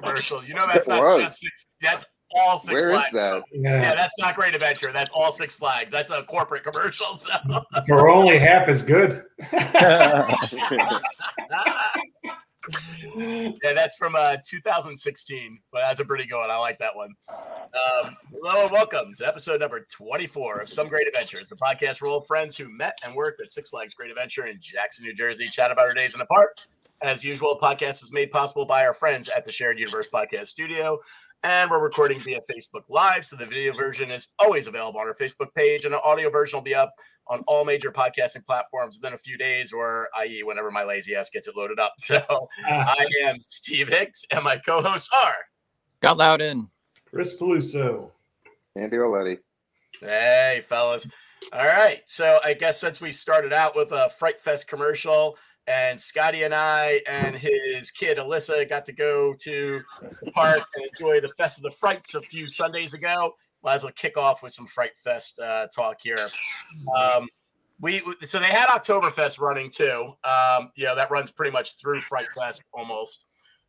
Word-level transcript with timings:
commercial. 0.00 0.44
You 0.44 0.54
know 0.54 0.66
that's 0.66 0.88
not 0.88 1.20
just 1.20 1.40
six. 1.40 1.66
That's 1.80 2.04
all 2.34 2.58
Six 2.58 2.74
Where 2.74 2.92
Flags. 2.92 3.06
is 3.08 3.12
that? 3.12 3.42
Yeah. 3.52 3.82
yeah. 3.82 3.94
that's 3.94 4.14
not 4.18 4.34
Great 4.34 4.54
Adventure. 4.54 4.92
That's 4.92 5.10
all 5.12 5.32
Six 5.32 5.54
Flags. 5.54 5.90
That's 5.90 6.10
a 6.10 6.22
corporate 6.24 6.62
commercial. 6.62 7.16
So. 7.16 7.30
For 7.86 8.08
only 8.08 8.38
half 8.38 8.68
as 8.68 8.82
good. 8.82 9.22
yeah, 13.16 13.72
that's 13.74 13.96
from 13.96 14.14
uh, 14.16 14.36
2016, 14.44 15.58
but 15.72 15.80
that's 15.80 16.00
a 16.00 16.04
pretty 16.04 16.26
good 16.26 16.38
one. 16.38 16.50
I 16.50 16.56
like 16.56 16.78
that 16.78 16.94
one. 16.94 17.14
Um, 17.28 18.16
hello 18.32 18.62
and 18.64 18.70
welcome 18.70 19.14
to 19.16 19.26
episode 19.26 19.60
number 19.60 19.86
24 19.90 20.60
of 20.60 20.68
Some 20.68 20.88
Great 20.88 21.08
Adventures, 21.08 21.48
the 21.48 21.56
podcast 21.56 21.98
for 21.98 22.08
old 22.08 22.26
friends 22.26 22.56
who 22.56 22.68
met 22.68 22.98
and 23.04 23.14
worked 23.14 23.40
at 23.40 23.52
Six 23.52 23.70
Flags 23.70 23.94
Great 23.94 24.10
Adventure 24.10 24.46
in 24.46 24.58
Jackson, 24.60 25.04
New 25.04 25.14
Jersey. 25.14 25.46
Chat 25.46 25.70
about 25.70 25.84
our 25.84 25.94
days 25.94 26.14
in 26.14 26.18
the 26.18 26.26
park. 26.26 26.56
As 27.02 27.24
usual, 27.24 27.58
podcast 27.60 28.02
is 28.02 28.12
made 28.12 28.30
possible 28.30 28.66
by 28.66 28.84
our 28.84 28.92
friends 28.92 29.30
at 29.34 29.42
the 29.42 29.50
Shared 29.50 29.78
Universe 29.78 30.06
Podcast 30.12 30.48
Studio, 30.48 30.98
and 31.42 31.70
we're 31.70 31.82
recording 31.82 32.20
via 32.20 32.40
Facebook 32.40 32.82
Live. 32.90 33.24
So 33.24 33.36
the 33.36 33.44
video 33.44 33.72
version 33.72 34.10
is 34.10 34.28
always 34.38 34.66
available 34.66 35.00
on 35.00 35.06
our 35.06 35.14
Facebook 35.14 35.54
page, 35.54 35.86
and 35.86 35.94
the 35.94 36.02
audio 36.02 36.28
version 36.28 36.58
will 36.58 36.62
be 36.62 36.74
up 36.74 36.92
on 37.26 37.42
all 37.46 37.64
major 37.64 37.90
podcasting 37.90 38.44
platforms 38.44 38.98
within 39.00 39.14
a 39.14 39.18
few 39.18 39.38
days, 39.38 39.72
or 39.72 40.10
i.e., 40.18 40.42
whenever 40.42 40.70
my 40.70 40.84
lazy 40.84 41.14
ass 41.14 41.30
gets 41.30 41.48
it 41.48 41.56
loaded 41.56 41.80
up. 41.80 41.94
So 42.00 42.18
ah. 42.68 42.94
I 42.98 43.06
am 43.24 43.40
Steve 43.40 43.88
Hicks, 43.88 44.26
and 44.30 44.44
my 44.44 44.58
co-hosts 44.58 45.08
are 45.24 45.36
Scott 46.02 46.18
Loudon, 46.18 46.68
Chris 47.06 47.34
Peluso, 47.34 48.10
Andy 48.76 48.98
Auletti. 48.98 49.38
Hey, 50.00 50.62
fellas. 50.68 51.08
All 51.52 51.64
right. 51.64 52.02
So 52.04 52.38
I 52.44 52.52
guess 52.52 52.78
since 52.78 53.00
we 53.00 53.10
started 53.10 53.52
out 53.54 53.74
with 53.74 53.90
a 53.92 54.10
Fright 54.10 54.38
Fest 54.38 54.68
commercial, 54.68 55.36
and 55.66 56.00
Scotty 56.00 56.42
and 56.42 56.54
I 56.54 57.00
and 57.08 57.36
his 57.36 57.90
kid 57.90 58.18
Alyssa 58.18 58.68
got 58.68 58.84
to 58.86 58.92
go 58.92 59.34
to 59.40 59.80
the 60.22 60.30
park 60.32 60.62
and 60.76 60.86
enjoy 60.86 61.20
the 61.20 61.28
Fest 61.28 61.58
of 61.58 61.64
the 61.64 61.70
Frights 61.70 62.14
a 62.14 62.20
few 62.20 62.48
Sundays 62.48 62.94
ago 62.94 63.34
might 63.62 63.74
as 63.74 63.82
well 63.82 63.92
kick 63.94 64.16
off 64.16 64.42
with 64.42 64.52
some 64.52 64.66
Fright 64.66 64.96
Fest 64.96 65.38
uh, 65.38 65.66
talk 65.74 65.98
here. 66.02 66.26
Um, 66.96 67.24
we 67.80 68.02
so 68.20 68.38
they 68.38 68.46
had 68.46 68.68
Oktoberfest 68.68 69.40
running 69.40 69.70
too. 69.70 70.14
Um, 70.24 70.70
you 70.76 70.84
know 70.84 70.94
that 70.94 71.10
runs 71.10 71.30
pretty 71.30 71.52
much 71.52 71.78
through 71.80 72.00
Fright 72.00 72.26
Fest 72.36 72.62
almost. 72.72 73.24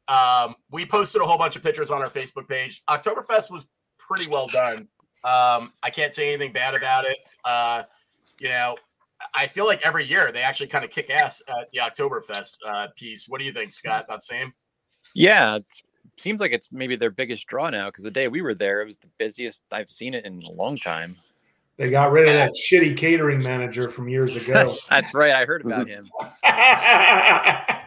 Um, 0.07 0.56
we 0.69 0.85
posted 0.85 1.22
a 1.22 1.25
whole 1.25 1.38
bunch 1.38 1.56
of 1.56 1.63
pictures 1.63 1.90
on 1.91 2.01
our 2.01 2.09
Facebook 2.09 2.47
page. 2.47 2.84
Oktoberfest 2.90 3.51
was 3.51 3.68
pretty 3.97 4.28
well 4.28 4.47
done. 4.47 4.88
Um, 5.24 5.74
I 5.84 5.90
can't 5.91 6.13
say 6.13 6.34
anything 6.34 6.51
bad 6.51 6.75
about 6.75 7.06
it. 7.06 7.18
Uh, 7.46 7.84
you 8.40 8.50
know, 8.50 8.75
I 9.34 9.48
feel 9.48 9.66
like 9.66 9.86
every 9.86 10.06
year 10.06 10.32
they 10.32 10.42
actually 10.42 10.68
kind 10.68 10.84
of 10.84 10.92
kick 10.92 11.09
ass 11.09 11.42
at 11.48 11.72
the 11.72 11.80
Oktoberfest 11.80 12.58
uh, 12.66 12.88
piece. 12.96 13.28
What 13.28 13.40
do 13.40 13.46
you 13.46 13.54
think, 13.54 13.72
Scott? 13.72 14.06
About 14.06 14.24
same? 14.24 14.54
Yeah, 15.14 15.58
it's 15.58 15.84
seems 16.18 16.40
like 16.40 16.52
it's 16.52 16.70
maybe 16.72 16.96
their 16.96 17.09
biggest 17.09 17.48
draw 17.48 17.70
now 17.70 17.88
because 17.88 18.04
the 18.04 18.12
day 18.12 18.28
we 18.28 18.42
were 18.42 18.54
there, 18.54 18.81
it 18.81 18.86
was 18.86 18.98
the 18.98 19.10
busiest 19.18 19.64
I've 19.72 19.90
seen 19.90 20.14
it 20.14 20.26
in 20.26 20.42
a 20.44 20.52
long 20.52 20.78
time. 20.78 21.18
They 21.78 21.90
got 21.90 22.12
rid 22.12 22.28
of 22.28 22.34
that 22.34 22.52
shitty 22.52 22.96
catering 22.96 23.42
manager 23.42 23.90
from 23.90 24.08
years 24.08 24.36
ago. 24.36 24.76
That's 24.90 25.14
right. 25.14 25.34
I 25.34 25.46
heard 25.46 25.66
about 25.66 25.88
him. 25.88 26.10
I, 26.44 27.81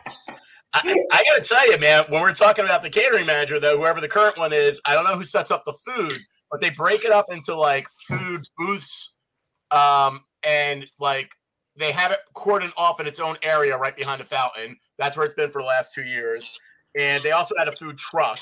I 0.74 1.22
got 1.28 1.36
to 1.36 1.42
tell 1.42 1.70
you, 1.70 1.78
man, 1.78 2.04
when 2.08 2.20
we're 2.20 2.32
talking 2.32 2.64
about 2.64 2.82
the 2.82 2.90
catering 2.90 3.26
manager, 3.26 3.60
though, 3.60 3.76
whoever 3.76 4.00
the 4.00 4.08
current 4.08 4.36
one 4.36 4.52
is, 4.52 4.80
I 4.84 4.94
don't 4.94 5.04
know 5.04 5.16
who 5.16 5.22
sets 5.22 5.52
up 5.52 5.64
the 5.64 5.74
food, 5.86 6.18
but 6.50 6.60
they 6.60 6.70
break 6.70 7.04
it 7.04 7.12
up 7.12 7.26
into 7.30 7.54
like 7.54 7.86
food 8.08 8.44
booths 8.58 9.14
um, 9.70 10.24
and 10.46 10.86
like 10.98 11.30
they 11.76 11.92
have 11.92 12.12
it 12.12 12.20
cordoned 12.34 12.72
off 12.76 13.00
in 13.00 13.06
its 13.06 13.18
own 13.18 13.36
area 13.42 13.76
right 13.76 13.96
behind 13.96 14.20
the 14.20 14.24
fountain. 14.24 14.76
That's 14.98 15.16
where 15.16 15.26
it's 15.26 15.34
been 15.34 15.50
for 15.50 15.60
the 15.60 15.66
last 15.66 15.92
two 15.92 16.04
years 16.04 16.58
and 16.94 17.22
they 17.22 17.32
also 17.32 17.54
had 17.56 17.68
a 17.68 17.72
food 17.72 17.98
truck. 17.98 18.38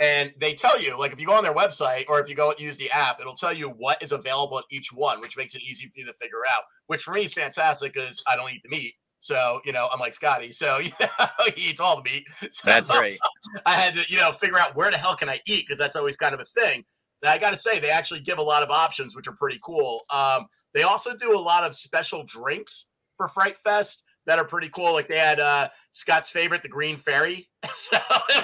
And 0.00 0.34
they 0.38 0.54
tell 0.54 0.80
you, 0.80 0.98
like, 0.98 1.12
if 1.12 1.20
you 1.20 1.26
go 1.26 1.34
on 1.34 1.44
their 1.44 1.54
website 1.54 2.06
or 2.08 2.20
if 2.20 2.28
you 2.28 2.34
go 2.34 2.52
use 2.58 2.76
the 2.76 2.90
app, 2.90 3.20
it'll 3.20 3.34
tell 3.34 3.52
you 3.52 3.68
what 3.68 4.02
is 4.02 4.10
available 4.10 4.58
at 4.58 4.64
each 4.70 4.92
one, 4.92 5.20
which 5.20 5.36
makes 5.36 5.54
it 5.54 5.62
easy 5.62 5.86
for 5.86 5.92
you 5.96 6.06
to 6.06 6.12
figure 6.14 6.42
out. 6.52 6.64
Which 6.88 7.04
for 7.04 7.12
me 7.12 7.22
is 7.22 7.32
fantastic 7.32 7.94
because 7.94 8.22
I 8.28 8.34
don't 8.34 8.52
eat 8.52 8.62
the 8.64 8.70
meat. 8.70 8.94
So, 9.20 9.60
you 9.64 9.72
know, 9.72 9.88
I'm 9.92 10.00
like 10.00 10.12
Scotty. 10.12 10.50
So, 10.50 10.78
you 10.78 10.90
know, 11.00 11.06
he 11.54 11.70
eats 11.70 11.80
all 11.80 12.02
the 12.02 12.10
meat. 12.10 12.26
So 12.50 12.62
that's 12.64 12.90
right. 12.90 13.16
I 13.66 13.74
had 13.74 13.94
to, 13.94 14.02
you 14.08 14.18
know, 14.18 14.32
figure 14.32 14.58
out 14.58 14.74
where 14.74 14.90
the 14.90 14.98
hell 14.98 15.14
can 15.14 15.28
I 15.28 15.40
eat 15.46 15.64
because 15.66 15.78
that's 15.78 15.96
always 15.96 16.16
kind 16.16 16.34
of 16.34 16.40
a 16.40 16.44
thing. 16.44 16.84
And 17.22 17.30
I 17.30 17.38
got 17.38 17.52
to 17.52 17.56
say, 17.56 17.78
they 17.78 17.90
actually 17.90 18.20
give 18.20 18.38
a 18.38 18.42
lot 18.42 18.64
of 18.64 18.70
options, 18.70 19.14
which 19.14 19.28
are 19.28 19.36
pretty 19.36 19.60
cool. 19.62 20.02
Um, 20.10 20.46
they 20.74 20.82
also 20.82 21.16
do 21.16 21.36
a 21.36 21.40
lot 21.40 21.64
of 21.64 21.74
special 21.74 22.24
drinks 22.24 22.86
for 23.16 23.28
Fright 23.28 23.56
Fest 23.58 24.04
that 24.26 24.38
are 24.38 24.44
pretty 24.44 24.68
cool. 24.68 24.92
Like 24.92 25.08
they 25.08 25.18
had 25.18 25.40
uh, 25.40 25.68
Scott's 25.94 26.28
favorite, 26.28 26.60
the 26.64 26.68
Green 26.68 26.96
Fairy. 26.96 27.48
so 27.76 27.96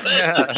yeah. 0.04 0.52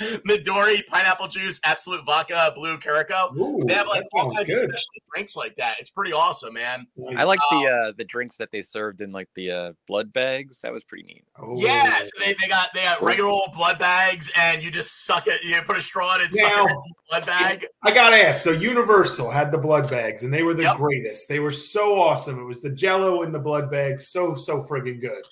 Midori, 0.26 0.84
pineapple 0.86 1.28
juice, 1.28 1.60
Absolut 1.66 2.02
vodka, 2.06 2.50
blue 2.54 2.78
Curaçao. 2.78 3.36
Ooh, 3.36 3.62
they 3.66 3.74
have 3.74 3.86
like 3.86 4.04
all 4.14 4.30
kinds 4.30 4.48
good. 4.48 4.64
of 4.64 4.70
special 4.70 5.02
drinks 5.14 5.36
like 5.36 5.54
that. 5.56 5.76
It's 5.78 5.90
pretty 5.90 6.14
awesome, 6.14 6.54
man. 6.54 6.86
I 7.14 7.24
like 7.24 7.40
um, 7.52 7.60
the 7.60 7.70
uh, 7.70 7.92
the 7.98 8.04
drinks 8.04 8.38
that 8.38 8.48
they 8.50 8.62
served 8.62 9.02
in 9.02 9.12
like 9.12 9.28
the 9.36 9.50
uh, 9.50 9.72
blood 9.86 10.14
bags. 10.14 10.60
That 10.60 10.72
was 10.72 10.82
pretty 10.82 11.04
neat. 11.04 11.24
Oh. 11.38 11.52
Yeah, 11.56 12.00
so 12.00 12.08
they, 12.24 12.32
they 12.40 12.48
got 12.48 12.68
they 12.72 12.84
got 12.84 13.02
regular 13.02 13.28
old 13.28 13.52
blood 13.52 13.78
bags, 13.78 14.32
and 14.34 14.64
you 14.64 14.70
just 14.70 15.04
suck 15.04 15.26
it. 15.26 15.44
You 15.44 15.60
put 15.60 15.76
a 15.76 15.82
straw 15.82 16.14
in 16.14 16.22
it, 16.22 16.30
now, 16.32 16.48
suck 16.48 16.70
it 16.70 16.72
in 16.72 16.92
blood 17.10 17.26
bag. 17.26 17.66
I 17.82 17.92
gotta 17.92 18.16
ask. 18.16 18.42
So 18.42 18.50
Universal 18.50 19.30
had 19.30 19.52
the 19.52 19.58
blood 19.58 19.90
bags, 19.90 20.22
and 20.22 20.32
they 20.32 20.42
were 20.42 20.54
the 20.54 20.62
yep. 20.62 20.76
greatest. 20.78 21.28
They 21.28 21.38
were 21.38 21.52
so 21.52 22.00
awesome. 22.00 22.38
It 22.40 22.44
was 22.44 22.62
the 22.62 22.70
Jello 22.70 23.24
in 23.24 23.30
the 23.30 23.38
blood 23.38 23.70
bags, 23.70 24.08
so 24.08 24.34
so 24.34 24.62
friggin' 24.62 25.02
good. 25.02 25.22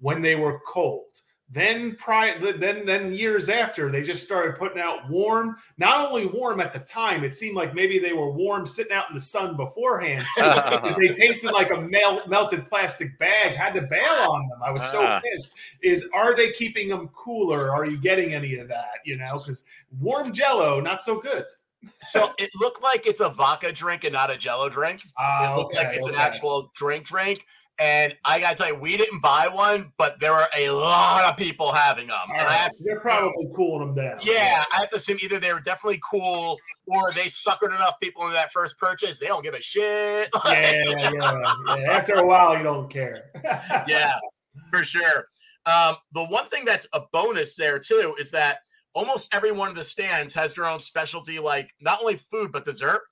When 0.00 0.22
they 0.22 0.36
were 0.36 0.60
cold 0.66 1.20
then 1.48 1.94
prior, 1.94 2.36
then 2.52 2.84
then 2.84 3.12
years 3.12 3.48
after, 3.48 3.90
they 3.90 4.02
just 4.02 4.24
started 4.24 4.56
putting 4.56 4.80
out 4.80 5.08
warm. 5.08 5.56
Not 5.78 6.08
only 6.08 6.26
warm 6.26 6.60
at 6.60 6.72
the 6.72 6.80
time, 6.80 7.22
it 7.22 7.36
seemed 7.36 7.54
like 7.54 7.72
maybe 7.72 8.00
they 8.00 8.12
were 8.12 8.32
warm 8.32 8.66
sitting 8.66 8.92
out 8.92 9.08
in 9.08 9.14
the 9.14 9.20
sun 9.20 9.56
beforehand 9.56 10.24
because 10.34 10.96
they 10.96 11.08
tasted 11.14 11.52
like 11.52 11.70
a 11.70 11.80
mel- 11.80 12.26
melted 12.26 12.66
plastic 12.66 13.16
bag. 13.20 13.54
Had 13.54 13.74
to 13.74 13.82
bail 13.82 14.28
on 14.28 14.48
them. 14.48 14.60
I 14.64 14.72
was 14.72 14.82
so 14.90 15.04
uh. 15.04 15.20
pissed. 15.20 15.54
Is 15.82 16.08
are 16.12 16.34
they 16.34 16.50
keeping 16.50 16.88
them 16.88 17.08
cooler? 17.14 17.70
Are 17.70 17.86
you 17.86 17.96
getting 18.00 18.34
any 18.34 18.56
of 18.56 18.66
that? 18.68 18.98
You 19.04 19.16
know, 19.16 19.38
because 19.38 19.62
warm 20.00 20.32
Jello 20.32 20.80
not 20.80 21.00
so 21.00 21.20
good. 21.20 21.44
So 22.00 22.32
it 22.38 22.50
looked 22.58 22.82
like 22.82 23.06
it's 23.06 23.20
a 23.20 23.28
vodka 23.28 23.70
drink 23.70 24.02
and 24.02 24.12
not 24.12 24.32
a 24.32 24.36
Jello 24.36 24.68
drink. 24.68 25.02
Uh, 25.16 25.50
it 25.52 25.56
looked 25.56 25.76
okay, 25.76 25.86
like 25.86 25.96
it's 25.96 26.06
okay. 26.06 26.14
an 26.16 26.20
actual 26.20 26.72
drink 26.74 27.04
drink. 27.04 27.46
And 27.78 28.16
I 28.24 28.40
gotta 28.40 28.56
tell 28.56 28.68
you, 28.68 28.74
we 28.74 28.96
didn't 28.96 29.20
buy 29.20 29.48
one, 29.52 29.92
but 29.98 30.18
there 30.18 30.32
were 30.32 30.46
a 30.56 30.70
lot 30.70 31.30
of 31.30 31.36
people 31.36 31.72
having 31.72 32.06
them. 32.06 32.16
Right. 32.32 32.70
To, 32.74 32.84
they're 32.84 33.00
probably 33.00 33.48
cooling 33.54 33.94
them 33.94 33.94
down. 33.94 34.18
Yeah, 34.22 34.64
I 34.72 34.76
have 34.76 34.88
to 34.90 34.96
assume 34.96 35.18
either 35.22 35.38
they 35.38 35.52
were 35.52 35.60
definitely 35.60 36.00
cool 36.08 36.56
or 36.86 37.12
they 37.12 37.26
suckered 37.26 37.74
enough 37.74 38.00
people 38.00 38.22
into 38.22 38.32
that 38.32 38.50
first 38.50 38.78
purchase. 38.78 39.18
They 39.18 39.26
don't 39.26 39.42
give 39.42 39.54
a 39.54 39.60
shit. 39.60 40.30
yeah, 40.46 40.84
yeah, 40.86 41.10
yeah. 41.12 41.92
After 41.92 42.14
a 42.14 42.26
while, 42.26 42.56
you 42.56 42.62
don't 42.62 42.88
care. 42.88 43.30
yeah, 43.86 44.14
for 44.72 44.82
sure. 44.82 45.28
Um, 45.66 45.96
the 46.12 46.24
one 46.24 46.46
thing 46.46 46.64
that's 46.64 46.86
a 46.94 47.02
bonus 47.12 47.56
there 47.56 47.78
too 47.78 48.14
is 48.18 48.30
that 48.30 48.58
almost 48.94 49.34
every 49.34 49.52
one 49.52 49.68
of 49.68 49.74
the 49.74 49.84
stands 49.84 50.32
has 50.32 50.54
their 50.54 50.64
own 50.64 50.80
specialty, 50.80 51.38
like 51.38 51.70
not 51.80 52.00
only 52.00 52.16
food 52.16 52.52
but 52.52 52.64
dessert. 52.64 53.02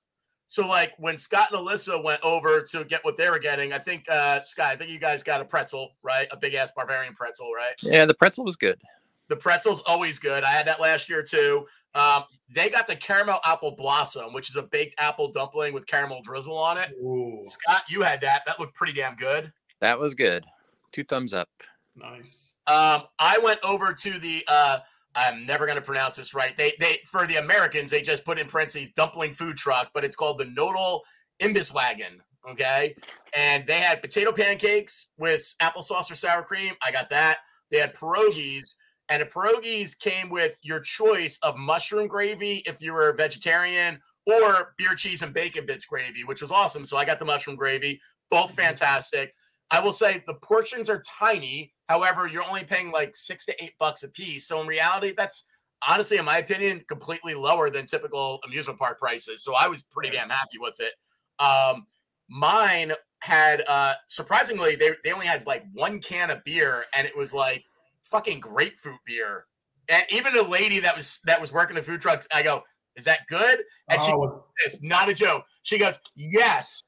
So 0.47 0.67
like 0.67 0.93
when 0.97 1.17
Scott 1.17 1.51
and 1.51 1.59
Alyssa 1.59 2.03
went 2.03 2.21
over 2.23 2.61
to 2.61 2.83
get 2.85 3.03
what 3.03 3.17
they 3.17 3.29
were 3.29 3.39
getting, 3.39 3.73
I 3.73 3.79
think 3.79 4.05
uh 4.09 4.41
Scott, 4.43 4.67
I 4.67 4.75
think 4.75 4.91
you 4.91 4.99
guys 4.99 5.23
got 5.23 5.41
a 5.41 5.45
pretzel, 5.45 5.95
right? 6.03 6.27
A 6.31 6.37
big 6.37 6.53
ass 6.53 6.71
Bavarian 6.75 7.13
pretzel, 7.13 7.51
right? 7.53 7.73
Yeah, 7.81 8.05
the 8.05 8.13
pretzel 8.13 8.45
was 8.45 8.55
good. 8.55 8.79
The 9.27 9.35
pretzel's 9.35 9.81
always 9.87 10.19
good. 10.19 10.43
I 10.43 10.51
had 10.51 10.67
that 10.67 10.79
last 10.79 11.09
year 11.09 11.23
too. 11.23 11.65
Um, 11.95 12.23
they 12.53 12.69
got 12.69 12.87
the 12.87 12.95
caramel 12.95 13.39
apple 13.45 13.71
blossom, 13.71 14.33
which 14.33 14.49
is 14.49 14.55
a 14.55 14.63
baked 14.63 14.95
apple 14.99 15.31
dumpling 15.31 15.73
with 15.73 15.87
caramel 15.87 16.21
drizzle 16.21 16.57
on 16.57 16.77
it. 16.77 16.91
Ooh. 17.01 17.39
Scott, 17.43 17.83
you 17.87 18.01
had 18.01 18.21
that. 18.21 18.41
That 18.45 18.59
looked 18.59 18.75
pretty 18.75 18.93
damn 18.93 19.15
good. 19.15 19.51
That 19.79 19.97
was 19.97 20.13
good. 20.13 20.45
Two 20.91 21.03
thumbs 21.03 21.33
up. 21.33 21.49
Nice. 21.95 22.55
Um, 22.67 23.03
I 23.19 23.39
went 23.43 23.59
over 23.63 23.93
to 23.93 24.19
the 24.19 24.43
uh 24.47 24.79
I'm 25.15 25.45
never 25.45 25.65
going 25.65 25.77
to 25.77 25.83
pronounce 25.83 26.17
this 26.17 26.33
right. 26.33 26.55
They 26.57 26.73
they 26.79 26.99
for 27.05 27.25
the 27.25 27.37
Americans 27.37 27.91
they 27.91 28.01
just 28.01 28.25
put 28.25 28.39
in 28.39 28.47
parentheses 28.47 28.91
dumpling 28.91 29.33
food 29.33 29.57
truck, 29.57 29.91
but 29.93 30.03
it's 30.03 30.15
called 30.15 30.39
the 30.39 30.45
Nodal 30.45 31.03
Imbus 31.41 31.73
Wagon. 31.73 32.21
Okay, 32.49 32.95
and 33.35 33.65
they 33.65 33.79
had 33.79 34.01
potato 34.01 34.31
pancakes 34.31 35.13
with 35.17 35.55
applesauce 35.61 36.11
or 36.11 36.15
sour 36.15 36.43
cream. 36.43 36.73
I 36.85 36.91
got 36.91 37.09
that. 37.09 37.39
They 37.71 37.79
had 37.79 37.95
pierogies, 37.95 38.75
and 39.09 39.21
the 39.21 39.25
pierogies 39.25 39.97
came 39.97 40.29
with 40.29 40.59
your 40.61 40.79
choice 40.79 41.39
of 41.41 41.57
mushroom 41.57 42.07
gravy 42.07 42.61
if 42.67 42.81
you 42.81 42.93
were 42.93 43.09
a 43.09 43.15
vegetarian, 43.15 43.99
or 44.25 44.73
beer 44.77 44.95
cheese 44.95 45.21
and 45.21 45.33
bacon 45.33 45.65
bits 45.65 45.85
gravy, 45.85 46.23
which 46.23 46.41
was 46.41 46.51
awesome. 46.51 46.85
So 46.85 46.97
I 46.97 47.05
got 47.05 47.19
the 47.19 47.25
mushroom 47.25 47.55
gravy. 47.55 47.99
Both 48.29 48.51
mm-hmm. 48.51 48.61
fantastic. 48.61 49.33
I 49.71 49.79
will 49.79 49.91
say 49.91 50.23
the 50.27 50.35
portions 50.35 50.89
are 50.89 51.01
tiny. 51.07 51.71
However, 51.87 52.27
you're 52.27 52.43
only 52.43 52.63
paying 52.63 52.91
like 52.91 53.15
six 53.15 53.45
to 53.45 53.63
eight 53.63 53.73
bucks 53.79 54.03
a 54.03 54.09
piece. 54.09 54.47
So 54.47 54.61
in 54.61 54.67
reality, 54.67 55.13
that's 55.15 55.45
honestly, 55.87 56.17
in 56.17 56.25
my 56.25 56.39
opinion, 56.39 56.83
completely 56.87 57.33
lower 57.33 57.69
than 57.69 57.85
typical 57.85 58.39
amusement 58.45 58.79
park 58.79 58.99
prices. 58.99 59.43
So 59.43 59.53
I 59.55 59.67
was 59.67 59.83
pretty 59.83 60.09
damn 60.09 60.29
happy 60.29 60.57
with 60.59 60.79
it. 60.79 60.93
Um, 61.39 61.85
mine 62.29 62.93
had 63.19 63.63
uh 63.67 63.93
surprisingly 64.07 64.75
they, 64.75 64.91
they 65.03 65.11
only 65.11 65.25
had 65.25 65.45
like 65.47 65.63
one 65.73 65.99
can 65.99 66.29
of 66.31 66.43
beer 66.43 66.85
and 66.95 67.07
it 67.07 67.15
was 67.15 67.33
like 67.33 67.63
fucking 68.03 68.39
grapefruit 68.39 68.99
beer. 69.05 69.45
And 69.89 70.03
even 70.09 70.33
the 70.33 70.43
lady 70.43 70.79
that 70.79 70.95
was 70.95 71.19
that 71.25 71.39
was 71.39 71.51
working 71.51 71.75
the 71.75 71.81
food 71.83 72.01
trucks, 72.01 72.27
I 72.33 72.41
go, 72.41 72.63
"Is 72.95 73.05
that 73.05 73.19
good?" 73.27 73.59
And 73.89 74.01
she 74.01 74.11
Oh, 74.11 74.45
it's 74.63 74.81
not 74.81 75.09
a 75.09 75.13
joke. 75.13 75.45
She 75.61 75.77
goes, 75.77 75.99
"Yes." 76.15 76.81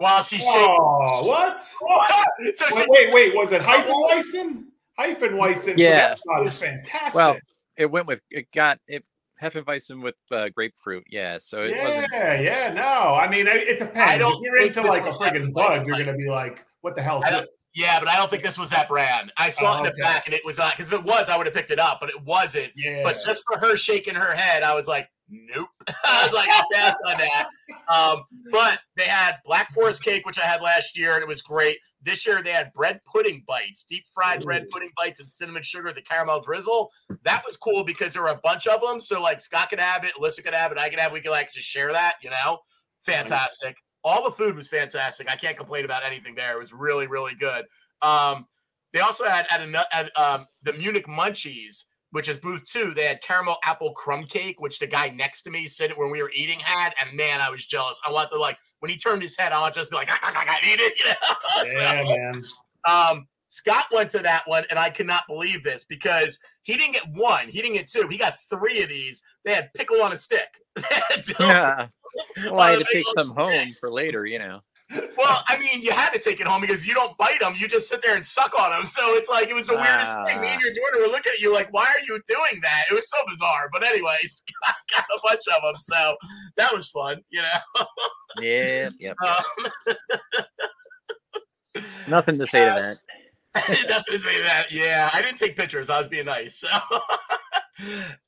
While 0.00 0.22
she's 0.22 0.42
oh, 0.46 1.26
what? 1.26 1.62
shaking. 1.78 2.56
So 2.56 2.64
she, 2.70 2.74
Wait, 2.76 2.88
wait, 2.88 3.12
wait, 3.12 3.36
was 3.36 3.52
it 3.52 3.60
Hefeweizen? 3.60 4.64
Hefeweizen. 4.98 5.74
for 5.74 5.78
Yeah. 5.78 5.96
that 6.08 6.14
is 6.14 6.20
spot 6.20 6.46
is 6.46 6.58
fantastic. 6.58 7.14
Well, 7.14 7.38
it 7.76 7.90
went 7.90 8.06
with 8.06 8.22
it 8.30 8.50
got 8.50 8.78
it 8.86 9.04
Hefeweizen 9.42 10.02
with 10.02 10.16
uh, 10.32 10.48
grapefruit. 10.48 11.04
Yeah, 11.10 11.36
so 11.36 11.64
it 11.64 11.76
wasn't. 11.76 12.08
yeah, 12.14 12.40
yeah, 12.40 12.72
no. 12.72 13.14
I 13.14 13.28
mean, 13.28 13.46
it- 13.46 13.68
it 13.68 13.78
depends. 13.78 13.98
I 14.10 14.16
don't 14.16 14.36
if 14.36 14.40
you're 14.42 14.62
into 14.62 14.80
like 14.82 15.02
a 15.02 15.08
was 15.08 15.18
friggin' 15.18 15.50
Hefeweizen 15.50 15.52
bud, 15.52 15.86
you're 15.86 15.98
gonna 16.02 16.16
be 16.16 16.30
like, 16.30 16.64
"What 16.80 16.96
the 16.96 17.02
hell?" 17.02 17.22
I 17.22 17.30
don't- 17.30 17.48
yeah, 17.74 17.98
but 18.00 18.08
I 18.08 18.16
don't 18.16 18.30
think 18.30 18.42
this 18.42 18.58
was 18.58 18.70
that 18.70 18.88
brand. 18.88 19.32
I 19.36 19.50
saw 19.50 19.76
it 19.76 19.80
in 19.80 19.86
Oh, 19.86 19.90
the 19.90 19.96
back, 20.00 20.24
and 20.26 20.34
it 20.34 20.44
was 20.46 20.56
not 20.56 20.72
because 20.72 20.86
if 20.86 20.94
it 20.94 21.04
was, 21.04 21.28
I 21.28 21.36
would 21.36 21.46
have 21.46 21.54
picked 21.54 21.70
it 21.70 21.78
up, 21.78 22.00
but 22.00 22.08
it 22.08 22.20
wasn't. 22.22 22.72
Yeah, 22.74 23.02
But 23.04 23.20
just 23.24 23.42
for 23.46 23.58
her 23.58 23.76
shaking 23.76 24.14
her 24.14 24.34
head, 24.34 24.62
I 24.62 24.74
was 24.74 24.88
like, 24.88 25.10
nope. 25.30 25.68
I 26.04 26.24
was 26.24 26.34
like, 26.34 26.48
pass 26.72 26.96
on 27.08 27.18
that. 27.18 27.48
Um, 27.88 28.22
but 28.52 28.80
they 28.96 29.04
had 29.04 29.36
Black 29.44 29.72
Forest 29.72 30.04
cake, 30.04 30.26
which 30.26 30.38
I 30.38 30.42
had 30.42 30.60
last 30.62 30.98
year, 30.98 31.14
and 31.14 31.22
it 31.22 31.28
was 31.28 31.42
great. 31.42 31.78
This 32.02 32.26
year 32.26 32.42
they 32.42 32.50
had 32.50 32.72
bread 32.72 33.00
pudding 33.04 33.44
bites, 33.46 33.84
deep 33.88 34.04
fried 34.12 34.42
bread 34.42 34.68
pudding 34.70 34.90
bites, 34.96 35.20
and 35.20 35.28
cinnamon 35.28 35.62
sugar, 35.62 35.92
the 35.92 36.02
caramel 36.02 36.40
drizzle. 36.40 36.90
That 37.24 37.42
was 37.44 37.56
cool 37.56 37.84
because 37.84 38.12
there 38.12 38.22
were 38.22 38.28
a 38.28 38.40
bunch 38.42 38.66
of 38.66 38.80
them. 38.80 39.00
So 39.00 39.22
like 39.22 39.40
Scott 39.40 39.70
could 39.70 39.80
have 39.80 40.04
it, 40.04 40.14
Alyssa 40.14 40.42
could 40.44 40.54
have 40.54 40.72
it, 40.72 40.78
I 40.78 40.88
could 40.88 40.98
have. 40.98 41.12
We 41.12 41.20
could 41.20 41.32
like 41.32 41.52
just 41.52 41.66
share 41.66 41.92
that, 41.92 42.14
you 42.22 42.30
know. 42.30 42.58
Fantastic. 43.02 43.76
All 44.02 44.24
the 44.24 44.30
food 44.30 44.56
was 44.56 44.68
fantastic. 44.68 45.30
I 45.30 45.36
can't 45.36 45.56
complain 45.56 45.84
about 45.84 46.06
anything 46.06 46.34
there. 46.34 46.56
It 46.56 46.60
was 46.60 46.72
really, 46.72 47.06
really 47.06 47.34
good. 47.34 47.64
Um, 48.02 48.46
they 48.92 49.00
also 49.00 49.24
had 49.24 49.46
at, 49.50 49.60
ano- 49.60 49.84
at 49.92 50.10
um, 50.18 50.46
the 50.62 50.72
Munich 50.72 51.06
Munchies, 51.06 51.84
which 52.12 52.28
is 52.28 52.38
booth 52.38 52.64
two. 52.64 52.92
They 52.94 53.04
had 53.04 53.22
caramel 53.22 53.56
apple 53.64 53.92
crumb 53.92 54.24
cake, 54.24 54.60
which 54.60 54.78
the 54.78 54.86
guy 54.86 55.08
next 55.08 55.42
to 55.42 55.50
me 55.50 55.66
said 55.66 55.92
when 55.96 56.10
we 56.10 56.22
were 56.22 56.30
eating 56.34 56.58
had, 56.60 56.92
and 57.00 57.16
man, 57.16 57.40
I 57.40 57.50
was 57.50 57.66
jealous. 57.66 58.00
I 58.06 58.10
want 58.12 58.28
to 58.30 58.38
like 58.38 58.58
when 58.80 58.90
he 58.90 58.96
turned 58.96 59.22
his 59.22 59.36
head, 59.36 59.52
I 59.52 59.60
want 59.60 59.74
to 59.74 59.80
just 59.80 59.90
be 59.90 59.96
like, 59.96 60.08
I, 60.10 60.16
I, 60.22 60.44
I 60.48 60.58
eat 60.66 60.80
it, 60.80 60.98
you 60.98 61.04
know. 61.06 61.82
yeah, 61.82 62.02
So, 62.02 62.16
man. 62.16 62.42
um, 62.88 63.26
Scott 63.44 63.86
went 63.92 64.08
to 64.10 64.18
that 64.20 64.42
one, 64.46 64.64
and 64.70 64.78
I 64.78 64.90
cannot 64.90 65.24
believe 65.28 65.62
this 65.62 65.84
because 65.84 66.38
he 66.62 66.76
didn't 66.76 66.94
get 66.94 67.04
one, 67.12 67.48
he 67.48 67.60
didn't 67.60 67.74
get 67.74 67.86
two, 67.88 68.08
he 68.08 68.16
got 68.16 68.34
three 68.48 68.82
of 68.82 68.88
these. 68.88 69.22
They 69.44 69.52
had 69.54 69.72
pickle 69.74 70.02
on 70.02 70.12
a 70.12 70.16
stick. 70.16 70.48
They 70.76 70.82
had 71.10 71.22
dill 71.24 71.48
Yeah. 71.48 71.88
on 72.46 72.52
Well, 72.52 72.60
I 72.60 72.70
a 72.70 72.76
had 72.78 72.86
to 72.86 72.92
take 72.92 73.06
some 73.14 73.30
home 73.30 73.72
for 73.80 73.90
later, 73.90 74.24
you 74.24 74.38
know. 74.38 74.60
Well, 75.16 75.44
I 75.46 75.56
mean, 75.58 75.82
you 75.82 75.92
had 75.92 76.10
to 76.10 76.18
take 76.18 76.40
it 76.40 76.46
home 76.48 76.60
because 76.60 76.84
you 76.86 76.94
don't 76.94 77.16
bite 77.16 77.38
them; 77.40 77.54
you 77.56 77.68
just 77.68 77.88
sit 77.88 78.02
there 78.02 78.14
and 78.16 78.24
suck 78.24 78.58
on 78.58 78.70
them. 78.70 78.84
So 78.84 79.00
it's 79.14 79.28
like 79.28 79.48
it 79.48 79.54
was 79.54 79.68
the 79.68 79.76
weirdest 79.76 80.12
thing. 80.26 80.40
Me 80.40 80.48
and 80.48 80.60
your 80.60 80.72
daughter 80.72 81.06
were 81.06 81.12
looking 81.12 81.32
at 81.32 81.40
you 81.40 81.54
like, 81.54 81.68
"Why 81.72 81.82
are 81.84 82.00
you 82.08 82.20
doing 82.26 82.60
that?" 82.62 82.84
It 82.90 82.94
was 82.94 83.08
so 83.08 83.16
bizarre. 83.28 83.68
But 83.72 83.84
anyways, 83.84 84.42
I 84.64 84.72
got 84.96 85.04
a 85.14 85.20
bunch 85.22 85.42
of 85.56 85.62
them, 85.62 85.74
so 85.74 86.16
that 86.56 86.74
was 86.74 86.90
fun. 86.90 87.20
You 87.30 87.42
know. 87.42 87.84
Yeah, 88.40 88.88
yep. 88.98 89.16
Um, 89.24 89.44
Nothing 92.08 92.38
to 92.38 92.46
say 92.46 92.64
to 92.64 92.98
that. 93.54 93.88
nothing 93.88 94.12
to 94.12 94.18
say 94.18 94.42
that. 94.42 94.66
Yeah, 94.70 95.08
I 95.12 95.22
didn't 95.22 95.38
take 95.38 95.56
pictures. 95.56 95.88
I 95.88 95.98
was 95.98 96.08
being 96.08 96.26
nice. 96.26 96.56
So, 96.56 96.68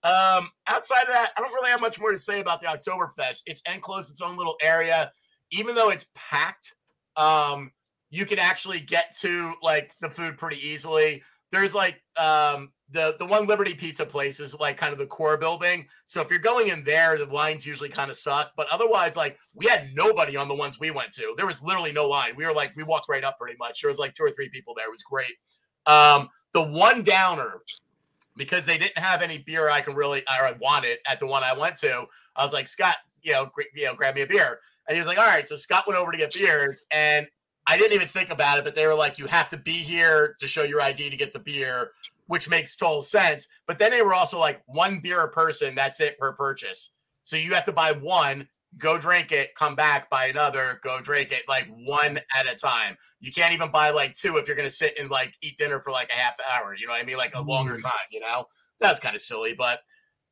um, 0.05 0.49
outside 0.67 1.03
of 1.03 1.09
that, 1.09 1.33
I 1.37 1.41
don't 1.41 1.53
really 1.53 1.71
have 1.71 1.81
much 1.81 2.01
more 2.01 2.13
to 2.13 2.19
say 2.19 2.41
about 2.41 2.61
the 2.61 2.67
Oktoberfest. 2.69 3.43
It's 3.47 3.63
enclosed 3.73 4.11
its 4.11 4.21
own 4.21 4.37
little 4.37 4.57
area. 4.63 5.13
Even 5.53 5.75
though 5.75 5.91
it's 5.91 6.07
packed, 6.15 6.75
um, 7.17 7.71
you 8.11 8.27
can 8.27 8.39
actually 8.39 8.81
get 8.81 9.15
to 9.21 9.55
like 9.63 9.93
the 10.01 10.11
food 10.11 10.37
pretty 10.37 10.59
easily. 10.67 11.23
There's 11.51 11.75
like 11.75 12.03
um 12.17 12.73
the 12.91 13.17
the 13.19 13.27
one 13.27 13.47
Liberty 13.47 13.75
Pizza 13.75 14.05
place 14.05 14.41
is 14.41 14.55
like 14.59 14.77
kind 14.77 14.93
of 14.93 14.99
the 14.99 15.07
core 15.07 15.37
building. 15.37 15.87
So 16.07 16.21
if 16.21 16.31
you're 16.31 16.39
going 16.39 16.69
in 16.69 16.85
there, 16.85 17.17
the 17.17 17.27
lines 17.27 17.67
usually 17.67 17.89
kind 17.89 18.11
of 18.11 18.17
suck. 18.17 18.53
But 18.57 18.69
otherwise, 18.71 19.17
like 19.17 19.39
we 19.55 19.67
had 19.67 19.91
nobody 19.95 20.37
on 20.37 20.49
the 20.49 20.55
ones 20.55 20.79
we 20.79 20.91
went 20.91 21.11
to. 21.13 21.35
There 21.37 21.47
was 21.47 21.63
literally 21.63 21.93
no 21.93 22.09
line. 22.09 22.35
We 22.37 22.47
were 22.47 22.53
like 22.53 22.75
we 22.77 22.83
walked 22.83 23.09
right 23.09 23.25
up 23.25 23.39
pretty 23.39 23.57
much. 23.59 23.81
There 23.81 23.89
was 23.89 23.99
like 23.99 24.15
two 24.15 24.25
or 24.25 24.31
three 24.31 24.49
people 24.49 24.75
there. 24.75 24.87
It 24.87 24.93
was 24.93 25.03
great. 25.03 25.35
Um, 25.87 26.29
the 26.53 26.63
one 26.63 27.03
downer 27.03 27.63
because 28.37 28.65
they 28.67 28.79
didn't 28.79 28.99
have 28.99 29.23
any 29.23 29.39
beer 29.39 29.69
I 29.69 29.81
can 29.81 29.95
really 29.95 30.21
or 30.21 30.47
I 30.47 30.53
wanted 30.61 30.99
at 31.07 31.19
the 31.21 31.27
one 31.27 31.43
I 31.43 31.55
went 31.59 31.77
to. 31.79 32.05
I 32.37 32.45
was 32.45 32.53
like 32.53 32.69
Scott, 32.69 32.97
you 33.23 33.33
know, 33.33 33.51
you 33.75 33.87
know, 33.87 33.95
grab 33.95 34.15
me 34.15 34.23
a 34.23 34.27
beer, 34.27 34.59
and 34.89 34.95
he 34.97 34.99
was 34.99 35.07
like, 35.07 35.19
all 35.19 35.27
right. 35.27 35.49
So 35.49 35.57
Scott 35.57 35.85
went 35.87 35.99
over 35.99 36.13
to 36.13 36.19
get 36.19 36.33
beers, 36.33 36.85
and 36.91 37.27
I 37.67 37.79
didn't 37.79 37.95
even 37.95 38.09
think 38.09 38.31
about 38.31 38.59
it, 38.59 38.65
but 38.65 38.75
they 38.75 38.87
were 38.87 38.95
like, 38.95 39.19
you 39.19 39.27
have 39.27 39.49
to 39.51 39.57
be 39.57 39.73
here 39.73 40.35
to 40.41 40.47
show 40.47 40.65
your 40.65 40.81
ID 40.81 41.11
to 41.11 41.17
get 41.17 41.33
the 41.33 41.39
beer, 41.39 41.93
which 42.27 42.49
makes 42.49 42.75
total 42.75 43.03
sense. 43.03 43.47
But 43.67 43.79
then 43.79 43.91
they 43.93 44.03
were 44.03 44.15
also 44.15 44.39
like, 44.39 44.63
one 44.67 45.01
beer 45.01 45.21
a 45.21 45.29
person, 45.29 45.75
that's 45.75 46.01
it 46.01 46.19
per 46.19 46.33
purchase. 46.33 46.91
So 47.23 47.37
you 47.37 47.55
have 47.55 47.65
to 47.67 47.73
buy 47.73 47.93
one, 47.93 48.49
go 48.79 48.99
drink 48.99 49.31
it, 49.31 49.55
come 49.55 49.77
back, 49.77 50.11
buy 50.11 50.27
another, 50.27 50.81
go 50.83 51.01
drink 51.01 51.31
it, 51.31 51.43
like 51.49 51.69
one 51.85 52.19
at 52.35 52.53
a 52.53 52.57
time. 52.57 52.97
You 53.21 53.31
can't 53.31 53.55
even 53.55 53.71
buy 53.71 53.91
like 53.91 54.15
two 54.15 54.39
if 54.39 54.49
you're 54.49 54.57
going 54.57 54.69
to 54.69 54.75
sit 54.75 54.99
and 54.99 55.09
like 55.09 55.33
eat 55.43 55.57
dinner 55.57 55.79
for 55.79 55.93
like 55.93 56.11
a 56.13 56.17
half 56.17 56.35
hour. 56.53 56.75
You 56.75 56.89
know 56.89 56.95
what 56.95 57.03
I 57.03 57.05
mean? 57.05 57.17
Like 57.19 57.35
a 57.37 57.41
longer 57.41 57.77
Mm. 57.77 57.83
time, 57.83 58.09
you 58.11 58.19
know? 58.19 58.47
That's 58.81 58.99
kind 58.99 59.15
of 59.15 59.21
silly, 59.21 59.55
but 59.55 59.81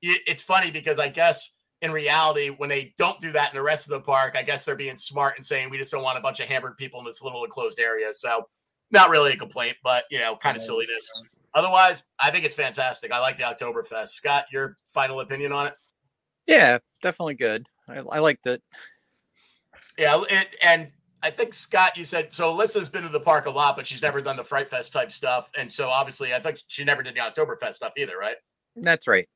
it's 0.02 0.42
funny 0.42 0.73
because 0.73 0.99
I 0.99 1.09
guess 1.09 1.54
in 1.82 1.92
reality, 1.92 2.49
when 2.49 2.68
they 2.68 2.94
don't 2.99 3.18
do 3.20 3.32
that 3.32 3.50
in 3.50 3.56
the 3.56 3.62
rest 3.62 3.87
of 3.87 3.92
the 3.92 4.00
park, 4.00 4.37
I 4.38 4.42
guess 4.42 4.64
they're 4.64 4.76
being 4.76 4.96
smart 4.96 5.37
and 5.37 5.44
saying 5.44 5.70
we 5.70 5.78
just 5.78 5.90
don't 5.90 6.02
want 6.02 6.18
a 6.18 6.20
bunch 6.20 6.40
of 6.40 6.46
hammered 6.46 6.76
people 6.76 7.00
in 7.00 7.06
this 7.06 7.22
little 7.22 7.44
enclosed 7.44 7.80
area. 7.80 8.12
So, 8.12 8.49
not 8.90 9.08
really 9.10 9.32
a 9.32 9.37
complaint, 9.37 9.76
but 9.82 10.04
you 10.10 10.18
know, 10.18 10.37
kind 10.37 10.56
of 10.56 10.62
silliness. 10.62 11.10
Otherwise, 11.54 12.04
I 12.18 12.30
think 12.30 12.44
it's 12.44 12.54
fantastic. 12.54 13.12
I 13.12 13.18
like 13.18 13.37
the 13.37 13.44
Oktoberfest. 13.44 14.08
Scott, 14.08 14.44
your 14.52 14.76
final 14.88 15.20
opinion 15.20 15.52
on 15.52 15.68
it? 15.68 15.75
Yeah, 16.46 16.78
definitely 17.02 17.34
good. 17.34 17.66
I, 17.88 17.99
I 17.99 18.18
liked 18.18 18.46
it. 18.46 18.62
Yeah, 19.99 20.22
it, 20.28 20.56
and 20.62 20.90
I 21.22 21.30
think 21.30 21.52
Scott, 21.52 21.96
you 21.96 22.04
said 22.04 22.32
so. 22.32 22.54
Alyssa's 22.54 22.88
been 22.88 23.02
to 23.02 23.08
the 23.08 23.20
park 23.20 23.46
a 23.46 23.50
lot, 23.50 23.76
but 23.76 23.87
she's 23.87 24.02
never 24.02 24.20
done 24.20 24.37
the 24.37 24.44
Fright 24.44 24.68
Fest 24.68 24.92
type 24.92 25.10
stuff, 25.10 25.50
and 25.58 25.72
so 25.72 25.88
obviously, 25.88 26.34
I 26.34 26.40
think 26.40 26.60
she 26.66 26.84
never 26.84 27.02
did 27.02 27.14
the 27.14 27.20
Oktoberfest 27.20 27.75
stuff 27.75 27.92
either, 27.96 28.16
right? 28.18 28.37
That's 28.76 29.06
right. 29.06 29.28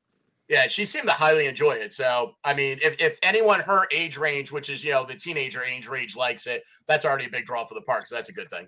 Yeah, 0.47 0.67
she 0.67 0.85
seemed 0.85 1.07
to 1.07 1.13
highly 1.13 1.47
enjoy 1.47 1.71
it. 1.71 1.91
So, 1.91 2.35
I 2.43 2.53
mean, 2.53 2.77
if, 2.83 3.01
if 3.01 3.17
anyone 3.23 3.61
her 3.61 3.87
age 3.91 4.17
range, 4.17 4.51
which 4.51 4.69
is 4.69 4.83
you 4.83 4.91
know 4.91 5.05
the 5.05 5.15
teenager 5.15 5.63
age 5.63 5.87
range, 5.87 6.15
likes 6.15 6.45
it, 6.45 6.63
that's 6.87 7.03
already 7.03 7.25
a 7.25 7.29
big 7.29 7.45
draw 7.45 7.65
for 7.65 7.73
the 7.73 7.81
park. 7.81 8.05
So 8.05 8.15
that's 8.15 8.29
a 8.29 8.33
good 8.33 8.49
thing. 8.49 8.67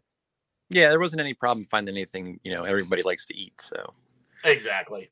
Yeah, 0.69 0.89
there 0.89 0.99
wasn't 0.99 1.21
any 1.21 1.33
problem 1.33 1.65
finding 1.65 1.95
anything, 1.95 2.39
you 2.43 2.51
know, 2.51 2.63
everybody 2.63 3.01
likes 3.03 3.25
to 3.27 3.37
eat. 3.37 3.61
So 3.61 3.93
Exactly. 4.43 5.09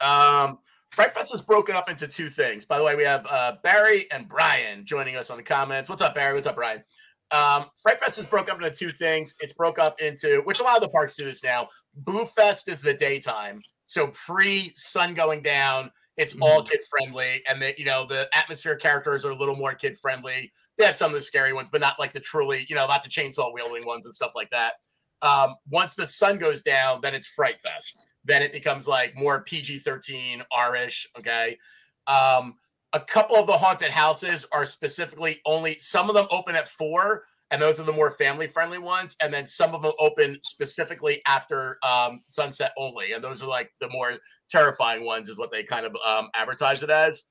Um, 0.00 0.58
Fright 0.90 1.12
Fest 1.12 1.34
is 1.34 1.42
broken 1.42 1.74
up 1.74 1.90
into 1.90 2.06
two 2.06 2.28
things. 2.28 2.64
By 2.64 2.78
the 2.78 2.84
way, 2.84 2.94
we 2.94 3.02
have 3.02 3.26
uh, 3.28 3.56
Barry 3.62 4.10
and 4.12 4.28
Brian 4.28 4.84
joining 4.84 5.16
us 5.16 5.30
on 5.30 5.36
the 5.36 5.42
comments. 5.42 5.88
What's 5.90 6.02
up, 6.02 6.14
Barry? 6.14 6.34
What's 6.34 6.46
up, 6.46 6.54
Brian? 6.54 6.84
Um, 7.30 7.66
Fright 7.82 8.00
Fest 8.00 8.18
is 8.18 8.26
broken 8.26 8.54
up 8.54 8.62
into 8.62 8.74
two 8.74 8.92
things. 8.92 9.34
It's 9.40 9.52
broke 9.52 9.78
up 9.78 10.00
into 10.00 10.42
which 10.44 10.60
a 10.60 10.62
lot 10.62 10.76
of 10.76 10.82
the 10.82 10.88
parks 10.88 11.16
do 11.16 11.24
this 11.24 11.42
now. 11.42 11.68
Boo 11.96 12.26
Fest 12.26 12.68
is 12.68 12.80
the 12.80 12.94
daytime, 12.94 13.60
so 13.86 14.08
pre 14.08 14.72
sun 14.76 15.14
going 15.14 15.42
down. 15.42 15.90
It's 16.16 16.36
all 16.40 16.62
kid 16.62 16.80
friendly, 16.88 17.42
and 17.48 17.60
that 17.62 17.78
you 17.78 17.84
know 17.84 18.06
the 18.06 18.28
atmosphere 18.32 18.76
characters 18.76 19.24
are 19.24 19.30
a 19.30 19.36
little 19.36 19.56
more 19.56 19.74
kid 19.74 19.98
friendly. 19.98 20.52
They 20.78 20.86
have 20.86 20.96
some 20.96 21.10
of 21.10 21.14
the 21.14 21.22
scary 21.22 21.52
ones, 21.52 21.70
but 21.70 21.80
not 21.80 21.98
like 21.98 22.12
the 22.12 22.20
truly 22.20 22.66
you 22.68 22.74
know 22.74 22.86
not 22.86 23.02
the 23.02 23.08
chainsaw 23.08 23.52
wielding 23.52 23.86
ones 23.86 24.06
and 24.06 24.14
stuff 24.14 24.32
like 24.34 24.50
that. 24.50 24.74
Um, 25.22 25.56
once 25.70 25.94
the 25.94 26.06
sun 26.06 26.38
goes 26.38 26.62
down, 26.62 27.00
then 27.00 27.14
it's 27.14 27.26
Fright 27.26 27.56
Fest. 27.64 28.08
Then 28.24 28.42
it 28.42 28.52
becomes 28.52 28.86
like 28.86 29.16
more 29.16 29.42
PG 29.42 29.78
13 29.78 30.42
R 30.52 30.76
ish. 30.76 31.08
Okay. 31.18 31.58
Um, 32.06 32.56
a 32.92 33.00
couple 33.00 33.36
of 33.36 33.46
the 33.46 33.56
haunted 33.56 33.90
houses 33.90 34.46
are 34.52 34.64
specifically 34.64 35.40
only, 35.46 35.78
some 35.80 36.08
of 36.08 36.14
them 36.14 36.26
open 36.30 36.54
at 36.54 36.68
four, 36.68 37.24
and 37.54 37.62
those 37.62 37.78
are 37.78 37.84
the 37.84 37.92
more 37.92 38.10
family 38.10 38.48
friendly 38.48 38.78
ones. 38.78 39.14
And 39.22 39.32
then 39.32 39.46
some 39.46 39.76
of 39.76 39.82
them 39.82 39.92
open 40.00 40.38
specifically 40.42 41.22
after 41.28 41.78
um, 41.88 42.20
sunset 42.26 42.72
only. 42.76 43.12
And 43.12 43.22
those 43.22 43.44
are 43.44 43.46
like 43.46 43.70
the 43.80 43.88
more 43.90 44.18
terrifying 44.50 45.04
ones, 45.06 45.28
is 45.28 45.38
what 45.38 45.52
they 45.52 45.62
kind 45.62 45.86
of 45.86 45.94
um, 46.04 46.30
advertise 46.34 46.82
it 46.82 46.90
as. 46.90 47.22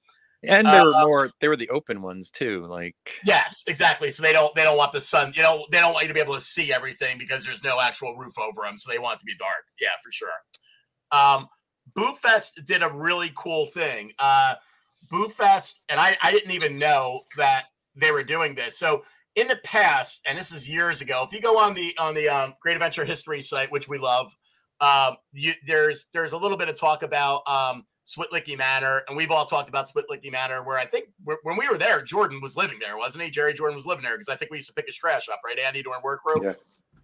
and 0.41 0.65
they 0.65 0.81
were 0.81 0.95
Uh, 0.95 1.05
more 1.05 1.31
they 1.41 1.49
were 1.49 1.57
the 1.57 1.69
open 1.69 2.01
ones 2.01 2.31
too. 2.31 2.65
Like 2.67 2.95
Yes, 3.25 3.63
exactly. 3.67 4.09
So 4.09 4.23
they 4.23 4.31
don't 4.31 4.55
they 4.55 4.63
don't 4.63 4.77
want 4.77 4.93
the 4.93 5.01
sun, 5.01 5.33
you 5.35 5.43
know, 5.43 5.65
they 5.71 5.79
don't 5.79 5.93
want 5.93 6.03
you 6.03 6.07
to 6.07 6.13
be 6.13 6.21
able 6.21 6.35
to 6.35 6.39
see 6.39 6.71
everything 6.73 7.17
because 7.17 7.45
there's 7.45 7.63
no 7.63 7.81
actual 7.81 8.15
roof 8.15 8.39
over 8.39 8.61
them. 8.63 8.77
So 8.77 8.91
they 8.91 8.99
want 8.99 9.15
it 9.17 9.19
to 9.19 9.25
be 9.25 9.35
dark. 9.37 9.65
Yeah, 9.81 9.95
for 10.01 10.11
sure. 10.11 10.29
Um, 11.11 11.47
Boo 11.95 12.13
Fest 12.15 12.61
did 12.65 12.81
a 12.81 12.89
really 12.93 13.31
cool 13.35 13.65
thing. 13.65 14.13
Uh, 14.19 14.55
Boo 15.09 15.27
Fest, 15.27 15.83
and 15.89 15.99
I, 15.99 16.17
I 16.23 16.31
didn't 16.31 16.51
even 16.51 16.79
know 16.79 17.21
that 17.37 17.65
they 17.95 18.11
were 18.11 18.23
doing 18.23 18.55
this. 18.55 18.77
So 18.79 19.03
in 19.35 19.47
the 19.47 19.57
past, 19.63 20.21
and 20.27 20.37
this 20.37 20.51
is 20.51 20.67
years 20.67 21.01
ago, 21.01 21.23
if 21.25 21.33
you 21.33 21.41
go 21.41 21.57
on 21.57 21.73
the 21.73 21.95
on 21.99 22.13
the 22.13 22.29
um, 22.29 22.53
Great 22.61 22.73
Adventure 22.73 23.05
History 23.05 23.41
site, 23.41 23.71
which 23.71 23.87
we 23.87 23.97
love, 23.97 24.35
um, 24.81 25.17
you, 25.33 25.53
there's 25.65 26.05
there's 26.13 26.33
a 26.33 26.37
little 26.37 26.57
bit 26.57 26.69
of 26.69 26.75
talk 26.75 27.03
about 27.03 27.41
um, 27.47 27.85
Switlicky 28.05 28.57
Manor, 28.57 29.03
and 29.07 29.17
we've 29.17 29.31
all 29.31 29.45
talked 29.45 29.69
about 29.69 29.87
Switlicky 29.87 30.31
Manor, 30.31 30.63
where 30.63 30.77
I 30.77 30.85
think 30.85 31.09
wh- 31.25 31.43
when 31.43 31.57
we 31.57 31.67
were 31.67 31.77
there, 31.77 32.01
Jordan 32.01 32.41
was 32.41 32.55
living 32.55 32.79
there, 32.79 32.97
wasn't 32.97 33.23
he? 33.23 33.29
Jerry 33.29 33.53
Jordan 33.53 33.75
was 33.75 33.85
living 33.85 34.03
there 34.03 34.13
because 34.13 34.29
I 34.29 34.35
think 34.35 34.51
we 34.51 34.57
used 34.57 34.69
to 34.69 34.75
pick 34.75 34.85
his 34.85 34.95
trash 34.95 35.29
up, 35.29 35.39
right, 35.45 35.57
Andy, 35.59 35.81
during 35.81 36.01
work 36.03 36.23
group. 36.23 36.43
Yeah. 36.43 36.53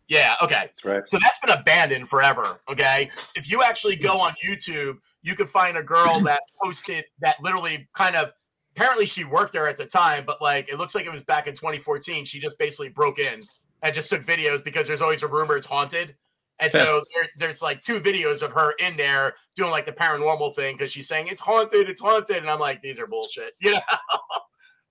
Yeah, 0.09 0.35
okay. 0.41 0.71
Right. 0.83 1.07
So 1.07 1.19
that's 1.21 1.37
been 1.37 1.55
abandoned 1.55 2.09
forever. 2.09 2.43
Okay. 2.67 3.11
If 3.35 3.49
you 3.49 3.61
actually 3.61 3.95
go 3.95 4.19
on 4.19 4.33
YouTube, 4.43 4.97
you 5.21 5.35
could 5.35 5.47
find 5.47 5.77
a 5.77 5.83
girl 5.83 6.19
that 6.21 6.41
posted 6.63 7.05
that 7.19 7.35
literally 7.43 7.87
kind 7.93 8.15
of 8.15 8.33
apparently 8.75 9.05
she 9.05 9.23
worked 9.23 9.53
there 9.53 9.67
at 9.67 9.77
the 9.77 9.85
time, 9.85 10.23
but 10.25 10.41
like 10.41 10.69
it 10.71 10.77
looks 10.77 10.95
like 10.95 11.05
it 11.05 11.11
was 11.11 11.23
back 11.23 11.47
in 11.47 11.53
2014. 11.53 12.25
She 12.25 12.39
just 12.39 12.57
basically 12.57 12.89
broke 12.89 13.19
in 13.19 13.43
and 13.83 13.93
just 13.93 14.09
took 14.09 14.23
videos 14.23 14.63
because 14.63 14.87
there's 14.87 15.01
always 15.01 15.23
a 15.23 15.27
rumor 15.27 15.57
it's 15.57 15.67
haunted. 15.67 16.15
And 16.61 16.71
so 16.71 17.03
there, 17.15 17.27
there's 17.37 17.61
like 17.61 17.79
two 17.79 18.01
videos 18.01 18.41
of 18.41 18.51
her 18.51 18.73
in 18.79 18.97
there 18.97 19.35
doing 19.55 19.71
like 19.71 19.85
the 19.85 19.93
paranormal 19.93 20.55
thing 20.55 20.75
because 20.75 20.91
she's 20.91 21.07
saying 21.07 21.27
it's 21.27 21.41
haunted, 21.41 21.89
it's 21.89 22.01
haunted. 22.01 22.37
And 22.37 22.49
I'm 22.49 22.59
like, 22.59 22.81
these 22.81 22.99
are 22.99 23.07
bullshit. 23.07 23.53
You 23.61 23.71
know? 23.71 23.79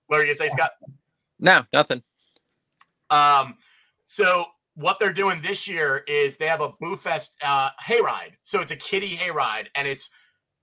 what 0.07 0.19
are 0.19 0.21
you 0.23 0.27
gonna 0.27 0.35
say, 0.35 0.47
Scott? 0.49 0.71
No, 1.39 1.63
nothing. 1.71 2.01
Um, 3.11 3.55
so 4.07 4.45
what 4.73 4.97
they're 4.99 5.13
doing 5.13 5.41
this 5.41 5.67
year 5.67 6.03
is 6.07 6.37
they 6.37 6.47
have 6.47 6.61
a 6.61 6.71
Boo 6.79 6.97
Fest 6.97 7.35
uh, 7.45 7.69
hayride. 7.81 8.31
So 8.43 8.61
it's 8.61 8.71
a 8.71 8.75
kiddie 8.75 9.15
hayride, 9.15 9.67
and 9.75 9.87
it's 9.87 10.09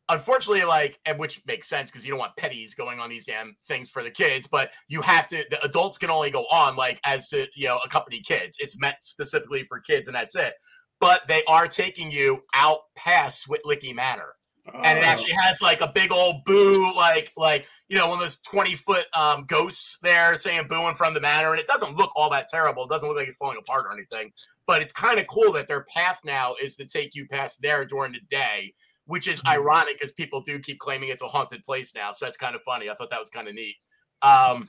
unfortunately 0.09 0.65
like, 0.65 0.99
and 1.07 1.19
which 1.19 1.43
makes 1.47 1.69
sense 1.69 1.91
because 1.91 2.05
you 2.05 2.11
don't 2.11 2.19
want 2.21 2.37
petties 2.37 2.77
going 2.77 3.01
on 3.01 3.11
these 3.11 3.25
damn 3.25 3.57
things 3.67 3.89
for 3.89 4.03
the 4.03 4.11
kids, 4.11 4.47
but 4.47 4.71
you 4.89 5.03
have 5.03 5.27
to. 5.29 5.45
The 5.51 5.63
adults 5.65 5.99
can 5.99 6.11
only 6.11 6.31
go 6.31 6.43
on 6.45 6.77
like 6.77 7.01
as 7.05 7.29
to 7.29 7.47
you 7.55 7.67
know 7.67 7.79
accompany 7.85 8.21
kids. 8.21 8.57
It's 8.61 8.79
meant 8.81 8.97
specifically 9.01 9.65
for 9.65 9.81
kids, 9.81 10.09
and 10.09 10.15
that's 10.15 10.37
it. 10.37 10.55
But 11.01 11.27
they 11.29 11.43
are 11.49 11.69
taking 11.69 12.11
you 12.11 12.43
out 12.55 12.79
past 12.97 13.49
Whitlicky 13.49 13.95
Manor 13.95 14.35
and 14.75 14.99
it 14.99 15.03
Oh. 15.05 15.07
actually 15.07 15.33
has 15.33 15.63
like 15.63 15.81
a 15.81 15.93
big 15.93 16.13
old 16.13 16.45
boo, 16.45 16.93
like 16.95 17.33
like 17.37 17.69
you 17.89 17.97
know 17.97 18.09
one 18.09 18.19
of 18.19 18.23
those 18.23 18.41
twenty 18.41 18.75
foot 18.75 19.07
um, 19.15 19.45
ghosts 19.47 19.99
there 20.03 20.35
saying 20.37 20.67
boo 20.69 20.89
in 20.89 20.95
front 20.95 21.17
of 21.17 21.23
the 21.23 21.27
manor, 21.27 21.51
and 21.53 21.61
it 21.61 21.67
doesn't 21.67 21.97
look 21.97 22.11
all 22.17 22.31
that 22.31 22.49
terrible. 22.49 22.85
It 22.85 22.91
doesn't 22.91 23.09
look 23.09 23.19
like 23.19 23.29
it's 23.29 23.37
falling 23.37 23.59
apart 23.59 23.85
or 23.87 23.93
anything, 23.93 24.33
but 24.67 24.83
it's 24.83 24.93
kind 24.93 25.19
of 25.19 25.27
cool 25.27 25.53
that 25.53 25.69
their 25.69 25.85
path 25.95 26.21
now 26.25 26.55
is 26.61 26.77
to 26.77 26.85
take 26.87 27.15
you 27.15 27.27
past 27.29 27.63
there 27.63 27.85
during 27.85 28.13
the 28.13 28.21
day, 28.31 28.75
which 29.07 29.29
is 29.29 29.41
ironic 29.47 29.99
because 29.99 30.13
people 30.13 30.41
do 30.41 30.59
keep 30.59 30.79
claiming 30.79 31.09
it's 31.09 31.23
a 31.23 31.29
haunted 31.29 31.65
place 31.65 31.95
now. 31.95 32.13
So 32.13 32.25
that's 32.25 32.37
kind 32.37 32.55
of 32.55 32.63
funny. 32.63 32.91
I 32.91 32.95
thought 32.95 33.11
that 33.11 33.21
was 33.21 33.31
kind 33.31 33.49
of 33.49 33.55
neat. 33.55 33.77
Um, 34.23 34.69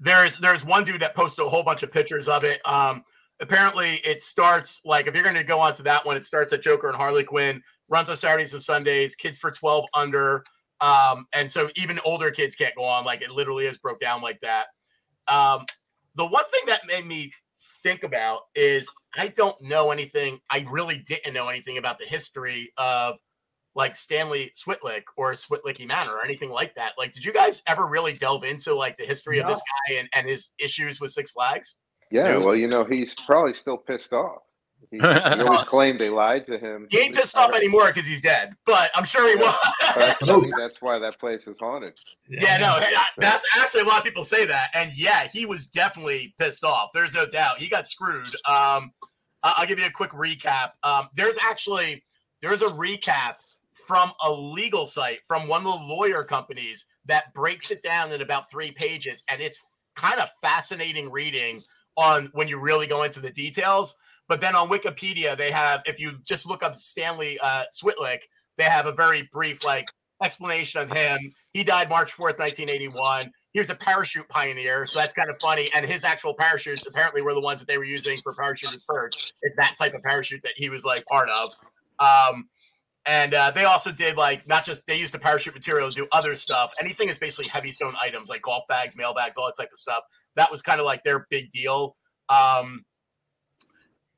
there's 0.00 0.38
there's 0.38 0.64
one 0.64 0.84
dude 0.84 1.02
that 1.02 1.14
posted 1.14 1.44
a 1.44 1.48
whole 1.48 1.62
bunch 1.62 1.82
of 1.82 1.92
pictures 1.92 2.28
of 2.28 2.44
it. 2.44 2.60
Um, 2.66 3.04
apparently, 3.40 3.96
it 4.04 4.22
starts 4.22 4.80
like 4.84 5.06
if 5.06 5.14
you're 5.14 5.24
going 5.24 5.36
to 5.36 5.44
go 5.44 5.60
on 5.60 5.74
to 5.74 5.82
that 5.84 6.06
one, 6.06 6.16
it 6.16 6.24
starts 6.24 6.52
at 6.52 6.62
Joker 6.62 6.88
and 6.88 6.96
Harley 6.96 7.24
Quinn 7.24 7.62
runs 7.90 8.08
on 8.08 8.16
Saturdays 8.16 8.54
and 8.54 8.62
Sundays, 8.62 9.14
kids 9.14 9.36
for 9.36 9.50
12 9.50 9.84
under. 9.92 10.44
Um, 10.80 11.26
and 11.34 11.50
so 11.50 11.68
even 11.76 12.00
older 12.04 12.30
kids 12.30 12.54
can't 12.54 12.74
go 12.74 12.84
on. 12.84 13.04
Like 13.04 13.20
it 13.20 13.30
literally 13.30 13.66
is 13.66 13.76
broke 13.76 14.00
down 14.00 14.22
like 14.22 14.40
that. 14.40 14.68
Um, 15.28 15.66
the 16.14 16.26
one 16.26 16.44
thing 16.44 16.62
that 16.68 16.80
made 16.86 17.04
me 17.04 17.32
think 17.82 18.04
about 18.04 18.42
is 18.54 18.88
I 19.16 19.28
don't 19.28 19.60
know 19.60 19.90
anything. 19.90 20.40
I 20.50 20.66
really 20.70 20.98
didn't 20.98 21.34
know 21.34 21.48
anything 21.48 21.78
about 21.78 21.98
the 21.98 22.04
history 22.04 22.72
of 22.76 23.18
like 23.74 23.96
Stanley 23.96 24.52
Switlik 24.54 25.04
or 25.16 25.32
Switlicky 25.32 25.86
Manor 25.86 26.12
or 26.12 26.24
anything 26.24 26.50
like 26.50 26.74
that. 26.74 26.92
Like, 26.98 27.12
did 27.12 27.24
you 27.24 27.32
guys 27.32 27.62
ever 27.66 27.86
really 27.86 28.12
delve 28.12 28.44
into 28.44 28.74
like 28.74 28.96
the 28.96 29.04
history 29.04 29.38
of 29.40 29.46
this 29.46 29.62
guy 29.88 29.94
and, 29.96 30.08
and 30.14 30.28
his 30.28 30.50
issues 30.58 31.00
with 31.00 31.10
Six 31.12 31.30
Flags? 31.30 31.76
Yeah, 32.10 32.38
well, 32.38 32.56
you 32.56 32.66
know, 32.66 32.84
he's 32.84 33.14
probably 33.26 33.54
still 33.54 33.76
pissed 33.76 34.12
off. 34.12 34.42
He, 34.90 34.98
he 34.98 35.02
always 35.04 35.62
claimed 35.62 35.98
they 35.98 36.10
lied 36.10 36.46
to 36.46 36.58
him. 36.58 36.86
He 36.90 36.98
ain't 36.98 37.14
pissed 37.14 37.36
off 37.36 37.52
anymore 37.54 37.86
because 37.88 38.06
he's 38.06 38.20
dead, 38.20 38.54
but 38.66 38.90
I'm 38.94 39.04
sure 39.04 39.28
he 39.28 39.36
was. 39.36 39.54
Actually, 39.96 40.52
that's 40.56 40.80
why 40.82 40.98
that 40.98 41.18
place 41.18 41.46
is 41.46 41.56
haunted. 41.60 41.92
Yeah, 42.28 42.58
no, 42.58 42.66
I- 42.66 43.06
that's 43.18 43.44
actually 43.58 43.82
a 43.82 43.84
lot 43.84 43.98
of 43.98 44.04
people 44.04 44.22
say 44.22 44.46
that, 44.46 44.70
and 44.74 44.92
yeah, 44.94 45.28
he 45.32 45.46
was 45.46 45.66
definitely 45.66 46.34
pissed 46.38 46.64
off. 46.64 46.90
There's 46.94 47.14
no 47.14 47.26
doubt 47.26 47.58
he 47.58 47.68
got 47.68 47.86
screwed. 47.86 48.26
Um, 48.46 48.92
I- 49.42 49.54
I'll 49.58 49.66
give 49.66 49.78
you 49.78 49.86
a 49.86 49.90
quick 49.90 50.10
recap. 50.10 50.72
Um, 50.82 51.08
there's 51.14 51.38
actually 51.38 52.02
there's 52.42 52.62
a 52.62 52.66
recap 52.68 53.34
from 53.86 54.12
a 54.24 54.32
legal 54.32 54.86
site 54.86 55.20
from 55.26 55.48
one 55.48 55.66
of 55.66 55.72
the 55.80 55.84
lawyer 55.86 56.22
companies 56.24 56.86
that 57.06 57.32
breaks 57.34 57.70
it 57.70 57.82
down 57.82 58.12
in 58.12 58.22
about 58.22 58.50
three 58.50 58.70
pages, 58.70 59.22
and 59.28 59.40
it's 59.40 59.60
kind 59.96 60.20
of 60.20 60.30
fascinating 60.40 61.10
reading 61.10 61.58
on 61.96 62.30
when 62.32 62.48
you 62.48 62.58
really 62.58 62.86
go 62.86 63.02
into 63.02 63.20
the 63.20 63.30
details. 63.30 63.94
But 64.30 64.40
then 64.40 64.54
on 64.54 64.68
Wikipedia, 64.68 65.36
they 65.36 65.50
have 65.50 65.82
if 65.86 65.98
you 65.98 66.12
just 66.24 66.46
look 66.46 66.62
up 66.62 66.76
Stanley 66.76 67.36
uh, 67.42 67.64
Switlik, 67.74 68.20
they 68.58 68.64
have 68.64 68.86
a 68.86 68.92
very 68.92 69.28
brief 69.32 69.64
like 69.64 69.88
explanation 70.22 70.80
of 70.80 70.92
him. 70.92 71.18
He 71.52 71.64
died 71.64 71.88
March 71.88 72.12
4th, 72.12 72.38
1981. 72.38 73.32
He 73.52 73.58
was 73.58 73.70
a 73.70 73.74
parachute 73.74 74.28
pioneer, 74.28 74.86
so 74.86 75.00
that's 75.00 75.12
kind 75.14 75.28
of 75.30 75.40
funny. 75.40 75.68
And 75.74 75.84
his 75.84 76.04
actual 76.04 76.34
parachutes 76.34 76.86
apparently 76.86 77.22
were 77.22 77.34
the 77.34 77.40
ones 77.40 77.58
that 77.58 77.66
they 77.66 77.76
were 77.76 77.84
using 77.84 78.18
for 78.22 78.32
Parachuter's 78.32 78.84
Perch. 78.84 79.32
It's 79.42 79.56
that 79.56 79.74
type 79.76 79.94
of 79.94 80.02
parachute 80.04 80.44
that 80.44 80.52
he 80.54 80.70
was 80.70 80.84
like 80.84 81.04
part 81.06 81.28
of. 81.28 81.52
Um, 81.98 82.48
and 83.06 83.34
uh, 83.34 83.50
they 83.50 83.64
also 83.64 83.90
did 83.90 84.16
like 84.16 84.46
not 84.46 84.64
just 84.64 84.86
they 84.86 84.96
used 84.96 85.12
the 85.12 85.18
parachute 85.18 85.54
material 85.54 85.88
to 85.88 85.94
do 85.96 86.06
other 86.12 86.36
stuff. 86.36 86.72
Anything 86.80 87.08
is 87.08 87.18
basically 87.18 87.48
heavy 87.48 87.72
stone 87.72 87.94
items 88.00 88.28
like 88.28 88.42
golf 88.42 88.62
bags, 88.68 88.96
mail 88.96 89.12
bags, 89.12 89.36
all 89.36 89.46
that 89.46 89.60
type 89.60 89.72
of 89.72 89.78
stuff. 89.78 90.04
That 90.36 90.52
was 90.52 90.62
kind 90.62 90.78
of 90.78 90.86
like 90.86 91.02
their 91.02 91.26
big 91.30 91.50
deal. 91.50 91.96
Um, 92.28 92.84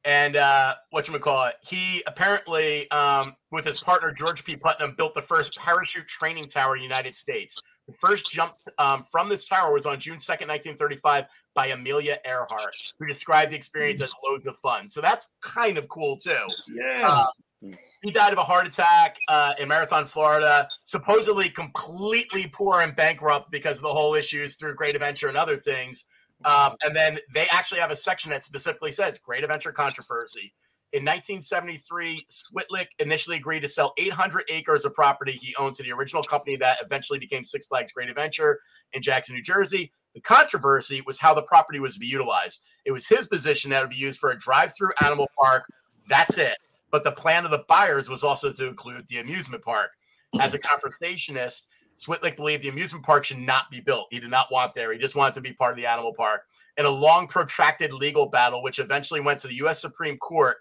and 0.05 0.37
uh, 0.37 0.75
what 0.91 1.07
you 1.09 1.19
call 1.19 1.47
it? 1.47 1.55
He 1.63 2.03
apparently, 2.07 2.91
um, 2.91 3.37
with 3.51 3.65
his 3.65 3.83
partner 3.83 4.13
George 4.13 4.45
P. 4.45 4.57
Putnam, 4.57 4.95
built 4.97 5.15
the 5.15 5.23
first 5.23 5.57
parachute 5.57 6.09
training 6.09 6.45
tower 6.45 6.77
in 6.77 6.81
the 6.81 6.87
United 6.87 7.17
States. 7.17 7.61
The 7.87 7.95
first 7.95 8.31
jump 8.31 8.55
um, 8.79 9.05
from 9.11 9.29
this 9.29 9.45
tower 9.45 9.73
was 9.73 9.87
on 9.87 9.99
June 9.99 10.19
2nd, 10.19 10.49
1935, 10.49 11.25
by 11.55 11.67
Amelia 11.69 12.19
Earhart, 12.25 12.75
who 12.99 13.07
described 13.07 13.53
the 13.53 13.57
experience 13.57 14.01
as 14.01 14.15
loads 14.25 14.47
of 14.47 14.57
fun. 14.59 14.89
So 14.89 15.01
that's 15.01 15.31
kind 15.41 15.77
of 15.77 15.89
cool 15.89 16.17
too. 16.17 16.47
Yeah. 16.69 17.25
Um, 17.63 17.77
he 18.03 18.11
died 18.11 18.33
of 18.33 18.39
a 18.39 18.45
heart 18.45 18.67
attack 18.67 19.19
uh, 19.29 19.55
in 19.61 19.69
Marathon, 19.69 20.05
Florida, 20.05 20.69
supposedly 20.83 21.49
completely 21.49 22.49
poor 22.53 22.81
and 22.81 22.97
bankrupt 22.97 23.51
because 23.51 23.79
of 23.79 23.83
the 23.83 23.93
whole 23.93 24.15
issues 24.15 24.57
through 24.57 24.75
Great 24.75 24.97
Adventure 24.97 25.29
and 25.29 25.37
other 25.37 25.57
things. 25.57 26.05
Um, 26.45 26.77
and 26.85 26.95
then 26.95 27.19
they 27.33 27.47
actually 27.51 27.81
have 27.81 27.91
a 27.91 27.97
section 27.97 28.31
that 28.31 28.43
specifically 28.43 28.93
says 28.93 29.19
Great 29.19 29.45
Adventure 29.45 29.73
controversy. 29.73 30.53
In 30.93 31.05
1973, 31.05 32.27
Switlik 32.29 32.89
initially 32.99 33.37
agreed 33.37 33.61
to 33.61 33.69
sell 33.69 33.95
800 33.97 34.45
acres 34.51 34.85
of 34.85 34.93
property 34.93 35.33
he 35.33 35.55
owned 35.57 35.75
to 35.77 35.83
the 35.83 35.93
original 35.93 36.23
company 36.23 36.57
that 36.57 36.79
eventually 36.83 37.19
became 37.19 37.45
Six 37.45 37.67
Flags 37.67 37.93
Great 37.93 38.11
Adventure 38.11 38.61
in 38.93 39.01
Jackson, 39.01 39.35
New 39.35 39.43
Jersey. 39.43 39.91
The 40.15 40.21
controversy 40.21 41.03
was 41.07 41.19
how 41.19 41.33
the 41.33 41.43
property 41.43 41.81
was 41.81 41.95
to 41.95 42.01
be 42.01 42.07
utilized. 42.07 42.63
It 42.85 42.93
was 42.93 43.07
his 43.07 43.27
position 43.27 43.71
that 43.71 43.79
it 43.79 43.85
would 43.85 43.91
be 43.91 43.97
used 43.97 44.21
for 44.21 44.33
a 44.33 44.39
drive-through 44.39 44.93
animal 45.03 45.31
park. 45.41 45.65
That's 46.07 46.37
it. 46.37 46.59
But 46.91 47.05
the 47.05 47.13
plan 47.13 47.47
of 47.47 47.51
the 47.51 47.65
buyers 47.69 48.11
was 48.11 48.23
also 48.23 48.53
to 48.53 48.69
include 48.69 49.09
the 49.09 49.19
amusement 49.19 49.65
park. 49.65 49.93
As 50.41 50.53
a 50.53 50.59
conversationist, 50.59 51.69
Switlik 51.97 52.37
believed 52.37 52.63
the 52.63 52.69
amusement 52.69 53.05
park 53.05 53.25
should 53.25 53.39
not 53.39 53.71
be 53.71 53.81
built. 53.81 54.09
He 54.11 54.21
did 54.21 54.31
not 54.31 54.51
want 54.51 54.75
there. 54.75 54.93
He 54.93 54.99
just 54.99 55.15
wanted 55.15 55.35
to 55.35 55.41
be 55.41 55.53
part 55.53 55.73
of 55.73 55.77
the 55.77 55.87
animal 55.87 56.15
park. 56.15 56.43
In 56.77 56.87
a 56.87 56.91
long, 56.91 57.27
protracted 57.27 57.93
legal 57.93 58.29
battle, 58.29 58.63
which 58.63 58.79
eventually 58.79 59.21
went 59.21 59.39
to 59.41 59.49
the 59.49 59.57
U.S. 59.57 59.81
Supreme 59.81 60.17
Court, 60.19 60.57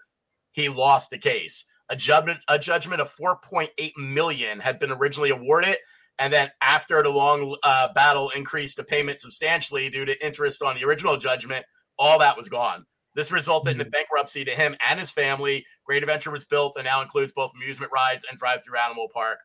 he 0.52 0.68
lost 0.68 1.10
the 1.10 1.18
case. 1.18 1.64
A 1.88 1.96
judgment, 1.96 2.38
a 2.48 2.58
judgment 2.58 3.00
of 3.00 3.14
4.8 3.14 3.92
million 3.96 4.60
had 4.60 4.78
been 4.78 4.92
originally 4.92 5.30
awarded, 5.30 5.76
and 6.18 6.32
then 6.32 6.50
after 6.60 7.02
the 7.02 7.08
long 7.08 7.56
uh, 7.62 7.92
battle 7.94 8.30
increased 8.30 8.76
the 8.76 8.84
payment 8.84 9.20
substantially 9.20 9.88
due 9.88 10.04
to 10.04 10.24
interest 10.24 10.62
on 10.62 10.76
the 10.76 10.84
original 10.84 11.16
judgment, 11.16 11.64
all 11.98 12.18
that 12.18 12.36
was 12.36 12.48
gone. 12.48 12.84
This 13.14 13.32
resulted 13.32 13.72
in 13.72 13.78
the 13.78 13.84
bankruptcy 13.84 14.44
to 14.44 14.50
him 14.50 14.76
and 14.88 14.98
his 14.98 15.10
family. 15.10 15.66
Great 15.84 16.02
Adventure 16.02 16.30
was 16.30 16.44
built 16.44 16.76
and 16.76 16.84
now 16.84 17.02
includes 17.02 17.32
both 17.32 17.52
amusement 17.54 17.92
rides 17.92 18.24
and 18.28 18.38
drive-through 18.38 18.78
animal 18.78 19.08
park. 19.12 19.38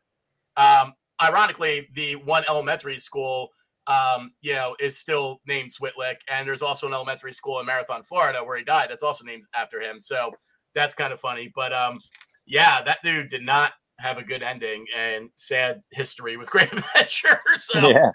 Um, 0.56 0.94
ironically, 1.22 1.88
the 1.94 2.14
one 2.16 2.44
elementary 2.48 2.98
school, 2.98 3.50
um, 3.86 4.32
you 4.40 4.52
know, 4.52 4.76
is 4.80 4.96
still 4.96 5.40
named 5.46 5.70
Switlik, 5.70 6.16
and 6.30 6.46
there's 6.46 6.62
also 6.62 6.86
an 6.86 6.92
elementary 6.92 7.32
school 7.32 7.60
in 7.60 7.66
Marathon, 7.66 8.02
Florida, 8.02 8.40
where 8.44 8.58
he 8.58 8.64
died. 8.64 8.90
That's 8.90 9.02
also 9.02 9.24
named 9.24 9.44
after 9.54 9.80
him. 9.80 10.00
So 10.00 10.32
that's 10.74 10.94
kind 10.94 11.12
of 11.12 11.20
funny. 11.20 11.50
But 11.54 11.72
um, 11.72 12.00
yeah, 12.46 12.82
that 12.82 12.98
dude 13.02 13.30
did 13.30 13.42
not 13.42 13.72
have 13.98 14.18
a 14.18 14.22
good 14.22 14.42
ending 14.42 14.84
and 14.96 15.30
sad 15.36 15.82
history 15.90 16.36
with 16.36 16.50
Great 16.52 16.72
Adventure. 16.72 17.40
So 17.58 17.88
yeah. 17.88 18.10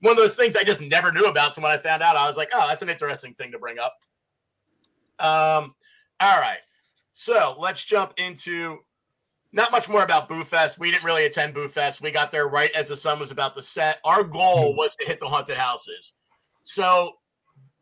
one 0.00 0.12
of 0.12 0.16
those 0.16 0.36
things 0.36 0.56
I 0.56 0.62
just 0.62 0.80
never 0.80 1.12
knew 1.12 1.26
about. 1.26 1.54
So 1.54 1.62
when 1.62 1.72
I 1.72 1.78
found 1.78 2.02
out, 2.02 2.16
I 2.16 2.28
was 2.28 2.36
like, 2.36 2.50
oh, 2.54 2.66
that's 2.68 2.82
an 2.82 2.90
interesting 2.90 3.34
thing 3.34 3.52
to 3.52 3.58
bring 3.58 3.78
up. 3.78 3.94
Um, 5.18 5.74
all 6.20 6.38
right. 6.40 6.58
So 7.12 7.56
let's 7.58 7.84
jump 7.84 8.12
into 8.18 8.80
not 9.56 9.72
much 9.72 9.88
more 9.88 10.04
about 10.04 10.28
Boo 10.28 10.44
Fest. 10.44 10.78
We 10.78 10.90
didn't 10.90 11.04
really 11.04 11.24
attend 11.24 11.54
Boo 11.54 11.66
Fest. 11.66 12.02
We 12.02 12.10
got 12.10 12.30
there 12.30 12.46
right 12.46 12.70
as 12.72 12.88
the 12.88 12.96
sun 12.96 13.18
was 13.18 13.30
about 13.30 13.54
to 13.54 13.62
set. 13.62 13.98
Our 14.04 14.22
goal 14.22 14.76
was 14.76 14.94
to 14.96 15.06
hit 15.06 15.18
the 15.18 15.26
haunted 15.26 15.56
houses. 15.56 16.12
So 16.62 17.14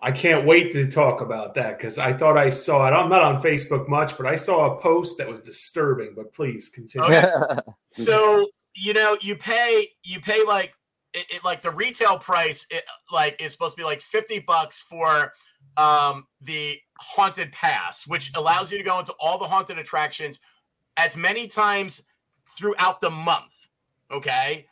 I 0.00 0.12
can't 0.12 0.46
wait 0.46 0.70
to 0.72 0.88
talk 0.88 1.20
about 1.20 1.52
that 1.56 1.76
because 1.76 1.98
I 1.98 2.12
thought 2.12 2.38
I 2.38 2.48
saw 2.48 2.86
it. 2.86 2.92
I'm 2.92 3.08
not 3.08 3.22
on 3.22 3.42
Facebook 3.42 3.88
much, 3.88 4.16
but 4.16 4.24
I 4.24 4.36
saw 4.36 4.72
a 4.72 4.80
post 4.80 5.18
that 5.18 5.28
was 5.28 5.40
disturbing. 5.40 6.12
But 6.14 6.32
please 6.32 6.68
continue. 6.68 7.10
Okay. 7.10 7.60
so 7.90 8.48
you 8.76 8.94
know 8.94 9.18
you 9.20 9.34
pay 9.34 9.88
you 10.04 10.20
pay 10.20 10.44
like 10.44 10.72
it, 11.12 11.26
it 11.28 11.44
like 11.44 11.60
the 11.60 11.72
retail 11.72 12.18
price 12.18 12.68
it, 12.70 12.84
like 13.10 13.42
is 13.42 13.50
supposed 13.50 13.74
to 13.76 13.80
be 13.80 13.84
like 13.84 14.00
50 14.00 14.40
bucks 14.46 14.80
for 14.80 15.32
um, 15.76 16.24
the 16.40 16.78
haunted 17.00 17.50
pass, 17.50 18.06
which 18.06 18.30
allows 18.36 18.70
you 18.70 18.78
to 18.78 18.84
go 18.84 19.00
into 19.00 19.14
all 19.18 19.38
the 19.38 19.46
haunted 19.46 19.78
attractions 19.78 20.38
as 20.96 21.16
many 21.16 21.46
times 21.46 22.02
throughout 22.56 23.00
the 23.00 23.10
month. 23.10 23.68
Okay. 24.10 24.66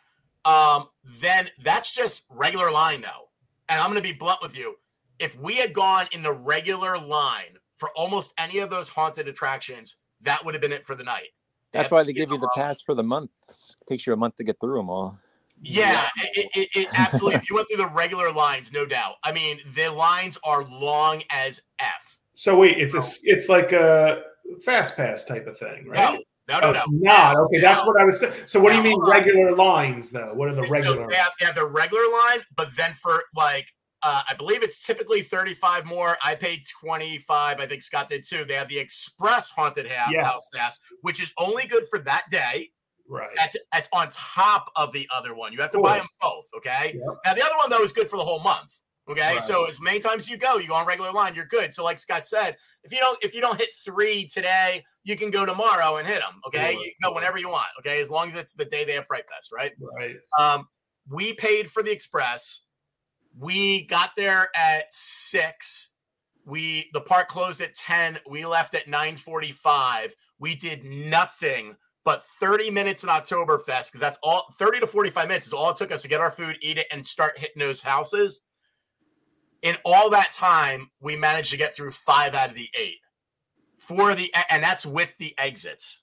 Um, 0.45 0.89
then 1.21 1.49
that's 1.63 1.95
just 1.95 2.25
regular 2.31 2.71
line 2.71 3.01
though. 3.01 3.29
And 3.69 3.81
I'm 3.81 3.91
going 3.91 4.03
to 4.03 4.09
be 4.09 4.13
blunt 4.13 4.41
with 4.43 4.59
you. 4.59 4.77
If 5.19 5.39
we 5.39 5.57
had 5.57 5.73
gone 5.73 6.07
in 6.13 6.23
the 6.23 6.33
regular 6.33 6.99
line 6.99 7.59
for 7.77 7.91
almost 7.91 8.33
any 8.39 8.59
of 8.59 8.71
those 8.71 8.89
haunted 8.89 9.29
attractions, 9.29 9.97
that 10.21 10.45
would 10.45 10.55
have 10.55 10.61
been 10.61 10.73
it 10.73 10.85
for 10.85 10.95
the 10.95 11.05
night. 11.05 11.29
That's 11.73 11.91
why 11.91 12.03
they 12.03 12.13
give 12.13 12.31
you 12.31 12.39
the 12.39 12.51
pass 12.55 12.83
for 12.83 12.95
the 12.95 13.03
month. 13.03 13.31
It 13.49 13.87
takes 13.87 14.07
you 14.07 14.13
a 14.13 14.17
month 14.17 14.37
to 14.37 14.45
get 14.45 14.61
through 14.61 14.77
them 14.77 14.91
all. 14.91 15.19
Yeah, 15.63 16.09
it, 16.35 16.51
it, 16.55 16.69
it 16.75 16.89
absolutely. 16.99 17.37
if 17.37 17.49
you 17.49 17.57
went 17.57 17.69
through 17.69 17.85
the 17.85 17.91
regular 17.91 18.33
lines, 18.33 18.73
no 18.73 18.85
doubt. 18.85 19.15
I 19.23 19.33
mean, 19.33 19.59
the 19.75 19.89
lines 19.89 20.37
are 20.45 20.65
long 20.65 21.23
as 21.31 21.63
f. 21.79 22.21
So 22.35 22.59
wait, 22.59 22.79
it's 22.79 22.95
a 22.95 23.03
it's 23.23 23.49
like 23.49 23.73
a 23.73 24.23
fast 24.61 24.97
pass 24.97 25.25
type 25.25 25.47
of 25.47 25.59
thing, 25.59 25.87
right? 25.87 26.21
No, 26.49 26.59
no, 26.61 26.61
no, 26.61 26.69
oh, 26.69 26.73
no. 26.73 27.13
Not 27.13 27.37
okay. 27.37 27.61
That's 27.61 27.83
what 27.87 28.01
I 28.01 28.05
was 28.05 28.21
saying. 28.21 28.35
So 28.47 28.61
what 28.61 28.71
do 28.71 28.77
you 28.77 28.83
mean 28.83 29.01
regular 29.09 29.55
lines 29.55 30.11
though? 30.11 30.35
What 30.35 30.49
are 30.49 30.55
the 30.55 30.63
regular? 30.63 30.97
So 31.03 31.07
they, 31.09 31.17
have, 31.17 31.33
they 31.39 31.47
have 31.47 31.55
the 31.55 31.67
regular 31.67 32.03
line, 32.03 32.41
but 32.57 32.75
then 32.77 32.93
for 32.95 33.23
like 33.37 33.73
uh, 34.03 34.23
I 34.29 34.35
believe 34.35 34.63
it's 34.63 34.85
typically 34.85 35.23
35 35.23 35.87
more. 35.87 36.17
I 36.25 36.35
paid 36.35 36.63
25. 36.81 37.61
I 37.61 37.67
think 37.67 37.83
Scott 37.83 38.09
did 38.09 38.25
too. 38.25 38.45
They 38.45 38.55
have 38.55 38.69
the 38.69 38.79
express 38.79 39.49
haunted 39.51 39.87
house, 39.87 40.11
yes. 40.13 40.49
pass, 40.53 40.81
which 41.03 41.23
is 41.23 41.33
only 41.39 41.67
good 41.67 41.85
for 41.89 42.01
that 42.01 42.25
day. 42.31 42.71
Right. 43.09 43.29
That's 43.37 43.57
that's 43.73 43.89
on 43.93 44.09
top 44.11 44.71
of 44.75 44.93
the 44.93 45.09
other 45.15 45.35
one. 45.35 45.53
You 45.53 45.61
have 45.61 45.71
to 45.73 45.81
buy 45.81 45.99
them 45.99 46.07
both. 46.21 46.49
Okay. 46.57 46.95
Yep. 46.95 47.19
Now 47.27 47.35
the 47.35 47.45
other 47.45 47.57
one 47.57 47.71
though 47.71 47.83
is 47.83 47.93
good 47.93 48.09
for 48.09 48.17
the 48.17 48.25
whole 48.25 48.41
month. 48.41 48.81
Okay. 49.11 49.35
Right. 49.35 49.43
So 49.43 49.67
as 49.69 49.81
many 49.81 49.99
times 49.99 50.29
you 50.29 50.37
go, 50.37 50.59
you 50.59 50.69
go 50.69 50.75
on 50.75 50.87
regular 50.87 51.13
line, 51.13 51.35
you're 51.35 51.47
good. 51.47 51.73
So 51.73 51.83
like 51.83 51.99
Scott 51.99 52.27
said, 52.27 52.57
if 52.85 52.93
you 52.93 52.99
don't 52.99 53.23
if 53.23 53.35
you 53.35 53.41
don't 53.41 53.59
hit 53.59 53.71
three 53.85 54.27
today, 54.27 54.85
you 55.05 55.17
can 55.17 55.31
go 55.31 55.45
tomorrow 55.45 55.97
and 55.97 56.07
hit 56.07 56.21
them. 56.21 56.41
Okay. 56.47 56.77
Right. 56.77 56.79
You 56.79 56.93
can 57.01 57.11
go 57.11 57.15
whenever 57.15 57.39
you 57.39 57.49
want. 57.49 57.67
Okay. 57.81 58.01
As 58.01 58.11
long 58.11 58.29
as 58.29 58.37
it's 58.37 58.53
the 58.53 58.65
day 58.65 58.85
they 58.85 58.93
have 58.93 59.07
Fright 59.07 59.25
Fest, 59.29 59.51
right? 59.53 59.73
Right. 59.99 60.17
Um, 60.39 60.69
we 61.09 61.35
paid 61.35 61.71
for 61.71 61.83
the 61.83 61.91
express. 61.91 62.63
We 63.37 63.87
got 63.87 64.11
there 64.17 64.49
at 64.55 64.93
six. 64.93 65.91
We 66.45 66.91
the 66.93 67.01
park 67.01 67.29
closed 67.29 67.61
at 67.61 67.75
10. 67.75 68.19
We 68.29 68.45
left 68.45 68.75
at 68.75 68.87
945. 68.87 70.15
We 70.39 70.55
did 70.55 70.85
nothing 70.85 71.77
but 72.05 72.23
30 72.23 72.71
minutes 72.71 73.05
in 73.05 73.11
Oktoberfest, 73.11 73.89
because 73.89 74.01
that's 74.01 74.19
all 74.23 74.49
30 74.55 74.81
to 74.81 74.87
45 74.87 75.29
minutes 75.29 75.47
is 75.47 75.53
all 75.53 75.71
it 75.71 75.77
took 75.77 75.93
us 75.93 76.03
to 76.03 76.09
get 76.09 76.21
our 76.21 76.31
food, 76.31 76.57
eat 76.61 76.79
it, 76.79 76.87
and 76.91 77.07
start 77.07 77.39
hitting 77.39 77.61
those 77.61 77.81
houses. 77.81 78.43
In 79.63 79.77
all 79.85 80.11
that 80.11 80.33
time, 80.33 80.91
we 81.01 81.17
managed 81.17 81.51
to 81.53 81.57
get 81.57 81.75
through 81.75 81.93
five 81.93 82.35
out 82.35 82.51
of 82.51 82.55
the 82.55 82.69
eight. 82.79 82.99
For 83.79 84.15
the 84.15 84.33
and 84.51 84.63
that's 84.63 84.87
with 84.87 85.17
the 85.19 85.35
exits. 85.39 86.03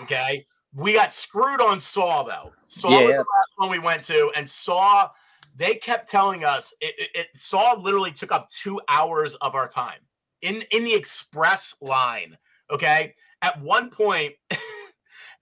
Okay. 0.00 0.46
We 0.74 0.94
got 0.94 1.12
screwed 1.12 1.60
on 1.60 1.80
Saw 1.80 2.22
though. 2.22 2.52
Saw 2.68 2.90
yeah, 2.90 3.04
was 3.04 3.16
the 3.16 3.24
last 3.36 3.52
one 3.56 3.70
we 3.70 3.78
went 3.78 4.02
to, 4.04 4.30
and 4.36 4.48
Saw, 4.48 5.08
they 5.56 5.74
kept 5.74 6.08
telling 6.08 6.44
us 6.44 6.72
it, 6.80 6.94
it, 6.98 7.10
it 7.14 7.26
Saw 7.34 7.74
literally 7.74 8.12
took 8.12 8.32
up 8.32 8.48
two 8.48 8.80
hours 8.88 9.34
of 9.36 9.54
our 9.54 9.68
time 9.68 10.00
in 10.42 10.62
in 10.70 10.84
the 10.84 10.94
express 10.94 11.74
line. 11.80 12.36
Okay. 12.70 13.14
At 13.42 13.60
one 13.60 13.90
point, 13.90 14.32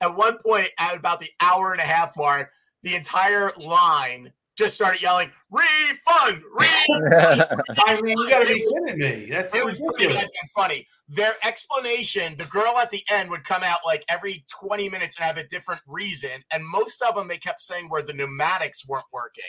At 0.01 0.17
one 0.17 0.39
point, 0.39 0.69
at 0.79 0.97
about 0.97 1.21
the 1.21 1.31
hour 1.41 1.73
and 1.73 1.81
a 1.81 1.85
half 1.85 2.17
mark, 2.17 2.53
the 2.83 2.95
entire 2.95 3.53
line 3.57 4.33
just 4.59 4.75
started 4.75 5.01
yelling, 5.01 5.31
refund, 5.53 6.43
refund. 6.53 7.63
I 7.87 8.01
mean, 8.03 8.19
you 8.19 8.29
gotta 8.29 8.53
be 8.53 8.67
kidding 8.87 8.99
me. 8.99 9.27
That's 9.31 9.55
it 9.55 9.65
was 9.65 9.81
ridiculous. 9.81 10.27
funny. 10.55 10.85
Their 11.09 11.35
explanation, 11.45 12.37
the 12.37 12.45
girl 12.47 12.77
at 12.79 12.91
the 12.91 13.05
end 13.09 13.31
would 13.31 13.45
come 13.45 13.63
out 13.63 13.79
like 13.87 14.05
every 14.09 14.45
20 14.61 14.89
minutes 14.89 15.17
and 15.17 15.25
have 15.25 15.37
a 15.37 15.47
different 15.47 15.81
reason. 15.87 16.43
And 16.53 16.67
most 16.67 17.03
of 17.03 17.15
them 17.15 17.29
they 17.29 17.39
kept 17.39 17.61
saying 17.61 17.87
where 17.89 18.03
the 18.03 18.13
pneumatics 18.13 18.87
weren't 18.87 19.05
working. 19.13 19.45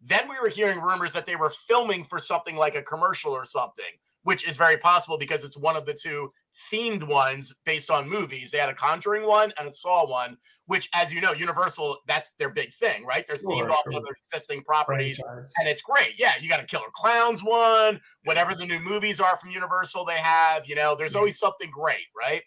Then 0.00 0.30
we 0.30 0.36
were 0.40 0.48
hearing 0.48 0.80
rumors 0.80 1.12
that 1.12 1.26
they 1.26 1.36
were 1.36 1.50
filming 1.50 2.04
for 2.04 2.18
something 2.18 2.56
like 2.56 2.74
a 2.74 2.82
commercial 2.82 3.32
or 3.32 3.44
something, 3.44 3.84
which 4.22 4.48
is 4.48 4.56
very 4.56 4.78
possible 4.78 5.18
because 5.18 5.44
it's 5.44 5.58
one 5.58 5.76
of 5.76 5.84
the 5.84 5.94
two 5.94 6.32
themed 6.72 7.02
ones 7.02 7.54
based 7.66 7.90
on 7.90 8.08
movies. 8.08 8.50
They 8.50 8.58
had 8.58 8.68
a 8.68 8.74
Conjuring 8.74 9.26
one 9.26 9.52
and 9.58 9.68
a 9.68 9.72
Saw 9.72 10.08
one, 10.08 10.36
which, 10.66 10.88
as 10.94 11.12
you 11.12 11.20
know, 11.20 11.32
Universal, 11.32 11.98
that's 12.06 12.32
their 12.32 12.50
big 12.50 12.72
thing, 12.74 13.04
right? 13.04 13.24
They're 13.26 13.36
themed 13.36 13.58
sure, 13.58 13.72
off 13.72 13.82
sure. 13.90 13.98
of 13.98 14.04
their 14.04 14.12
existing 14.12 14.62
properties. 14.62 15.20
And 15.58 15.68
it's 15.68 15.82
great. 15.82 16.18
Yeah, 16.18 16.32
you 16.40 16.48
got 16.48 16.62
a 16.62 16.66
Killer 16.66 16.86
Clowns 16.96 17.40
one, 17.40 18.00
whatever 18.24 18.54
the 18.54 18.66
new 18.66 18.80
movies 18.80 19.20
are 19.20 19.36
from 19.36 19.50
Universal 19.50 20.04
they 20.04 20.14
have, 20.14 20.66
you 20.66 20.74
know, 20.74 20.94
there's 20.94 21.14
always 21.14 21.38
something 21.38 21.70
great, 21.70 22.06
right? 22.16 22.42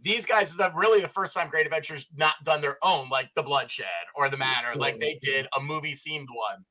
These 0.00 0.26
guys 0.26 0.56
have 0.58 0.74
really 0.74 1.00
the 1.00 1.08
first 1.08 1.34
time 1.34 1.48
Great 1.48 1.66
Adventures 1.66 2.08
not 2.16 2.34
done 2.44 2.60
their 2.60 2.78
own, 2.82 3.08
like 3.08 3.30
The 3.36 3.42
Bloodshed 3.42 3.86
or 4.16 4.28
The 4.28 4.36
Manor, 4.36 4.74
like 4.74 4.98
they 4.98 5.16
did 5.20 5.46
a 5.56 5.60
movie 5.60 5.94
themed 5.94 6.26
one. 6.28 6.64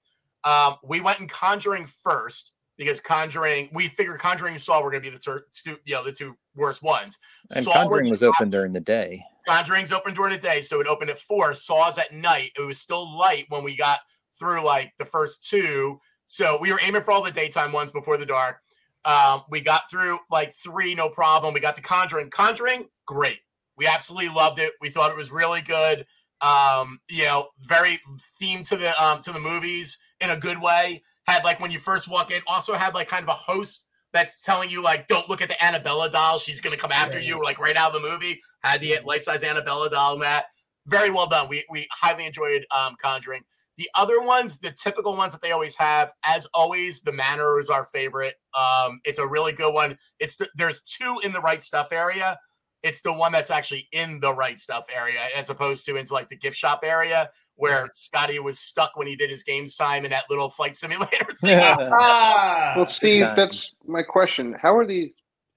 Um, 0.44 0.76
we 0.84 1.00
went 1.00 1.20
in 1.20 1.28
Conjuring 1.28 1.88
first 2.04 2.54
because 2.78 3.00
Conjuring, 3.00 3.70
we 3.74 3.88
figured 3.88 4.20
Conjuring 4.20 4.54
and 4.54 4.62
Saw 4.62 4.82
were 4.82 4.92
going 4.92 5.04
to 5.04 5.10
be 5.10 5.16
the 5.16 5.42
two, 5.54 5.78
you 5.86 5.96
know, 5.96 6.04
the 6.04 6.12
two 6.12 6.36
worst 6.56 6.82
ones. 6.82 7.20
And 7.52 7.64
Saw 7.64 7.74
Conjuring 7.74 8.10
was, 8.10 8.22
was 8.22 8.24
open 8.24 8.50
during 8.50 8.72
the 8.72 8.80
day. 8.80 9.24
Conjuring's 9.48 9.92
open 9.92 10.14
during 10.14 10.34
the 10.34 10.40
day, 10.40 10.62
so 10.62 10.82
it 10.82 10.88
opened 10.88 11.10
at 11.10 11.20
four. 11.20 11.54
Saw's 11.54 11.98
at 11.98 12.14
night. 12.14 12.52
It 12.58 12.62
was 12.62 12.80
still 12.80 13.18
light 13.18 13.46
when 13.50 13.64
we 13.64 13.76
got 13.76 14.00
through 14.40 14.64
like 14.64 14.94
the 14.98 15.06
first 15.06 15.48
two. 15.48 16.00
So 16.26 16.58
we 16.60 16.72
were 16.72 16.80
aiming 16.82 17.02
for 17.04 17.12
all 17.12 17.24
the 17.24 17.32
daytime 17.32 17.72
ones 17.72 17.92
before 17.92 18.18
the 18.18 18.26
dark. 18.26 18.58
Um, 19.04 19.44
we 19.50 19.62
got 19.62 19.90
through 19.90 20.20
like 20.30 20.54
three, 20.54 20.96
no 20.96 21.10
problem. 21.10 21.54
We 21.54 21.60
got 21.60 21.76
to 21.76 21.82
Conjuring. 21.82 22.30
Conjuring, 22.30 22.88
great. 23.06 23.40
We 23.78 23.88
absolutely 23.88 24.30
loved 24.30 24.60
it. 24.60 24.74
We 24.80 24.90
thought 24.90 25.12
it 25.12 25.18
was 25.18 25.32
really 25.32 25.62
good. 25.62 26.06
Um, 26.42 27.00
you 27.10 27.26
know, 27.26 27.50
very 27.60 28.00
themed 28.42 28.68
to 28.70 28.78
the 28.78 29.04
um 29.04 29.22
to 29.22 29.32
the 29.32 29.40
movies 29.40 30.00
in 30.20 30.32
a 30.32 30.38
good 30.38 30.60
way 30.62 31.04
had 31.32 31.44
like 31.44 31.60
when 31.60 31.72
you 31.72 31.80
first 31.80 32.08
walk 32.08 32.32
in, 32.32 32.42
also 32.48 32.74
had 32.74 32.94
like 32.94 33.08
kind 33.08 33.24
of 33.24 33.30
a 33.30 33.34
host 33.34 33.88
that's 34.14 34.44
telling 34.44 34.70
you 34.70 34.84
like, 34.84 35.08
don't 35.08 35.30
look 35.30 35.42
at 35.42 35.50
the 35.50 35.64
Annabella 35.64 36.10
doll. 36.10 36.38
She's 36.38 36.62
gonna 36.62 36.78
come 36.78 36.92
after 36.92 37.20
yeah. 37.20 37.28
you, 37.28 37.44
like 37.44 37.60
right 37.60 37.78
out 37.78 37.96
of 37.96 38.02
the 38.02 38.08
movie. 38.08 38.42
Had 38.64 38.82
the 38.82 39.00
life 39.06 39.24
size 39.24 39.44
Annabella 39.44 39.90
doll 39.90 40.14
and 40.14 40.22
that. 40.22 40.46
Very 40.88 41.10
well 41.10 41.28
done. 41.28 41.48
We 41.50 41.66
we 41.70 41.88
highly 41.92 42.26
enjoyed 42.26 42.66
um, 42.76 42.96
Conjuring. 43.02 43.44
The 43.78 43.90
other 43.96 44.22
ones, 44.22 44.60
the 44.60 44.72
typical 44.72 45.16
ones 45.16 45.34
that 45.34 45.42
they 45.42 45.52
always 45.52 45.76
have, 45.78 46.12
as 46.26 46.48
always, 46.54 47.00
the 47.00 47.14
Manor 47.14 47.60
is 47.60 47.70
our 47.70 47.86
favorite. 47.86 48.36
Um, 48.54 49.00
it's 49.06 49.18
a 49.18 49.26
really 49.26 49.54
good 49.54 49.74
one. 49.74 49.98
It's 50.20 50.36
the, 50.36 50.50
there's 50.56 50.82
two 50.82 51.20
in 51.24 51.32
the 51.32 51.40
right 51.40 51.64
stuff 51.64 51.92
area. 51.92 52.38
It's 52.84 53.02
the 53.02 53.14
one 53.14 53.32
that's 53.32 53.50
actually 53.50 53.88
in 53.92 54.20
the 54.20 54.36
right 54.36 54.60
stuff 54.60 54.86
area, 54.94 55.22
as 55.36 55.50
opposed 55.50 55.86
to 55.86 55.96
into 55.96 56.14
like 56.14 56.30
the 56.30 56.36
gift 56.36 56.58
shop 56.58 56.82
area 56.84 57.30
where 57.62 57.92
Scotty 57.94 58.40
was 58.40 58.58
stuck 58.58 58.98
when 58.98 59.06
he 59.06 59.16
did 59.16 59.30
his 59.30 59.44
games 59.44 59.76
time 59.76 60.04
in 60.04 60.10
that 60.10 60.24
little 60.32 60.50
flight 60.50 60.76
simulator 60.76 61.28
thing. 61.42 61.60
well, 61.78 62.88
Steve, 62.88 63.28
that's 63.36 63.76
my 63.86 64.02
question. 64.02 64.56
How 64.60 64.76
are 64.76 64.86
these 64.86 65.12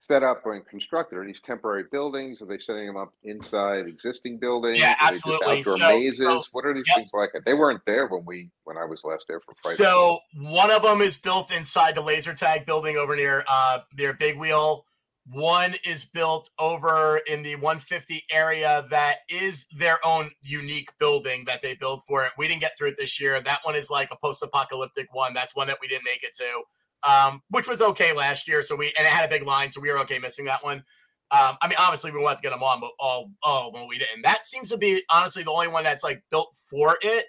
set 0.07 0.23
up 0.23 0.45
and 0.45 0.67
constructed? 0.67 1.17
Are 1.17 1.25
these 1.25 1.41
temporary 1.41 1.85
buildings? 1.91 2.43
Are 2.43 2.47
they 2.47 2.59
setting 2.59 2.87
them 2.87 2.99
up 2.99 3.15
inside 3.23 3.87
existing 3.87 4.39
buildings? 4.39 4.79
Yeah, 4.79 4.97
absolutely. 5.01 5.61
outdoor 5.61 5.79
so, 5.79 5.89
mazes? 5.89 6.27
So, 6.27 6.43
what 6.53 6.67
are 6.67 6.75
these 6.75 6.85
yep. 6.89 6.97
things 6.99 7.11
like? 7.15 7.31
They 7.47 7.55
weren't 7.55 7.81
there 7.87 8.07
when 8.09 8.27
we 8.27 8.51
when 8.65 8.77
I 8.77 8.85
was 8.85 9.01
last 9.03 9.25
there 9.27 9.41
for 9.41 9.53
Friday. 9.63 9.77
So 9.77 10.19
one 10.37 10.71
of 10.71 10.83
them 10.83 11.01
is 11.01 11.17
built 11.17 11.57
inside 11.57 11.95
the 11.95 12.03
laser 12.03 12.35
tag 12.35 12.67
building 12.67 12.99
over 12.99 13.17
near 13.17 13.47
uh 13.49 13.79
near 13.97 14.13
Big 14.13 14.39
Wheel. 14.39 14.85
One 15.27 15.75
is 15.87 16.05
built 16.05 16.51
over 16.59 17.21
in 17.27 17.43
the 17.43 17.57
150 17.57 18.25
area 18.31 18.87
that 18.91 19.19
is 19.31 19.67
their 19.77 19.99
own 20.05 20.29
unique 20.43 20.91
building 20.99 21.45
that 21.47 21.63
they 21.63 21.75
build 21.75 22.03
for 22.05 22.25
it. 22.25 22.33
We 22.37 22.47
didn't 22.47 22.61
get 22.61 22.77
through 22.77 22.89
it 22.89 22.97
this 22.99 23.19
year. 23.19 23.41
That 23.41 23.61
one 23.63 23.75
is 23.75 23.89
like 23.89 24.11
a 24.13 24.17
post-apocalyptic 24.17 25.09
one. 25.15 25.33
That's 25.33 25.57
one 25.57 25.67
that 25.69 25.79
we 25.81 25.89
didn't 25.89 26.05
make 26.05 26.23
it 26.23 26.37
to, 26.37 27.11
um, 27.11 27.41
which 27.49 27.67
was 27.67 27.81
okay 27.81 28.13
last 28.13 28.47
year. 28.47 28.63
So 28.63 28.77
we 28.77 28.93
and 28.99 29.07
it 29.07 29.13
had 29.13 29.25
a 29.25 29.31
big 29.31 29.47
line, 29.47 29.71
so 29.71 29.81
we 29.81 29.91
were 29.91 29.99
okay 30.01 30.19
missing 30.19 30.45
that 30.45 30.63
one. 30.63 30.85
Um, 31.31 31.57
I 31.63 31.69
mean, 31.69 31.77
obviously 31.79 32.11
we 32.11 32.23
wanted 32.23 32.37
to 32.37 32.43
get 32.43 32.51
them 32.51 32.63
on, 32.63 32.81
but 32.81 32.91
all 33.01 33.31
all 33.43 33.73
we 33.89 33.97
didn't. 33.97 34.23
That 34.23 34.45
seems 34.45 34.69
to 34.71 34.77
be 34.77 35.03
honestly 35.11 35.43
the 35.43 35.53
only 35.53 35.69
one 35.69 35.85
that's 35.85 36.05
like 36.05 36.23
built 36.31 36.55
for 36.69 36.99
it. 37.01 37.25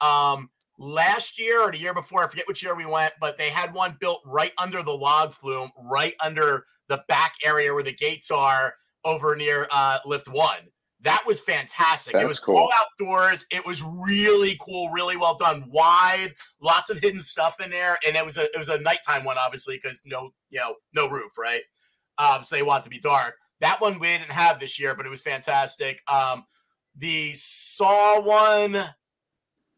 Um, 0.00 0.50
last 0.78 1.38
year 1.38 1.62
or 1.62 1.70
the 1.70 1.78
year 1.78 1.94
before, 1.94 2.24
I 2.24 2.26
forget 2.26 2.48
which 2.48 2.62
year 2.64 2.74
we 2.74 2.86
went, 2.86 3.14
but 3.20 3.38
they 3.38 3.50
had 3.50 3.72
one 3.72 3.96
built 4.00 4.20
right 4.26 4.52
under 4.58 4.82
the 4.82 4.90
log 4.90 5.32
flume, 5.32 5.70
right 5.80 6.14
under 6.20 6.64
the 6.88 7.02
back 7.08 7.34
area 7.44 7.72
where 7.72 7.82
the 7.82 7.94
gates 7.94 8.30
are 8.30 8.74
over 9.04 9.36
near 9.36 9.66
uh, 9.70 9.98
lift 10.04 10.28
one. 10.28 10.60
That 11.02 11.22
was 11.26 11.40
fantastic. 11.40 12.14
That's 12.14 12.24
it 12.24 12.28
was 12.28 12.38
cool. 12.38 12.56
all 12.56 12.70
outdoors. 12.80 13.46
It 13.50 13.64
was 13.64 13.82
really 13.82 14.56
cool, 14.60 14.90
really 14.90 15.16
well 15.16 15.36
done. 15.36 15.64
Wide, 15.70 16.34
lots 16.60 16.90
of 16.90 16.98
hidden 16.98 17.22
stuff 17.22 17.60
in 17.62 17.70
there, 17.70 17.98
and 18.06 18.16
it 18.16 18.24
was 18.24 18.38
a 18.38 18.44
it 18.44 18.58
was 18.58 18.70
a 18.70 18.80
nighttime 18.80 19.24
one, 19.24 19.36
obviously, 19.38 19.78
because 19.80 20.02
no 20.04 20.30
you 20.50 20.58
know 20.58 20.74
no 20.94 21.08
roof, 21.08 21.38
right? 21.38 21.62
Um, 22.18 22.42
so 22.42 22.56
they 22.56 22.62
want 22.62 22.82
to 22.84 22.90
be 22.90 22.98
dark. 22.98 23.34
That 23.60 23.80
one 23.80 23.98
we 23.98 24.08
didn't 24.08 24.32
have 24.32 24.58
this 24.58 24.80
year, 24.80 24.94
but 24.94 25.06
it 25.06 25.10
was 25.10 25.22
fantastic. 25.22 26.02
Um, 26.08 26.44
the 26.96 27.32
Saw 27.34 28.20
one, 28.20 28.82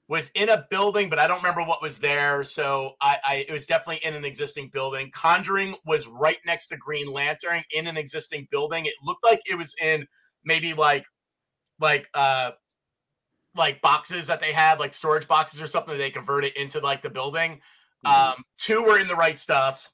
was 0.09 0.31
in 0.35 0.49
a 0.49 0.67
building, 0.71 1.11
but 1.11 1.19
I 1.19 1.29
don't 1.29 1.43
remember 1.43 1.63
what 1.63 1.83
was 1.83 1.99
there. 1.99 2.43
So 2.43 2.95
I, 3.01 3.19
I 3.25 3.35
it 3.49 3.53
was 3.53 3.67
definitely 3.67 4.07
in 4.07 4.15
an 4.15 4.25
existing 4.25 4.71
building. 4.73 5.11
Conjuring 5.13 5.75
was 5.85 6.07
right 6.07 6.39
next 6.47 6.69
to 6.69 6.77
Green 6.77 7.13
Lantern 7.13 7.63
in 7.71 7.87
an 7.87 7.97
existing 7.97 8.49
building. 8.51 8.87
It 8.87 8.95
looked 9.03 9.25
like 9.25 9.41
it 9.47 9.57
was 9.57 9.75
in 9.83 10.07
maybe 10.45 10.73
like 10.73 11.05
like 11.79 12.09
uh 12.15 12.53
like 13.55 13.83
boxes 13.83 14.29
that 14.29 14.41
they 14.41 14.53
had, 14.53 14.81
like 14.81 14.95
storage 14.95 15.29
boxes 15.29 15.61
or 15.61 15.67
something 15.67 15.93
that 15.93 16.03
they 16.03 16.11
converted 16.11 16.53
into 16.55 16.81
like 16.81 17.03
the 17.03 17.11
building. 17.11 17.61
Mm-hmm. 18.07 18.31
Um, 18.31 18.45
two 18.57 18.83
were 18.85 18.99
in 18.99 19.09
the 19.09 19.17
right 19.17 19.39
stuff. 19.39 19.93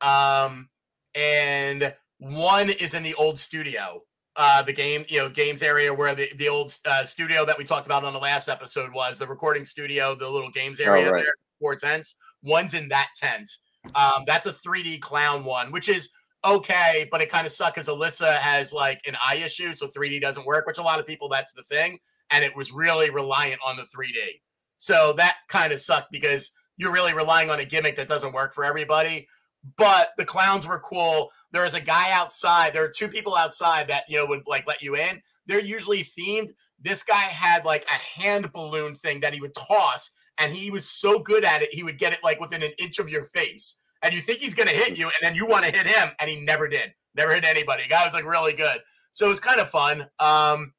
Um, 0.00 0.68
and 1.14 1.94
one 2.18 2.68
is 2.68 2.94
in 2.94 3.02
the 3.02 3.14
old 3.14 3.38
studio 3.38 4.02
uh, 4.36 4.62
the 4.62 4.72
game, 4.72 5.04
you 5.08 5.18
know, 5.18 5.28
games 5.28 5.62
area 5.62 5.92
where 5.92 6.14
the, 6.14 6.30
the 6.36 6.48
old 6.48 6.76
uh, 6.84 7.04
studio 7.04 7.44
that 7.44 7.56
we 7.56 7.64
talked 7.64 7.86
about 7.86 8.04
on 8.04 8.12
the 8.12 8.18
last 8.18 8.48
episode 8.48 8.92
was 8.92 9.18
the 9.18 9.26
recording 9.26 9.64
studio, 9.64 10.14
the 10.14 10.28
little 10.28 10.50
games 10.50 10.80
oh, 10.80 10.84
area 10.84 11.08
oh, 11.08 11.12
right. 11.12 11.24
there, 11.24 11.34
four 11.58 11.74
tents. 11.74 12.16
One's 12.42 12.74
in 12.74 12.88
that 12.88 13.08
tent. 13.16 13.48
Um, 13.94 14.24
that's 14.26 14.46
a 14.46 14.52
3D 14.52 15.00
clown 15.00 15.44
one, 15.44 15.72
which 15.72 15.88
is 15.88 16.10
okay, 16.44 17.08
but 17.10 17.20
it 17.20 17.30
kind 17.30 17.46
of 17.46 17.52
sucks 17.52 17.74
because 17.74 17.88
Alyssa 17.88 18.36
has 18.36 18.72
like 18.72 19.00
an 19.06 19.16
eye 19.26 19.36
issue, 19.36 19.72
so 19.72 19.86
3D 19.86 20.20
doesn't 20.20 20.46
work, 20.46 20.66
which 20.66 20.78
a 20.78 20.82
lot 20.82 21.00
of 21.00 21.06
people 21.06 21.28
that's 21.28 21.52
the 21.52 21.62
thing. 21.62 21.98
And 22.30 22.44
it 22.44 22.54
was 22.54 22.72
really 22.72 23.10
reliant 23.10 23.60
on 23.66 23.76
the 23.76 23.82
3D. 23.82 24.40
So 24.78 25.14
that 25.16 25.36
kind 25.48 25.72
of 25.72 25.80
sucked 25.80 26.12
because 26.12 26.50
you're 26.76 26.92
really 26.92 27.14
relying 27.14 27.50
on 27.50 27.60
a 27.60 27.64
gimmick 27.64 27.96
that 27.96 28.08
doesn't 28.08 28.34
work 28.34 28.52
for 28.52 28.64
everybody 28.64 29.26
but 29.76 30.10
the 30.16 30.24
clowns 30.24 30.66
were 30.66 30.78
cool. 30.80 31.30
There 31.52 31.64
is 31.64 31.74
a 31.74 31.80
guy 31.80 32.12
outside. 32.12 32.72
There 32.72 32.84
are 32.84 32.90
two 32.90 33.08
people 33.08 33.36
outside 33.36 33.88
that 33.88 34.04
you 34.08 34.18
know 34.18 34.26
would 34.26 34.46
like 34.46 34.66
let 34.66 34.82
you 34.82 34.96
in. 34.96 35.20
They're 35.46 35.60
usually 35.60 36.04
themed. 36.04 36.50
This 36.80 37.02
guy 37.02 37.14
had 37.14 37.64
like 37.64 37.84
a 37.84 38.20
hand 38.20 38.52
balloon 38.52 38.94
thing 38.94 39.20
that 39.20 39.34
he 39.34 39.40
would 39.40 39.54
toss, 39.54 40.10
and 40.38 40.52
he 40.52 40.70
was 40.70 40.88
so 40.88 41.18
good 41.18 41.44
at 41.44 41.62
it, 41.62 41.74
he 41.74 41.82
would 41.82 41.98
get 41.98 42.12
it 42.12 42.20
like 42.22 42.40
within 42.40 42.62
an 42.62 42.72
inch 42.78 42.98
of 42.98 43.08
your 43.08 43.24
face. 43.24 43.78
And 44.02 44.14
you 44.14 44.20
think 44.20 44.40
he's 44.40 44.54
gonna 44.54 44.70
hit 44.70 44.98
you, 44.98 45.06
and 45.06 45.14
then 45.22 45.34
you 45.34 45.46
want 45.46 45.64
to 45.64 45.70
hit 45.70 45.86
him, 45.86 46.10
and 46.20 46.30
he 46.30 46.40
never 46.40 46.68
did. 46.68 46.92
Never 47.14 47.34
hit 47.34 47.44
anybody. 47.44 47.84
The 47.84 47.88
guy 47.88 48.04
was 48.04 48.14
like 48.14 48.26
really 48.26 48.52
good. 48.52 48.80
So 49.12 49.26
it 49.26 49.30
was 49.30 49.40
kind 49.40 49.60
of 49.60 49.70
fun. 49.70 50.06
Um, 50.20 50.74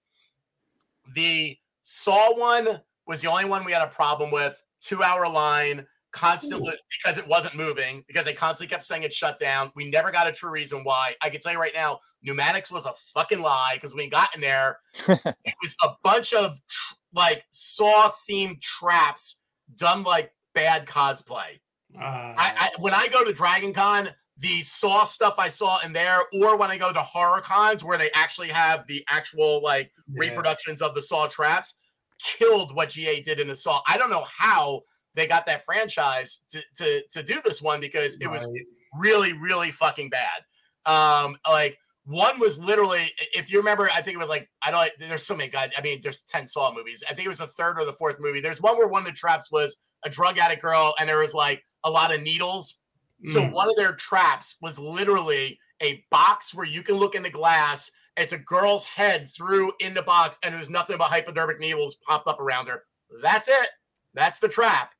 the 1.15 1.57
Saw 1.81 2.37
one 2.37 2.81
was 3.07 3.21
the 3.21 3.29
only 3.29 3.45
one 3.45 3.65
we 3.65 3.71
had 3.71 3.81
a 3.81 3.87
problem 3.87 4.29
with. 4.29 4.61
Two 4.81 5.01
hour 5.01 5.27
line 5.27 5.87
constantly 6.17 6.73
because 6.97 7.17
it 7.17 7.27
wasn't 7.27 7.55
moving 7.55 8.03
because 8.07 8.25
they 8.25 8.33
constantly 8.33 8.71
kept 8.71 8.83
saying 8.83 9.03
it 9.03 9.13
shut 9.13 9.37
down. 9.37 9.71
We 9.75 9.89
never 9.89 10.09
got 10.09 10.27
a 10.27 10.31
true 10.31 10.49
reason 10.49 10.83
why. 10.83 11.13
I 11.21 11.29
can 11.29 11.39
tell 11.39 11.51
you 11.51 11.59
right 11.59 11.73
now, 11.73 11.99
pneumatics 12.23 12.71
was 12.71 12.85
a 12.85 12.93
fucking 13.13 13.39
lie 13.39 13.73
because 13.75 13.93
we 13.93 14.09
got 14.09 14.33
in 14.33 14.41
there, 14.41 14.79
it 15.07 15.55
was 15.61 15.75
a 15.83 15.89
bunch 16.03 16.33
of 16.33 16.59
tr- 16.67 16.95
like 17.13 17.45
saw 17.51 18.09
themed 18.29 18.61
traps 18.61 19.43
done 19.75 20.03
like 20.03 20.33
bad 20.55 20.87
cosplay. 20.87 21.59
Uh, 21.95 22.01
I, 22.01 22.35
I, 22.37 22.69
when 22.79 22.93
I 22.93 23.07
go 23.09 23.23
to 23.23 23.31
Dragon 23.31 23.71
Con, 23.71 24.09
the 24.39 24.61
saw 24.61 25.03
stuff 25.03 25.35
I 25.37 25.47
saw 25.47 25.79
in 25.85 25.93
there, 25.93 26.21
or 26.41 26.57
when 26.57 26.69
I 26.71 26.77
go 26.77 26.91
to 26.91 27.01
horror 27.01 27.41
cons 27.41 27.83
where 27.83 27.97
they 27.97 28.11
actually 28.13 28.49
have 28.49 28.85
the 28.87 29.03
actual 29.07 29.61
like 29.63 29.91
yeah. 30.07 30.19
reproductions 30.19 30.81
of 30.81 30.95
the 30.95 31.01
saw 31.01 31.27
traps, 31.27 31.75
killed 32.19 32.75
what 32.75 32.89
GA 32.89 33.21
did 33.21 33.39
in 33.39 33.47
the 33.47 33.55
saw. 33.55 33.81
I 33.87 33.97
don't 33.97 34.09
know 34.09 34.25
how 34.27 34.81
they 35.17 35.27
got 35.27 35.45
that 35.47 35.65
franchise 35.65 36.39
to 36.49 36.61
to 36.75 37.01
to 37.11 37.23
do 37.23 37.41
this 37.43 37.61
one 37.61 37.81
because 37.81 38.17
it 38.21 38.27
was 38.27 38.47
really 38.97 39.33
really 39.33 39.71
fucking 39.71 40.09
bad. 40.09 40.43
Um, 40.85 41.35
like 41.49 41.77
one 42.05 42.39
was 42.39 42.57
literally, 42.57 43.11
if 43.33 43.51
you 43.51 43.57
remember, 43.57 43.89
I 43.93 44.01
think 44.01 44.15
it 44.15 44.19
was 44.19 44.29
like 44.29 44.49
I 44.61 44.71
don't. 44.71 44.89
There's 44.97 45.25
so 45.25 45.35
many 45.35 45.49
guys. 45.49 45.71
I 45.77 45.81
mean, 45.81 45.99
there's 46.01 46.21
ten 46.21 46.47
Saw 46.47 46.73
movies. 46.73 47.03
I 47.09 47.13
think 47.13 47.25
it 47.25 47.29
was 47.29 47.39
the 47.39 47.47
third 47.47 47.77
or 47.79 47.85
the 47.85 47.93
fourth 47.93 48.17
movie. 48.21 48.39
There's 48.39 48.61
one 48.61 48.77
where 48.77 48.87
one 48.87 49.01
of 49.01 49.07
the 49.07 49.11
traps 49.11 49.51
was 49.51 49.75
a 50.05 50.09
drug 50.09 50.37
addict 50.37 50.61
girl, 50.61 50.95
and 50.99 51.09
there 51.09 51.19
was 51.19 51.33
like 51.33 51.63
a 51.83 51.91
lot 51.91 52.13
of 52.13 52.21
needles. 52.21 52.81
So 53.25 53.41
mm. 53.41 53.51
one 53.51 53.67
of 53.67 53.75
their 53.75 53.93
traps 53.93 54.55
was 54.61 54.77
literally 54.77 55.59
a 55.81 56.03
box 56.11 56.53
where 56.53 56.67
you 56.67 56.83
can 56.83 56.95
look 56.95 57.15
in 57.15 57.23
the 57.23 57.29
glass. 57.29 57.91
It's 58.15 58.33
a 58.33 58.37
girl's 58.37 58.85
head 58.85 59.29
through 59.35 59.73
in 59.79 59.93
the 59.93 60.01
box, 60.01 60.37
and 60.43 60.53
there's 60.53 60.69
nothing 60.69 60.97
but 60.97 61.09
hypodermic 61.09 61.59
needles 61.59 61.95
popped 62.07 62.27
up 62.27 62.39
around 62.39 62.67
her. 62.67 62.83
That's 63.21 63.47
it. 63.47 63.69
That's 64.13 64.39
the 64.39 64.47
trap. 64.47 64.93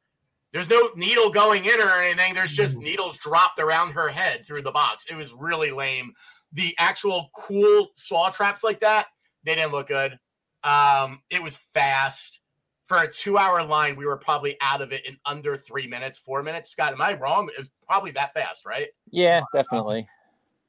There's 0.54 0.70
no 0.70 0.90
needle 0.96 1.30
going 1.30 1.66
in 1.66 1.80
or 1.80 2.02
anything. 2.02 2.34
There's 2.34 2.54
just 2.54 2.78
needles 2.78 3.18
dropped 3.18 3.60
around 3.60 3.92
her 3.92 4.08
head 4.08 4.46
through 4.46 4.62
the 4.62 4.72
box. 4.72 5.06
It 5.10 5.16
was 5.16 5.34
really 5.34 5.72
lame. 5.72 6.14
The 6.54 6.74
actual 6.80 7.30
cool 7.36 7.90
saw 7.94 8.30
traps 8.30 8.64
like 8.64 8.80
that, 8.80 9.08
they 9.44 9.56
didn't 9.56 9.74
look 9.74 9.88
good. 9.88 10.18
Um, 10.64 11.22
it 11.30 11.42
was 11.42 11.58
fast. 11.58 12.42
For 12.88 13.04
a 13.04 13.08
two 13.08 13.38
hour 13.38 13.62
line, 13.64 13.98
we 13.98 14.06
were 14.06 14.16
probably 14.16 14.56
out 14.62 14.82
of 14.82 14.94
it 14.94 15.06
in 15.06 15.18
under 15.26 15.58
three 15.58 15.88
minutes, 15.88 16.18
four 16.18 16.42
minutes. 16.42 16.70
Scott, 16.70 16.94
am 16.94 17.02
I 17.02 17.16
wrong? 17.16 17.50
It 17.50 17.58
was 17.58 17.70
probably 17.86 18.12
that 18.12 18.34
fast, 18.34 18.66
right? 18.66 18.88
Yeah, 19.12 19.42
definitely. 19.52 20.08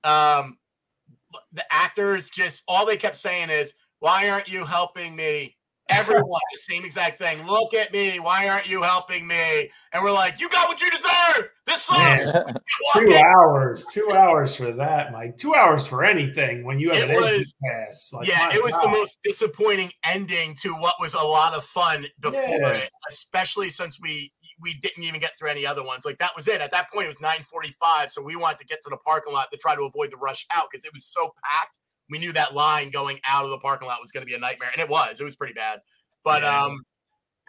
Um, 0.02 0.58
the 1.52 1.64
actors 1.70 2.28
just 2.28 2.64
all 2.66 2.84
they 2.84 2.96
kept 2.96 3.16
saying 3.16 3.50
is, 3.50 3.74
Why 4.00 4.30
aren't 4.30 4.50
you 4.50 4.64
helping 4.64 5.14
me? 5.14 5.57
Everyone, 5.88 6.40
the 6.52 6.58
same 6.58 6.84
exact 6.84 7.18
thing. 7.18 7.46
Look 7.46 7.72
at 7.72 7.92
me. 7.92 8.20
Why 8.20 8.48
aren't 8.48 8.68
you 8.68 8.82
helping 8.82 9.26
me? 9.26 9.70
And 9.92 10.04
we're 10.04 10.12
like, 10.12 10.38
you 10.38 10.48
got 10.50 10.68
what 10.68 10.80
you 10.80 10.90
deserved. 10.90 11.52
This 11.66 11.82
sucks. 11.82 12.26
two 12.94 13.14
hours. 13.16 13.86
Two 13.92 14.12
hours 14.12 14.54
for 14.54 14.72
that, 14.72 15.12
Mike. 15.12 15.38
Two 15.38 15.54
hours 15.54 15.86
for 15.86 16.04
anything 16.04 16.64
when 16.64 16.78
you 16.78 16.90
have 16.90 17.08
it 17.08 17.16
an 17.16 17.22
was, 17.22 17.54
pass. 17.64 18.10
Like, 18.12 18.28
yeah, 18.28 18.50
it 18.52 18.62
was 18.62 18.74
God. 18.74 18.84
the 18.84 18.88
most 18.88 19.18
disappointing 19.22 19.90
ending 20.04 20.54
to 20.62 20.74
what 20.74 20.94
was 21.00 21.14
a 21.14 21.24
lot 21.24 21.54
of 21.54 21.64
fun 21.64 22.04
before 22.20 22.42
yeah. 22.42 22.72
it, 22.72 22.90
especially 23.08 23.70
since 23.70 23.98
we 24.00 24.32
we 24.60 24.74
didn't 24.74 25.04
even 25.04 25.20
get 25.20 25.38
through 25.38 25.48
any 25.48 25.64
other 25.64 25.84
ones. 25.84 26.04
Like 26.04 26.18
that 26.18 26.32
was 26.36 26.48
it. 26.48 26.60
At 26.60 26.70
that 26.72 26.90
point, 26.90 27.06
it 27.06 27.08
was 27.08 27.20
9:45, 27.20 28.10
so 28.10 28.22
we 28.22 28.36
wanted 28.36 28.58
to 28.58 28.66
get 28.66 28.82
to 28.82 28.90
the 28.90 28.98
parking 28.98 29.32
lot 29.32 29.48
to 29.52 29.58
try 29.58 29.74
to 29.74 29.82
avoid 29.82 30.10
the 30.10 30.16
rush 30.16 30.46
out 30.52 30.66
because 30.70 30.84
it 30.84 30.92
was 30.92 31.04
so 31.04 31.32
packed 31.44 31.78
we 32.10 32.18
knew 32.18 32.32
that 32.32 32.54
line 32.54 32.90
going 32.90 33.18
out 33.28 33.44
of 33.44 33.50
the 33.50 33.58
parking 33.58 33.88
lot 33.88 34.00
was 34.00 34.12
going 34.12 34.22
to 34.22 34.26
be 34.26 34.34
a 34.34 34.38
nightmare, 34.38 34.70
and 34.72 34.82
it 34.82 34.88
was. 34.88 35.20
It 35.20 35.24
was 35.24 35.36
pretty 35.36 35.54
bad. 35.54 35.80
But 36.24 36.42
yeah. 36.42 36.62
um, 36.62 36.84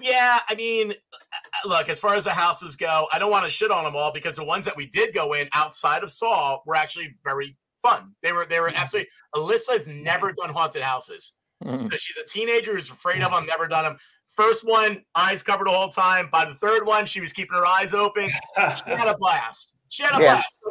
yeah, 0.02 0.40
I 0.48 0.56
mean, 0.56 0.92
uh, 0.92 1.68
look, 1.68 1.90
as 1.90 2.00
far 2.00 2.16
as 2.16 2.24
the 2.24 2.32
houses 2.32 2.76
go, 2.76 3.08
I 3.12 3.20
don't 3.20 3.32
want 3.32 3.46
to 3.46 3.52
shit 3.52 3.72
on 3.72 3.84
them 3.84 3.96
all 3.96 4.12
because 4.14 4.36
the 4.36 4.44
ones 4.44 4.66
that 4.66 4.78
we 4.78 4.86
did 4.86 5.14
go 5.14 5.34
in 5.34 5.48
outside 5.54 6.04
of 6.04 6.12
Saw 6.12 6.60
were 6.66 6.76
actually 6.76 7.16
very 7.24 7.58
fun. 7.84 8.14
They 8.24 8.32
were 8.32 8.46
they 8.46 8.60
were 8.60 8.72
absolutely. 8.74 9.10
Alyssa 9.36 9.74
has 9.74 9.88
never 9.88 10.32
done 10.32 10.50
haunted 10.50 10.82
houses, 10.82 11.34
mm-hmm. 11.64 11.84
so 11.84 11.98
she's 11.98 12.18
a 12.18 12.26
teenager 12.28 12.74
who's 12.74 12.90
afraid 12.90 13.22
of 13.22 13.32
them. 13.32 13.46
Never 13.46 13.68
done 13.68 13.84
them. 13.84 13.98
First 14.36 14.66
one, 14.66 15.04
eyes 15.16 15.44
covered 15.44 15.68
the 15.68 15.72
whole 15.72 15.90
time. 15.90 16.30
By 16.32 16.46
the 16.46 16.54
third 16.54 16.86
one, 16.86 17.06
she 17.06 17.20
was 17.20 17.34
keeping 17.34 17.58
her 17.58 17.66
eyes 17.66 17.94
open. 17.94 18.30
She 18.30 18.92
had 18.92 19.08
a 19.08 19.18
blast. 19.18 19.76
She 19.90 20.04
had 20.04 20.18
a 20.18 20.24
yeah. 20.24 20.36
blast 20.36 20.62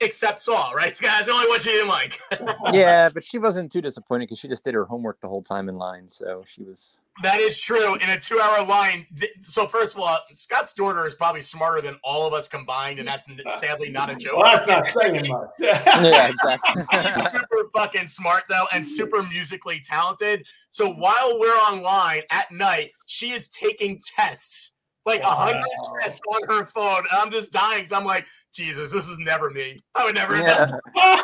except 0.00 0.40
Saw, 0.40 0.70
right? 0.72 0.98
Guys, 1.00 1.26
the 1.26 1.32
only 1.32 1.48
one 1.48 1.60
she 1.60 1.70
didn't 1.70 1.88
like. 1.88 2.20
yeah, 2.72 3.08
but 3.08 3.24
she 3.24 3.38
wasn't 3.38 3.70
too 3.70 3.80
disappointed 3.80 4.24
because 4.26 4.38
she 4.38 4.48
just 4.48 4.64
did 4.64 4.74
her 4.74 4.84
homework 4.84 5.20
the 5.20 5.28
whole 5.28 5.42
time 5.42 5.68
in 5.68 5.76
line, 5.76 6.08
so 6.08 6.44
she 6.46 6.62
was. 6.62 7.00
That 7.22 7.40
is 7.40 7.58
true. 7.58 7.94
In 7.94 8.10
a 8.10 8.20
two-hour 8.20 8.66
line, 8.66 9.06
so 9.40 9.66
first 9.66 9.94
of 9.96 10.02
all, 10.02 10.18
Scott's 10.32 10.74
daughter 10.74 11.06
is 11.06 11.14
probably 11.14 11.40
smarter 11.40 11.80
than 11.80 11.98
all 12.04 12.26
of 12.26 12.34
us 12.34 12.46
combined, 12.46 12.98
and 12.98 13.08
that's 13.08 13.26
sadly 13.58 13.88
not 13.88 14.10
a 14.10 14.16
joke. 14.16 14.36
Well, 14.36 14.44
that's 14.44 14.66
not 14.66 14.86
saying 14.86 15.26
much. 15.28 15.48
yeah, 15.58 16.28
exactly. 16.28 16.82
She's 16.92 17.30
super 17.30 17.70
fucking 17.74 18.06
smart 18.06 18.42
though, 18.50 18.66
and 18.74 18.86
super 18.86 19.22
musically 19.22 19.80
talented. 19.80 20.46
So 20.68 20.92
while 20.92 21.38
we're 21.38 21.48
online 21.48 22.22
at 22.30 22.50
night, 22.52 22.90
she 23.06 23.30
is 23.30 23.48
taking 23.48 23.98
tests 23.98 24.72
like 25.06 25.20
a 25.20 25.26
hundred 25.26 25.62
tests 26.00 26.20
on 26.28 26.54
her 26.54 26.66
phone. 26.66 26.98
And 27.10 27.18
I'm 27.18 27.30
just 27.30 27.52
dying. 27.52 27.86
So 27.86 27.96
I'm 27.96 28.04
like, 28.04 28.26
Jesus, 28.56 28.90
this 28.90 29.08
is 29.08 29.18
never 29.18 29.50
me. 29.50 29.78
I 29.94 30.06
would 30.06 30.14
never. 30.14 30.34
Yeah. 30.36 30.78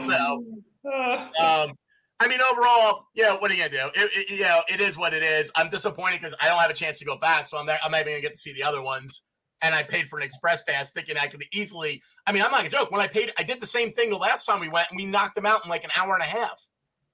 so, 0.00 0.44
um, 0.84 1.72
I 2.20 2.26
mean, 2.26 2.40
overall, 2.52 3.06
yeah. 3.14 3.36
What 3.36 3.52
are 3.52 3.54
you 3.54 3.62
gonna 3.62 3.70
do? 3.70 3.90
It, 3.94 4.10
it, 4.12 4.30
you 4.30 4.42
know, 4.42 4.60
it 4.68 4.80
is 4.80 4.98
what 4.98 5.14
it 5.14 5.22
is. 5.22 5.52
I'm 5.54 5.68
disappointed 5.68 6.20
because 6.20 6.34
I 6.42 6.48
don't 6.48 6.58
have 6.58 6.70
a 6.70 6.74
chance 6.74 6.98
to 6.98 7.04
go 7.04 7.16
back, 7.16 7.46
so 7.46 7.58
I'm 7.58 7.66
not, 7.66 7.78
I'm 7.84 7.92
not 7.92 8.00
even 8.00 8.14
gonna 8.14 8.22
get 8.22 8.34
to 8.34 8.40
see 8.40 8.52
the 8.52 8.64
other 8.64 8.82
ones. 8.82 9.22
And 9.62 9.72
I 9.74 9.84
paid 9.84 10.08
for 10.08 10.18
an 10.18 10.24
express 10.24 10.62
pass, 10.64 10.90
thinking 10.90 11.16
I 11.16 11.28
could 11.28 11.44
easily. 11.52 12.02
I 12.26 12.32
mean, 12.32 12.42
I'm 12.42 12.50
not 12.50 12.58
gonna 12.58 12.70
joke. 12.70 12.90
When 12.90 13.00
I 13.00 13.06
paid, 13.06 13.32
I 13.38 13.44
did 13.44 13.60
the 13.60 13.66
same 13.66 13.92
thing 13.92 14.10
the 14.10 14.16
last 14.16 14.46
time 14.46 14.58
we 14.58 14.68
went, 14.68 14.88
and 14.90 14.96
we 14.96 15.06
knocked 15.06 15.36
them 15.36 15.46
out 15.46 15.64
in 15.64 15.70
like 15.70 15.84
an 15.84 15.90
hour 15.96 16.14
and 16.14 16.22
a 16.22 16.26
half. 16.26 16.60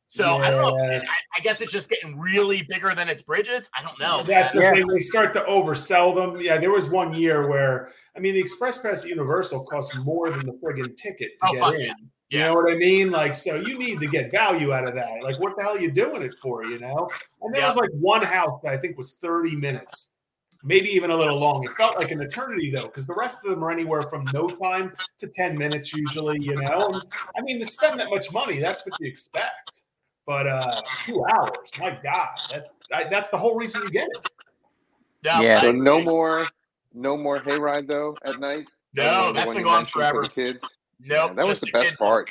So 0.07 0.25
yeah. 0.25 0.47
I 0.47 0.51
don't 0.51 0.77
know. 0.77 0.85
I, 0.85 1.17
I, 1.37 1.41
guess 1.43 1.61
it's 1.61 1.73
just 1.73 1.89
getting 1.89 2.19
really 2.19 2.63
bigger 2.69 2.95
than 2.95 3.09
its 3.09 3.23
bridges. 3.23 3.71
I 3.77 3.83
don't 3.83 3.99
know. 3.99 4.23
That's 4.23 4.53
the 4.53 4.61
thing. 4.61 4.87
They 4.87 4.99
start 5.01 5.33
to 5.35 5.41
oversell 5.41 6.15
them. 6.15 6.41
Yeah, 6.41 6.59
there 6.59 6.71
was 6.71 6.89
one 6.89 7.15
year 7.15 7.49
where 7.49 7.91
I 8.17 8.21
mean, 8.21 8.35
the 8.35 8.41
Express 8.41 8.79
Pass 8.79 9.03
at 9.03 9.09
Universal 9.09 9.65
costs 9.65 9.97
more 9.99 10.31
than 10.31 10.47
the 10.47 10.53
friggin' 10.53 10.97
ticket 10.97 11.33
to 11.45 11.49
oh, 11.49 11.71
get 11.71 11.81
in. 11.81 11.87
Yeah. 11.87 11.95
You 12.31 12.39
know 12.39 12.55
what 12.55 12.73
I 12.73 12.77
mean? 12.77 13.11
Like, 13.11 13.35
so 13.35 13.57
you 13.57 13.79
need 13.79 13.99
to 13.99 14.07
get 14.07 14.31
value 14.31 14.73
out 14.73 14.89
of 14.89 14.95
that. 14.95 15.23
Like, 15.23 15.39
what 15.41 15.57
the 15.57 15.63
hell 15.63 15.77
are 15.77 15.81
you 15.81 15.91
doing 15.91 16.23
it 16.23 16.35
for? 16.41 16.65
You 16.65 16.79
know? 16.79 17.09
And 17.43 17.53
there 17.53 17.63
yeah. 17.63 17.69
was 17.69 17.77
like 17.77 17.91
one 17.91 18.23
house 18.23 18.61
that 18.63 18.73
I 18.73 18.77
think 18.77 18.97
was 18.97 19.15
30 19.15 19.57
minutes, 19.57 20.15
maybe 20.63 20.89
even 20.91 21.11
a 21.11 21.17
little 21.17 21.39
long. 21.39 21.65
It 21.65 21.71
felt 21.77 21.99
like 21.99 22.13
an 22.13 22.21
eternity 22.23 22.71
though, 22.71 22.87
because 22.87 23.07
the 23.07 23.15
rest 23.15 23.39
of 23.45 23.51
them 23.51 23.65
are 23.65 23.71
anywhere 23.71 24.03
from 24.03 24.25
no 24.33 24.49
time 24.49 24.93
to 25.19 25.27
10 25.27 25.59
minutes 25.59 25.93
usually, 25.93 26.39
you 26.41 26.55
know? 26.55 26.89
And 26.93 27.05
I 27.37 27.43
mean, 27.43 27.59
to 27.61 27.67
spend 27.67 27.99
that 28.01 28.11
much 28.11 28.33
money, 28.33 28.59
that's 28.59 28.87
what 28.87 28.99
you 29.01 29.09
expect. 29.09 29.84
But 30.27 30.47
uh, 30.47 30.63
two 31.05 31.25
hours. 31.27 31.51
My 31.79 31.91
God, 32.03 32.29
that's 32.51 32.79
I, 32.93 33.05
that's 33.05 33.31
the 33.31 33.39
whole 33.39 33.57
reason 33.57 33.83
you 33.83 33.91
get 33.91 34.09
it. 34.09 34.31
Yeah. 35.25 35.41
Yeah. 35.41 35.61
So 35.61 35.73
no 35.73 36.01
more, 36.03 36.47
no 36.93 37.17
more 37.17 37.37
hayride 37.37 37.89
though 37.91 38.17
at 38.25 38.41
night. 38.41 38.71
No, 38.95 39.29
The 39.29 39.33
that's 39.35 39.47
one 39.47 39.57
been 39.57 39.61
you 39.63 39.65
going 39.65 39.77
mentioned 39.79 39.89
for 39.93 39.99
forever. 40.01 40.23
the 40.23 40.29
kids. 40.29 40.77
Nope. 41.01 41.31
Yeah, 41.31 41.35
that 41.35 41.47
was 41.47 41.61
the 41.61 41.71
best 41.73 41.89
kid- 41.91 41.99
part. 41.99 42.31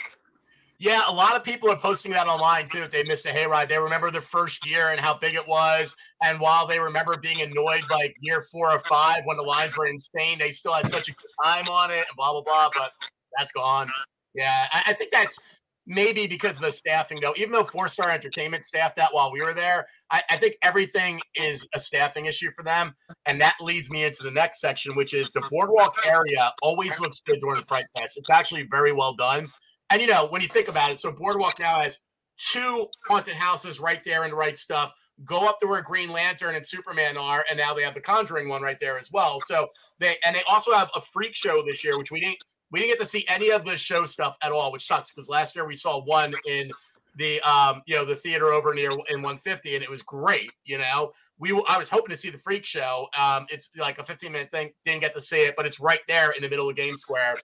Yeah, 0.80 1.02
a 1.08 1.14
lot 1.14 1.36
of 1.38 1.46
people 1.46 1.70
are 1.72 1.78
posting 1.78 2.12
that 2.12 2.28
online 2.28 2.66
too. 2.66 2.80
If 2.80 2.92
they 2.92 3.04
missed 3.04 3.26
a 3.26 3.30
hayride, 3.30 3.70
they 3.70 3.78
remember 3.78 4.12
the 4.12 4.20
first 4.20 4.70
year 4.70 4.90
and 4.90 5.00
how 5.00 5.18
big 5.18 5.34
it 5.34 5.48
was. 5.48 5.96
And 6.22 6.40
while 6.42 6.68
they 6.68 6.78
remember 6.80 7.16
being 7.18 7.42
annoyed 7.42 7.84
like 7.90 8.16
year 8.20 8.42
four 8.52 8.70
or 8.72 8.80
five 8.90 9.22
when 9.26 9.38
the 9.38 9.44
lines 9.44 9.78
were 9.78 9.88
insane, 9.88 10.40
they 10.40 10.50
still 10.50 10.74
had 10.74 10.90
such 10.90 11.08
a 11.08 11.12
good 11.14 11.30
time 11.44 11.70
on 11.70 11.90
it 11.92 11.98
and 12.00 12.16
blah 12.18 12.32
blah 12.34 12.42
blah. 12.42 12.70
But 12.74 12.92
that's 13.38 13.52
gone. 13.54 13.88
Yeah, 14.36 14.66
I, 14.74 14.84
I 14.88 14.94
think 14.94 15.12
that's 15.14 15.40
maybe 15.86 16.28
because 16.28 16.58
of 16.58 16.62
the 16.62 16.72
staffing 16.72 17.20
though. 17.22 17.34
Even 17.36 17.52
though 17.52 17.64
Four 17.64 17.88
Star 17.88 18.10
Entertainment 18.10 18.66
staffed 18.66 18.96
that 18.98 19.14
while 19.14 19.32
we 19.32 19.42
were 19.42 19.54
there, 19.54 19.88
I, 20.12 20.22
I 20.30 20.38
think 20.38 20.56
everything 20.62 21.20
is 21.36 21.68
a 21.74 21.80
staffing 21.80 22.26
issue 22.26 22.52
for 22.52 22.64
them. 22.64 22.96
And 23.26 23.40
that 23.42 23.56
leads 23.62 23.90
me 23.90 24.04
into 24.04 24.24
the 24.24 24.32
next 24.32 24.62
section, 24.62 24.96
which 24.96 25.14
is 25.14 25.32
the 25.32 25.48
boardwalk 25.52 25.96
area 26.08 26.54
always 26.62 27.00
looks 27.00 27.22
good 27.26 27.40
during 27.40 27.60
the 27.60 27.66
Fright 27.66 27.86
Fest. 27.98 28.18
It's 28.18 28.30
actually 28.30 28.68
very 28.70 28.92
well 28.92 29.14
done. 29.16 29.50
And 29.90 30.02
you 30.02 30.08
know, 30.08 30.28
when 30.28 30.42
you 30.42 30.48
think 30.48 30.70
about 30.70 30.92
it, 30.92 31.00
so 31.00 31.12
Boardwalk 31.12 31.60
now 31.60 31.80
has 31.80 32.00
two 32.38 32.88
haunted 33.08 33.36
houses 33.36 33.80
right 33.80 34.04
there 34.04 34.24
and 34.24 34.34
right 34.34 34.58
stuff. 34.58 34.92
Go 35.24 35.48
up 35.48 35.60
to 35.60 35.68
where 35.68 35.82
Green 35.82 36.12
Lantern 36.12 36.56
and 36.56 36.66
Superman 36.66 37.18
are, 37.18 37.46
and 37.48 37.60
now 37.60 37.76
they 37.76 37.84
have 37.84 37.94
the 37.94 38.02
Conjuring 38.02 38.50
one 38.50 38.64
right 38.64 38.80
there 38.80 38.98
as 38.98 39.12
well. 39.12 39.40
So 39.40 39.68
they 40.00 40.18
and 40.26 40.36
they 40.36 40.42
also 40.50 40.74
have 40.74 40.90
a 40.96 41.02
freak 41.02 41.36
show 41.36 41.62
this 41.64 41.84
year, 41.84 41.98
which 41.98 42.12
we 42.12 42.22
didn't 42.22 42.44
we 42.74 42.80
didn't 42.80 42.94
get 42.94 43.00
to 43.00 43.06
see 43.06 43.24
any 43.30 43.52
of 43.52 43.64
the 43.64 43.78
show 43.78 44.06
stuff 44.06 44.36
at 44.42 44.52
all, 44.52 44.72
which 44.72 44.88
sucks 44.88 45.12
because 45.12 45.30
last 45.30 45.56
year 45.56 45.66
we 45.66 45.76
saw 45.76 46.04
one 46.04 46.34
in 46.48 46.72
the 47.16 47.40
um 47.42 47.84
you 47.86 47.96
know 47.96 48.04
the 48.04 48.16
theater 48.16 48.52
over 48.52 48.74
near 48.74 48.90
in 48.90 49.22
150, 49.22 49.76
and 49.76 49.84
it 49.84 49.90
was 49.90 50.02
great. 50.02 50.52
You 50.66 50.80
know, 50.80 51.12
we 51.38 51.52
I 51.70 51.78
was 51.78 51.88
hoping 51.88 52.10
to 52.10 52.18
see 52.18 52.32
the 52.32 52.40
freak 52.40 52.66
show. 52.66 53.08
Um, 53.18 53.46
it's 53.50 53.70
like 53.78 54.00
a 54.00 54.04
15 54.04 54.32
minute 54.32 54.52
thing. 54.52 54.72
Didn't 54.84 55.02
get 55.02 55.14
to 55.14 55.22
see 55.22 55.46
it, 55.46 55.54
but 55.56 55.68
it's 55.68 55.80
right 55.80 56.02
there 56.08 56.32
in 56.32 56.42
the 56.42 56.50
middle 56.50 56.68
of 56.68 56.76
Game 56.76 56.96
Square. 56.96 57.38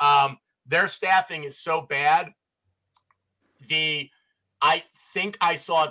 Um, 0.00 0.38
their 0.66 0.88
staffing 0.88 1.44
is 1.44 1.58
so 1.58 1.82
bad. 1.82 2.32
The 3.68 4.08
I 4.62 4.82
think 5.12 5.36
I 5.42 5.56
saw 5.56 5.88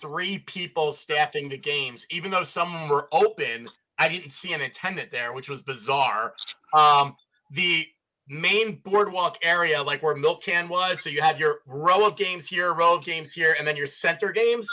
three 0.00 0.38
people 0.40 0.92
staffing 0.92 1.50
the 1.50 1.58
games, 1.58 2.06
even 2.10 2.30
though 2.30 2.44
some 2.44 2.88
were 2.88 3.06
open. 3.12 3.68
I 3.98 4.08
didn't 4.08 4.30
see 4.30 4.54
an 4.54 4.62
attendant 4.62 5.10
there, 5.10 5.34
which 5.34 5.50
was 5.50 5.60
bizarre. 5.60 6.34
Um, 6.72 7.16
the 7.50 7.86
main 8.28 8.76
boardwalk 8.84 9.38
area, 9.42 9.82
like 9.82 10.02
where 10.02 10.14
Milk 10.14 10.42
Can 10.42 10.68
was, 10.68 11.00
so 11.00 11.10
you 11.10 11.20
have 11.20 11.38
your 11.38 11.60
row 11.66 12.06
of 12.06 12.16
games 12.16 12.46
here, 12.46 12.72
row 12.72 12.96
of 12.96 13.04
games 13.04 13.32
here, 13.32 13.54
and 13.58 13.66
then 13.66 13.76
your 13.76 13.86
center 13.86 14.32
games. 14.32 14.68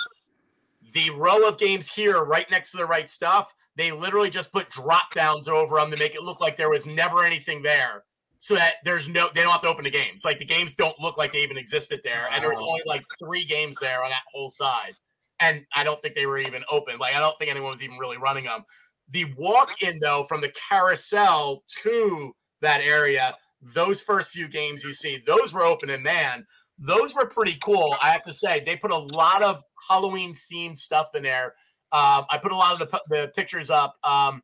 The 0.94 1.10
row 1.12 1.48
of 1.48 1.58
games 1.58 1.90
here, 1.90 2.24
right 2.24 2.50
next 2.50 2.72
to 2.72 2.78
the 2.78 2.86
right 2.86 3.10
stuff, 3.10 3.54
they 3.76 3.92
literally 3.92 4.30
just 4.30 4.52
put 4.52 4.70
drop 4.70 5.14
downs 5.14 5.48
over 5.48 5.78
them 5.78 5.92
to 5.92 5.98
make 5.98 6.16
it 6.16 6.24
look 6.24 6.42
like 6.42 6.58
there 6.58 6.70
was 6.70 6.86
never 6.86 7.24
anything 7.24 7.62
there 7.62 8.04
so 8.40 8.56
that 8.56 8.76
there's 8.84 9.08
no 9.08 9.30
they 9.34 9.44
don't 9.44 9.52
have 9.52 9.62
to 9.62 9.68
open 9.68 9.84
the 9.84 9.92
games. 9.92 10.26
Like 10.26 10.40
the 10.40 10.46
games 10.46 10.74
don't 10.74 11.00
look 11.00 11.18
like 11.18 11.32
they 11.32 11.44
even 11.44 11.58
existed 11.58 12.02
there 12.04 12.28
and 12.34 12.42
there 12.42 12.50
was 12.50 12.60
only 12.60 12.82
like 12.86 13.04
three 13.20 13.46
games 13.46 13.78
there 13.80 14.04
on 14.04 14.10
that 14.10 14.24
whole 14.34 14.50
side 14.50 14.94
and 15.40 15.64
i 15.76 15.84
don't 15.84 16.00
think 16.00 16.16
they 16.16 16.26
were 16.26 16.40
even 16.40 16.64
open. 16.72 16.98
Like 16.98 17.16
i 17.16 17.20
don't 17.20 17.38
think 17.38 17.52
anyone 17.52 17.72
was 17.72 17.84
even 17.84 17.98
really 17.98 18.18
running 18.18 18.46
them 18.46 18.66
the 19.12 19.26
walk 19.38 19.84
in 19.84 20.00
though 20.00 20.26
from 20.28 20.42
the 20.42 20.52
carousel 20.70 21.64
to 21.84 22.34
that 22.62 22.82
area 22.82 23.34
those 23.74 24.02
first 24.02 24.32
few 24.32 24.48
games 24.48 24.84
you 24.84 24.94
see 24.94 25.22
those 25.26 25.54
were 25.54 25.64
open 25.64 25.90
and 25.90 26.04
man 26.04 26.46
those 26.80 27.14
were 27.14 27.26
pretty 27.26 27.58
cool 27.64 27.96
i 28.02 28.10
have 28.10 28.22
to 28.22 28.34
say 28.34 28.60
they 28.62 28.76
put 28.76 28.92
a 28.92 28.98
lot 28.98 29.44
of 29.44 29.62
halloween 29.88 30.36
themed 30.52 30.78
stuff 30.78 31.10
in 31.16 31.24
there 31.24 31.54
um, 31.92 32.26
i 32.30 32.40
put 32.42 32.52
a 32.52 32.56
lot 32.56 32.74
of 32.74 32.80
the, 32.80 33.02
the 33.10 33.32
pictures 33.36 33.70
up 33.70 33.96
um, 34.04 34.42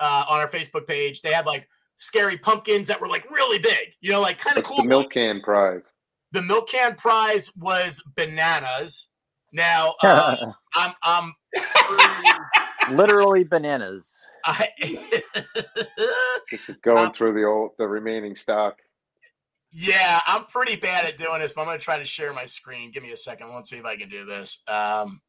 uh, 0.00 0.24
on 0.28 0.40
our 0.40 0.48
facebook 0.48 0.86
page 0.86 1.22
they 1.22 1.32
had 1.32 1.46
like 1.46 1.66
scary 2.02 2.36
pumpkins 2.36 2.88
that 2.88 3.00
were 3.00 3.06
like 3.06 3.30
really 3.30 3.58
big, 3.58 3.94
you 4.00 4.10
know, 4.10 4.20
like 4.20 4.38
kind 4.38 4.58
of 4.58 4.64
cool. 4.64 4.78
the 4.78 4.84
milk 4.84 5.12
can 5.12 5.40
prize? 5.40 5.82
The 6.32 6.42
milk 6.42 6.68
can 6.68 6.96
prize 6.96 7.50
was 7.56 8.02
bananas. 8.16 9.08
Now 9.52 9.94
uh, 10.02 10.36
I'm 10.74 10.92
I'm 11.02 11.32
Literally 12.90 13.44
bananas. 13.44 14.18
I, 14.44 14.68
Just 16.50 16.82
going 16.82 17.06
Uh, 17.06 17.12
through 17.12 17.34
the 17.34 17.44
old, 17.44 17.70
the 17.78 17.86
remaining 17.86 18.34
stock. 18.36 18.78
yeah, 19.70 20.20
I'm 20.26 20.44
pretty 20.46 20.76
bad 20.76 21.04
at 21.06 21.16
doing 21.18 21.40
this, 21.40 21.52
but 21.52 21.62
I'm 21.62 21.66
gonna 21.68 21.78
try 21.78 21.98
to 21.98 22.04
share 22.04 22.32
my 22.32 22.44
screen. 22.44 22.90
Give 22.90 23.02
me 23.02 23.12
a 23.12 23.16
second. 23.16 23.54
Let's 23.54 23.70
see 23.70 23.76
if 23.78 23.84
I 23.84 23.96
can 23.96 24.08
do 24.08 24.24
this. 24.24 24.58
Um, 24.68 25.20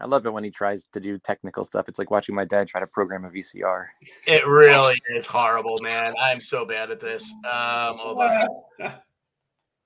I 0.00 0.06
love 0.06 0.24
it 0.26 0.32
when 0.32 0.44
he 0.44 0.50
tries 0.50 0.86
to 0.92 1.00
do 1.00 1.18
technical 1.18 1.62
stuff. 1.64 1.86
It's 1.88 1.98
like 1.98 2.10
watching 2.10 2.34
my 2.34 2.44
dad 2.46 2.68
try 2.68 2.80
to 2.80 2.86
program 2.86 3.24
a 3.24 3.30
VCR. 3.30 3.86
it 4.26 4.46
really 4.46 4.96
is 5.10 5.26
horrible, 5.26 5.78
man. 5.82 6.14
I'm 6.20 6.40
so 6.40 6.64
bad 6.64 6.90
at 6.90 7.00
this. 7.00 7.32
Um, 7.44 7.96
hold 7.98 8.18
on. 8.18 8.94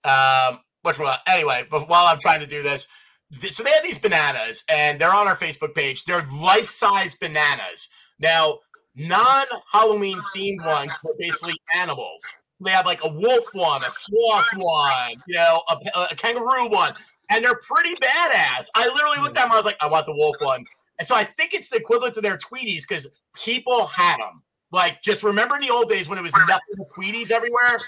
um 0.05 0.61
which 0.83 0.99
one 0.99 1.16
anyway 1.27 1.66
but 1.70 1.88
while 1.88 2.05
i'm 2.07 2.18
trying 2.18 2.40
to 2.40 2.47
do 2.47 2.62
this 2.62 2.85
th- 2.87 2.90
so 3.33 3.63
they 3.63 3.71
have 3.71 3.83
these 3.83 3.99
bananas 3.99 4.65
and 4.69 5.01
they're 5.01 5.15
on 5.15 5.27
our 5.27 5.37
facebook 5.37 5.75
page. 5.75 6.05
They're 6.05 6.27
life-size 6.33 7.15
bananas. 7.15 7.89
Now 8.19 8.59
non-halloween 8.97 10.19
themed 10.35 10.65
ones 10.65 10.97
were 11.03 11.15
basically 11.19 11.57
animals. 11.75 12.25
They 12.61 12.71
have 12.71 12.87
like 12.87 13.05
a 13.05 13.09
wolf 13.09 13.45
one 13.53 13.85
a 13.85 13.91
sloth 13.91 14.47
one 14.57 15.15
you 15.27 15.35
know 15.35 15.63
a, 15.69 16.01
a 16.13 16.17
kangaroo 16.17 16.69
one 16.69 16.93
and 17.31 17.45
they're 17.45 17.57
pretty 17.57 17.95
badass. 17.97 18.69
I 18.75 18.89
literally 18.95 19.19
looked 19.21 19.37
at 19.37 19.45
them 19.45 19.53
i 19.53 19.57
was 19.57 19.65
like 19.65 19.77
i 19.81 19.87
want 19.87 20.07
the 20.07 20.15
wolf 20.15 20.37
one. 20.41 20.65
And 20.99 21.07
so 21.07 21.15
i 21.15 21.25
think 21.25 21.55
it's 21.55 21.71
the 21.71 21.77
equivalent 21.77 22.15
to 22.15 22.21
their 22.21 22.39
tweeties 22.39 22.83
because 22.89 23.09
people 23.35 23.87
had 23.87 24.19
them 24.19 24.43
like 24.75 25.03
just 25.03 25.23
remember 25.23 25.55
in 25.55 25.61
the 25.61 25.71
old 25.71 25.89
days 25.89 26.09
when 26.09 26.19
it 26.19 26.23
was 26.23 26.35
nothing 26.49 26.85
tweeties 26.99 27.31
everywhere? 27.31 27.79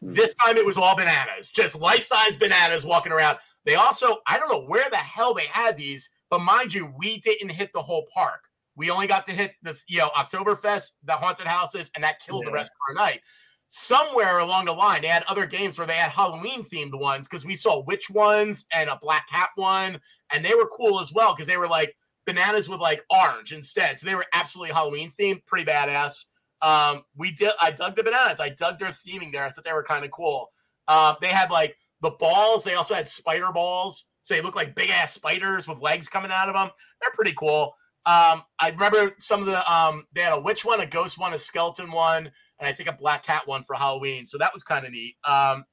This 0.00 0.34
time 0.34 0.56
it 0.56 0.64
was 0.64 0.78
all 0.78 0.96
bananas, 0.96 1.50
just 1.50 1.78
life 1.78 2.02
size 2.02 2.34
bananas 2.34 2.82
walking 2.82 3.12
around. 3.12 3.36
They 3.64 3.74
also, 3.74 4.18
I 4.26 4.38
don't 4.38 4.50
know 4.50 4.64
where 4.66 4.88
the 4.90 4.96
hell 4.96 5.34
they 5.34 5.46
had 5.46 5.76
these, 5.76 6.10
but 6.30 6.40
mind 6.40 6.72
you, 6.72 6.92
we 6.98 7.18
didn't 7.18 7.50
hit 7.50 7.72
the 7.72 7.82
whole 7.82 8.06
park. 8.12 8.44
We 8.76 8.90
only 8.90 9.06
got 9.06 9.26
to 9.26 9.32
hit 9.32 9.54
the, 9.62 9.76
you 9.88 9.98
know, 9.98 10.08
Oktoberfest, 10.16 10.92
the 11.04 11.12
haunted 11.12 11.46
houses, 11.46 11.90
and 11.94 12.04
that 12.04 12.20
killed 12.20 12.46
the 12.46 12.52
rest 12.52 12.72
of 12.72 12.96
our 12.96 13.04
night. 13.04 13.20
Somewhere 13.68 14.38
along 14.38 14.64
the 14.64 14.72
line, 14.72 15.02
they 15.02 15.08
had 15.08 15.24
other 15.24 15.46
games 15.46 15.76
where 15.76 15.86
they 15.86 15.96
had 15.96 16.10
Halloween 16.10 16.64
themed 16.64 16.98
ones 16.98 17.28
because 17.28 17.44
we 17.44 17.54
saw 17.54 17.84
witch 17.84 18.08
ones 18.10 18.66
and 18.72 18.88
a 18.88 18.98
black 19.00 19.28
cat 19.28 19.50
one, 19.56 20.00
and 20.32 20.44
they 20.44 20.54
were 20.54 20.70
cool 20.76 20.98
as 20.98 21.12
well 21.12 21.34
because 21.34 21.46
they 21.46 21.56
were 21.56 21.68
like 21.68 21.94
bananas 22.26 22.68
with 22.68 22.80
like 22.80 23.04
orange 23.10 23.52
instead. 23.52 23.98
So 23.98 24.06
they 24.06 24.14
were 24.14 24.26
absolutely 24.32 24.72
Halloween 24.72 25.10
themed, 25.10 25.44
pretty 25.46 25.70
badass. 25.70 26.24
Um, 26.62 27.02
we 27.16 27.32
did. 27.32 27.52
I 27.60 27.70
dug 27.70 27.96
the 27.96 28.02
bananas. 28.02 28.40
I 28.40 28.50
dug 28.50 28.78
their 28.78 28.88
theming 28.88 29.32
there. 29.32 29.44
I 29.44 29.50
thought 29.50 29.64
they 29.64 29.72
were 29.72 29.84
kind 29.84 30.04
of 30.04 30.10
cool. 30.10 30.50
Um, 30.88 31.16
they 31.20 31.28
had 31.28 31.50
like 31.50 31.76
the 32.02 32.10
balls. 32.10 32.64
They 32.64 32.74
also 32.74 32.94
had 32.94 33.08
spider 33.08 33.52
balls. 33.52 34.06
So 34.22 34.34
they 34.34 34.42
look 34.42 34.56
like 34.56 34.74
big 34.74 34.90
ass 34.90 35.12
spiders 35.12 35.66
with 35.66 35.80
legs 35.80 36.08
coming 36.08 36.30
out 36.30 36.48
of 36.48 36.54
them. 36.54 36.70
They're 37.00 37.10
pretty 37.14 37.32
cool. 37.32 37.74
Um, 38.06 38.42
I 38.58 38.70
remember 38.70 39.12
some 39.18 39.40
of 39.40 39.46
the 39.46 39.72
um, 39.72 40.04
they 40.12 40.22
had 40.22 40.32
a 40.32 40.40
witch 40.40 40.64
one, 40.64 40.80
a 40.80 40.86
ghost 40.86 41.18
one, 41.18 41.34
a 41.34 41.38
skeleton 41.38 41.90
one, 41.90 42.30
and 42.58 42.68
I 42.68 42.72
think 42.72 42.88
a 42.88 42.94
black 42.94 43.24
cat 43.24 43.46
one 43.46 43.62
for 43.62 43.74
Halloween. 43.74 44.26
So 44.26 44.38
that 44.38 44.52
was 44.52 44.62
kind 44.62 44.86
of 44.86 44.92
neat. 44.92 45.16
Um, 45.24 45.64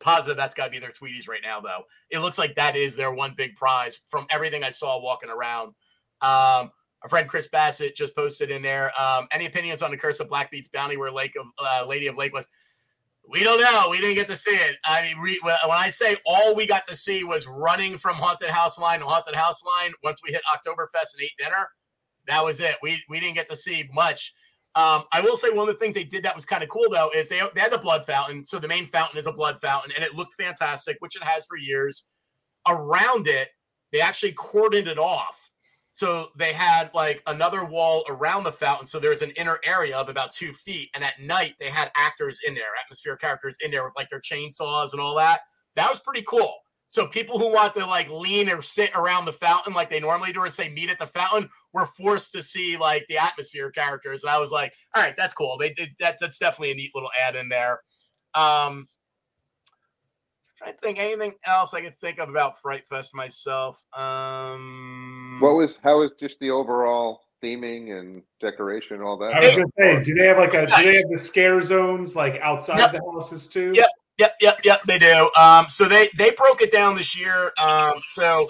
positive 0.00 0.36
that's 0.36 0.54
got 0.54 0.66
to 0.66 0.70
be 0.70 0.78
their 0.78 0.90
Tweeties 0.90 1.28
right 1.28 1.40
now, 1.42 1.60
though. 1.60 1.82
It 2.10 2.20
looks 2.20 2.38
like 2.38 2.54
that 2.54 2.76
is 2.76 2.94
their 2.94 3.12
one 3.12 3.34
big 3.36 3.56
prize 3.56 4.00
from 4.08 4.26
everything 4.30 4.62
I 4.62 4.70
saw 4.70 5.02
walking 5.02 5.30
around. 5.30 5.68
Um, 6.20 6.70
our 7.02 7.08
friend 7.08 7.28
Chris 7.28 7.48
Bassett 7.48 7.96
just 7.96 8.14
posted 8.14 8.50
in 8.50 8.62
there. 8.62 8.92
Um, 9.00 9.26
any 9.32 9.46
opinions 9.46 9.82
on 9.82 9.90
the 9.90 9.96
Curse 9.96 10.20
of 10.20 10.28
Blackbeard's 10.28 10.68
bounty 10.68 10.96
where 10.96 11.10
Lake 11.10 11.34
of 11.38 11.46
uh, 11.58 11.84
Lady 11.86 12.06
of 12.06 12.16
Lake 12.16 12.32
was? 12.32 12.48
We 13.30 13.44
don't 13.44 13.60
know. 13.60 13.88
We 13.90 14.00
didn't 14.00 14.14
get 14.14 14.28
to 14.28 14.36
see 14.36 14.52
it. 14.52 14.76
I 14.84 15.02
mean, 15.02 15.18
re- 15.18 15.40
when 15.42 15.54
I 15.70 15.90
say 15.90 16.16
all 16.24 16.54
we 16.54 16.66
got 16.66 16.86
to 16.88 16.96
see 16.96 17.24
was 17.24 17.46
running 17.46 17.98
from 17.98 18.14
haunted 18.14 18.48
house 18.48 18.78
line 18.78 19.00
to 19.00 19.04
haunted 19.04 19.34
house 19.34 19.62
line. 19.64 19.92
Once 20.02 20.22
we 20.24 20.32
hit 20.32 20.40
Oktoberfest 20.50 21.14
and 21.14 21.22
ate 21.22 21.32
dinner, 21.36 21.68
that 22.26 22.42
was 22.42 22.60
it. 22.60 22.76
We 22.82 23.02
we 23.08 23.20
didn't 23.20 23.34
get 23.34 23.48
to 23.50 23.56
see 23.56 23.88
much. 23.92 24.32
Um, 24.74 25.04
I 25.12 25.20
will 25.20 25.36
say 25.36 25.50
one 25.50 25.68
of 25.68 25.74
the 25.74 25.78
things 25.78 25.94
they 25.94 26.04
did 26.04 26.22
that 26.22 26.34
was 26.34 26.46
kind 26.46 26.62
of 26.62 26.70
cool 26.70 26.86
though 26.90 27.10
is 27.14 27.28
they 27.28 27.40
they 27.54 27.60
had 27.60 27.72
the 27.72 27.78
blood 27.78 28.06
fountain. 28.06 28.44
So 28.44 28.58
the 28.58 28.68
main 28.68 28.86
fountain 28.86 29.18
is 29.18 29.26
a 29.26 29.32
blood 29.32 29.60
fountain, 29.60 29.92
and 29.94 30.02
it 30.02 30.14
looked 30.14 30.32
fantastic, 30.32 30.96
which 31.00 31.16
it 31.16 31.22
has 31.22 31.44
for 31.44 31.58
years. 31.58 32.06
Around 32.66 33.26
it, 33.26 33.48
they 33.92 34.00
actually 34.00 34.32
cordoned 34.32 34.86
it 34.86 34.98
off. 34.98 35.47
So 35.98 36.28
they 36.36 36.52
had 36.52 36.92
like 36.94 37.20
another 37.26 37.64
wall 37.64 38.04
around 38.08 38.44
the 38.44 38.52
fountain. 38.52 38.86
So 38.86 39.00
there's 39.00 39.20
an 39.20 39.32
inner 39.32 39.58
area 39.64 39.96
of 39.96 40.08
about 40.08 40.30
two 40.30 40.52
feet. 40.52 40.90
And 40.94 41.02
at 41.02 41.18
night, 41.18 41.56
they 41.58 41.70
had 41.70 41.90
actors 41.96 42.38
in 42.46 42.54
there, 42.54 42.68
atmosphere 42.80 43.16
characters 43.16 43.58
in 43.64 43.72
there 43.72 43.82
with 43.82 43.94
like 43.96 44.08
their 44.08 44.20
chainsaws 44.20 44.92
and 44.92 45.00
all 45.00 45.16
that. 45.16 45.40
That 45.74 45.90
was 45.90 45.98
pretty 45.98 46.22
cool. 46.22 46.54
So 46.86 47.08
people 47.08 47.36
who 47.36 47.52
want 47.52 47.74
to 47.74 47.84
like 47.84 48.08
lean 48.10 48.48
or 48.48 48.62
sit 48.62 48.92
around 48.94 49.24
the 49.24 49.32
fountain 49.32 49.74
like 49.74 49.90
they 49.90 49.98
normally 49.98 50.32
do 50.32 50.38
or 50.38 50.50
say 50.50 50.68
meet 50.68 50.88
at 50.88 51.00
the 51.00 51.06
fountain 51.08 51.50
were 51.72 51.86
forced 51.86 52.30
to 52.30 52.44
see 52.44 52.76
like 52.76 53.04
the 53.08 53.18
atmosphere 53.18 53.72
characters. 53.72 54.22
And 54.22 54.30
I 54.30 54.38
was 54.38 54.52
like, 54.52 54.74
all 54.94 55.02
right, 55.02 55.16
that's 55.16 55.34
cool. 55.34 55.58
They 55.58 55.70
did 55.70 55.96
that. 55.98 56.18
That's 56.20 56.38
definitely 56.38 56.70
a 56.70 56.76
neat 56.76 56.92
little 56.94 57.10
add 57.20 57.34
in 57.34 57.48
there. 57.48 57.80
Um, 58.36 58.86
I 60.64 60.70
think 60.80 61.00
anything 61.00 61.34
else 61.44 61.74
I 61.74 61.80
could 61.80 61.98
think 61.98 62.20
of 62.20 62.28
about 62.28 62.60
Fright 62.60 62.86
Fest 62.86 63.16
myself. 63.16 63.82
Um, 63.94 65.17
What 65.40 65.54
was 65.54 65.78
how 65.82 65.98
was 65.98 66.12
just 66.18 66.38
the 66.40 66.50
overall 66.50 67.22
theming 67.42 67.98
and 67.98 68.22
decoration 68.40 68.96
and 68.96 69.04
all 69.04 69.16
that? 69.18 69.34
I 69.34 69.44
was 69.44 69.54
gonna 69.54 69.66
say, 69.78 70.02
do 70.02 70.14
they 70.14 70.26
have 70.26 70.38
like 70.38 70.54
a 70.54 70.66
do 70.66 70.90
they 70.90 70.96
have 70.96 71.10
the 71.10 71.18
scare 71.18 71.60
zones 71.62 72.16
like 72.16 72.40
outside 72.40 72.78
Yep. 72.78 72.92
the 72.92 73.00
houses 73.12 73.48
too? 73.48 73.72
Yep. 73.74 73.88
Yep, 74.18 74.34
yep, 74.40 74.58
yep. 74.64 74.82
They 74.82 74.98
do. 74.98 75.30
Um, 75.38 75.66
so 75.68 75.84
they 75.84 76.08
they 76.18 76.32
broke 76.32 76.60
it 76.60 76.72
down 76.72 76.96
this 76.96 77.16
year. 77.18 77.52
Um, 77.62 77.94
so 78.06 78.48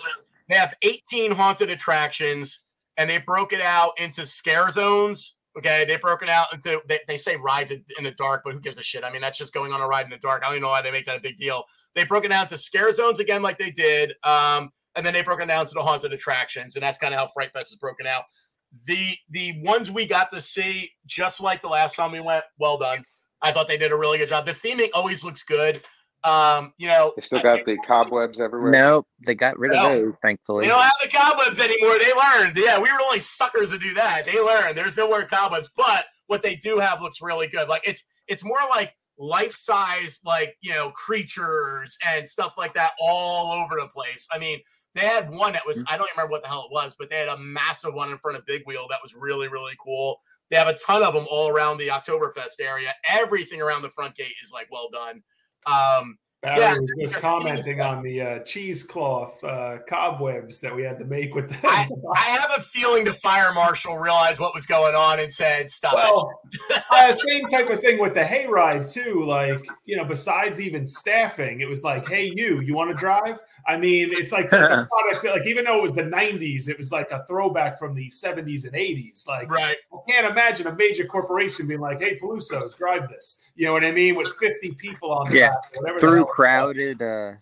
they 0.48 0.54
have 0.54 0.72
18 0.80 1.30
haunted 1.32 1.68
attractions, 1.68 2.60
and 2.96 3.08
they 3.08 3.18
broke 3.18 3.52
it 3.52 3.60
out 3.60 3.92
into 4.00 4.24
scare 4.24 4.70
zones. 4.70 5.34
Okay, 5.58 5.84
they 5.86 5.96
broke 5.96 6.22
it 6.22 6.30
out 6.30 6.46
into 6.54 6.80
they, 6.88 7.00
they 7.06 7.18
say 7.18 7.36
rides 7.36 7.70
in 7.70 7.84
in 7.98 8.04
the 8.04 8.12
dark, 8.12 8.42
but 8.44 8.54
who 8.54 8.60
gives 8.60 8.78
a 8.78 8.82
shit? 8.82 9.04
I 9.04 9.10
mean, 9.10 9.20
that's 9.20 9.36
just 9.36 9.52
going 9.52 9.72
on 9.72 9.82
a 9.82 9.86
ride 9.86 10.04
in 10.06 10.10
the 10.10 10.16
dark. 10.16 10.42
I 10.42 10.46
don't 10.46 10.54
even 10.54 10.62
know 10.62 10.68
why 10.68 10.80
they 10.80 10.90
make 10.90 11.04
that 11.04 11.18
a 11.18 11.20
big 11.20 11.36
deal. 11.36 11.64
They 11.94 12.04
broke 12.04 12.24
it 12.24 12.28
down 12.28 12.46
to 12.46 12.56
scare 12.56 12.90
zones 12.92 13.20
again, 13.20 13.42
like 13.42 13.58
they 13.58 13.70
did. 13.70 14.14
Um, 14.24 14.70
and 14.98 15.06
then 15.06 15.14
they 15.14 15.22
broke 15.22 15.40
it 15.40 15.46
down 15.46 15.64
to 15.64 15.74
the 15.74 15.80
haunted 15.82 16.12
attractions, 16.12 16.74
and 16.74 16.82
that's 16.82 16.98
kind 16.98 17.14
of 17.14 17.20
how 17.20 17.28
Fright 17.28 17.52
Fest 17.52 17.72
is 17.72 17.78
broken 17.78 18.06
out. 18.06 18.24
The 18.86 19.14
the 19.30 19.62
ones 19.62 19.90
we 19.90 20.06
got 20.06 20.30
to 20.32 20.40
see, 20.40 20.90
just 21.06 21.40
like 21.40 21.62
the 21.62 21.68
last 21.68 21.94
time 21.96 22.12
we 22.12 22.20
went, 22.20 22.44
well 22.58 22.76
done. 22.76 23.04
I 23.40 23.52
thought 23.52 23.68
they 23.68 23.78
did 23.78 23.92
a 23.92 23.96
really 23.96 24.18
good 24.18 24.28
job. 24.28 24.44
The 24.44 24.52
theming 24.52 24.88
always 24.92 25.22
looks 25.24 25.44
good. 25.44 25.80
Um, 26.24 26.72
you 26.78 26.88
know, 26.88 27.12
They 27.14 27.22
still 27.22 27.40
got 27.40 27.64
the 27.64 27.78
cobwebs 27.86 28.40
everywhere. 28.40 28.72
Nope, 28.72 29.06
they 29.24 29.36
got 29.36 29.56
rid 29.56 29.70
of 29.72 29.76
No. 29.76 29.90
those, 30.04 30.18
thankfully. 30.20 30.64
they 30.64 30.68
don't 30.70 30.82
have 30.82 30.90
the 31.00 31.08
cobwebs 31.08 31.60
anymore. 31.60 31.96
They 32.00 32.12
learned. 32.12 32.56
Yeah, 32.58 32.76
we 32.78 32.90
were 32.90 32.98
the 32.98 33.04
only 33.04 33.20
suckers 33.20 33.70
to 33.70 33.78
do 33.78 33.94
that. 33.94 34.24
They 34.24 34.38
learned. 34.40 34.76
There's 34.76 34.96
no 34.96 35.06
more 35.08 35.22
cobwebs, 35.22 35.70
but 35.76 36.06
what 36.26 36.42
they 36.42 36.56
do 36.56 36.80
have 36.80 37.00
looks 37.00 37.22
really 37.22 37.46
good. 37.46 37.68
Like 37.68 37.82
it's 37.86 38.02
it's 38.26 38.44
more 38.44 38.58
like 38.68 38.92
life 39.16 39.52
size, 39.52 40.18
like 40.24 40.56
you 40.60 40.74
know, 40.74 40.90
creatures 40.90 41.96
and 42.04 42.28
stuff 42.28 42.54
like 42.58 42.74
that 42.74 42.90
all 43.00 43.52
over 43.52 43.76
the 43.80 43.86
place. 43.88 44.26
I 44.32 44.38
mean, 44.38 44.58
they 44.98 45.06
had 45.06 45.30
one 45.30 45.52
that 45.52 45.66
was 45.66 45.82
I 45.88 45.96
don't 45.96 46.10
remember 46.16 46.32
what 46.32 46.42
the 46.42 46.48
hell 46.48 46.68
it 46.70 46.72
was, 46.72 46.94
but 46.98 47.10
they 47.10 47.18
had 47.18 47.28
a 47.28 47.38
massive 47.38 47.94
one 47.94 48.10
in 48.10 48.18
front 48.18 48.36
of 48.36 48.46
Big 48.46 48.62
Wheel 48.66 48.86
that 48.90 48.98
was 49.02 49.14
really 49.14 49.48
really 49.48 49.74
cool. 49.82 50.20
They 50.50 50.56
have 50.56 50.68
a 50.68 50.74
ton 50.74 51.02
of 51.02 51.14
them 51.14 51.26
all 51.30 51.48
around 51.48 51.78
the 51.78 51.88
Oktoberfest 51.88 52.60
area. 52.60 52.94
Everything 53.08 53.60
around 53.60 53.82
the 53.82 53.90
front 53.90 54.16
gate 54.16 54.34
is 54.42 54.50
like 54.52 54.68
well 54.70 54.88
done. 54.90 55.22
Um, 55.66 56.18
Barry 56.40 56.60
Yeah, 56.60 56.76
was 56.96 57.10
just 57.10 57.16
commenting 57.16 57.80
on 57.80 58.02
the 58.02 58.22
uh, 58.22 58.38
cheesecloth 58.40 59.42
uh, 59.42 59.78
cobwebs 59.88 60.60
that 60.60 60.74
we 60.74 60.84
had 60.84 60.96
to 61.00 61.04
make 61.04 61.34
with 61.34 61.50
the. 61.50 61.58
I, 61.64 61.88
I 62.16 62.20
have 62.20 62.52
a 62.56 62.62
feeling 62.62 63.04
the 63.04 63.12
fire 63.14 63.52
marshal 63.52 63.98
realized 63.98 64.38
what 64.38 64.54
was 64.54 64.64
going 64.64 64.94
on 64.94 65.18
and 65.18 65.32
said, 65.32 65.68
"Stop 65.68 65.94
it." 66.70 66.82
uh, 66.92 67.12
same 67.12 67.48
type 67.48 67.70
of 67.70 67.80
thing 67.80 67.98
with 67.98 68.14
the 68.14 68.22
hayride 68.22 68.90
too. 68.90 69.24
Like 69.24 69.60
you 69.84 69.96
know, 69.96 70.04
besides 70.04 70.60
even 70.60 70.86
staffing, 70.86 71.60
it 71.60 71.68
was 71.68 71.82
like, 71.82 72.08
"Hey, 72.08 72.30
you, 72.32 72.60
you 72.64 72.72
want 72.72 72.90
to 72.90 72.94
drive?" 72.94 73.38
I 73.68 73.76
mean, 73.76 74.08
it's 74.10 74.32
like 74.32 74.48
such 74.48 74.60
a 74.70 74.88
product. 74.90 75.22
that, 75.22 75.32
Like 75.34 75.46
even 75.46 75.66
though 75.66 75.76
it 75.78 75.82
was 75.82 75.92
the 75.94 76.02
'90s, 76.02 76.68
it 76.68 76.78
was 76.78 76.90
like 76.90 77.10
a 77.10 77.24
throwback 77.26 77.78
from 77.78 77.94
the 77.94 78.08
'70s 78.08 78.64
and 78.64 78.72
'80s. 78.72 79.26
Like 79.28 79.50
Right. 79.50 79.76
I 79.92 80.10
can't 80.10 80.26
imagine 80.26 80.66
a 80.66 80.74
major 80.74 81.04
corporation 81.04 81.68
being 81.68 81.80
like, 81.80 82.00
"Hey, 82.00 82.18
Peluso, 82.18 82.74
drive 82.76 83.08
this." 83.10 83.42
You 83.54 83.66
know 83.66 83.72
what 83.74 83.84
I 83.84 83.92
mean? 83.92 84.14
With 84.16 84.32
50 84.40 84.72
people 84.72 85.12
on 85.12 85.28
the 85.30 85.36
Yeah. 85.36 85.50
back, 85.50 85.76
whatever. 85.76 85.98
Through 85.98 86.14
hell 86.16 86.24
crowded 86.26 87.02
uh, 87.02 87.32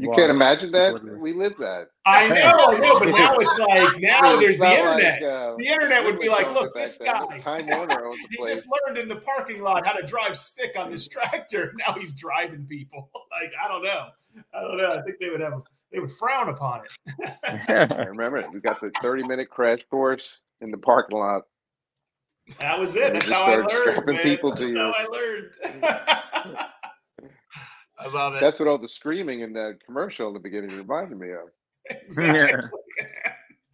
You 0.00 0.12
can't 0.16 0.30
imagine 0.30 0.72
that. 0.72 1.00
We 1.20 1.32
lived 1.32 1.58
that. 1.58 1.88
I 2.06 2.26
know, 2.28 2.34
I 2.74 2.78
know, 2.78 2.98
but 2.98 3.08
now 3.10 3.36
it's 3.38 3.58
like 3.58 4.00
now 4.00 4.32
It's 4.32 4.40
there's 4.40 4.58
the 4.58 4.64
not 4.64 4.94
like, 4.94 5.04
internet. 5.04 5.22
uh, 5.22 5.54
the 5.58 5.66
internet 5.66 6.04
would 6.04 6.18
be 6.18 6.28
like, 6.30 6.50
look, 6.54 6.74
this 6.74 6.96
guy. 6.96 7.38
Time 7.38 7.66
Warner 7.66 8.06
owns 8.06 8.16
the 8.30 8.36
he 8.38 8.46
just 8.46 8.66
learned 8.66 8.96
in 8.96 9.08
the 9.08 9.16
parking 9.16 9.60
lot 9.60 9.86
how 9.86 9.92
to 9.92 10.06
drive 10.06 10.36
stick 10.38 10.72
on 10.78 10.90
this 10.90 11.06
tractor. 11.06 11.74
Now 11.86 11.92
he's 11.94 12.14
driving 12.14 12.64
people. 12.66 13.10
Like 13.30 13.52
I 13.62 13.68
don't 13.68 13.84
know. 13.84 14.08
I 14.54 14.60
don't 14.60 14.76
know. 14.76 14.90
I 14.90 15.02
think 15.02 15.18
they 15.20 15.30
would 15.30 15.40
have 15.40 15.62
they 15.92 15.98
would 15.98 16.12
frown 16.12 16.48
upon 16.48 16.82
it. 16.84 17.88
I 17.98 18.04
remember 18.04 18.38
it. 18.38 18.46
We 18.52 18.60
got 18.60 18.80
the 18.80 18.90
30 19.02 19.22
minute 19.24 19.48
crash 19.48 19.80
course 19.90 20.40
in 20.60 20.70
the 20.70 20.78
parking 20.78 21.18
lot. 21.18 21.42
That 22.58 22.78
was 22.78 22.96
it. 22.96 23.12
That's 23.12 23.28
how 23.28 23.42
I 23.44 23.56
learned. 23.56 24.06
Man. 24.06 24.22
people 24.22 24.52
to 24.52 24.64
That's 24.64 24.68
you. 24.70 24.78
how 24.78 24.94
I 24.96 25.06
learned. 25.06 25.52
I 28.00 28.06
love 28.06 28.34
it. 28.34 28.40
That's 28.40 28.60
what 28.60 28.68
all 28.68 28.78
the 28.78 28.88
screaming 28.88 29.40
in 29.40 29.52
that 29.54 29.78
commercial 29.84 30.28
in 30.28 30.34
the 30.34 30.40
beginning 30.40 30.76
reminded 30.76 31.18
me 31.18 31.32
of. 31.32 31.48
exactly. 31.90 32.70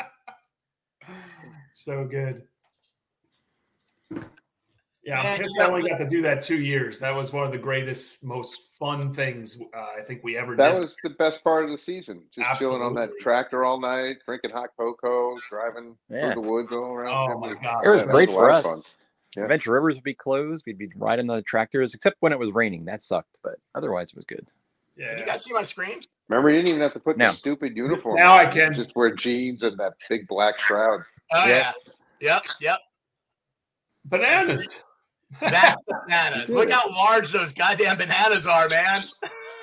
so 1.73 2.05
good. 2.07 2.43
Yeah, 5.07 5.19
I'm 5.19 5.25
Man, 5.25 5.39
pissed 5.39 5.55
you 5.55 5.63
I 5.63 5.67
know, 5.69 5.75
only 5.75 5.91
got 5.91 5.99
to 5.99 6.09
do 6.09 6.23
that 6.23 6.41
two 6.43 6.59
years. 6.61 6.99
That 6.99 7.15
was 7.15 7.33
one 7.33 7.45
of 7.45 7.53
the 7.53 7.59
greatest, 7.59 8.25
most 8.25 8.63
fun 8.79 9.13
things 9.13 9.61
uh, 9.77 9.99
I 9.99 10.03
think 10.03 10.25
we 10.25 10.37
ever 10.39 10.57
That 10.57 10.71
did. 10.71 10.75
That 10.77 10.81
was 10.81 10.97
the 11.05 11.11
best 11.11 11.45
part 11.45 11.65
of 11.65 11.71
the 11.71 11.77
season. 11.79 12.23
Just 12.35 12.59
chilling 12.59 12.81
on 12.83 12.95
that 12.95 13.11
tractor 13.21 13.65
all 13.65 13.79
night, 13.81 14.17
drinking 14.25 14.51
hot 14.51 14.71
cocoa, 14.79 15.37
driving 15.51 15.97
Yeah. 16.09 16.33
through 16.33 16.43
the 16.43 16.49
woods 16.49 16.73
all 16.75 16.85
around. 16.93 17.33
Oh, 17.33 17.39
my 17.39 17.53
God. 17.63 17.85
It 17.85 17.89
was 17.91 18.01
that 18.03 18.09
great 18.11 18.31
a 18.31 18.33
for 18.33 18.51
us. 18.51 18.65
fun. 18.65 18.79
Yeah. 19.37 19.43
Adventure 19.45 19.73
Rivers 19.73 19.97
would 19.97 20.05
be 20.05 20.15
closed. 20.15 20.65
We'd 20.67 20.79
be 20.79 20.89
riding 20.97 21.27
the 21.27 21.43
tractors, 21.43 21.93
except 21.93 22.17
when 22.21 22.33
it 22.33 22.39
was 22.39 22.53
raining. 22.53 22.85
That 22.87 23.03
sucked, 23.03 23.37
but 23.43 23.57
otherwise 23.75 24.11
it 24.11 24.17
was 24.17 24.25
good. 24.25 24.47
yeah. 24.97 25.11
Can 25.11 25.19
you 25.19 25.27
guys 25.27 25.45
see 25.45 25.53
my 25.53 25.65
screen? 25.65 26.01
Remember, 26.29 26.49
you 26.51 26.57
didn't 26.57 26.69
even 26.69 26.81
have 26.81 26.93
to 26.95 27.01
put 27.01 27.19
No. 27.19 27.29
the 27.29 27.35
stupid 27.35 27.77
uniform. 27.77 28.17
Now 28.17 28.35
on. 28.35 28.41
I 28.41 28.47
can. 28.47 28.73
just 28.75 28.95
wear 28.97 29.13
jeans 29.15 29.63
and 29.63 29.77
that 29.79 29.93
big 30.09 30.27
black 30.29 30.59
shroud. 30.59 31.01
Oh 31.33 31.47
Yeah. 31.47 31.73
yeah. 32.21 32.35
Yep. 32.37 32.43
Yep. 32.63 32.79
Bananas. 34.07 34.81
That's 35.41 35.81
bananas. 35.87 36.49
Look 36.51 36.71
how 36.71 36.89
large 36.91 37.31
those 37.33 37.53
goddamn 37.53 37.99
bananas 37.99 38.47
are, 38.47 38.69
man. 38.69 39.03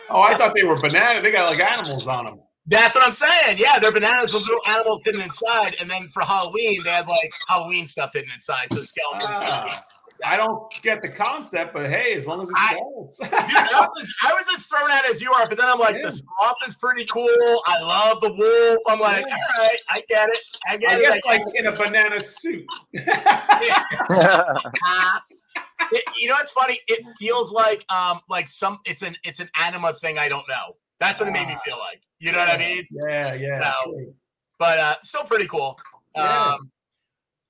Oh, 0.10 0.22
I 0.22 0.36
thought 0.36 0.54
they 0.56 0.64
were 0.64 0.78
bananas. 0.80 1.24
They 1.24 1.32
got 1.32 1.50
like 1.50 1.60
animals 1.60 2.08
on 2.08 2.26
them. 2.26 2.40
That's 2.68 2.94
what 2.96 3.04
I'm 3.06 3.12
saying. 3.12 3.58
Yeah, 3.58 3.80
they're 3.80 3.92
bananas 3.92 4.34
with 4.34 4.44
little 4.44 4.62
animals 4.68 5.04
hidden 5.04 5.22
inside, 5.22 5.76
and 5.80 5.90
then 5.90 6.08
for 6.10 6.22
Halloween 6.22 6.82
they 6.84 6.92
had 6.92 7.08
like 7.08 7.34
Halloween 7.50 7.88
stuff 7.88 8.14
hidden 8.14 8.30
inside, 8.32 8.68
so 8.72 8.82
skeletons. 8.82 9.24
Ah, 9.28 9.84
I 10.24 10.38
don't 10.38 10.72
get 10.84 11.02
the 11.02 11.10
concept, 11.10 11.74
but 11.74 11.90
hey, 11.90 12.14
as 12.14 12.28
long 12.28 12.40
as 12.42 12.50
it 12.50 12.56
I- 12.56 12.74
sells. 12.74 13.18
Dude, 13.18 13.30
I 13.34 13.80
was, 13.82 14.02
as, 14.04 14.14
I 14.24 14.34
was 14.36 14.46
as 14.56 14.68
thrown 14.68 14.92
out 14.92 15.04
as 15.10 15.20
you 15.20 15.34
are, 15.34 15.48
but 15.48 15.58
then 15.58 15.68
I'm 15.68 15.80
like, 15.80 15.96
Yeah. 15.96 16.04
the 16.04 16.12
sloth 16.12 16.58
is 16.68 16.76
pretty 16.76 17.06
cool. 17.06 17.28
I 17.66 17.80
love 17.82 18.22
the 18.22 18.32
wolf. 18.32 18.78
I'm 18.88 19.00
like, 19.00 19.26
Yeah. 19.28 19.36
all 19.58 19.66
right, 19.66 19.80
I 19.90 20.04
get 20.08 20.30
it. 20.30 20.38
I 20.70 20.78
get 20.78 20.94
I 20.94 20.98
it. 20.98 21.02
guess 21.02 21.22
I 21.26 21.30
like 21.32 21.46
get 21.48 21.66
in 21.66 21.66
a 21.66 21.72
banana 21.76 22.20
suit. 22.20 22.68
Ah. 25.82 25.88
It- 25.92 26.04
you 26.20 26.28
know 26.28 26.36
what's 26.36 26.52
funny? 26.52 26.80
It 26.88 27.06
feels 27.18 27.52
like 27.52 27.84
um 27.92 28.20
like 28.30 28.48
some 28.48 28.80
it's 28.86 29.02
an 29.02 29.16
it's 29.24 29.40
an 29.40 29.50
anima 29.60 29.94
thing 29.94 30.18
I 30.20 30.30
don't 30.30 30.48
know. 30.48 30.74
That's 31.00 31.20
what 31.20 31.28
it 31.30 31.32
made 31.32 31.48
me 31.48 31.56
feel 31.66 31.78
like. 31.80 32.02
You 32.20 32.32
know 32.32 32.38
what 32.38 32.50
I 32.50 32.58
mean? 32.58 32.84
Yeah, 32.92 33.34
yeah. 33.34 33.60
No. 33.60 34.06
But 34.60 34.78
uh 34.80 34.96
still 35.04 35.24
pretty 35.24 35.48
cool. 35.48 35.80
Yeah. 36.16 36.54
Um 36.54 36.72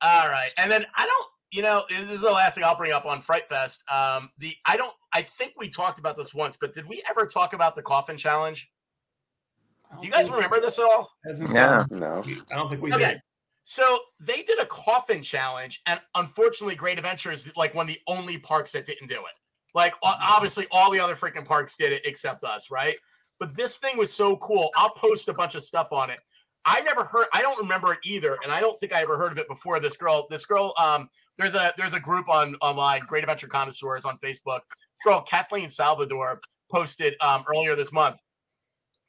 all 0.01 0.29
right. 0.29 0.51
And 0.57 0.71
then 0.71 0.86
I 0.95 1.05
don't 1.05 1.27
you 1.51 1.61
know, 1.61 1.84
this 1.89 2.09
is 2.09 2.21
the 2.21 2.32
last 2.32 2.55
thing 2.55 2.63
I'll 2.63 2.77
bring 2.77 2.93
up 2.93 3.05
on 3.05 3.21
Fright 3.21 3.49
Fest. 3.49 3.84
Um 3.91 4.29
the 4.38 4.53
I 4.65 4.77
don't 4.77 4.93
I 5.13 5.21
think 5.21 5.53
we 5.57 5.67
talked 5.67 5.99
about 5.99 6.15
this 6.15 6.34
once, 6.34 6.57
but 6.59 6.73
did 6.73 6.88
we 6.88 7.03
ever 7.09 7.25
talk 7.25 7.53
about 7.53 7.75
the 7.75 7.82
coffin 7.82 8.17
challenge? 8.17 8.71
Do 9.99 10.05
you 10.05 10.11
guys 10.11 10.29
remember 10.32 10.61
this 10.61 10.79
at 10.79 10.86
all? 10.86 11.11
Yeah. 11.51 11.84
No. 11.91 12.23
I 12.25 12.55
don't 12.55 12.69
think 12.69 12.82
we 12.82 12.93
Okay. 12.93 13.05
did. 13.09 13.21
So 13.64 13.99
they 14.20 14.41
did 14.41 14.59
a 14.59 14.66
coffin 14.66 15.22
challenge, 15.22 15.82
and 15.86 15.99
unfortunately, 16.16 16.76
Great 16.76 16.97
Adventure 16.97 17.32
is 17.32 17.55
like 17.55 17.76
one 17.76 17.88
of 17.88 17.93
the 17.93 18.01
only 18.07 18.38
parks 18.38 18.72
that 18.72 18.86
didn't 18.86 19.07
do 19.07 19.16
it. 19.16 19.36
Like 19.76 19.93
o- 20.03 20.18
obviously, 20.20 20.68
all 20.72 20.91
the 20.91 20.99
other 20.99 21.16
freaking 21.16 21.45
parks 21.45 21.76
did 21.76 21.93
it 21.93 22.05
except 22.05 22.43
us, 22.43 22.72
right? 22.72 22.95
But 23.39 23.55
this 23.55 23.78
thing 23.78 23.97
was 23.97 24.12
so 24.12 24.38
cool. 24.38 24.72
I'll 24.76 24.91
post 24.91 25.30
a 25.30 25.34
bunch 25.34 25.55
of 25.55 25.64
stuff 25.64 25.91
on 25.91 26.09
it. 26.09 26.20
I 26.66 26.82
never 26.82 27.03
heard. 27.03 27.28
I 27.34 27.41
don't 27.41 27.59
remember 27.59 27.93
it 27.93 27.99
either, 28.03 28.38
and 28.43 28.51
I 28.51 28.59
don't 28.59 28.78
think 28.80 28.93
I 28.93 29.01
ever 29.01 29.18
heard 29.18 29.32
of 29.32 29.38
it 29.38 29.47
before. 29.47 29.80
This 29.80 29.97
girl, 29.97 30.28
this 30.30 30.45
girl, 30.45 30.74
um, 30.78 31.09
there's 31.38 31.55
a 31.55 31.74
there's 31.78 31.93
a 31.93 31.99
group 31.99 32.30
on 32.30 32.55
online, 32.62 33.01
Great 33.07 33.24
Adventure 33.24 33.47
Connoisseurs 33.47 34.05
on 34.05 34.18
Facebook. 34.20 34.62
This 34.70 35.03
girl, 35.03 35.22
Kathleen 35.22 35.70
Salvador, 35.70 36.41
posted 36.72 37.16
um, 37.22 37.41
earlier 37.47 37.76
this 37.76 37.91
month 37.91 38.18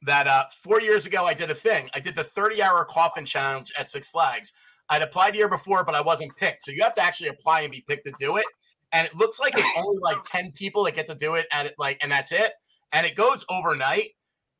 that 0.05 0.27
uh, 0.27 0.45
four 0.61 0.81
years 0.81 1.05
ago 1.05 1.25
I 1.25 1.33
did 1.33 1.49
a 1.49 1.55
thing. 1.55 1.89
I 1.93 1.99
did 1.99 2.15
the 2.15 2.23
30 2.23 2.61
hour 2.61 2.85
coffin 2.85 3.25
challenge 3.25 3.71
at 3.77 3.89
Six 3.89 4.09
Flags. 4.09 4.53
I'd 4.89 5.01
applied 5.01 5.33
a 5.33 5.37
year 5.37 5.49
before, 5.49 5.83
but 5.83 5.95
I 5.95 6.01
wasn't 6.01 6.35
picked. 6.35 6.63
So 6.63 6.71
you 6.71 6.83
have 6.83 6.93
to 6.95 7.03
actually 7.03 7.29
apply 7.29 7.61
and 7.61 7.71
be 7.71 7.83
picked 7.87 8.05
to 8.05 8.13
do 8.19 8.37
it. 8.37 8.45
And 8.91 9.07
it 9.07 9.15
looks 9.15 9.39
like 9.39 9.53
it's 9.57 9.69
only 9.77 9.99
like 10.03 10.21
10 10.23 10.51
people 10.51 10.83
that 10.83 10.95
get 10.95 11.07
to 11.07 11.15
do 11.15 11.35
it 11.35 11.47
at 11.51 11.65
it, 11.65 11.73
like, 11.79 11.97
and 12.01 12.11
that's 12.11 12.31
it. 12.31 12.51
And 12.91 13.05
it 13.05 13.15
goes 13.15 13.43
overnight. 13.49 14.09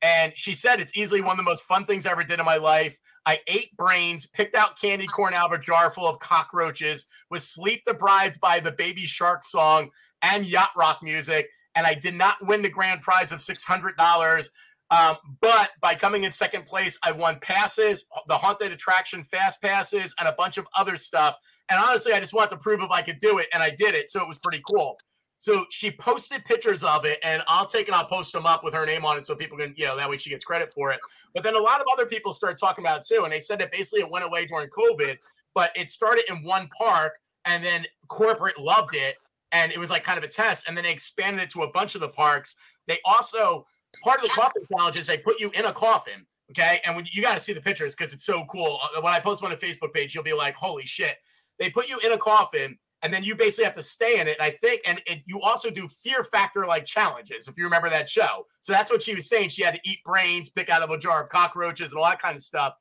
And 0.02 0.34
she 0.36 0.54
said 0.56 0.80
it's 0.80 0.98
easily 0.98 1.22
one 1.22 1.32
of 1.32 1.38
the 1.38 1.44
most 1.44 1.66
fun 1.66 1.86
things 1.86 2.06
I 2.06 2.12
ever 2.12 2.24
did 2.24 2.39
in 2.39 2.46
my 2.46 2.58
life. 2.58 2.98
I 3.26 3.39
ate 3.48 3.76
brains, 3.78 4.26
picked 4.26 4.56
out 4.56 4.80
candy 4.80 5.08
corn 5.08 5.34
out 5.34 5.54
of 5.54 5.58
a 5.58 5.62
jar 5.62 5.91
full 5.91 6.08
of 6.08 6.20
cockroaches, 6.20 7.06
was 7.30 7.48
sleep 7.48 7.84
deprived 7.86 8.39
by 8.41 8.60
the 8.60 8.72
Baby 8.72 9.06
Shark 9.06 9.46
song 9.46 9.89
and 10.22 10.46
yacht 10.46 10.72
rock 10.76 11.00
music. 11.02 11.48
And 11.76 11.88
I 11.88 11.94
did 11.94 12.16
not 12.16 12.46
win 12.46 12.62
the 12.62 12.70
grand 12.70 13.02
prize 13.02 13.32
of 13.32 13.39
$600. 13.39 14.50
Um, 14.94 15.18
but 15.41 15.72
by 15.82 15.96
coming 15.96 16.24
in 16.24 16.32
second 16.32 16.68
place, 16.68 17.00
I 17.04 17.12
won 17.12 17.39
passes, 17.39 18.06
the 18.28 18.38
haunted 18.38 18.72
attraction 18.72 19.24
fast 19.24 19.60
passes, 19.60 20.14
and 20.20 20.28
a 20.28 20.34
bunch 20.34 20.58
of 20.60 20.68
other 20.78 20.98
stuff. 20.98 21.36
And 21.70 21.80
honestly, 21.84 22.14
I 22.14 22.20
just 22.20 22.34
wanted 22.34 22.52
to 22.52 22.58
prove 22.58 22.82
if 22.82 22.91
I 22.91 23.02
could 23.02 23.18
do 23.18 23.39
it, 23.39 23.48
and 23.54 23.64
I 23.64 23.72
did 23.72 23.96
it. 23.96 24.12
So 24.12 24.22
it 24.22 24.28
was 24.28 24.38
pretty 24.38 24.62
cool. 24.70 24.98
So 25.39 25.66
she 25.72 25.89
posted 25.89 26.46
pictures 26.46 26.84
of 26.84 27.06
it, 27.06 27.18
and 27.24 27.41
I'll 27.48 27.66
take 27.66 27.88
and 27.88 27.96
I'll 27.96 28.06
post 28.06 28.34
them 28.34 28.46
up 28.46 28.64
with 28.64 28.76
her 28.76 28.86
name 28.86 29.04
on 29.04 29.18
it 29.18 29.26
so 29.26 29.36
people 29.36 29.58
can, 29.58 29.74
you 29.76 29.86
know, 29.86 29.98
that 29.98 30.08
way 30.08 30.18
she 30.18 30.30
gets 30.30 30.46
credit 30.46 30.72
for 30.76 30.91
it. 30.91 31.00
But 31.34 31.44
then 31.44 31.56
a 31.56 31.60
lot 31.60 31.82
of 31.82 31.88
other 31.91 32.06
people 32.06 32.32
started 32.32 32.60
talking 32.60 32.86
about 32.86 33.00
it 33.00 33.08
too, 33.08 33.24
and 33.24 33.34
they 33.34 33.39
said 33.39 33.60
that 33.60 33.72
basically 33.72 34.02
it 34.02 34.12
went 34.12 34.26
away 34.26 34.46
during 34.46 34.70
COVID, 34.70 35.18
but 35.56 35.72
it 35.76 35.89
started 35.89 36.26
in 36.30 36.44
one 36.44 36.70
park, 36.78 37.14
and 37.46 37.64
then 37.64 37.86
corporate 38.10 38.60
loved 38.60 38.96
it, 38.96 39.16
and 39.52 39.72
it 39.72 39.80
was 39.80 39.89
like 39.89 40.04
kind 40.04 40.20
of 40.20 40.24
a 40.24 40.28
test, 40.28 40.68
and 40.68 40.78
then 40.78 40.84
they 40.84 40.91
expanded 40.91 41.41
it 41.41 41.50
to 41.50 41.64
a 41.64 41.72
bunch 41.72 41.96
of 41.96 42.02
the 42.02 42.10
parks. 42.10 42.56
They 42.88 43.00
also 43.06 43.66
part 44.04 44.18
of 44.18 44.24
the 44.24 44.30
coffin 44.30 44.64
challenge 44.76 44.98
is 44.98 45.08
they 45.08 45.18
put 45.18 45.39
you 45.39 45.52
in 45.52 45.66
a 45.66 45.74
coffin, 45.74 46.26
okay, 46.52 46.80
and 46.86 46.96
when 46.96 47.06
you 47.12 47.22
got 47.22 47.34
to 47.34 47.39
see 47.39 47.54
the 47.54 47.62
pictures 47.62 47.96
because 47.96 48.14
it's 48.14 48.26
so 48.26 48.46
cool. 48.46 48.80
Uh, 48.84 49.02
when 49.02 49.14
I 49.14 49.20
post 49.20 49.44
on 49.44 49.52
the 49.52 49.58
Facebook 49.58 49.94
page, 49.94 50.14
you'll 50.16 50.24
be 50.24 50.34
like, 50.34 50.56
"Holy 50.56 50.86
shit!" 50.86 51.18
They 51.60 51.70
put 51.70 51.89
you 51.89 52.00
in 52.00 52.12
a 52.12 52.18
coffin 52.18 52.78
and 53.04 53.14
then 53.14 53.24
you 53.24 53.36
basically 53.36 53.66
have 53.66 53.74
to 53.74 53.84
stay 53.84 54.20
in 54.20 54.28
it. 54.28 54.38
I 54.39 54.50
think, 54.50 54.82
and 54.88 55.02
it, 55.06 55.24
you 55.26 55.41
also 55.41 55.70
do 55.70 55.89
fear 55.89 56.24
factor 56.24 56.66
like 56.66 56.86
challenges, 56.86 57.50
if 57.50 57.58
you 57.58 57.66
remember 57.66 57.89
that 57.89 58.10
show. 58.10 58.48
So 58.62 58.72
that's 58.72 58.91
what 58.91 59.04
she 59.04 59.14
was 59.14 59.28
saying. 59.28 59.50
She 59.50 59.62
had 59.62 59.76
to 59.76 59.82
eat 59.84 60.04
brains, 60.06 60.50
pick 60.50 60.70
out 60.70 60.82
of 60.82 60.89
a 60.89 60.98
jar 60.98 61.24
of 61.24 61.30
cockroaches, 61.30 61.91
and 61.91 62.00
all 62.00 62.10
that 62.10 62.22
kind 62.22 62.38
of 62.38 62.41
stuff. 62.41 62.76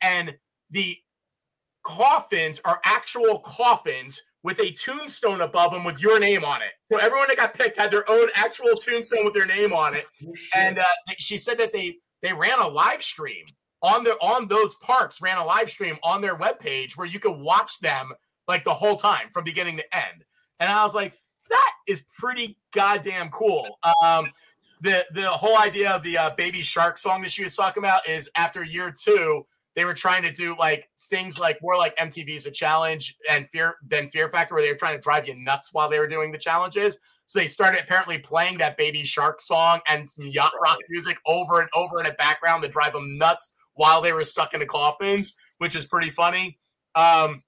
And 0.00 0.36
the 0.70 0.96
coffins 1.82 2.60
are 2.64 2.80
actual 2.84 3.40
coffins 3.40 4.22
with 4.44 4.60
a 4.60 4.70
tombstone 4.72 5.40
above 5.40 5.72
them 5.72 5.82
with 5.82 6.00
your 6.00 6.20
name 6.20 6.44
on 6.44 6.62
it. 6.62 6.68
So 6.92 6.98
everyone 6.98 7.26
that 7.28 7.38
got 7.38 7.54
picked 7.54 7.78
had 7.78 7.90
their 7.90 8.08
own 8.08 8.28
actual 8.36 8.76
tombstone 8.76 9.24
with 9.24 9.34
their 9.34 9.46
name 9.46 9.72
on 9.72 9.94
it. 9.94 10.04
And 10.54 10.78
uh, 10.78 10.84
she 11.18 11.36
said 11.36 11.58
that 11.58 11.72
they 11.72 11.96
they 12.22 12.32
ran 12.32 12.60
a 12.60 12.68
live 12.68 13.02
stream 13.02 13.46
on 13.82 14.04
their 14.04 14.22
on 14.22 14.46
those 14.46 14.74
parks 14.76 15.20
ran 15.20 15.38
a 15.38 15.44
live 15.44 15.70
stream 15.70 15.96
on 16.02 16.20
their 16.20 16.36
webpage 16.36 16.96
where 16.96 17.06
you 17.06 17.18
could 17.18 17.38
watch 17.38 17.80
them 17.80 18.12
like 18.46 18.64
the 18.64 18.72
whole 18.72 18.96
time 18.96 19.28
from 19.32 19.44
beginning 19.44 19.76
to 19.78 19.96
end. 19.96 20.24
And 20.60 20.70
I 20.70 20.84
was 20.84 20.94
like, 20.94 21.14
that 21.50 21.72
is 21.88 22.04
pretty 22.18 22.56
goddamn 22.72 23.30
cool. 23.30 23.78
Um, 24.04 24.30
the 24.80 25.06
the 25.12 25.28
whole 25.28 25.58
idea 25.58 25.90
of 25.90 26.02
the 26.02 26.18
uh, 26.18 26.30
baby 26.36 26.62
shark 26.62 26.98
song 26.98 27.22
that 27.22 27.32
she 27.32 27.42
was 27.42 27.56
talking 27.56 27.82
about 27.82 28.06
is 28.06 28.30
after 28.36 28.62
year 28.62 28.92
two, 28.92 29.46
they 29.74 29.84
were 29.84 29.94
trying 29.94 30.22
to 30.22 30.30
do 30.30 30.56
like 30.58 30.88
things 31.10 31.38
like 31.38 31.58
more 31.62 31.76
like 31.76 31.96
MTV's 31.96 32.46
a 32.46 32.50
challenge 32.50 33.16
and 33.28 33.48
fear 33.48 33.76
than 33.86 34.08
Fear 34.08 34.30
Factor, 34.30 34.54
where 34.54 34.62
they 34.62 34.70
were 34.70 34.78
trying 34.78 34.96
to 34.96 35.02
drive 35.02 35.26
you 35.26 35.34
nuts 35.36 35.70
while 35.72 35.88
they 35.88 35.98
were 35.98 36.08
doing 36.08 36.32
the 36.32 36.38
challenges. 36.38 36.98
So 37.26 37.38
they 37.38 37.46
started 37.46 37.82
apparently 37.82 38.18
playing 38.18 38.58
that 38.58 38.76
baby 38.76 39.04
shark 39.04 39.40
song 39.40 39.80
and 39.88 40.08
some 40.08 40.26
yacht 40.26 40.52
rock 40.62 40.78
music 40.88 41.18
over 41.26 41.60
and 41.60 41.68
over 41.74 41.98
in 41.98 42.04
the 42.04 42.12
background 42.12 42.62
to 42.62 42.68
drive 42.68 42.92
them 42.92 43.16
nuts 43.18 43.54
while 43.74 44.00
they 44.00 44.12
were 44.12 44.24
stuck 44.24 44.54
in 44.54 44.60
the 44.60 44.66
coffins, 44.66 45.34
which 45.58 45.74
is 45.74 45.86
pretty 45.86 46.10
funny. 46.10 46.58
Um, 46.94 47.42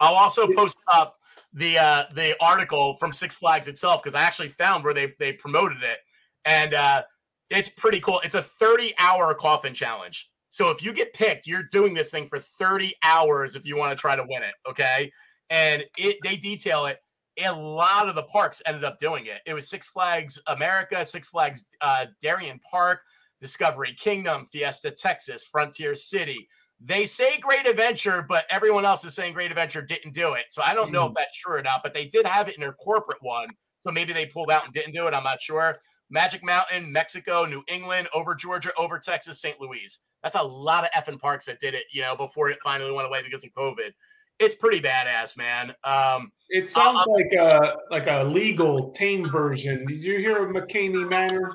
I'll 0.00 0.14
also 0.14 0.46
post 0.52 0.76
up 0.92 1.16
the 1.52 1.78
uh, 1.78 2.04
the 2.14 2.34
article 2.40 2.96
from 2.96 3.12
Six 3.12 3.36
Flags 3.36 3.68
itself 3.68 4.02
because 4.02 4.14
I 4.14 4.22
actually 4.22 4.48
found 4.48 4.84
where 4.84 4.94
they 4.94 5.14
they 5.18 5.32
promoted 5.32 5.82
it, 5.82 5.98
and 6.44 6.74
uh, 6.74 7.02
it's 7.50 7.68
pretty 7.68 8.00
cool. 8.00 8.20
It's 8.24 8.34
a 8.34 8.42
30 8.42 8.94
hour 8.98 9.32
coffin 9.34 9.72
challenge. 9.72 10.30
So 10.54 10.70
if 10.70 10.84
you 10.84 10.92
get 10.92 11.14
picked, 11.14 11.48
you're 11.48 11.64
doing 11.72 11.94
this 11.94 12.12
thing 12.12 12.28
for 12.28 12.38
30 12.38 12.94
hours 13.02 13.56
if 13.56 13.66
you 13.66 13.76
want 13.76 13.90
to 13.90 14.00
try 14.00 14.14
to 14.14 14.22
win 14.22 14.44
it. 14.44 14.54
Okay, 14.68 15.10
and 15.50 15.84
it 15.98 16.18
they 16.22 16.36
detail 16.36 16.86
it. 16.86 16.98
A 17.44 17.52
lot 17.52 18.08
of 18.08 18.14
the 18.14 18.22
parks 18.22 18.62
ended 18.64 18.84
up 18.84 19.00
doing 19.00 19.26
it. 19.26 19.40
It 19.46 19.54
was 19.54 19.68
Six 19.68 19.88
Flags 19.88 20.40
America, 20.46 21.04
Six 21.04 21.30
Flags 21.30 21.66
uh, 21.80 22.06
Darien 22.22 22.60
Park, 22.70 23.00
Discovery 23.40 23.96
Kingdom, 23.98 24.46
Fiesta 24.46 24.92
Texas, 24.92 25.44
Frontier 25.44 25.96
City, 25.96 26.46
they 26.80 27.04
say 27.04 27.38
Great 27.38 27.66
Adventure, 27.66 28.24
but 28.28 28.44
everyone 28.50 28.84
else 28.84 29.04
is 29.04 29.14
saying 29.14 29.32
Great 29.32 29.50
Adventure 29.50 29.82
didn't 29.82 30.14
do 30.14 30.34
it. 30.34 30.44
So 30.50 30.62
I 30.62 30.74
don't 30.74 30.92
know 30.92 31.06
if 31.06 31.12
mm. 31.12 31.16
that's 31.16 31.36
true 31.36 31.56
or 31.56 31.62
not, 31.62 31.80
but 31.82 31.94
they 31.94 32.06
did 32.06 32.26
have 32.26 32.48
it 32.48 32.54
in 32.56 32.60
their 32.60 32.74
corporate 32.74 33.22
one. 33.22 33.48
So 33.86 33.92
maybe 33.92 34.12
they 34.12 34.26
pulled 34.26 34.50
out 34.50 34.64
and 34.64 34.72
didn't 34.72 34.92
do 34.92 35.06
it. 35.06 35.14
I'm 35.14 35.24
not 35.24 35.40
sure. 35.40 35.78
Magic 36.14 36.44
Mountain, 36.44 36.92
Mexico, 36.92 37.44
New 37.44 37.64
England, 37.66 38.06
over 38.14 38.36
Georgia, 38.36 38.70
over 38.78 39.00
Texas, 39.00 39.40
St. 39.40 39.60
Louis. 39.60 39.98
That's 40.22 40.36
a 40.36 40.42
lot 40.42 40.84
of 40.84 40.90
effing 40.92 41.20
parks 41.20 41.44
that 41.46 41.58
did 41.58 41.74
it, 41.74 41.86
you 41.90 42.02
know, 42.02 42.14
before 42.14 42.48
it 42.50 42.58
finally 42.62 42.92
went 42.92 43.08
away 43.08 43.20
because 43.22 43.44
of 43.44 43.52
COVID. 43.52 43.90
It's 44.38 44.54
pretty 44.54 44.80
badass, 44.80 45.36
man. 45.36 45.74
Um, 45.82 46.30
it 46.50 46.68
sounds 46.68 47.04
like 47.08 47.32
a 47.38 47.74
like 47.90 48.06
a 48.06 48.22
legal 48.22 48.90
tame 48.92 49.28
version. 49.28 49.84
Did 49.86 50.04
you 50.04 50.18
hear 50.18 50.44
of 50.44 50.54
McKamey 50.54 51.08
Manor? 51.08 51.52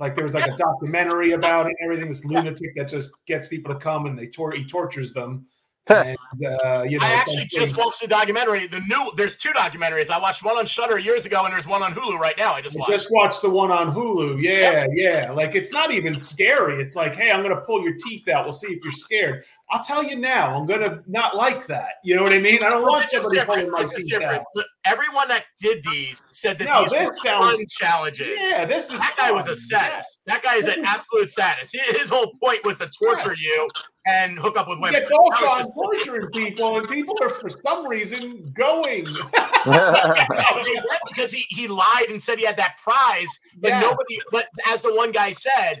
Like 0.00 0.16
there 0.16 0.24
was 0.24 0.34
like 0.34 0.48
a 0.48 0.56
documentary 0.56 1.32
about 1.32 1.66
it 1.66 1.76
and 1.78 1.84
everything. 1.84 2.08
This 2.08 2.24
lunatic 2.24 2.74
that 2.74 2.88
just 2.88 3.24
gets 3.26 3.46
people 3.46 3.72
to 3.72 3.78
come 3.78 4.06
and 4.06 4.18
they 4.18 4.26
tor- 4.26 4.52
he 4.52 4.64
tortures 4.64 5.12
them. 5.12 5.46
And, 5.90 6.16
uh, 6.46 6.84
you 6.88 6.98
know, 6.98 7.06
I 7.06 7.12
actually 7.12 7.46
just 7.46 7.76
watched 7.76 8.00
the 8.00 8.08
documentary. 8.08 8.66
The 8.66 8.80
new 8.80 9.12
there's 9.16 9.36
two 9.36 9.50
documentaries. 9.50 10.10
I 10.10 10.18
watched 10.18 10.44
one 10.44 10.56
on 10.56 10.66
Shudder 10.66 10.98
years 10.98 11.26
ago, 11.26 11.44
and 11.44 11.52
there's 11.52 11.66
one 11.66 11.82
on 11.82 11.92
Hulu 11.92 12.18
right 12.18 12.36
now. 12.38 12.52
I 12.52 12.60
just 12.60 12.78
watched. 12.78 12.92
just 12.92 13.08
watched 13.10 13.42
the 13.42 13.50
one 13.50 13.70
on 13.70 13.92
Hulu. 13.94 14.42
Yeah, 14.42 14.86
yep. 14.86 14.88
yeah. 14.92 15.32
Like 15.32 15.54
it's 15.54 15.72
not 15.72 15.90
even 15.90 16.16
scary. 16.16 16.80
It's 16.80 16.96
like, 16.96 17.14
hey, 17.14 17.30
I'm 17.30 17.42
gonna 17.42 17.60
pull 17.60 17.82
your 17.82 17.94
teeth 17.94 18.28
out. 18.28 18.44
We'll 18.44 18.52
see 18.52 18.68
if 18.68 18.82
you're 18.82 18.92
scared. 18.92 19.44
I'll 19.72 19.82
tell 19.82 20.02
you 20.02 20.16
now, 20.16 20.58
I'm 20.58 20.66
gonna 20.66 21.00
not 21.06 21.36
like 21.36 21.66
that. 21.68 21.94
You 22.02 22.16
know 22.16 22.24
what 22.24 22.32
I 22.32 22.40
mean? 22.40 22.56
I 22.56 22.70
don't 22.70 22.82
well, 22.82 22.94
want 22.94 23.08
somebody 23.08 23.40
pulling 23.44 23.70
my 23.70 23.82
teeth 23.82 24.20
out. 24.20 24.44
Everyone 24.84 25.28
that 25.28 25.44
did 25.60 25.82
these 25.84 26.22
said 26.30 26.58
that 26.58 26.68
no, 26.68 26.82
these 26.82 26.92
were 26.92 27.12
sounds, 27.22 27.56
fun 27.56 27.64
challenges. 27.68 28.36
Yeah, 28.50 28.64
this 28.64 28.90
is 28.92 29.00
that 29.00 29.14
fun. 29.16 29.28
guy 29.28 29.32
was 29.32 29.48
a 29.48 29.54
sadist. 29.54 30.22
That 30.26 30.42
guy 30.42 30.56
is 30.56 30.66
an 30.66 30.84
absolute 30.84 31.30
sadist. 31.30 31.76
His 31.92 32.08
whole 32.08 32.32
point 32.42 32.64
was 32.64 32.78
to 32.78 32.88
torture 32.88 33.34
you 33.36 33.68
and 34.06 34.38
hook 34.38 34.56
up 34.56 34.68
with 34.68 34.78
women. 34.80 35.00
It's 35.00 35.10
also 35.10 35.44
on 35.44 35.72
torturing 35.72 36.30
people, 36.30 36.78
and 36.78 36.88
people 36.88 37.16
are 37.20 37.30
for 37.30 37.48
some 37.48 37.86
reason 37.86 38.50
going 38.54 39.04
because 39.64 41.32
he, 41.32 41.44
he 41.48 41.68
lied 41.68 42.06
and 42.08 42.22
said 42.22 42.38
he 42.38 42.46
had 42.46 42.56
that 42.56 42.76
prize, 42.82 43.28
but 43.58 43.68
yeah. 43.68 43.80
nobody. 43.80 44.18
But 44.32 44.48
as 44.68 44.82
the 44.82 44.94
one 44.94 45.12
guy 45.12 45.32
said, 45.32 45.80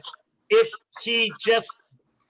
if 0.50 0.68
he 1.02 1.32
just 1.40 1.74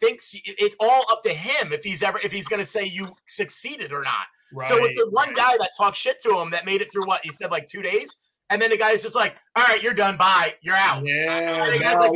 thinks 0.00 0.34
it's 0.44 0.76
all 0.80 1.04
up 1.10 1.22
to 1.22 1.30
him 1.30 1.72
if 1.72 1.84
he's 1.84 2.02
ever 2.02 2.18
if 2.24 2.32
he's 2.32 2.48
going 2.48 2.60
to 2.60 2.66
say 2.66 2.84
you 2.84 3.08
succeeded 3.26 3.92
or 3.92 4.02
not. 4.02 4.26
Right, 4.52 4.66
so 4.66 4.80
with 4.80 4.94
the 4.94 5.08
one 5.10 5.32
guy 5.34 5.56
that 5.58 5.70
talked 5.76 5.96
shit 5.96 6.18
to 6.22 6.40
him 6.40 6.50
that 6.50 6.64
made 6.64 6.80
it 6.80 6.90
through 6.90 7.06
what 7.06 7.20
he 7.22 7.30
said 7.30 7.50
like 7.50 7.66
two 7.66 7.82
days, 7.82 8.16
and 8.50 8.60
then 8.60 8.70
the 8.70 8.76
guy's 8.76 9.02
just 9.02 9.14
like, 9.14 9.36
"All 9.56 9.64
right, 9.64 9.82
you're 9.82 9.94
done. 9.94 10.16
Bye. 10.16 10.54
You're 10.60 10.76
out." 10.76 11.06
Yeah. 11.06 11.64
And 11.64 11.74
the 11.74 11.78
guy's 11.78 11.94
like, 11.94 12.10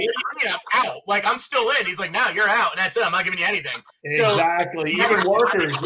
I'm 0.46 0.56
out. 0.86 1.00
Like 1.06 1.26
I'm 1.26 1.38
still 1.38 1.70
in." 1.70 1.86
He's 1.86 1.98
like, 1.98 2.12
"No, 2.12 2.28
you're 2.34 2.48
out, 2.48 2.72
and 2.72 2.78
that's 2.78 2.96
it. 2.96 3.04
I'm 3.04 3.12
not 3.12 3.24
giving 3.24 3.38
you 3.38 3.46
anything." 3.46 3.80
Exactly. 4.04 4.96
So, 4.96 5.04
even 5.04 5.28
workers, 5.28 5.76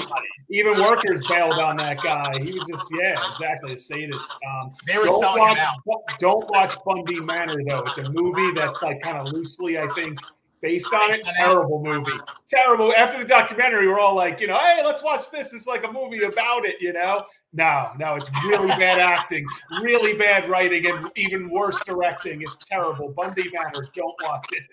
even 0.50 0.72
workers 0.80 1.26
bailed 1.28 1.54
on 1.54 1.76
that 1.76 2.02
guy. 2.02 2.32
He 2.42 2.52
was 2.52 2.64
just, 2.68 2.86
yeah, 2.98 3.12
exactly. 3.12 3.74
A 3.74 3.78
sadist. 3.78 4.36
Um, 4.48 4.74
they 4.86 4.98
were 4.98 5.08
selling 5.08 5.40
watch, 5.40 5.58
him 5.58 5.64
out. 5.64 6.18
Don't 6.18 6.50
watch 6.50 6.76
Bundy 6.84 7.20
Manor 7.20 7.62
though. 7.64 7.84
It's 7.84 7.98
a 7.98 8.10
movie 8.10 8.52
that's 8.52 8.82
like 8.82 9.00
kind 9.02 9.18
of 9.18 9.32
loosely, 9.32 9.78
I 9.78 9.86
think, 9.88 10.18
based 10.62 10.92
on 10.92 11.12
it. 11.12 11.20
Terrible 11.36 11.82
movie. 11.82 12.18
Terrible. 12.48 12.92
After 12.96 13.18
the 13.18 13.24
documentary, 13.24 13.86
we're 13.86 14.00
all 14.00 14.14
like, 14.14 14.40
you 14.40 14.46
know, 14.46 14.58
hey, 14.58 14.82
let's 14.84 15.02
watch 15.02 15.30
this. 15.30 15.52
It's 15.52 15.66
like 15.66 15.84
a 15.84 15.92
movie 15.92 16.22
about 16.22 16.64
it, 16.64 16.80
you 16.80 16.92
know? 16.92 17.20
No, 17.52 17.90
no, 17.98 18.14
it's 18.14 18.30
really 18.44 18.68
bad 18.68 18.98
acting, 19.18 19.46
really 19.82 20.16
bad 20.16 20.48
writing, 20.48 20.86
and 20.86 21.10
even 21.16 21.48
worse 21.48 21.80
directing. 21.84 22.42
It's 22.42 22.58
terrible. 22.58 23.08
Bundy 23.08 23.44
Manor, 23.44 23.86
don't 23.94 24.14
watch 24.22 24.46
it. 24.52 24.64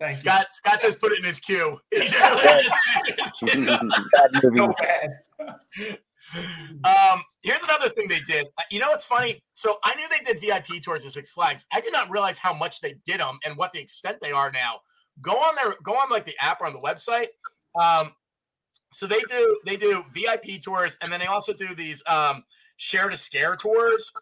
Thank 0.00 0.14
Scott, 0.14 0.40
you. 0.40 0.46
Scott 0.50 0.80
just 0.80 0.98
put 0.98 1.12
it 1.12 1.18
in 1.18 1.24
his 1.24 1.40
queue. 1.40 1.78
um, 6.84 7.22
here's 7.42 7.62
another 7.62 7.88
thing 7.90 8.08
they 8.08 8.20
did. 8.20 8.46
Uh, 8.58 8.62
you 8.70 8.80
know 8.80 8.88
what's 8.88 9.04
funny? 9.04 9.42
So 9.52 9.76
I 9.84 9.94
knew 9.94 10.06
they 10.08 10.32
did 10.32 10.40
VIP 10.40 10.82
tours 10.82 11.04
at 11.04 11.12
Six 11.12 11.30
Flags. 11.30 11.66
I 11.72 11.80
did 11.80 11.92
not 11.92 12.10
realize 12.10 12.38
how 12.38 12.54
much 12.54 12.80
they 12.80 12.94
did 13.04 13.20
them 13.20 13.38
and 13.44 13.56
what 13.56 13.72
the 13.72 13.80
extent 13.80 14.18
they 14.22 14.32
are 14.32 14.50
now. 14.50 14.80
Go 15.20 15.32
on 15.32 15.54
their, 15.54 15.74
go 15.82 15.92
on 15.92 16.10
like 16.10 16.24
the 16.24 16.34
app 16.40 16.62
or 16.62 16.66
on 16.66 16.72
the 16.72 16.80
website. 16.80 17.28
Um, 17.78 18.12
so 18.92 19.06
they 19.06 19.20
do 19.28 19.60
they 19.64 19.76
do 19.76 20.04
VIP 20.12 20.60
tours, 20.60 20.96
and 21.02 21.12
then 21.12 21.20
they 21.20 21.26
also 21.26 21.52
do 21.52 21.74
these 21.74 22.02
um, 22.06 22.44
share 22.76 23.08
to 23.08 23.16
scare 23.16 23.56
tours. 23.56 24.12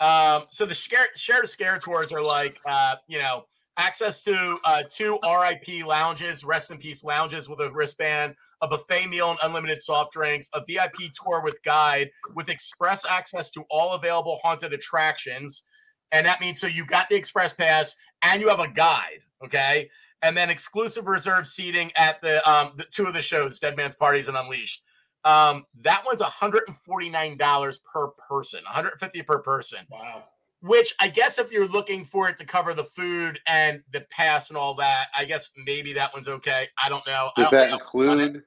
Um, 0.00 0.44
so 0.48 0.64
the 0.64 0.74
share 0.74 1.06
share 1.16 1.40
to 1.40 1.46
scare 1.46 1.78
tours 1.78 2.12
are 2.12 2.22
like 2.22 2.56
uh, 2.68 2.96
you 3.08 3.18
know 3.18 3.46
access 3.78 4.22
to 4.24 4.56
uh, 4.66 4.82
two 4.90 5.18
RIP 5.24 5.86
lounges, 5.86 6.44
rest 6.44 6.70
in 6.70 6.78
peace 6.78 7.02
lounges 7.02 7.48
with 7.48 7.60
a 7.60 7.72
wristband, 7.72 8.34
a 8.60 8.68
buffet 8.68 9.06
meal 9.08 9.30
and 9.30 9.38
unlimited 9.42 9.80
soft 9.80 10.12
drinks, 10.12 10.48
a 10.54 10.62
VIP 10.68 11.10
tour 11.12 11.42
with 11.42 11.62
guide 11.64 12.10
with 12.34 12.48
express 12.48 13.04
access 13.04 13.50
to 13.50 13.64
all 13.70 13.94
available 13.94 14.38
haunted 14.42 14.72
attractions. 14.72 15.64
And 16.12 16.26
that 16.26 16.40
means 16.40 16.60
so 16.60 16.66
you 16.66 16.84
got 16.84 17.08
the 17.08 17.16
express 17.16 17.52
pass 17.52 17.96
and 18.22 18.40
you 18.40 18.48
have 18.48 18.60
a 18.60 18.68
guide. 18.68 19.20
Okay 19.44 19.88
and 20.22 20.36
then 20.36 20.50
exclusive 20.50 21.06
reserve 21.06 21.46
seating 21.46 21.90
at 21.96 22.20
the 22.22 22.48
um 22.48 22.72
the 22.76 22.84
two 22.84 23.06
of 23.06 23.14
the 23.14 23.22
shows, 23.22 23.58
Dead 23.58 23.76
Man's 23.76 23.94
Parties 23.94 24.28
and 24.28 24.36
Unleashed. 24.36 24.84
Um, 25.24 25.66
that 25.82 26.02
one's 26.04 26.20
$149 26.20 27.78
per 27.84 28.08
person, 28.08 28.64
150 28.64 29.22
per 29.22 29.38
person. 29.38 29.78
Wow. 29.88 30.24
Which 30.62 30.94
I 31.00 31.08
guess 31.08 31.38
if 31.38 31.50
you're 31.50 31.68
looking 31.68 32.04
for 32.04 32.28
it 32.28 32.36
to 32.38 32.44
cover 32.44 32.74
the 32.74 32.84
food 32.84 33.40
and 33.46 33.82
the 33.92 34.00
pass 34.10 34.50
and 34.50 34.56
all 34.56 34.74
that, 34.76 35.06
I 35.16 35.24
guess 35.24 35.50
maybe 35.66 35.92
that 35.94 36.12
one's 36.12 36.28
okay. 36.28 36.68
I 36.84 36.88
don't 36.88 37.06
know. 37.06 37.30
Does 37.36 37.50
don't 37.50 37.52
that 37.52 37.72
include 37.72 38.42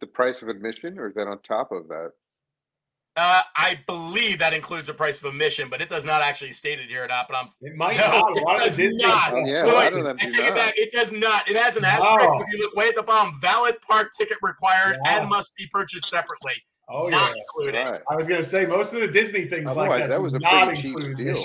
the 0.00 0.06
price 0.06 0.42
of 0.42 0.48
admission 0.48 0.98
or 0.98 1.08
is 1.08 1.14
that 1.14 1.28
on 1.28 1.40
top 1.42 1.70
of 1.72 1.88
that? 1.88 2.12
Uh, 3.16 3.42
I 3.56 3.78
believe 3.86 4.38
that 4.38 4.54
includes 4.54 4.88
a 4.88 4.94
price 4.94 5.18
of 5.18 5.24
admission, 5.24 5.68
but 5.68 5.80
it 5.82 5.88
does 5.88 6.04
not 6.04 6.22
actually 6.22 6.52
state 6.52 6.78
it 6.78 6.86
here 6.86 7.04
or 7.04 7.08
not. 7.08 7.26
But 7.28 7.38
I'm 7.38 7.48
it 7.60 7.76
might 7.76 7.96
no, 7.96 8.08
not. 8.08 8.66
it 8.66 8.76
does 8.76 8.94
not. 8.94 9.46
Yeah, 9.46 9.64
Wait, 9.64 9.92
a 9.92 9.96
wait, 9.96 10.06
I 10.06 10.12
do 10.12 10.30
take 10.30 10.46
it 10.46 10.54
back. 10.54 10.74
It 10.76 10.92
does 10.92 11.12
not. 11.12 11.50
It 11.50 11.56
has 11.56 11.76
an 11.76 11.84
asterisk. 11.84 12.28
No. 12.28 12.40
If 12.40 12.52
you 12.52 12.60
look 12.60 12.74
way 12.76 12.88
at 12.88 12.94
the 12.94 13.02
bottom, 13.02 13.38
valid 13.40 13.80
park 13.82 14.12
ticket 14.16 14.38
required 14.42 14.96
Yeah. 15.04 15.20
and 15.20 15.28
must 15.28 15.56
be 15.56 15.66
purchased 15.72 16.08
separately. 16.08 16.54
Oh 16.88 17.08
yeah. 17.08 17.16
not 17.16 17.36
included. 17.36 17.84
Right. 17.84 18.00
I 18.08 18.16
was 18.16 18.28
gonna 18.28 18.42
say 18.42 18.64
most 18.66 18.92
of 18.92 19.00
the 19.00 19.08
Disney 19.08 19.44
things 19.46 19.74
like 19.74 20.00
that, 20.00 20.08
that 20.08 20.22
was 20.22 20.34
a 20.34 20.38
not 20.38 20.68
pretty 20.68 20.82
cheap 20.82 21.16
deal. 21.16 21.36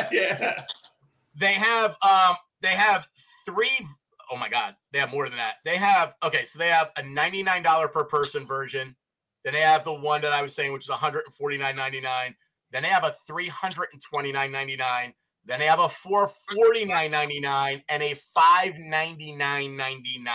yeah. 0.12 0.64
They 1.34 1.52
have 1.52 1.96
um 2.02 2.36
they 2.62 2.68
have 2.68 3.06
three 3.44 3.86
oh 4.30 4.36
my 4.36 4.48
god, 4.48 4.74
they 4.92 4.98
have 4.98 5.10
more 5.10 5.28
than 5.28 5.38
that. 5.38 5.56
They 5.64 5.76
have 5.76 6.14
okay, 6.22 6.44
so 6.44 6.58
they 6.58 6.68
have 6.68 6.90
a 6.96 7.02
$99 7.02 7.92
per 7.92 8.04
person 8.04 8.46
version. 8.46 8.94
Then 9.48 9.54
they 9.54 9.60
have 9.60 9.82
the 9.82 9.94
one 9.94 10.20
that 10.20 10.34
I 10.34 10.42
was 10.42 10.54
saying, 10.54 10.74
which 10.74 10.84
is 10.84 10.90
$149.99. 10.94 12.34
Then 12.70 12.82
they 12.82 12.88
have 12.90 13.04
a 13.04 13.14
$329.99. 13.26 15.14
Then 15.46 15.58
they 15.58 15.64
have 15.64 15.78
a 15.78 15.88
$449.99 15.88 17.82
and 17.88 18.02
a 18.02 18.14
$599.99. 18.36 20.28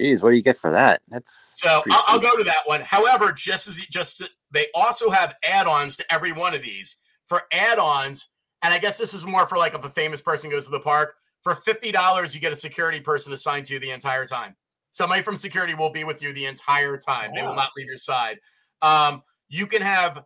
Jeez, 0.00 0.22
what 0.22 0.30
do 0.30 0.36
you 0.36 0.42
get 0.42 0.56
for 0.56 0.70
that? 0.70 1.02
That's 1.10 1.60
So 1.60 1.82
I'll, 1.90 2.04
I'll 2.06 2.18
go 2.18 2.34
to 2.38 2.44
that 2.44 2.62
one. 2.64 2.80
However, 2.80 3.30
just 3.30 3.68
as 3.68 3.76
just 3.76 4.26
they 4.50 4.68
also 4.74 5.10
have 5.10 5.34
add-ons 5.46 5.98
to 5.98 6.10
every 6.10 6.32
one 6.32 6.54
of 6.54 6.62
these. 6.62 6.96
For 7.26 7.42
add-ons, 7.52 8.30
and 8.62 8.72
I 8.72 8.78
guess 8.78 8.96
this 8.96 9.12
is 9.12 9.26
more 9.26 9.46
for 9.46 9.58
like 9.58 9.74
if 9.74 9.84
a 9.84 9.90
famous 9.90 10.22
person 10.22 10.48
goes 10.48 10.64
to 10.64 10.70
the 10.70 10.80
park. 10.80 11.16
For 11.42 11.56
fifty 11.56 11.92
dollars, 11.92 12.34
you 12.34 12.40
get 12.40 12.54
a 12.54 12.56
security 12.56 13.00
person 13.00 13.34
assigned 13.34 13.66
to 13.66 13.74
you 13.74 13.80
the 13.80 13.90
entire 13.90 14.24
time. 14.24 14.56
Somebody 14.96 15.20
from 15.20 15.36
security 15.36 15.74
will 15.74 15.90
be 15.90 16.04
with 16.04 16.22
you 16.22 16.32
the 16.32 16.46
entire 16.46 16.96
time. 16.96 17.32
They 17.34 17.42
will 17.42 17.54
not 17.54 17.68
leave 17.76 17.86
your 17.86 17.98
side. 17.98 18.38
Um, 18.80 19.20
you 19.50 19.66
can 19.66 19.82
have 19.82 20.22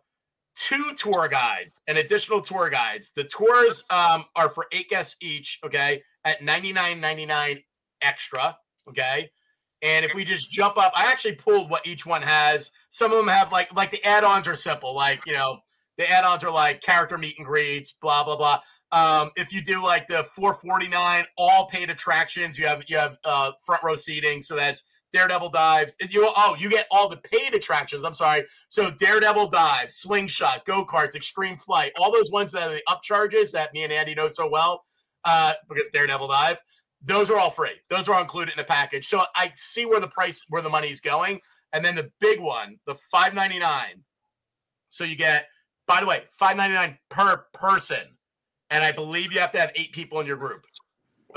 two 0.55 0.93
tour 0.95 1.27
guides 1.27 1.81
and 1.89 1.97
additional 1.97 2.39
tour 2.39 2.69
guides. 2.69 3.11
The 3.13 3.25
tours 3.25 3.83
um, 3.89 4.23
are 4.33 4.49
for 4.49 4.67
eight 4.71 4.87
guests 4.87 5.17
each. 5.21 5.59
Okay, 5.65 6.01
at 6.23 6.41
ninety 6.41 6.71
nine 6.71 7.01
ninety 7.01 7.25
nine 7.25 7.59
extra. 8.01 8.57
Okay. 8.87 9.29
And 9.81 10.05
if 10.05 10.15
we 10.15 10.23
just 10.23 10.49
jump 10.49 10.77
up, 10.77 10.93
I 10.95 11.11
actually 11.11 11.35
pulled 11.35 11.69
what 11.69 11.85
each 11.85 12.05
one 12.05 12.21
has. 12.21 12.71
Some 12.87 13.11
of 13.11 13.17
them 13.17 13.27
have 13.27 13.51
like 13.51 13.75
like 13.75 13.91
the 13.91 14.01
add-ons 14.05 14.47
are 14.47 14.55
simple, 14.55 14.95
like 14.95 15.19
you 15.25 15.33
know, 15.33 15.59
the 15.97 16.09
add-ons 16.09 16.45
are 16.45 16.49
like 16.49 16.81
character 16.81 17.17
meet 17.17 17.35
and 17.37 17.45
greets, 17.45 17.91
blah 17.91 18.23
blah 18.23 18.37
blah. 18.37 18.61
Um, 18.91 19.31
if 19.37 19.53
you 19.53 19.61
do 19.61 19.81
like 19.81 20.07
the 20.07 20.23
449 20.23 21.25
all 21.37 21.67
paid 21.67 21.89
attractions, 21.89 22.57
you 22.57 22.67
have 22.67 22.83
you 22.87 22.97
have 22.97 23.17
uh, 23.23 23.51
front 23.65 23.83
row 23.83 23.95
seating, 23.95 24.41
so 24.41 24.55
that's 24.55 24.83
Daredevil 25.13 25.49
dives. 25.49 25.95
You 26.09 26.31
oh 26.35 26.55
you 26.59 26.69
get 26.69 26.87
all 26.91 27.07
the 27.07 27.17
paid 27.17 27.53
attractions. 27.53 28.03
I'm 28.03 28.13
sorry, 28.13 28.43
so 28.69 28.91
Daredevil 28.91 29.49
dives, 29.49 29.95
slingshot, 29.95 30.65
go 30.65 30.85
karts, 30.85 31.15
extreme 31.15 31.57
flight, 31.57 31.91
all 31.97 32.11
those 32.11 32.31
ones 32.31 32.51
that 32.51 32.63
are 32.63 32.73
the 32.73 32.83
upcharges 32.89 33.51
that 33.51 33.73
me 33.73 33.83
and 33.83 33.93
Andy 33.93 34.13
know 34.13 34.27
so 34.27 34.49
well, 34.49 34.83
uh, 35.25 35.53
because 35.69 35.87
Daredevil 35.93 36.27
dive 36.27 36.57
those 37.03 37.29
are 37.29 37.37
all 37.37 37.49
free. 37.49 37.81
Those 37.89 38.07
are 38.07 38.15
all 38.15 38.21
included 38.21 38.51
in 38.51 38.57
the 38.57 38.63
package. 38.63 39.07
So 39.07 39.23
I 39.35 39.51
see 39.55 39.85
where 39.85 39.99
the 39.99 40.07
price, 40.07 40.45
where 40.49 40.61
the 40.61 40.69
money's 40.69 41.01
going. 41.01 41.39
And 41.73 41.83
then 41.83 41.95
the 41.95 42.11
big 42.19 42.39
one, 42.39 42.77
the 42.85 42.95
five 43.11 43.33
ninety 43.33 43.59
nine. 43.59 44.03
So 44.89 45.03
you 45.03 45.15
get, 45.15 45.47
by 45.87 46.01
the 46.01 46.05
way, 46.05 46.23
five 46.31 46.57
ninety 46.57 46.75
nine 46.75 46.97
per 47.09 47.45
person, 47.53 48.17
and 48.71 48.83
I 48.83 48.91
believe 48.91 49.31
you 49.31 49.39
have 49.39 49.51
to 49.51 49.59
have 49.59 49.71
eight 49.75 49.91
people 49.91 50.19
in 50.21 50.25
your 50.25 50.37
group. 50.37 50.65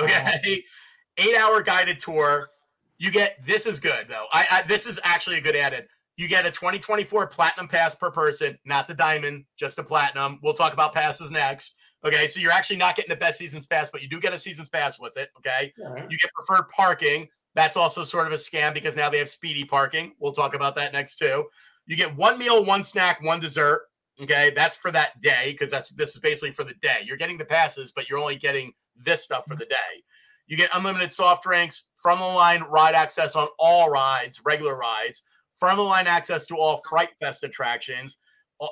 Okay, 0.01 0.63
eight 1.19 1.37
hour 1.39 1.63
guided 1.63 1.99
tour. 1.99 2.49
You 2.97 3.11
get 3.11 3.45
this 3.45 3.67
is 3.67 3.81
good 3.81 4.07
though. 4.09 4.27
I, 4.33 4.47
I 4.51 4.63
this 4.63 4.87
is 4.87 4.99
actually 5.05 5.37
a 5.37 5.41
good 5.41 5.57
added. 5.57 5.89
You 6.17 6.29
get 6.29 6.47
a 6.47 6.51
2024 6.51 7.27
platinum 7.27 7.67
pass 7.67 7.95
per 7.95 8.11
person, 8.11 8.57
not 8.65 8.87
the 8.87 8.95
diamond, 8.95 9.45
just 9.57 9.77
the 9.77 9.83
platinum. 9.83 10.39
We'll 10.43 10.55
talk 10.55 10.73
about 10.73 10.95
passes 10.95 11.31
next. 11.33 11.77
Okay, 12.05 12.27
so 12.27 12.39
you're 12.39 12.53
actually 12.53 12.77
not 12.77 12.97
getting 12.97 13.09
the 13.09 13.17
best 13.17 13.39
season's 13.39 13.67
pass, 13.67 13.91
but 13.91 14.03
you 14.03 14.09
do 14.09 14.21
get 14.21 14.33
a 14.33 14.39
season's 14.39 14.69
pass 14.69 15.01
with 15.01 15.17
it. 15.17 15.31
Okay, 15.39 15.73
right. 15.79 16.07
you 16.09 16.17
get 16.17 16.31
preferred 16.35 16.69
parking. 16.69 17.29
That's 17.55 17.77
also 17.77 18.05
sort 18.05 18.27
of 18.27 18.33
a 18.33 18.37
scam 18.37 18.75
because 18.75 18.97
now 18.97 19.09
they 19.09 19.19
have 19.19 19.29
speedy 19.29 19.65
parking. 19.65 20.13
We'll 20.19 20.33
talk 20.33 20.55
about 20.55 20.75
that 20.77 20.93
next 20.93 21.17
too. 21.17 21.47
You 21.87 21.97
get 21.97 22.15
one 22.17 22.39
meal, 22.39 22.65
one 22.65 22.83
snack, 22.83 23.23
one 23.23 23.41
dessert. 23.41 23.83
Okay, 24.23 24.53
that's 24.55 24.77
for 24.77 24.93
that 24.93 25.21
day 25.21 25.51
because 25.51 25.73
that's 25.73 25.89
this 25.91 26.15
is 26.15 26.21
basically 26.21 26.53
for 26.53 26.63
the 26.65 26.75
day. 26.75 26.99
You're 27.05 27.17
getting 27.17 27.39
the 27.39 27.45
passes, 27.45 27.91
but 27.91 28.09
you're 28.09 28.19
only 28.19 28.37
getting 28.37 28.73
this 28.97 29.23
stuff 29.25 29.45
for 29.49 29.57
the 29.57 29.65
mm-hmm. 29.65 29.71
day. 29.71 30.03
You 30.47 30.57
get 30.57 30.71
unlimited 30.75 31.11
soft 31.11 31.43
drinks, 31.43 31.89
from 31.97 32.19
the 32.19 32.27
line 32.27 32.63
ride 32.69 32.95
access 32.95 33.35
on 33.35 33.49
all 33.59 33.91
rides, 33.91 34.43
regular 34.45 34.77
rides, 34.77 35.23
from 35.57 35.79
the 35.79 35.83
line 35.83 36.07
access 36.07 36.45
to 36.47 36.57
all 36.57 36.83
Fright 36.89 37.09
Fest 37.19 37.43
attractions. 37.43 38.19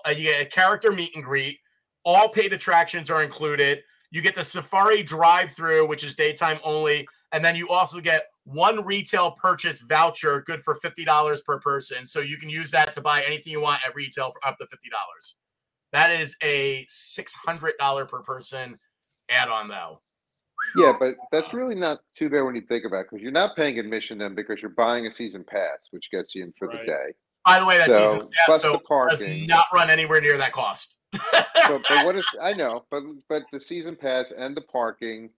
You 0.06 0.14
get 0.14 0.42
a 0.42 0.48
character 0.48 0.92
meet 0.92 1.14
and 1.16 1.24
greet. 1.24 1.58
All 2.04 2.28
paid 2.28 2.52
attractions 2.52 3.10
are 3.10 3.22
included. 3.22 3.82
You 4.10 4.20
get 4.20 4.34
the 4.34 4.44
Safari 4.44 5.02
drive 5.02 5.50
through, 5.50 5.88
which 5.88 6.04
is 6.04 6.14
daytime 6.14 6.58
only. 6.62 7.08
And 7.32 7.42
then 7.42 7.56
you 7.56 7.68
also 7.68 8.00
get 8.00 8.26
one 8.44 8.84
retail 8.84 9.32
purchase 9.32 9.80
voucher, 9.82 10.42
good 10.42 10.62
for 10.62 10.74
$50 10.74 11.44
per 11.44 11.60
person. 11.60 12.06
So 12.06 12.20
you 12.20 12.36
can 12.36 12.48
use 12.48 12.70
that 12.72 12.92
to 12.94 13.00
buy 13.00 13.22
anything 13.22 13.52
you 13.52 13.60
want 13.62 13.86
at 13.86 13.94
retail 13.94 14.32
for 14.32 14.48
up 14.48 14.58
to 14.58 14.64
$50. 14.64 15.34
That 15.92 16.10
is 16.10 16.36
a 16.42 16.84
$600 16.86 18.08
per 18.08 18.22
person 18.22 18.78
add 19.30 19.48
on, 19.48 19.68
though. 19.68 20.00
Yeah, 20.76 20.92
but 20.98 21.16
that's 21.30 21.52
really 21.52 21.74
not 21.74 22.00
too 22.16 22.30
bad 22.30 22.42
when 22.42 22.54
you 22.54 22.62
think 22.62 22.84
about 22.86 23.00
it, 23.00 23.06
because 23.10 23.22
you're 23.22 23.30
not 23.32 23.56
paying 23.56 23.78
admission 23.78 24.18
then 24.18 24.34
because 24.34 24.58
you're 24.62 24.70
buying 24.70 25.06
a 25.06 25.12
season 25.12 25.44
pass, 25.44 25.88
which 25.90 26.10
gets 26.10 26.34
you 26.34 26.44
in 26.44 26.52
for 26.58 26.68
Right. 26.68 26.80
the 26.80 26.86
day. 26.86 27.14
By 27.44 27.58
the 27.60 27.66
way, 27.66 27.76
that 27.78 27.90
So, 27.90 28.06
season 28.06 28.28
pass 28.32 28.46
plus 28.46 28.62
though, 28.62 28.80
does 29.08 29.22
not 29.48 29.66
run 29.74 29.90
anywhere 29.90 30.20
near 30.20 30.38
that 30.38 30.52
cost. 30.52 30.96
But, 31.68 31.82
but 31.88 32.04
what 32.04 32.16
is 32.16 32.24
I 32.40 32.54
know, 32.54 32.86
but 32.90 33.04
but 33.28 33.44
the 33.52 33.60
season 33.60 33.94
pass 33.94 34.32
and 34.36 34.56
the 34.56 34.62
parking, 34.62 35.30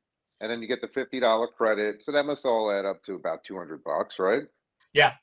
and 0.44 0.52
then 0.52 0.60
you 0.60 0.68
get 0.68 0.82
the 0.82 0.88
fifty 0.88 1.20
dollar 1.20 1.46
credit, 1.46 2.02
so 2.02 2.12
that 2.12 2.26
must 2.26 2.44
all 2.44 2.70
add 2.70 2.84
up 2.84 3.02
to 3.04 3.14
about 3.14 3.44
two 3.44 3.56
hundred 3.56 3.82
bucks, 3.82 4.16
right? 4.18 4.42
Yeah. 4.92 5.14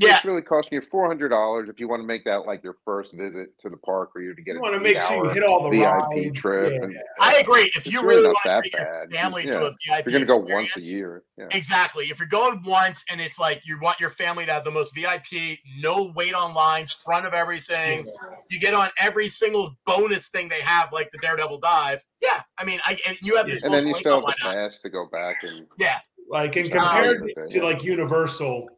So 0.00 0.06
Yeah. 0.08 0.16
It's 0.16 0.24
really 0.24 0.40
costing 0.42 0.76
you 0.76 0.80
four 0.80 1.06
hundred 1.06 1.28
dollars 1.28 1.68
if 1.68 1.78
you 1.78 1.86
want 1.88 2.00
to 2.02 2.06
make 2.06 2.24
that 2.24 2.46
like 2.46 2.62
your 2.64 2.76
first 2.84 3.12
visit 3.12 3.50
to 3.60 3.68
the 3.68 3.76
park, 3.76 4.10
or 4.14 4.22
you 4.22 4.34
to 4.34 4.40
get 4.42 4.54
You 4.54 4.60
want 4.60 4.74
to 4.74 4.80
make 4.80 5.00
sure 5.02 5.24
you 5.26 5.30
hit 5.30 5.42
all 5.42 5.64
the 5.64 5.70
VIP 5.70 5.84
rides. 5.84 6.40
trip. 6.40 6.72
Yeah. 6.72 6.82
And 6.84 6.98
I 7.20 7.36
agree. 7.36 7.70
If 7.76 7.86
you 7.86 8.00
really 8.02 8.16
really 8.22 8.28
want 8.28 8.38
to 8.44 8.48
that 8.48 8.64
take 8.64 8.76
your 8.76 8.84
bad. 8.84 9.12
family 9.12 9.44
Yeah. 9.44 9.50
to 9.58 9.66
a 9.66 9.70
VIP 9.70 10.06
you're 10.10 10.12
gonna 10.12 10.24
go 10.24 10.36
once 10.54 10.76
a 10.76 10.80
year. 10.80 11.22
Yeah. 11.36 11.48
Exactly. 11.50 12.06
If 12.06 12.18
you're 12.18 12.28
going 12.28 12.62
once 12.64 13.04
and 13.10 13.20
it's 13.20 13.38
like 13.38 13.60
you 13.66 13.78
want 13.80 14.00
your 14.00 14.10
family 14.10 14.46
to 14.46 14.52
have 14.52 14.64
the 14.64 14.70
most 14.70 14.94
VIP, 14.94 15.58
no 15.78 16.12
wait 16.16 16.34
on 16.34 16.54
lines, 16.54 16.92
front 16.92 17.26
of 17.26 17.34
everything, 17.34 18.06
you 18.48 18.58
get 18.58 18.72
on 18.72 18.88
every 18.98 19.28
single 19.28 19.76
bonus 19.84 20.28
thing 20.28 20.48
they 20.48 20.60
have, 20.62 20.92
like 20.92 21.10
the 21.12 21.18
Daredevil 21.18 21.60
dive. 21.60 22.00
Yeah, 22.22 22.42
I 22.58 22.64
mean, 22.64 22.80
I 22.86 22.98
and 23.06 23.18
you 23.22 23.36
have 23.36 23.48
Yeah. 23.48 23.54
this. 23.54 23.62
And 23.64 23.72
then 23.74 23.86
you 23.86 23.96
still 23.96 24.24
have 24.24 24.24
the 24.26 24.34
pass 24.42 24.80
to 24.80 24.88
go 24.88 25.06
back 25.06 25.42
and 25.42 25.66
Yeah, 25.78 25.98
Like 26.28 26.56
in 26.56 26.66
Um, 26.66 26.78
compared 26.78 27.22
okay, 27.22 27.48
to 27.58 27.62
like 27.64 27.82
Universal, 27.82 28.68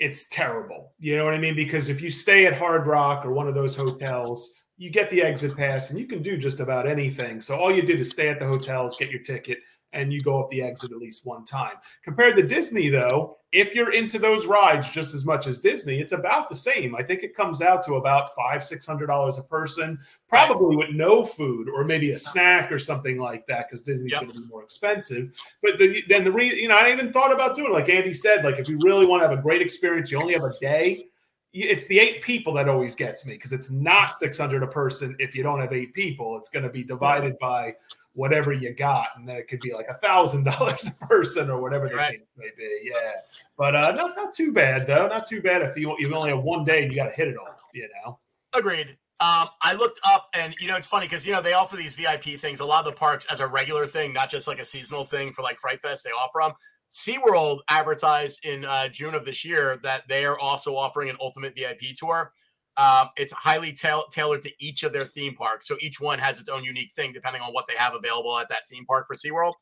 it's 0.00 0.26
terrible. 0.28 0.94
You 0.98 1.16
know 1.16 1.26
what 1.26 1.34
I 1.34 1.38
mean? 1.38 1.54
Because 1.54 1.90
if 1.90 2.00
you 2.00 2.10
stay 2.10 2.46
at 2.46 2.56
Hard 2.56 2.86
Rock 2.86 3.24
or 3.24 3.32
one 3.32 3.46
of 3.46 3.54
those 3.54 3.76
hotels, 3.76 4.54
you 4.78 4.88
get 4.88 5.10
the 5.10 5.22
exit 5.22 5.54
pass 5.56 5.90
and 5.90 6.00
you 6.00 6.06
can 6.06 6.22
do 6.22 6.38
just 6.38 6.58
about 6.58 6.88
anything. 6.88 7.38
So 7.38 7.54
all 7.54 7.70
you 7.70 7.82
did 7.82 8.00
is 8.00 8.10
stay 8.10 8.30
at 8.30 8.40
the 8.40 8.46
hotels, 8.46 8.96
get 8.96 9.10
your 9.10 9.20
ticket, 9.20 9.58
and 9.92 10.12
you 10.12 10.20
go 10.20 10.40
up 10.40 10.50
the 10.50 10.62
exit 10.62 10.92
at 10.92 10.98
least 10.98 11.26
one 11.26 11.44
time. 11.44 11.72
Compared 12.04 12.36
to 12.36 12.42
Disney, 12.42 12.88
though, 12.88 13.38
if 13.52 13.74
you're 13.74 13.92
into 13.92 14.18
those 14.18 14.46
rides 14.46 14.88
just 14.90 15.12
as 15.12 15.24
much 15.24 15.48
as 15.48 15.58
Disney, 15.58 15.98
it's 15.98 16.12
about 16.12 16.48
the 16.48 16.54
same. 16.54 16.94
I 16.94 17.02
think 17.02 17.24
it 17.24 17.34
comes 17.34 17.60
out 17.60 17.84
to 17.86 17.94
about 17.94 18.34
five, 18.36 18.62
six 18.62 18.86
hundred 18.86 19.08
dollars 19.08 19.38
a 19.38 19.42
person, 19.42 19.98
probably 20.28 20.76
with 20.76 20.90
no 20.90 21.24
food 21.24 21.68
or 21.68 21.82
maybe 21.82 22.12
a 22.12 22.16
snack 22.16 22.70
or 22.70 22.78
something 22.78 23.18
like 23.18 23.46
that, 23.48 23.68
because 23.68 23.82
Disney's 23.82 24.12
Yep. 24.12 24.20
going 24.20 24.32
to 24.34 24.40
be 24.40 24.46
more 24.46 24.62
expensive. 24.62 25.32
But 25.62 25.78
the, 25.78 26.04
then 26.08 26.22
the 26.22 26.30
re, 26.30 26.54
you 26.54 26.68
know, 26.68 26.78
I 26.78 26.92
even 26.92 27.12
thought 27.12 27.32
about 27.32 27.56
doing 27.56 27.72
like 27.72 27.88
Andy 27.88 28.12
said, 28.12 28.44
like 28.44 28.58
if 28.60 28.68
you 28.68 28.78
really 28.82 29.06
want 29.06 29.22
to 29.22 29.28
have 29.28 29.36
a 29.36 29.42
great 29.42 29.62
experience, 29.62 30.12
you 30.12 30.20
only 30.20 30.34
have 30.34 30.44
a 30.44 30.54
day. 30.60 31.06
It's 31.52 31.88
the 31.88 31.98
eight 31.98 32.22
people 32.22 32.52
that 32.52 32.68
always 32.68 32.94
gets 32.94 33.26
me 33.26 33.32
because 33.32 33.52
it's 33.52 33.72
not 33.72 34.20
six 34.22 34.38
hundred 34.38 34.62
a 34.62 34.68
person 34.68 35.16
if 35.18 35.34
you 35.34 35.42
don't 35.42 35.60
have 35.60 35.72
eight 35.72 35.92
people. 35.94 36.36
It's 36.36 36.48
going 36.48 36.62
to 36.62 36.70
be 36.70 36.84
divided 36.84 37.36
by 37.40 37.74
whatever 38.14 38.52
you 38.52 38.74
got, 38.74 39.08
and 39.16 39.28
then 39.28 39.36
it 39.36 39.48
could 39.48 39.60
be 39.60 39.72
like 39.72 39.86
a 39.88 39.94
thousand 39.94 40.44
dollars 40.44 40.88
a 41.02 41.06
person 41.06 41.50
or 41.50 41.60
whatever 41.60 41.88
the 41.88 41.94
Right. 41.96 42.18
case 42.18 42.26
may 42.36 42.50
be. 42.56 42.80
Yeah, 42.84 43.10
but 43.56 43.74
uh, 43.76 43.92
not 43.92 44.16
not 44.16 44.34
too 44.34 44.52
bad 44.52 44.86
though. 44.86 45.06
Not 45.08 45.26
too 45.26 45.40
bad 45.42 45.62
if 45.62 45.76
you 45.76 45.94
you 45.98 46.12
only 46.14 46.30
have 46.30 46.42
one 46.42 46.64
day 46.64 46.82
and 46.82 46.90
you 46.92 46.96
got 46.96 47.06
to 47.06 47.12
hit 47.12 47.28
it 47.28 47.36
all. 47.36 47.46
You 47.72 47.88
know. 48.04 48.18
agreed. 48.52 48.96
Um, 49.20 49.48
I 49.60 49.74
looked 49.74 50.00
up, 50.06 50.28
and 50.34 50.54
you 50.60 50.66
know, 50.66 50.76
it's 50.76 50.86
funny 50.86 51.06
because 51.06 51.26
you 51.26 51.32
know 51.32 51.42
they 51.42 51.52
offer 51.52 51.76
these 51.76 51.92
VIP 51.94 52.40
things. 52.40 52.60
A 52.60 52.64
lot 52.64 52.86
of 52.86 52.92
the 52.92 52.98
parks 52.98 53.26
as 53.30 53.40
a 53.40 53.46
regular 53.46 53.86
thing, 53.86 54.14
not 54.14 54.30
just 54.30 54.48
like 54.48 54.58
a 54.58 54.64
seasonal 54.64 55.04
thing 55.04 55.30
for 55.32 55.42
like 55.42 55.58
Fright 55.58 55.80
Fest. 55.80 56.04
They 56.04 56.10
offer 56.10 56.40
them. 56.42 56.52
SeaWorld 56.90 57.60
advertised 57.68 58.44
in 58.44 58.64
uh, 58.64 58.88
June 58.88 59.14
of 59.14 59.24
this 59.24 59.44
year 59.44 59.78
that 59.84 60.08
they 60.08 60.24
are 60.24 60.38
also 60.38 60.74
offering 60.74 61.08
an 61.08 61.16
ultimate 61.20 61.54
VIP 61.54 61.94
tour. 61.94 62.32
Um, 62.76 63.08
it's 63.16 63.32
highly 63.32 63.72
tail- 63.72 64.06
tailored 64.10 64.42
to 64.42 64.50
each 64.58 64.82
of 64.84 64.92
their 64.92 65.02
theme 65.02 65.34
parks. 65.34 65.66
So 65.68 65.76
each 65.80 66.00
one 66.00 66.18
has 66.18 66.40
its 66.40 66.48
own 66.48 66.64
unique 66.64 66.92
thing 66.94 67.12
depending 67.12 67.42
on 67.42 67.52
what 67.52 67.66
they 67.68 67.74
have 67.76 67.94
available 67.94 68.38
at 68.38 68.48
that 68.48 68.66
theme 68.68 68.86
park 68.86 69.06
for 69.06 69.14
SeaWorld. 69.16 69.52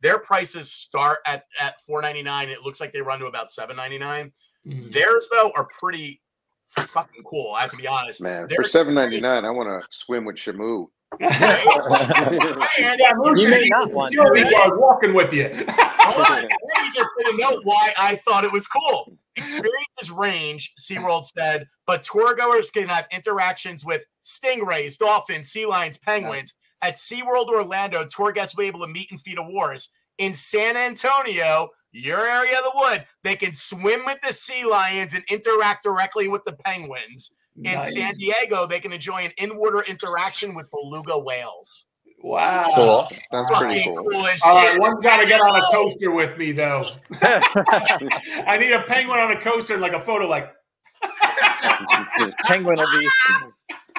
Their 0.00 0.18
prices 0.20 0.70
start 0.70 1.18
at, 1.26 1.46
at 1.60 1.74
$4.99. 1.88 2.48
It 2.48 2.62
looks 2.62 2.80
like 2.80 2.92
they 2.92 3.00
run 3.02 3.18
to 3.18 3.26
about 3.26 3.48
$7.99. 3.48 4.30
Theirs, 4.64 5.28
though, 5.32 5.50
are 5.56 5.64
pretty 5.64 6.20
fucking 6.68 7.22
cool. 7.24 7.54
I 7.56 7.62
have 7.62 7.70
to 7.70 7.76
be 7.78 7.86
honest. 7.88 8.20
Man, 8.22 8.46
Their 8.48 8.58
for 8.58 8.64
seven 8.68 8.94
ninety 8.94 9.20
nine, 9.20 9.44
I 9.46 9.50
want 9.50 9.68
to 9.82 9.88
swim 9.90 10.24
with 10.26 10.36
Shamu. 10.36 10.86
Yeah, 11.20 13.12
Mooch, 13.16 13.40
You 13.40 13.48
may 13.50 13.62
you- 13.64 13.70
not 13.70 13.90
want 13.92 14.12
you're 14.12 14.32
to. 14.34 14.70
walking 14.74 15.14
with 15.14 15.32
you. 15.32 15.48
Hold 15.68 16.26
on. 16.26 16.42
Let 16.42 16.82
me 16.82 16.90
just 16.94 17.10
say 17.18 17.32
a 17.32 17.36
note 17.36 17.60
why 17.64 17.92
I 17.98 18.16
thought 18.16 18.44
it 18.44 18.52
was 18.52 18.66
cool. 18.66 19.16
Experiences 19.38 20.10
range, 20.10 20.74
SeaWorld 20.78 21.24
said, 21.36 21.66
but 21.86 22.02
tour 22.02 22.34
goers 22.34 22.70
can 22.70 22.88
have 22.88 23.06
interactions 23.10 23.84
with 23.84 24.04
stingrays, 24.22 24.98
dolphins, 24.98 25.48
sea 25.48 25.66
lions, 25.66 25.96
penguins. 25.98 26.54
At 26.82 26.94
SeaWorld 26.94 27.48
Orlando, 27.48 28.06
tour 28.06 28.32
guests 28.32 28.54
will 28.54 28.62
be 28.62 28.68
able 28.68 28.80
to 28.80 28.86
meet 28.92 29.10
and 29.10 29.20
feed 29.20 29.38
a 29.38 29.42
walrus. 29.42 29.88
In 30.18 30.34
San 30.34 30.76
Antonio, 30.76 31.70
your 31.92 32.26
area 32.26 32.58
of 32.58 32.64
the 32.64 32.72
wood, 32.74 33.06
they 33.24 33.36
can 33.36 33.52
swim 33.52 34.04
with 34.04 34.20
the 34.20 34.32
sea 34.32 34.64
lions 34.64 35.14
and 35.14 35.24
interact 35.28 35.84
directly 35.84 36.28
with 36.28 36.44
the 36.44 36.52
penguins. 36.64 37.34
In 37.64 37.74
Nice. 37.74 37.94
San 37.94 38.14
Diego, 38.14 38.66
they 38.66 38.78
can 38.78 38.92
enjoy 38.92 39.22
an 39.22 39.32
in-water 39.38 39.82
interaction 39.82 40.54
with 40.54 40.70
beluga 40.70 41.18
whales. 41.18 41.86
Wow. 42.22 42.64
Cool. 42.74 43.18
Sounds 43.30 43.58
pretty 43.58 43.84
cool. 43.84 43.94
cool 43.94 44.26
All 44.44 44.56
right, 44.56 44.78
one's 44.78 45.02
got 45.02 45.20
to 45.20 45.26
get 45.26 45.40
on 45.40 45.54
a 45.54 45.62
coaster 45.72 46.10
with 46.10 46.36
me, 46.36 46.52
though. 46.52 46.84
I 47.22 48.58
need 48.58 48.72
a 48.72 48.82
penguin 48.82 49.20
on 49.20 49.30
a 49.30 49.40
coaster 49.40 49.74
and 49.74 49.82
like 49.82 49.92
a 49.92 50.00
photo, 50.00 50.26
like, 50.26 50.52
penguin 52.44 52.76
will 52.76 53.00
be 53.00 53.08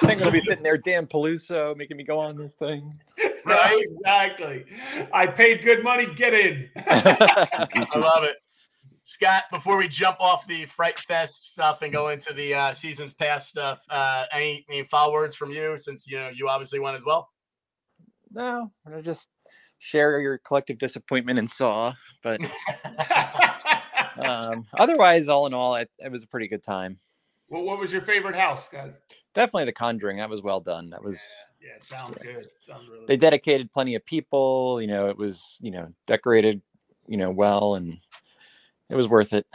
penguin 0.02 0.26
will 0.26 0.32
be 0.32 0.40
sitting 0.42 0.62
there, 0.62 0.76
Dan 0.76 1.06
Peluso, 1.06 1.74
making 1.76 1.96
me 1.96 2.04
go 2.04 2.18
on 2.18 2.36
this 2.36 2.54
thing. 2.54 2.98
Right? 3.42 3.86
exactly. 3.88 4.66
I 5.14 5.26
paid 5.26 5.62
good 5.62 5.82
money, 5.82 6.06
get 6.14 6.34
in. 6.34 6.68
I 6.76 7.88
love 7.96 8.22
it. 8.22 8.36
Scott, 9.02 9.44
before 9.50 9.78
we 9.78 9.88
jump 9.88 10.20
off 10.20 10.46
the 10.46 10.66
Fright 10.66 10.98
Fest 10.98 11.52
stuff 11.52 11.80
and 11.80 11.90
go 11.90 12.10
into 12.10 12.34
the 12.34 12.54
uh, 12.54 12.72
seasons 12.72 13.14
past 13.14 13.48
stuff, 13.48 13.80
uh, 13.88 14.26
any 14.30 14.66
any 14.68 14.82
foul 14.84 15.10
words 15.10 15.34
from 15.34 15.50
you 15.50 15.78
since 15.78 16.06
you 16.06 16.18
know 16.18 16.28
you 16.28 16.50
obviously 16.50 16.78
won 16.78 16.94
as 16.94 17.04
well? 17.04 17.30
No, 18.32 18.70
I 18.86 19.00
just 19.00 19.28
share 19.78 20.20
your 20.20 20.38
collective 20.38 20.78
disappointment 20.78 21.38
in 21.38 21.48
Saw, 21.48 21.94
but 22.22 22.40
um, 24.18 24.66
otherwise, 24.78 25.28
all 25.28 25.46
in 25.46 25.54
all, 25.54 25.74
it, 25.76 25.90
it 25.98 26.12
was 26.12 26.22
a 26.22 26.26
pretty 26.26 26.48
good 26.48 26.62
time. 26.62 26.98
well, 27.48 27.62
what 27.62 27.78
was 27.78 27.92
your 27.92 28.02
favorite 28.02 28.36
house, 28.36 28.66
Scott? 28.66 28.90
Definitely 29.34 29.66
the 29.66 29.72
Conjuring. 29.72 30.18
That 30.18 30.30
was 30.30 30.42
well 30.42 30.60
done. 30.60 30.90
That 30.90 31.02
was 31.02 31.22
Yeah, 31.60 31.76
it 31.76 31.84
sounds 31.84 32.16
good. 32.22 32.44
It 32.44 32.52
sounds 32.60 32.88
really 32.88 33.04
they 33.06 33.16
dedicated 33.16 33.72
plenty 33.72 33.94
of 33.94 34.04
people. 34.04 34.80
You 34.80 34.88
know, 34.88 35.08
it 35.08 35.16
was 35.16 35.58
you 35.60 35.70
know 35.70 35.88
decorated, 36.06 36.62
you 37.06 37.16
know, 37.16 37.30
well, 37.30 37.74
and 37.74 37.98
it 38.88 38.96
was 38.96 39.08
worth 39.08 39.32
it. 39.32 39.46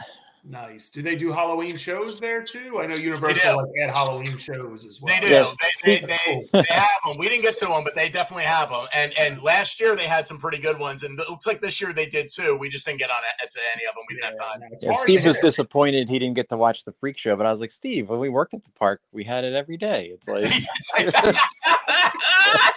Nice. 0.48 0.90
Do 0.90 1.02
they 1.02 1.16
do 1.16 1.30
Halloween 1.30 1.76
shows 1.76 2.18
there 2.18 2.42
too? 2.42 2.78
I 2.80 2.86
know. 2.86 2.94
Universal 2.94 3.56
like 3.56 3.66
had 3.78 3.90
Halloween 3.90 4.36
shows 4.36 4.86
as 4.86 5.00
well. 5.00 5.14
They 5.14 5.26
do. 5.26 5.32
Yeah. 5.32 5.52
They, 5.84 5.98
they, 5.98 6.06
they, 6.06 6.48
they 6.52 6.64
have 6.70 6.88
them. 7.04 7.18
We 7.18 7.28
didn't 7.28 7.42
get 7.42 7.56
to 7.58 7.66
them, 7.66 7.84
but 7.84 7.94
they 7.94 8.08
definitely 8.08 8.44
have 8.44 8.70
them. 8.70 8.86
And 8.94 9.12
and 9.18 9.42
last 9.42 9.80
year 9.80 9.94
they 9.96 10.06
had 10.06 10.26
some 10.26 10.38
pretty 10.38 10.58
good 10.58 10.78
ones, 10.78 11.02
and 11.02 11.18
it 11.18 11.28
looks 11.28 11.46
like 11.46 11.60
this 11.60 11.80
year 11.80 11.92
they 11.92 12.06
did 12.06 12.28
too. 12.28 12.56
We 12.56 12.68
just 12.68 12.86
didn't 12.86 13.00
get 13.00 13.10
on 13.10 13.18
it 13.42 13.50
to 13.50 13.60
any 13.74 13.84
of 13.86 13.94
them. 13.94 14.04
We 14.08 14.16
didn't 14.16 14.26
have 14.26 14.38
time. 14.38 14.60
Yeah, 14.80 14.92
Steve 14.92 15.24
was 15.24 15.36
disappointed 15.36 16.08
he 16.08 16.18
didn't 16.18 16.34
get 16.34 16.48
to 16.50 16.56
watch 16.56 16.84
the 16.84 16.92
freak 16.92 17.18
show, 17.18 17.36
but 17.36 17.46
I 17.46 17.50
was 17.50 17.60
like, 17.60 17.70
Steve, 17.70 18.08
when 18.08 18.20
we 18.20 18.28
worked 18.28 18.54
at 18.54 18.64
the 18.64 18.70
park, 18.72 19.00
we 19.12 19.24
had 19.24 19.44
it 19.44 19.54
every 19.54 19.76
day. 19.76 20.10
It's 20.12 20.28
like 20.36 20.44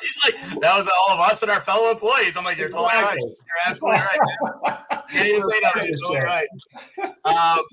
He's 0.09 0.33
like, 0.33 0.61
that 0.61 0.77
was 0.77 0.87
all 0.87 1.15
of 1.15 1.19
us 1.19 1.41
and 1.41 1.51
our 1.51 1.61
fellow 1.61 1.91
employees. 1.91 2.35
I'm 2.37 2.43
like, 2.43 2.57
you're 2.57 2.69
totally 2.69 3.01
right. 3.01 3.17
You're 3.17 3.67
absolutely 3.67 4.01
right. 4.01 4.99
You 5.13 5.19
didn't 5.23 5.49
say 5.49 5.59
that. 5.61 5.85
You're 5.85 5.95
totally 6.03 6.19
right. 6.19 6.47
Um, 7.25 7.63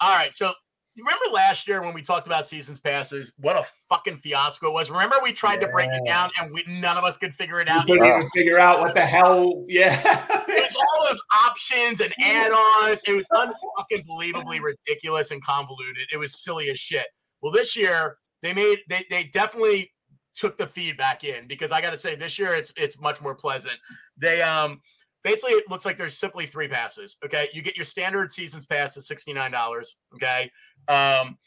all 0.00 0.16
right. 0.16 0.34
So 0.34 0.52
you 0.96 1.04
remember 1.04 1.34
last 1.34 1.68
year 1.68 1.82
when 1.82 1.92
we 1.92 2.00
talked 2.00 2.26
about 2.26 2.46
seasons 2.46 2.80
passes? 2.80 3.30
What 3.36 3.56
a 3.56 3.66
fucking 3.90 4.16
fiasco 4.18 4.68
it 4.68 4.72
was. 4.72 4.90
Remember 4.90 5.16
we 5.22 5.32
tried 5.32 5.60
to 5.60 5.68
break 5.68 5.90
it 5.92 6.02
down 6.06 6.30
and 6.40 6.52
we 6.54 6.64
none 6.80 6.96
of 6.96 7.04
us 7.04 7.18
could 7.18 7.34
figure 7.34 7.60
it 7.60 7.68
out. 7.68 7.86
couldn't 7.86 8.04
even 8.04 8.26
figure 8.30 8.58
out 8.58 8.80
what 8.80 8.94
the 8.94 9.02
hell. 9.02 9.64
Yeah. 9.68 10.24
It 10.48 10.62
was 10.62 10.74
all 10.74 11.06
those 11.06 11.20
options 11.46 12.00
and 12.00 12.14
add-ons. 12.18 13.02
It 13.06 13.14
was 13.14 13.28
unfucking 13.28 14.06
believably 14.06 14.60
ridiculous 14.60 15.30
and 15.30 15.42
convoluted. 15.44 16.08
It 16.12 16.16
was 16.16 16.34
silly 16.34 16.70
as 16.70 16.78
shit. 16.78 17.06
Well, 17.42 17.52
this 17.52 17.76
year 17.76 18.16
they 18.42 18.54
made 18.54 18.78
they 18.88 19.04
they 19.10 19.24
definitely 19.24 19.92
took 20.36 20.58
the 20.58 20.66
feedback 20.66 21.24
in 21.24 21.46
because 21.46 21.72
I 21.72 21.80
got 21.80 21.92
to 21.92 21.98
say 21.98 22.14
this 22.14 22.38
year 22.38 22.54
it's 22.54 22.72
it's 22.76 23.00
much 23.00 23.20
more 23.20 23.34
pleasant. 23.34 23.76
They 24.16 24.42
um 24.42 24.80
basically 25.24 25.54
it 25.54 25.68
looks 25.68 25.84
like 25.84 25.96
there's 25.96 26.18
simply 26.18 26.46
three 26.46 26.68
passes. 26.68 27.18
Okay, 27.24 27.48
you 27.52 27.62
get 27.62 27.76
your 27.76 27.84
standard 27.84 28.30
seasons 28.30 28.66
pass 28.66 28.96
at 28.96 29.02
sixty 29.02 29.32
nine 29.32 29.50
dollars. 29.50 29.96
Okay, 30.14 30.50
um, 30.88 31.38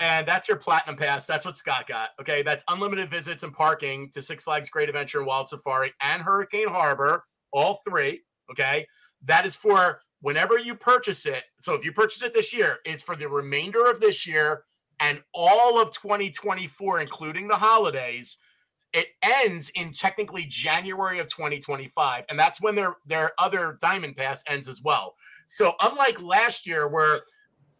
and 0.00 0.26
that's 0.26 0.48
your 0.48 0.56
platinum 0.56 0.96
pass. 0.96 1.26
That's 1.26 1.44
what 1.44 1.56
Scott 1.56 1.86
got. 1.86 2.10
Okay, 2.20 2.42
that's 2.42 2.64
unlimited 2.68 3.10
visits 3.10 3.42
and 3.42 3.52
parking 3.52 4.08
to 4.10 4.22
Six 4.22 4.44
Flags 4.44 4.70
Great 4.70 4.88
Adventure 4.88 5.24
Wild 5.24 5.48
Safari 5.48 5.92
and 6.00 6.22
Hurricane 6.22 6.68
Harbor, 6.68 7.24
all 7.52 7.80
three. 7.86 8.22
Okay, 8.50 8.86
that 9.24 9.44
is 9.44 9.54
for 9.54 10.00
whenever 10.20 10.58
you 10.58 10.74
purchase 10.74 11.26
it. 11.26 11.44
So 11.60 11.74
if 11.74 11.84
you 11.84 11.92
purchase 11.92 12.22
it 12.22 12.34
this 12.34 12.52
year, 12.52 12.78
it's 12.84 13.02
for 13.02 13.14
the 13.14 13.28
remainder 13.28 13.88
of 13.90 14.00
this 14.00 14.26
year 14.26 14.64
and 15.00 15.22
all 15.34 15.80
of 15.80 15.90
2024, 15.92 17.00
including 17.00 17.48
the 17.48 17.56
holidays. 17.56 18.38
It 18.92 19.08
ends 19.22 19.70
in 19.74 19.92
technically 19.92 20.46
January 20.46 21.18
of 21.18 21.28
2025, 21.28 22.24
and 22.30 22.38
that's 22.38 22.60
when 22.60 22.74
their 22.74 22.96
their 23.06 23.32
other 23.38 23.76
Diamond 23.80 24.16
Pass 24.16 24.42
ends 24.48 24.66
as 24.66 24.82
well. 24.82 25.14
So 25.46 25.74
unlike 25.80 26.22
last 26.22 26.66
year, 26.66 26.88
where 26.88 27.20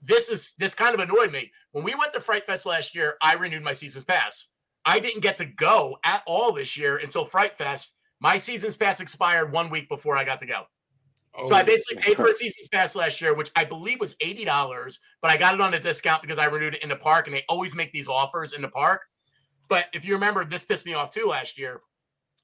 this 0.03 0.29
is 0.29 0.55
this 0.59 0.75
kind 0.75 0.95
of 0.95 1.01
annoyed 1.01 1.33
me 1.33 1.51
when 1.73 1.85
we 1.85 1.95
went 1.95 2.13
to 2.13 2.21
Fright 2.21 2.47
Fest 2.47 2.67
last 2.67 2.95
year, 2.95 3.17
I 3.23 3.35
renewed 3.35 3.63
my 3.63 3.73
season's 3.73 4.05
pass. 4.05 4.49
I 4.85 5.01
didn't 5.01 5.23
get 5.23 5.37
to 5.39 5.45
go 5.45 5.99
at 6.05 6.23
all 6.27 6.53
this 6.53 6.77
year 6.77 6.97
until 6.97 7.25
Fright 7.25 7.55
Fest. 7.55 7.95
My 8.21 8.37
season's 8.37 8.77
pass 8.77 9.01
expired 9.01 9.53
one 9.53 9.71
week 9.71 9.89
before 9.89 10.17
I 10.17 10.25
got 10.25 10.39
to 10.41 10.47
go. 10.47 10.65
So 11.47 11.55
I 11.55 11.61
Oh, 11.61 11.65
basically 11.65 12.03
paid 12.03 12.17
for 12.17 12.27
a 12.27 12.33
season's 12.33 12.69
pass 12.69 12.97
last 12.97 13.21
year, 13.21 13.35
which 13.35 13.51
I 13.55 13.65
believe 13.65 14.01
was 14.01 14.17
eighty 14.21 14.45
dollars, 14.45 15.01
but 15.23 15.31
I 15.31 15.37
got 15.37 15.55
it 15.55 15.61
on 15.61 15.75
a 15.75 15.79
discount 15.81 16.23
because 16.23 16.39
I 16.39 16.47
renewed 16.47 16.75
it 16.75 16.83
in 16.83 16.89
the 16.89 16.97
park, 16.97 17.27
and 17.27 17.35
they 17.35 17.45
always 17.49 17.75
make 17.75 17.93
these 17.93 18.09
offers 18.09 18.53
in 18.53 18.63
the 18.63 18.69
park. 18.69 19.03
But 19.69 19.87
if 19.93 20.05
you 20.05 20.15
remember, 20.15 20.45
this 20.45 20.65
pissed 20.65 20.87
me 20.87 20.95
off 20.95 21.11
too 21.11 21.27
last 21.27 21.59
year. 21.59 21.81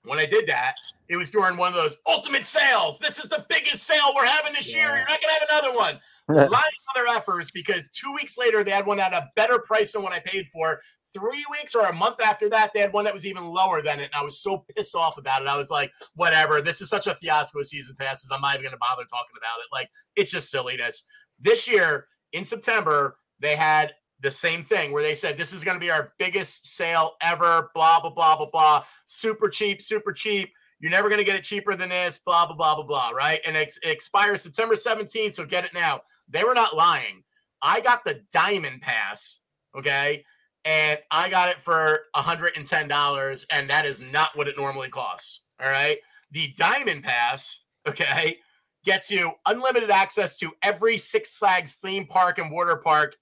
When 0.05 0.18
I 0.18 0.26
did 0.26 0.47
that, 0.49 0.76
it 1.09 1.16
was 1.16 1.30
during 1.30 1.57
one 1.57 1.68
of 1.68 1.74
those 1.74 1.97
ultimate 2.07 2.45
sales. 2.45 2.99
This 2.99 3.18
is 3.18 3.30
the 3.30 3.45
biggest 3.49 3.84
sale 3.84 4.12
we're 4.14 4.26
having 4.26 4.53
this 4.53 4.74
year. 4.74 4.86
You're 4.86 4.99
not 4.99 5.20
gonna 5.20 5.32
have 5.32 5.49
another 5.51 5.76
one. 5.76 5.99
Lying 6.51 6.62
other 6.95 7.07
efforts 7.09 7.51
because 7.51 7.88
two 7.88 8.12
weeks 8.12 8.36
later 8.36 8.62
they 8.62 8.70
had 8.70 8.86
one 8.86 9.01
at 9.01 9.14
a 9.14 9.30
better 9.34 9.59
price 9.59 9.92
than 9.92 10.03
what 10.03 10.12
I 10.12 10.20
paid 10.20 10.47
for. 10.53 10.80
Three 11.15 11.45
weeks 11.51 11.75
or 11.75 11.87
a 11.87 11.93
month 11.93 12.21
after 12.21 12.49
that, 12.51 12.73
they 12.75 12.81
had 12.81 12.93
one 12.93 13.05
that 13.05 13.15
was 13.15 13.25
even 13.25 13.45
lower 13.45 13.81
than 13.81 14.01
it. 14.01 14.07
And 14.07 14.15
I 14.15 14.23
was 14.23 14.43
so 14.43 14.65
pissed 14.75 14.95
off 14.95 15.17
about 15.17 15.43
it. 15.43 15.49
I 15.49 15.57
was 15.57 15.71
like, 15.71 15.93
whatever. 16.17 16.61
This 16.61 16.81
is 16.81 16.89
such 16.89 17.07
a 17.07 17.15
fiasco 17.15 17.62
season 17.62 17.95
passes. 17.99 18.31
I'm 18.33 18.41
not 18.41 18.55
even 18.55 18.65
going 18.65 18.73
to 18.73 18.79
bother 18.79 19.05
talking 19.05 19.37
about 19.37 19.61
it. 19.61 19.73
Like, 19.73 19.91
it's 20.17 20.33
just 20.33 20.51
silliness. 20.51 21.05
This 21.41 21.69
year 21.69 22.09
in 22.33 22.45
September, 22.45 23.19
they 23.39 23.55
had 23.55 23.93
the 24.21 24.31
same 24.31 24.62
thing 24.62 24.93
where 24.93 25.03
they 25.03 25.15
said, 25.15 25.37
this 25.37 25.53
is 25.53 25.62
going 25.62 25.77
to 25.77 25.81
be 25.81 25.91
our 25.91 26.12
biggest 26.19 26.67
sale 26.67 27.12
ever, 27.21 27.71
blah, 27.75 28.01
blah, 28.01 28.11
blah, 28.11 28.37
blah, 28.37 28.51
blah. 28.51 28.85
Super 29.07 29.49
cheap, 29.49 29.83
super 29.83 30.12
cheap. 30.12 30.51
You're 30.81 30.91
never 30.91 31.09
going 31.09 31.21
to 31.21 31.25
get 31.25 31.37
it 31.37 31.45
cheaper 31.45 31.75
than 31.75 31.91
this, 31.91 32.19
blah, 32.19 32.47
blah, 32.47 32.57
blah, 32.57 32.75
blah, 32.75 32.85
blah, 32.85 33.11
right? 33.11 33.41
And 33.47 33.57
it, 33.57 33.73
it 33.83 33.91
expires 33.91 34.43
September 34.43 34.75
17th, 34.75 35.35
so 35.35 35.47
get 35.47 35.65
it 35.65 35.75
now. 35.75 36.01
They 36.29 36.43
were 36.43 36.55
not 36.55 36.77
lying. 36.77 37.23
I 37.62 37.81
got 37.81 38.05
the 38.05 38.23
diamond 38.33 38.83
pass, 38.83 39.41
okay? 39.77 40.25
And 40.65 40.99
I 41.11 41.29
got 41.29 41.51
it 41.51 41.61
for 41.61 42.01
$110, 42.17 43.47
and 43.51 43.71
that 43.71 43.85
is 43.85 44.01
not 44.01 44.37
what 44.37 44.49
it 44.49 44.57
normally 44.57 44.89
costs. 44.89 45.43
All 45.61 45.69
right. 45.69 45.99
The 46.31 46.53
diamond 46.57 47.05
pass, 47.05 47.61
okay, 47.87 48.39
gets 48.85 49.11
you 49.11 49.33
unlimited 49.47 49.91
access 49.91 50.37
to 50.37 50.53
every 50.62 50.97
Six 50.97 51.39
Flags 51.39 51.75
theme 51.75 52.07
park 52.07 52.39
and 52.39 52.51
water 52.51 52.77
park, 52.77 53.17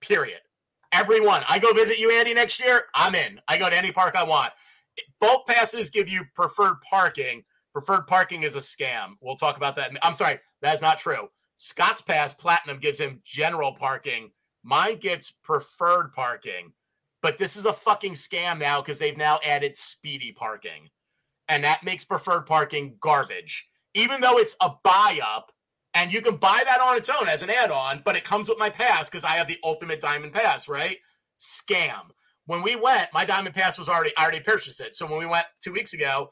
period. 0.00 0.40
Every 0.92 1.20
one. 1.20 1.42
I 1.48 1.60
go 1.60 1.72
visit 1.72 1.98
you, 1.98 2.10
Andy, 2.10 2.34
next 2.34 2.58
year. 2.58 2.82
I'm 2.94 3.14
in. 3.14 3.40
I 3.46 3.56
go 3.56 3.70
to 3.70 3.76
any 3.76 3.92
park 3.92 4.16
I 4.16 4.24
want. 4.24 4.52
Both 5.20 5.46
passes 5.46 5.90
give 5.90 6.08
you 6.08 6.24
preferred 6.34 6.80
parking. 6.82 7.44
Preferred 7.72 8.08
parking 8.08 8.42
is 8.42 8.56
a 8.56 8.58
scam. 8.58 9.14
We'll 9.20 9.36
talk 9.36 9.56
about 9.56 9.76
that. 9.76 9.92
I'm 10.02 10.14
sorry, 10.14 10.40
that's 10.60 10.82
not 10.82 10.98
true. 10.98 11.28
Scott's 11.56 12.00
Pass 12.00 12.34
Platinum 12.34 12.78
gives 12.78 12.98
him 12.98 13.20
general 13.24 13.72
parking. 13.74 14.30
Mine 14.64 14.98
gets 14.98 15.30
preferred 15.30 16.12
parking. 16.12 16.72
But 17.22 17.38
this 17.38 17.56
is 17.56 17.66
a 17.66 17.72
fucking 17.72 18.14
scam 18.14 18.58
now 18.58 18.80
because 18.80 18.98
they've 18.98 19.16
now 19.16 19.38
added 19.46 19.76
speedy 19.76 20.32
parking. 20.32 20.88
And 21.48 21.64
that 21.64 21.84
makes 21.84 22.04
preferred 22.04 22.46
parking 22.46 22.96
garbage. 23.00 23.68
Even 23.94 24.20
though 24.20 24.38
it's 24.38 24.56
a 24.60 24.70
buy 24.84 25.18
up, 25.22 25.52
and 25.94 26.12
you 26.12 26.22
can 26.22 26.36
buy 26.36 26.62
that 26.64 26.80
on 26.80 26.96
its 26.96 27.08
own 27.08 27.28
as 27.28 27.42
an 27.42 27.50
add 27.50 27.70
on, 27.70 28.02
but 28.04 28.16
it 28.16 28.24
comes 28.24 28.48
with 28.48 28.58
my 28.58 28.70
pass 28.70 29.10
because 29.10 29.24
I 29.24 29.30
have 29.30 29.48
the 29.48 29.58
ultimate 29.64 30.00
diamond 30.00 30.32
pass, 30.32 30.68
right? 30.68 30.96
Scam. 31.38 32.10
When 32.46 32.62
we 32.62 32.76
went, 32.76 33.08
my 33.12 33.24
diamond 33.24 33.54
pass 33.54 33.78
was 33.78 33.88
already, 33.88 34.12
I 34.16 34.22
already 34.22 34.40
purchased 34.40 34.80
it. 34.80 34.94
So 34.94 35.06
when 35.06 35.18
we 35.18 35.26
went 35.26 35.46
two 35.60 35.72
weeks 35.72 35.92
ago, 35.92 36.30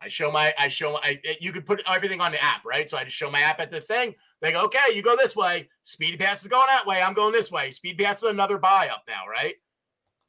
I 0.00 0.08
show 0.08 0.30
my, 0.30 0.52
I 0.58 0.68
show 0.68 0.98
I, 1.02 1.20
you 1.40 1.52
could 1.52 1.64
put 1.64 1.82
everything 1.88 2.20
on 2.20 2.32
the 2.32 2.42
app, 2.42 2.64
right? 2.64 2.88
So 2.90 2.98
I 2.98 3.04
just 3.04 3.16
show 3.16 3.30
my 3.30 3.40
app 3.40 3.60
at 3.60 3.70
the 3.70 3.80
thing. 3.80 4.14
They 4.40 4.52
go, 4.52 4.64
okay, 4.64 4.94
you 4.94 5.00
go 5.00 5.16
this 5.16 5.36
way. 5.36 5.68
Speed 5.82 6.18
pass 6.18 6.42
is 6.42 6.48
going 6.48 6.66
that 6.66 6.86
way. 6.86 7.00
I'm 7.00 7.14
going 7.14 7.32
this 7.32 7.52
way. 7.52 7.70
Speed 7.70 7.98
pass 7.98 8.18
is 8.18 8.30
another 8.30 8.58
buy 8.58 8.88
up 8.92 9.04
now, 9.06 9.22
right? 9.30 9.54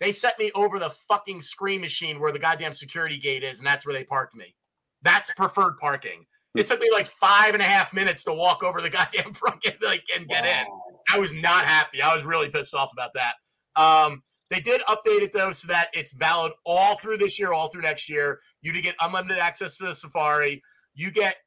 They 0.04 0.12
set 0.12 0.38
me 0.38 0.52
over 0.54 0.80
the 0.80 0.90
fucking 0.90 1.40
screen 1.40 1.80
machine 1.80 2.20
where 2.20 2.34
the 2.34 2.40
goddamn 2.40 2.74
security 2.74 3.18
gate 3.18 3.42
is, 3.42 3.60
and 3.60 3.66
that's 3.66 3.86
where 3.86 3.96
they 3.96 4.04
parked 4.04 4.36
me. 4.36 4.54
That's 5.02 5.32
preferred 5.32 5.78
parking. 5.80 6.26
It 6.56 6.66
took 6.66 6.82
me 6.82 6.92
like 6.92 7.08
five 7.08 7.54
and 7.54 7.62
a 7.62 7.66
half 7.66 7.94
minutes 7.94 8.26
to 8.26 8.34
walk 8.34 8.66
over 8.66 8.82
the 8.82 8.90
goddamn 8.98 9.32
front 9.32 9.62
gate 9.62 9.82
like, 9.82 10.04
and 10.14 10.28
get 10.28 10.44
wow. 10.44 10.50
in. 10.50 11.16
I 11.16 11.20
was 11.20 11.34
not 11.34 11.64
happy. 11.64 12.02
I 12.02 12.14
was 12.14 12.26
really 12.26 12.50
pissed 12.50 12.76
off 12.76 12.92
about 12.92 13.12
that. 13.14 13.36
Um, 13.82 14.22
they 14.52 14.60
did 14.60 14.82
update 14.82 15.22
it 15.22 15.32
though, 15.32 15.54
so 15.54 15.70
that 15.70 15.88
it's 15.94 16.12
valid 16.12 16.52
all 16.66 16.98
through 16.98 17.20
this 17.20 17.40
year, 17.40 17.54
all 17.54 17.70
through 17.70 17.84
next 17.84 18.10
year. 18.10 18.42
You 18.62 18.74
to 18.74 18.82
get 18.82 18.96
unlimited 19.00 19.38
access 19.38 19.78
to 19.78 19.86
the 19.86 19.94
Safari. 19.94 20.62
You 20.96 21.12
get 21.12 21.38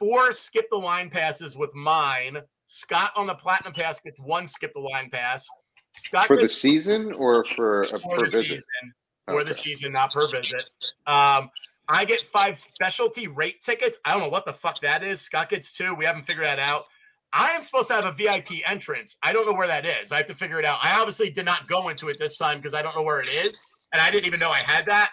four 0.00 0.32
skip 0.32 0.66
the 0.72 0.78
line 0.78 1.10
passes 1.10 1.56
with 1.56 1.72
mine. 1.76 2.38
Scott 2.66 3.12
on 3.14 3.28
the 3.28 3.36
platinum 3.36 3.72
pass 3.72 4.00
gets 4.00 4.18
one 4.18 4.48
skip 4.48 4.72
the 4.74 4.80
line 4.80 5.10
pass. 5.10 5.48
Scott 5.96 6.26
for 6.26 6.36
the 6.36 6.48
season 6.48 7.12
or 7.12 7.44
for 7.44 7.82
a 7.84 7.98
for 7.98 8.18
the 8.18 8.24
visit? 8.24 8.44
season. 8.44 8.94
For 9.26 9.34
okay. 9.34 9.44
the 9.44 9.54
season, 9.54 9.92
not 9.92 10.12
per 10.12 10.26
visit. 10.28 10.70
Um, 11.06 11.50
I 11.88 12.04
get 12.04 12.22
five 12.22 12.56
specialty 12.56 13.28
rate 13.28 13.60
tickets. 13.60 13.98
I 14.04 14.12
don't 14.12 14.20
know 14.20 14.28
what 14.28 14.44
the 14.44 14.52
fuck 14.52 14.80
that 14.80 15.02
is. 15.02 15.20
Scott 15.20 15.50
gets 15.50 15.72
two. 15.72 15.94
We 15.94 16.04
haven't 16.04 16.22
figured 16.22 16.46
that 16.46 16.58
out. 16.58 16.86
I 17.32 17.50
am 17.50 17.60
supposed 17.60 17.88
to 17.88 17.94
have 17.94 18.04
a 18.04 18.12
VIP 18.12 18.68
entrance. 18.68 19.16
I 19.22 19.32
don't 19.32 19.46
know 19.46 19.52
where 19.52 19.66
that 19.66 19.86
is. 19.86 20.10
I 20.10 20.18
have 20.18 20.26
to 20.26 20.34
figure 20.34 20.58
it 20.58 20.64
out. 20.64 20.78
I 20.82 20.98
obviously 20.98 21.30
did 21.30 21.44
not 21.44 21.68
go 21.68 21.88
into 21.88 22.08
it 22.08 22.18
this 22.18 22.36
time 22.36 22.58
because 22.58 22.74
I 22.74 22.82
don't 22.82 22.94
know 22.96 23.02
where 23.02 23.20
it 23.20 23.28
is, 23.28 23.64
and 23.92 24.02
I 24.02 24.10
didn't 24.10 24.26
even 24.26 24.40
know 24.40 24.50
I 24.50 24.58
had 24.58 24.86
that 24.86 25.12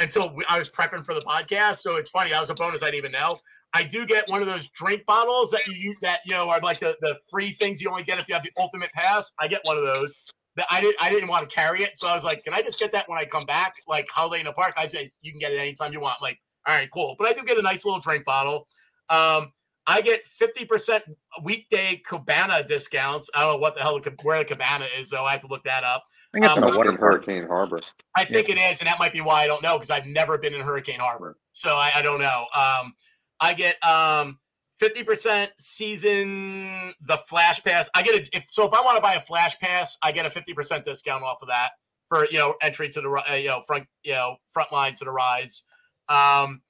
until 0.00 0.34
we, 0.34 0.44
I 0.48 0.58
was 0.58 0.70
prepping 0.70 1.04
for 1.04 1.14
the 1.14 1.20
podcast. 1.20 1.78
So 1.78 1.96
it's 1.96 2.08
funny. 2.08 2.30
That 2.30 2.40
was 2.40 2.50
a 2.50 2.54
bonus 2.54 2.82
I 2.82 2.86
didn't 2.86 2.98
even 2.98 3.12
know. 3.12 3.38
I 3.74 3.82
do 3.82 4.06
get 4.06 4.28
one 4.28 4.40
of 4.40 4.46
those 4.46 4.68
drink 4.68 5.04
bottles 5.06 5.50
that 5.50 5.66
you 5.66 5.74
use 5.74 5.98
that 6.00 6.20
you 6.24 6.32
know 6.32 6.48
are 6.48 6.60
like 6.60 6.80
the, 6.80 6.96
the 7.00 7.16
free 7.30 7.50
things 7.50 7.80
you 7.80 7.90
only 7.90 8.02
get 8.02 8.18
if 8.18 8.28
you 8.28 8.34
have 8.34 8.42
the 8.42 8.52
ultimate 8.58 8.92
pass. 8.92 9.32
I 9.38 9.48
get 9.48 9.60
one 9.64 9.76
of 9.76 9.84
those. 9.84 10.16
That 10.56 10.66
I 10.70 10.80
didn't 10.80 10.96
I 11.00 11.10
didn't 11.10 11.28
want 11.28 11.48
to 11.48 11.54
carry 11.54 11.82
it, 11.82 11.96
so 11.98 12.08
I 12.08 12.14
was 12.14 12.24
like, 12.24 12.44
can 12.44 12.54
I 12.54 12.62
just 12.62 12.78
get 12.78 12.92
that 12.92 13.08
when 13.08 13.18
I 13.18 13.24
come 13.24 13.44
back? 13.44 13.74
Like 13.86 14.08
Holiday 14.10 14.40
in 14.40 14.46
the 14.46 14.52
Park, 14.52 14.74
I 14.76 14.86
say 14.86 15.08
you 15.22 15.32
can 15.32 15.38
get 15.38 15.52
it 15.52 15.58
anytime 15.58 15.92
you 15.92 16.00
want. 16.00 16.16
I'm 16.20 16.24
like, 16.24 16.40
all 16.66 16.74
right, 16.74 16.90
cool. 16.92 17.14
But 17.18 17.28
I 17.28 17.32
do 17.32 17.44
get 17.44 17.58
a 17.58 17.62
nice 17.62 17.84
little 17.84 18.00
drink 18.00 18.24
bottle. 18.24 18.66
Um, 19.08 19.52
I 19.86 20.02
get 20.02 20.20
50% 20.26 21.00
weekday 21.42 22.02
cabana 22.06 22.62
discounts. 22.62 23.30
I 23.34 23.40
don't 23.40 23.54
know 23.54 23.58
what 23.58 23.74
the 23.74 23.80
hell 23.80 23.98
where 24.22 24.38
the 24.38 24.44
cabana 24.44 24.86
is, 24.98 25.08
though. 25.08 25.24
I 25.24 25.32
have 25.32 25.40
to 25.40 25.46
look 25.46 25.64
that 25.64 25.82
up. 25.82 26.04
I 26.34 26.40
think 26.40 26.44
it's 26.44 26.56
um, 26.58 26.64
in 26.64 26.76
one 26.76 26.96
Hurricane 26.96 27.46
Harbor. 27.46 27.80
I 28.14 28.24
think 28.26 28.48
yeah. 28.48 28.56
it 28.56 28.72
is, 28.72 28.80
and 28.80 28.86
that 28.86 28.98
might 28.98 29.14
be 29.14 29.22
why 29.22 29.42
I 29.42 29.46
don't 29.46 29.62
know 29.62 29.76
because 29.76 29.90
I've 29.90 30.04
never 30.04 30.36
been 30.36 30.52
in 30.52 30.60
Hurricane 30.60 31.00
Harbor, 31.00 31.38
so 31.54 31.70
I, 31.70 31.90
I 31.96 32.02
don't 32.02 32.20
know. 32.20 32.44
Um, 32.54 32.92
I 33.40 33.54
get 33.54 33.82
um, 33.84 34.38
50% 34.80 35.48
season 35.58 36.94
the 37.00 37.18
flash 37.28 37.62
pass. 37.62 37.88
I 37.94 38.02
get 38.02 38.14
it 38.14 38.28
if 38.32 38.46
so 38.48 38.66
if 38.66 38.72
I 38.72 38.80
want 38.82 38.96
to 38.96 39.02
buy 39.02 39.14
a 39.14 39.20
flash 39.20 39.58
pass, 39.58 39.96
I 40.02 40.12
get 40.12 40.26
a 40.26 40.30
50% 40.30 40.84
discount 40.84 41.24
off 41.24 41.38
of 41.42 41.48
that 41.48 41.70
for 42.08 42.26
you 42.30 42.38
know 42.38 42.54
entry 42.62 42.88
to 42.88 43.00
the 43.00 43.08
uh, 43.08 43.34
you 43.34 43.48
know 43.48 43.62
front 43.66 43.86
you 44.02 44.12
know 44.12 44.36
front 44.50 44.72
line 44.72 44.94
to 44.94 45.04
the 45.04 45.10
rides. 45.10 45.64
Um, 46.08 46.62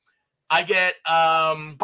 I 0.50 0.62
get 0.62 0.94
um 1.08 1.78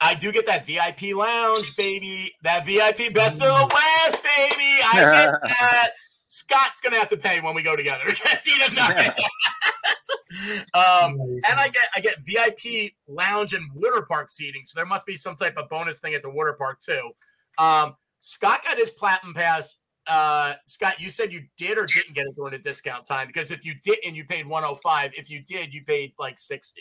I 0.00 0.14
do 0.14 0.30
get 0.32 0.46
that 0.46 0.66
VIP 0.66 1.16
lounge, 1.16 1.74
baby. 1.76 2.32
That 2.42 2.66
VIP 2.66 3.12
best 3.12 3.42
of 3.42 3.48
the 3.48 3.74
West, 3.74 4.22
baby. 4.22 4.82
I 4.84 4.92
get 4.94 5.30
that. 5.42 5.90
Scott's 6.28 6.82
gonna 6.82 6.98
have 6.98 7.08
to 7.08 7.16
pay 7.16 7.40
when 7.40 7.54
we 7.54 7.62
go 7.62 7.74
together 7.74 8.04
because 8.06 8.44
he 8.44 8.56
does 8.58 8.76
not 8.76 8.94
get 8.94 9.16
that. 9.16 10.64
um, 10.74 11.16
nice. 11.16 11.50
And 11.50 11.58
I 11.58 11.68
get 11.68 11.88
I 11.96 12.00
get 12.00 12.18
VIP 12.20 12.92
lounge 13.08 13.54
and 13.54 13.64
water 13.74 14.02
park 14.02 14.30
seating, 14.30 14.64
so 14.64 14.78
there 14.78 14.86
must 14.86 15.06
be 15.06 15.16
some 15.16 15.34
type 15.34 15.56
of 15.56 15.68
bonus 15.68 16.00
thing 16.00 16.14
at 16.14 16.22
the 16.22 16.30
water 16.30 16.52
park 16.52 16.80
too. 16.80 17.10
Um, 17.56 17.96
Scott 18.18 18.62
got 18.64 18.78
his 18.78 18.90
platinum 18.90 19.34
pass. 19.34 19.76
Uh, 20.06 20.54
Scott, 20.64 21.00
you 21.00 21.10
said 21.10 21.32
you 21.32 21.42
did 21.56 21.76
or 21.76 21.86
didn't 21.86 22.14
get 22.14 22.26
it 22.26 22.36
during 22.36 22.52
the 22.52 22.58
discount 22.58 23.04
time 23.04 23.26
because 23.26 23.50
if 23.50 23.64
you 23.64 23.74
didn't, 23.82 24.14
you 24.14 24.24
paid 24.24 24.46
105. 24.46 25.12
If 25.14 25.30
you 25.30 25.42
did, 25.42 25.74
you 25.74 25.84
paid 25.84 26.12
like 26.18 26.38
60. 26.38 26.80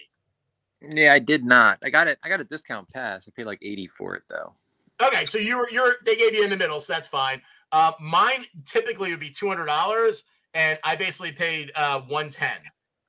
Yeah, 0.82 1.14
I 1.14 1.20
did 1.20 1.44
not. 1.44 1.80
I 1.84 1.90
got 1.90 2.08
it. 2.08 2.20
I 2.24 2.30
got 2.30 2.40
a 2.40 2.46
discount 2.46 2.88
pass. 2.90 3.28
I 3.28 3.32
paid 3.36 3.46
like 3.46 3.60
80 3.62 3.88
for 3.88 4.16
it 4.16 4.24
though. 4.30 4.54
Okay, 5.02 5.26
so 5.26 5.38
you 5.38 5.58
were 5.58 5.70
you're 5.72 5.96
they 6.06 6.16
gave 6.16 6.34
you 6.34 6.44
in 6.44 6.50
the 6.50 6.58
middle, 6.58 6.80
so 6.80 6.94
that's 6.94 7.08
fine. 7.08 7.42
Uh, 7.72 7.92
mine 8.00 8.46
typically 8.66 9.12
would 9.12 9.20
be 9.20 9.30
two 9.30 9.48
hundred 9.48 9.66
dollars, 9.66 10.24
and 10.54 10.80
I 10.84 10.96
basically 10.96 11.32
paid 11.32 11.72
uh, 11.76 12.02
one 12.02 12.30
ten, 12.30 12.58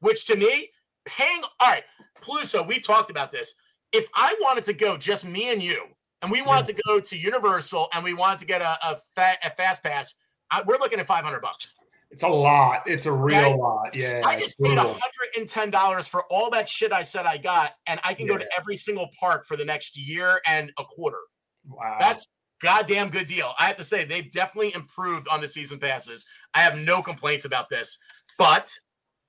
which 0.01 0.27
to 0.27 0.37
me, 0.37 0.71
paying 1.05 1.43
all 1.61 1.71
right, 1.71 1.85
Peluso, 2.21 2.67
we 2.67 2.81
talked 2.81 3.11
about 3.11 3.31
this. 3.31 3.55
If 3.93 4.09
I 4.15 4.35
wanted 4.41 4.65
to 4.65 4.73
go 4.73 4.97
just 4.97 5.25
me 5.25 5.53
and 5.53 5.63
you, 5.63 5.85
and 6.23 6.31
we 6.31 6.43
wanted 6.43 6.67
to 6.75 6.83
go 6.87 7.01
to 7.01 7.17
Universal, 7.17 7.89
and 7.95 8.05
we 8.05 8.15
wanted 8.15 8.41
to 8.41 8.47
get 8.47 8.61
a 8.63 8.77
a, 8.87 8.97
fa- 9.15 9.39
a 9.45 9.51
fast 9.51 9.83
pass, 9.83 10.15
I, 10.51 10.63
we're 10.63 10.79
looking 10.79 10.99
at 10.99 11.07
five 11.07 11.25
hundred 11.25 11.41
bucks. 11.41 11.75
It's 12.11 12.23
a 12.23 12.29
lot. 12.29 12.83
It's 12.87 13.07
a 13.07 13.13
real 13.13 13.59
lot. 13.59 13.95
Yeah. 13.95 14.23
I 14.25 14.39
just 14.39 14.59
paid 14.59 14.79
$110 14.79 16.09
for 16.09 16.25
all 16.31 16.49
that 16.51 16.67
shit 16.69 16.91
I 16.91 17.03
said 17.03 17.27
I 17.27 17.37
got, 17.37 17.75
and 17.87 18.01
I 18.03 18.15
can 18.15 18.27
yeah. 18.27 18.33
go 18.33 18.39
to 18.39 18.49
every 18.57 18.77
single 18.77 19.11
park 19.21 19.47
for 19.47 19.57
the 19.57 19.65
next 19.65 19.99
year 19.99 20.41
and 20.47 20.73
a 20.79 20.85
quarter. 20.85 21.21
Wow. 21.67 21.99
That's 22.01 22.27
goddamn 22.61 23.11
good 23.11 23.27
deal. 23.27 23.53
I 23.59 23.67
have 23.67 23.77
to 23.77 23.85
say, 23.85 24.05
they've 24.05 24.31
definitely 24.31 24.75
improved 24.75 25.29
on 25.29 25.41
the 25.41 25.49
season 25.49 25.79
passes. 25.79 26.25
I 26.55 26.61
have 26.61 26.79
no 26.79 27.03
complaints 27.03 27.45
about 27.45 27.69
this, 27.69 27.99
but 28.39 28.73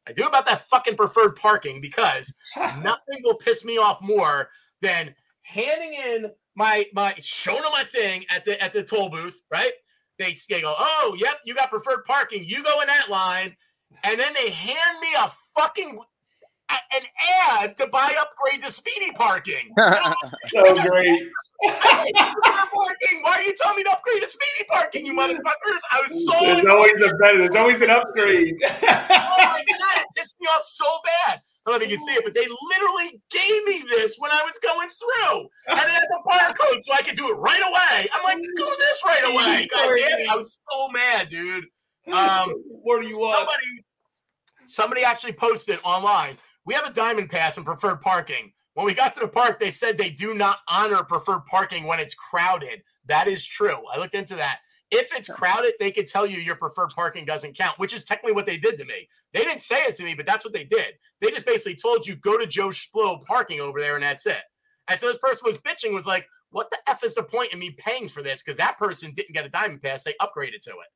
I 0.08 0.12
do 0.12 0.24
about 0.24 0.46
that 0.48 0.68
fucking 0.70 0.96
preferred 0.96 1.36
parking 1.36 1.82
because 1.82 2.34
nothing 2.58 3.20
will 3.24 3.36
piss 3.36 3.64
me 3.64 3.78
off 3.78 4.02
more 4.02 4.50
than 4.82 5.14
handing 5.44 5.94
in 5.94 6.32
my 6.56 6.86
my 6.94 7.14
showing 7.20 7.62
them 7.62 7.72
my 7.72 7.84
thing 7.84 8.26
at 8.30 8.44
the 8.46 8.62
at 8.62 8.74
the 8.74 8.84
toll 8.84 9.10
booth, 9.10 9.40
right? 9.52 9.72
They, 10.18 10.36
they 10.50 10.62
go, 10.62 10.76
oh, 10.78 11.16
yep, 11.18 11.38
you 11.46 11.56
got 11.56 11.70
preferred 11.70 12.04
parking. 12.06 12.44
You 12.46 12.62
go 12.62 12.82
in 12.82 12.88
that 12.88 13.10
line. 13.10 13.56
And 14.04 14.20
then 14.20 14.34
they 14.34 14.50
hand 14.50 15.00
me 15.02 15.08
a 15.18 15.32
fucking 15.58 16.00
an 16.70 17.02
ad 17.52 17.76
to 17.78 17.88
buy 17.88 18.14
upgrade 18.20 18.64
to 18.64 18.72
speedy 18.72 19.12
parking. 19.12 19.70
so 20.48 20.90
great. 20.90 21.30
parking. 21.64 23.22
Why 23.22 23.38
are 23.38 23.42
you 23.42 23.54
telling 23.62 23.78
me 23.78 23.84
to 23.84 23.92
upgrade 23.92 24.22
to 24.22 24.28
speedy 24.28 24.68
parking, 24.70 25.06
you 25.06 25.14
motherfuckers? 25.14 25.82
I 25.92 26.02
was 26.02 26.26
so 26.26 26.34
There's 26.42 26.66
always 26.66 27.02
a 27.02 27.16
better, 27.16 27.38
there's 27.40 27.56
always 27.56 27.82
an 27.82 27.90
upgrade. 27.90 28.56
oh 28.64 28.78
my 28.80 29.64
god, 29.80 30.02
it 30.02 30.08
pissed 30.16 30.36
me 30.40 30.48
off 30.48 30.62
so 30.62 30.86
bad. 31.28 31.42
I 31.66 31.72
don't 31.72 31.80
know 31.80 31.86
if 31.86 31.92
you 31.92 31.98
can 31.98 32.06
see 32.06 32.14
it, 32.14 32.24
but 32.24 32.34
they 32.34 32.48
literally 32.48 33.22
gave 33.30 33.64
me 33.66 33.84
this 33.90 34.16
when 34.18 34.32
I 34.32 34.42
was 34.44 34.58
going 34.64 34.90
through. 34.90 35.40
And 35.68 35.80
it 35.80 35.90
has 35.90 36.04
a 36.18 36.28
barcode 36.28 36.82
so 36.82 36.94
I 36.94 37.02
could 37.02 37.16
do 37.16 37.30
it 37.30 37.34
right 37.34 37.62
away. 37.62 38.08
I'm 38.14 38.24
like, 38.24 38.38
do 38.38 38.76
this 38.80 39.02
right 39.06 39.24
away. 39.26 39.68
God 39.72 39.88
damn 39.88 40.20
it. 40.20 40.30
I 40.30 40.36
was 40.36 40.58
so 40.72 40.88
mad, 40.90 41.28
dude. 41.28 41.66
Um, 42.12 42.54
what 42.68 43.02
do 43.02 43.08
you 43.08 43.20
want? 43.20 43.38
Somebody, 43.38 43.86
somebody 44.66 45.04
actually 45.04 45.34
posted 45.34 45.78
online. 45.84 46.34
We 46.70 46.76
have 46.76 46.86
a 46.86 46.94
diamond 46.94 47.32
pass 47.32 47.58
and 47.58 47.66
preferred 47.66 48.00
parking. 48.00 48.52
When 48.76 48.86
we 48.86 48.94
got 48.94 49.16
to 49.16 49.20
the 49.20 49.28
park, 49.28 49.58
they 49.58 49.72
said 49.72 49.98
they 49.98 50.12
do 50.12 50.36
not 50.36 50.60
honor 50.68 51.04
preferred 51.04 51.48
parking 51.48 51.88
when 51.88 52.00
it's 52.00 52.14
crowded. 52.14 52.84
That 53.08 53.28
is 53.28 53.44
true. 53.44 53.80
I 53.92 53.98
looked 53.98 54.14
into 54.14 54.36
that. 54.36 54.60
If 54.92 55.12
it's 55.12 55.30
crowded, 55.30 55.74
they 55.80 55.90
could 55.90 56.06
tell 56.06 56.28
you 56.28 56.38
your 56.38 56.58
preferred 56.58 56.92
parking 56.92 57.26
doesn't 57.26 57.58
count, 57.58 57.80
which 57.80 57.92
is 57.96 58.04
technically 58.04 58.34
what 58.34 58.46
they 58.46 58.58
did 58.58 58.78
to 58.78 58.86
me. 58.86 59.10
They 59.34 59.40
didn't 59.40 59.62
say 59.62 59.78
it 59.86 59.96
to 59.96 60.04
me, 60.04 60.14
but 60.14 60.28
that's 60.28 60.46
what 60.46 60.54
they 60.54 60.64
did. 60.64 60.94
They 61.22 61.32
just 61.32 61.48
basically 61.48 61.74
told 61.74 62.06
you 62.06 62.16
go 62.18 62.38
to 62.38 62.46
Joe 62.46 62.68
Splo 62.68 63.26
parking 63.26 63.62
over 63.62 63.82
there, 63.82 63.96
and 63.96 64.04
that's 64.04 64.28
it. 64.28 64.44
And 64.90 65.00
so 65.00 65.08
this 65.08 65.18
person 65.18 65.48
was 65.48 65.58
bitching, 65.58 65.96
was 65.96 66.06
like, 66.06 66.28
"What 66.52 66.70
the 66.70 66.78
f 66.86 67.04
is 67.04 67.16
the 67.16 67.24
point 67.24 67.52
in 67.52 67.58
me 67.58 67.72
paying 67.72 68.10
for 68.10 68.22
this? 68.22 68.44
Because 68.44 68.58
that 68.58 68.78
person 68.78 69.12
didn't 69.16 69.34
get 69.34 69.44
a 69.44 69.50
diamond 69.50 69.82
pass; 69.82 70.04
they 70.04 70.14
upgraded 70.22 70.62
to 70.66 70.70
it. 70.70 70.90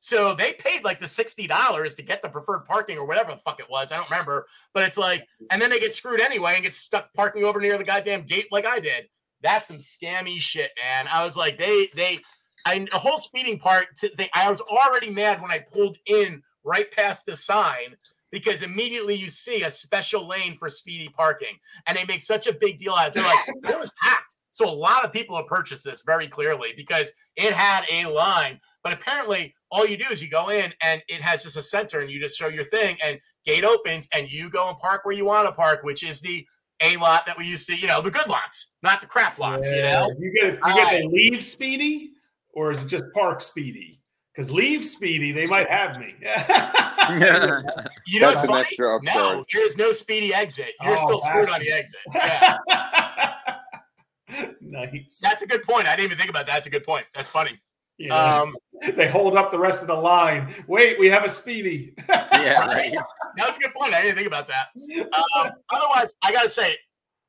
So 0.00 0.34
they 0.34 0.54
paid 0.54 0.82
like 0.82 0.98
the 0.98 1.06
sixty 1.06 1.46
dollars 1.46 1.94
to 1.94 2.02
get 2.02 2.22
the 2.22 2.28
preferred 2.28 2.64
parking 2.64 2.98
or 2.98 3.06
whatever 3.06 3.32
the 3.32 3.38
fuck 3.38 3.60
it 3.60 3.70
was. 3.70 3.92
I 3.92 3.96
don't 3.96 4.10
remember, 4.10 4.46
but 4.72 4.82
it's 4.82 4.96
like, 4.98 5.26
and 5.50 5.60
then 5.60 5.70
they 5.70 5.78
get 5.78 5.94
screwed 5.94 6.20
anyway 6.20 6.54
and 6.54 6.62
get 6.62 6.74
stuck 6.74 7.12
parking 7.14 7.44
over 7.44 7.60
near 7.60 7.76
the 7.76 7.84
goddamn 7.84 8.22
gate 8.22 8.48
like 8.50 8.66
I 8.66 8.80
did. 8.80 9.08
That's 9.42 9.68
some 9.68 9.76
scammy 9.76 10.40
shit, 10.40 10.70
man. 10.82 11.06
I 11.12 11.24
was 11.24 11.36
like, 11.36 11.58
they 11.58 11.88
they 11.94 12.18
I 12.66 12.86
a 12.92 12.98
whole 12.98 13.18
speeding 13.18 13.58
part. 13.58 13.96
To 13.98 14.10
I 14.34 14.50
was 14.50 14.60
already 14.62 15.10
mad 15.10 15.40
when 15.40 15.50
I 15.50 15.58
pulled 15.58 15.98
in 16.06 16.42
right 16.64 16.90
past 16.92 17.26
the 17.26 17.36
sign 17.36 17.96
because 18.30 18.62
immediately 18.62 19.14
you 19.14 19.28
see 19.28 19.62
a 19.62 19.70
special 19.70 20.26
lane 20.26 20.56
for 20.56 20.68
speedy 20.68 21.08
parking, 21.08 21.58
and 21.86 21.96
they 21.96 22.04
make 22.04 22.22
such 22.22 22.46
a 22.46 22.54
big 22.54 22.78
deal 22.78 22.94
out 22.94 23.08
of 23.08 23.16
it. 23.16 23.20
They're 23.20 23.24
like, 23.24 23.48
it 23.74 23.78
was 23.78 23.92
packed. 24.02 24.36
So 24.50 24.68
a 24.68 24.70
lot 24.70 25.04
of 25.04 25.12
people 25.12 25.36
have 25.36 25.46
purchased 25.46 25.84
this 25.84 26.02
very 26.02 26.26
clearly 26.26 26.72
because 26.76 27.12
it 27.36 27.52
had 27.52 27.84
a 27.90 28.08
line. 28.08 28.60
But 28.82 28.92
apparently, 28.92 29.54
all 29.70 29.86
you 29.86 29.96
do 29.96 30.06
is 30.10 30.22
you 30.22 30.30
go 30.30 30.48
in 30.48 30.72
and 30.82 31.02
it 31.08 31.20
has 31.20 31.42
just 31.42 31.56
a 31.56 31.62
sensor, 31.62 32.00
and 32.00 32.10
you 32.10 32.18
just 32.20 32.38
show 32.38 32.48
your 32.48 32.64
thing, 32.64 32.96
and 33.04 33.18
gate 33.44 33.64
opens, 33.64 34.08
and 34.14 34.30
you 34.30 34.50
go 34.50 34.68
and 34.68 34.76
park 34.78 35.04
where 35.04 35.14
you 35.14 35.24
want 35.24 35.48
to 35.48 35.52
park, 35.52 35.82
which 35.82 36.02
is 36.02 36.20
the 36.20 36.46
a 36.82 36.96
lot 36.96 37.26
that 37.26 37.36
we 37.36 37.44
used 37.44 37.66
to, 37.66 37.76
you 37.76 37.86
know, 37.86 38.00
the 38.00 38.10
good 38.10 38.26
lots, 38.26 38.74
not 38.82 39.00
the 39.00 39.06
crap 39.06 39.38
lots. 39.38 39.70
Yeah. 39.70 39.76
You 39.76 39.82
know, 39.82 40.14
you 40.18 40.32
get 40.32 40.54
you 40.54 40.74
get 40.74 40.86
uh, 40.86 40.98
the 40.98 41.08
leave 41.08 41.44
speedy 41.44 42.12
or 42.52 42.70
is 42.70 42.82
it 42.82 42.88
just 42.88 43.04
park 43.12 43.40
speedy? 43.40 44.00
Because 44.34 44.50
leave 44.50 44.84
speedy, 44.84 45.32
they 45.32 45.46
might 45.46 45.68
have 45.68 45.98
me. 45.98 46.14
you 48.06 48.20
know, 48.20 48.32
That's 48.32 48.44
an 48.44 48.54
extra 48.54 48.98
No, 49.02 49.44
there's 49.52 49.76
no 49.76 49.92
speedy 49.92 50.32
exit. 50.32 50.72
You're 50.80 50.92
oh, 50.92 50.96
still 50.96 51.20
screwed 51.20 51.50
on 51.50 51.60
the 51.60 51.72
exit. 51.72 52.00
Yeah. 54.30 54.52
nice. 54.60 55.18
That's 55.20 55.42
a 55.42 55.46
good 55.46 55.64
point. 55.64 55.88
I 55.88 55.96
didn't 55.96 56.06
even 56.06 56.18
think 56.18 56.30
about 56.30 56.46
that. 56.46 56.54
That's 56.54 56.68
a 56.68 56.70
good 56.70 56.84
point. 56.84 57.04
That's 57.12 57.28
funny. 57.28 57.60
Yeah. 58.00 58.40
Um, 58.40 58.56
they 58.94 59.08
hold 59.08 59.36
up 59.36 59.50
the 59.50 59.58
rest 59.58 59.82
of 59.82 59.88
the 59.88 59.94
line. 59.94 60.52
Wait, 60.66 60.98
we 60.98 61.08
have 61.08 61.24
a 61.24 61.28
speedy. 61.28 61.94
yeah, 62.08 62.66
right. 62.66 62.94
That 63.36 63.46
was 63.46 63.56
a 63.56 63.60
good 63.60 63.72
point. 63.72 63.94
I 63.94 64.02
didn't 64.02 64.16
think 64.16 64.26
about 64.26 64.48
that. 64.48 64.66
Um, 64.74 65.52
otherwise, 65.70 66.16
I 66.22 66.32
gotta 66.32 66.48
say, 66.48 66.74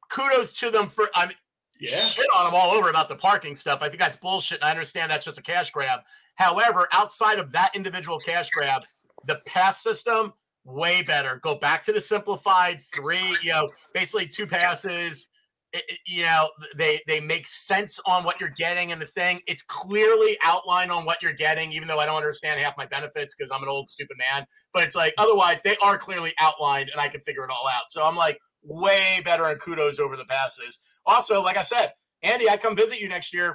kudos 0.09 0.51
to 0.53 0.72
them 0.72 0.88
for. 0.88 1.07
I 1.13 1.28
mean, 1.28 1.36
yeah. 1.80 1.95
shit 1.95 2.26
on 2.36 2.45
them 2.45 2.55
all 2.55 2.72
over 2.72 2.89
about 2.89 3.07
the 3.07 3.15
parking 3.15 3.55
stuff. 3.55 3.84
I 3.84 3.88
think 3.88 3.99
that's 3.99 4.17
bullshit. 4.17 4.57
And 4.57 4.65
I 4.65 4.72
understand 4.72 5.11
that's 5.11 5.26
just 5.26 5.38
a 5.38 5.43
cash 5.43 5.69
grab. 5.69 5.99
However, 6.36 6.88
outside 6.91 7.38
of 7.38 7.51
that 7.51 7.76
individual 7.76 8.17
cash 8.17 8.49
grab, 8.49 8.82
the 9.28 9.41
pass 9.45 9.84
system 9.84 10.34
way 10.65 11.03
better. 11.03 11.39
Go 11.43 11.55
back 11.55 11.84
to 11.84 11.93
the 11.93 12.01
simplified 12.01 12.82
three. 12.93 13.36
You 13.43 13.51
know, 13.51 13.69
basically 13.93 14.28
two 14.28 14.47
passes 14.47 15.30
it, 15.74 15.99
you 16.05 16.24
know 16.24 16.49
they 16.76 17.01
they 17.07 17.19
make 17.19 17.47
sense 17.47 17.99
on 18.05 18.24
what 18.24 18.39
you're 18.39 18.49
getting 18.49 18.91
and 18.91 19.01
the 19.01 19.05
thing. 19.05 19.41
It's 19.47 19.61
clearly 19.61 20.38
outlined 20.43 20.91
on 20.91 21.05
what 21.05 21.22
you're 21.22 21.34
getting 21.34 21.72
even 21.72 21.88
though 21.88 21.99
i 21.99 22.05
don't 22.05 22.17
understand 22.17 22.59
half 22.59 22.78
my 22.78 22.86
benefits 22.86 23.36
because 23.36 23.51
i'm 23.53 23.63
an 23.63 23.69
old 23.69 23.89
stupid 23.89 24.17
man. 24.17 24.45
But 24.74 24.84
it's 24.84 24.95
like 24.95 25.13
otherwise 25.17 25.61
they 25.63 25.78
are 25.84 25.97
clearly 25.97 26.34
outlined 26.39 26.89
and 26.91 27.01
i 27.01 27.07
can 27.07 27.22
figure 27.22 27.43
it 27.43 27.51
all 27.51 27.67
out. 27.67 27.89
So 27.89 28.05
i'm 28.05 28.15
like 28.15 28.38
way 28.63 29.22
better 29.26 29.45
and 29.45 29.59
kudos 29.59 29.99
over 29.99 30.15
the 30.15 30.26
passes. 30.26 30.80
Also 31.05 31.41
like 31.41 31.57
i 31.57 31.63
said 31.63 31.93
andy 32.24 32.49
i 32.49 32.57
come 32.57 32.76
visit 32.76 32.99
you 32.99 33.09
next 33.09 33.34
year 33.34 33.51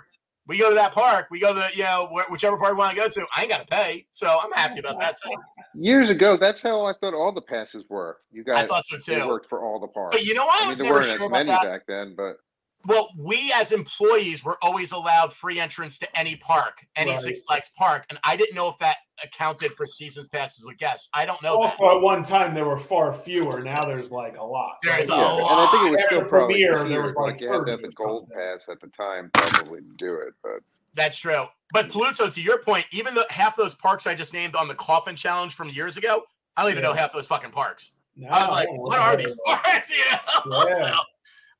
we 0.46 0.58
go 0.58 0.68
to 0.68 0.74
that 0.74 0.92
park, 0.92 1.26
we 1.30 1.40
go 1.40 1.52
to 1.52 1.58
the, 1.58 1.68
you 1.76 1.82
know 1.82 2.08
whichever 2.30 2.56
park 2.56 2.72
we 2.72 2.78
want 2.78 2.94
to 2.94 3.00
go 3.00 3.08
to. 3.08 3.26
I 3.36 3.42
ain't 3.42 3.50
got 3.50 3.66
to 3.66 3.74
pay, 3.74 4.06
so 4.12 4.38
I'm 4.42 4.52
happy 4.52 4.78
about 4.78 4.98
that 5.00 5.16
too. 5.22 5.34
Years 5.74 6.08
ago, 6.08 6.36
that's 6.36 6.62
how 6.62 6.84
I 6.84 6.92
thought 7.00 7.14
all 7.14 7.32
the 7.32 7.42
passes 7.42 7.84
were. 7.88 8.16
You 8.30 8.44
guys, 8.44 8.64
I 8.64 8.66
thought 8.66 8.86
so 8.86 8.98
too. 8.98 9.26
worked 9.26 9.48
for 9.48 9.64
all 9.64 9.80
the 9.80 9.88
parks. 9.88 10.16
But 10.16 10.24
you 10.24 10.34
know 10.34 10.44
what? 10.46 10.62
I, 10.62 10.66
I 10.66 10.68
mean, 10.68 10.78
there 10.78 10.92
weren't 10.92 11.06
sure 11.06 11.24
as 11.24 11.30
many 11.30 11.50
back 11.50 11.86
then, 11.86 12.14
but 12.16 12.38
well, 12.86 13.10
we 13.18 13.52
as 13.54 13.72
employees 13.72 14.44
were 14.44 14.58
always 14.62 14.92
allowed 14.92 15.32
free 15.32 15.60
entrance 15.60 15.98
to 15.98 16.18
any 16.18 16.36
park, 16.36 16.86
any 16.96 17.10
right. 17.10 17.18
Six 17.18 17.40
Flags 17.40 17.70
park, 17.76 18.06
and 18.10 18.18
I 18.24 18.36
didn't 18.36 18.54
know 18.54 18.68
if 18.68 18.78
that 18.78 18.96
accounted 19.24 19.72
for 19.72 19.86
seasons 19.86 20.28
passes 20.28 20.64
with 20.64 20.78
guests. 20.78 21.08
I 21.14 21.26
don't 21.26 21.42
know. 21.42 21.56
Also, 21.56 21.76
that. 21.80 21.96
at 21.96 22.02
one 22.02 22.22
time 22.22 22.54
there 22.54 22.64
were 22.64 22.78
far 22.78 23.12
fewer. 23.12 23.62
Now 23.62 23.84
there's 23.84 24.10
like 24.10 24.36
a 24.36 24.44
lot. 24.44 24.76
There's 24.82 25.08
yeah, 25.08 25.16
a 25.16 25.40
lot. 25.40 25.50
And 25.50 25.60
I 25.60 25.66
think 25.70 25.86
it 25.86 25.90
was 25.92 26.06
still 26.06 26.24
probably 26.24 26.66
premiere, 26.66 26.88
there 26.88 27.02
was 27.02 27.14
like, 27.14 27.32
like 27.32 27.40
you 27.40 27.52
had 27.52 27.64
to 27.64 27.70
have 27.72 27.82
the 27.82 27.88
gold 27.88 28.30
pass 28.30 28.68
at 28.68 28.80
the 28.80 28.88
time 28.88 29.30
probably 29.34 29.80
to 29.80 29.94
do 29.98 30.14
it, 30.14 30.34
but 30.42 30.60
that's 30.94 31.18
true. 31.18 31.44
But 31.72 31.88
Peluso, 31.88 32.32
to 32.32 32.40
your 32.40 32.62
point, 32.62 32.86
even 32.92 33.14
though 33.14 33.24
half 33.30 33.56
those 33.56 33.74
parks 33.74 34.06
I 34.06 34.14
just 34.14 34.32
named 34.32 34.54
on 34.54 34.68
the 34.68 34.74
Coffin 34.74 35.16
Challenge 35.16 35.54
from 35.54 35.68
years 35.68 35.96
ago, 35.96 36.22
I 36.56 36.62
don't 36.62 36.70
even 36.72 36.82
yeah. 36.82 36.90
know 36.90 36.94
half 36.94 37.12
those 37.12 37.26
fucking 37.26 37.50
parks. 37.50 37.92
No, 38.16 38.28
I 38.28 38.42
was 38.42 38.50
like, 38.50 38.68
what 38.70 38.98
are 38.98 39.16
these 39.16 39.34
parks? 39.44 39.90
You 39.90 40.50
know? 40.50 40.66
Yeah. 40.68 40.74
so, 40.74 41.00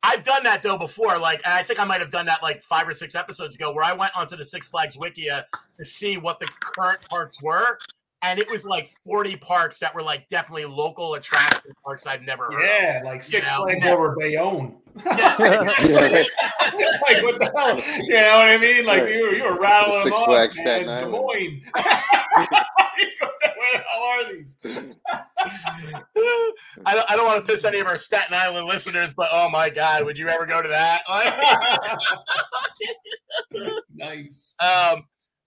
I've 0.07 0.23
done 0.23 0.45
that 0.45 0.63
though 0.63 0.79
before. 0.79 1.19
Like, 1.19 1.41
and 1.45 1.53
I 1.53 1.63
think 1.63 1.81
I 1.81 1.85
might 1.85 2.01
have 2.01 2.11
done 2.11 2.27
that 2.27 2.43
like 2.43 2.63
five 2.63 2.87
or 2.87 2.93
six 2.93 3.15
episodes 3.15 3.57
ago, 3.57 3.73
where 3.73 3.85
I 3.85 3.93
went 3.93 4.17
onto 4.17 4.37
the 4.37 4.45
Six 4.45 4.69
Flags 4.69 4.97
Wikia 4.97 5.45
to 5.77 5.85
see 5.85 6.17
what 6.17 6.39
the 6.39 6.49
current 6.61 7.01
parks 7.11 7.43
were, 7.43 7.79
and 8.23 8.39
it 8.39 8.49
was 8.49 8.65
like 8.65 8.93
40 9.05 9.37
parks 9.37 9.81
that 9.81 9.95
were 9.95 10.03
like 10.03 10.29
definitely 10.29 10.65
local 10.65 11.15
attraction 11.15 11.73
parks 11.85 12.07
I've 12.07 12.23
never 12.23 12.45
heard. 12.45 12.55
Of. 12.55 12.61
Yeah, 12.63 12.99
of. 13.01 13.05
like 13.05 13.23
Six 13.23 13.51
you 13.51 13.57
Flags 13.57 13.85
over 13.85 14.15
Bayonne. 14.17 14.77
Yeah. 15.05 15.13
like 15.39 17.23
what 17.23 17.39
the 17.39 17.53
hell? 17.55 17.77
You 18.05 18.15
know 18.15 18.37
what 18.37 18.49
I 18.49 18.59
mean? 18.59 18.87
Like 18.87 19.09
you, 19.09 19.33
you 19.33 19.43
were 19.43 19.59
rattling 19.61 20.05
Six 20.05 20.17
them 20.17 20.25
Flags, 20.25 20.59
off, 20.59 20.65
man. 20.65 20.87
Des 20.87 21.09
Moines. 21.11 21.63
The 23.73 23.79
hell 23.79 24.03
are 24.03 24.33
these? 24.33 24.57
I 26.85 26.95
don't, 26.95 27.11
I 27.11 27.17
don't 27.17 27.27
want 27.27 27.45
to 27.45 27.51
piss 27.51 27.65
any 27.65 27.79
of 27.81 27.87
our 27.87 27.97
Staten 27.97 28.35
Island 28.35 28.67
listeners, 28.67 29.13
but 29.13 29.29
oh 29.33 29.49
my 29.51 29.71
God, 29.71 30.05
would 30.05 30.19
you 30.19 30.29
ever 30.29 30.47
go 30.47 30.63
to 30.63 30.69
that? 30.69 31.03
nice. 33.95 34.55
Um, 34.61 35.05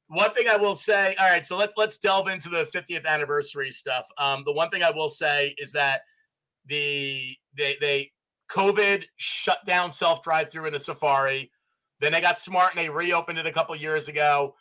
one 0.08 0.32
thing 0.32 0.48
I 0.52 0.58
will 0.58 0.76
say, 0.76 1.16
all 1.20 1.30
right, 1.30 1.46
so 1.46 1.58
let's 1.58 1.74
let's 1.78 1.98
delve 1.98 2.28
into 2.28 2.50
the 2.50 2.68
50th 2.74 3.06
anniversary 3.06 3.72
stuff. 3.72 4.06
Um, 4.18 4.44
the 4.46 4.54
one 4.54 4.70
thing 4.70 4.84
I 4.84 4.92
will 4.92 5.10
say 5.10 5.56
is 5.58 5.72
that 5.74 6.02
the 6.66 7.36
they 7.56 7.76
they 7.80 8.12
COVID 8.50 9.04
shut 9.18 9.64
down 9.66 9.92
self 9.92 10.22
drive 10.24 10.52
through 10.52 10.66
in 10.66 10.74
the 10.74 10.80
Safari. 10.80 11.52
Then 12.00 12.12
they 12.12 12.22
got 12.22 12.40
smart 12.40 12.72
and 12.72 12.84
they 12.84 12.90
reopened 12.90 13.38
it 13.38 13.46
a 13.46 13.52
couple 13.52 13.76
years 13.76 14.08
ago. 14.08 14.56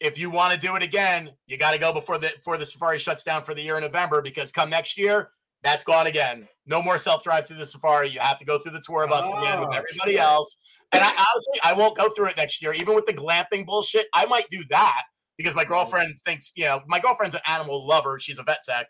If 0.00 0.18
you 0.18 0.28
want 0.30 0.52
to 0.52 0.58
do 0.58 0.76
it 0.76 0.82
again, 0.82 1.30
you 1.46 1.56
got 1.56 1.72
to 1.72 1.78
go 1.78 1.92
before 1.92 2.18
the 2.18 2.32
before 2.36 2.58
the 2.58 2.66
Safari 2.66 2.98
shuts 2.98 3.24
down 3.24 3.42
for 3.42 3.54
the 3.54 3.62
year 3.62 3.76
in 3.76 3.82
November 3.82 4.20
because 4.20 4.52
come 4.52 4.68
next 4.68 4.98
year, 4.98 5.30
that's 5.62 5.82
gone 5.82 6.06
again. 6.06 6.46
No 6.66 6.82
more 6.82 6.98
self 6.98 7.24
drive 7.24 7.46
through 7.46 7.56
the 7.56 7.66
Safari. 7.66 8.10
You 8.10 8.20
have 8.20 8.36
to 8.38 8.44
go 8.44 8.58
through 8.58 8.72
the 8.72 8.82
tour 8.84 9.06
bus 9.08 9.28
oh, 9.32 9.38
again 9.38 9.60
with 9.60 9.74
everybody 9.74 10.18
else. 10.18 10.56
And 10.92 11.02
I 11.02 11.08
honestly, 11.08 11.60
I 11.64 11.72
won't 11.72 11.96
go 11.96 12.10
through 12.10 12.26
it 12.26 12.36
next 12.36 12.62
year, 12.62 12.72
even 12.74 12.94
with 12.94 13.06
the 13.06 13.14
glamping 13.14 13.64
bullshit. 13.64 14.06
I 14.12 14.26
might 14.26 14.48
do 14.50 14.62
that 14.70 15.02
because 15.38 15.54
my 15.54 15.64
girlfriend 15.64 16.14
thinks, 16.24 16.52
you 16.54 16.66
know, 16.66 16.82
my 16.86 17.00
girlfriend's 17.00 17.34
an 17.34 17.40
animal 17.48 17.86
lover. 17.86 18.18
She's 18.20 18.38
a 18.38 18.42
vet 18.42 18.58
tech. 18.62 18.86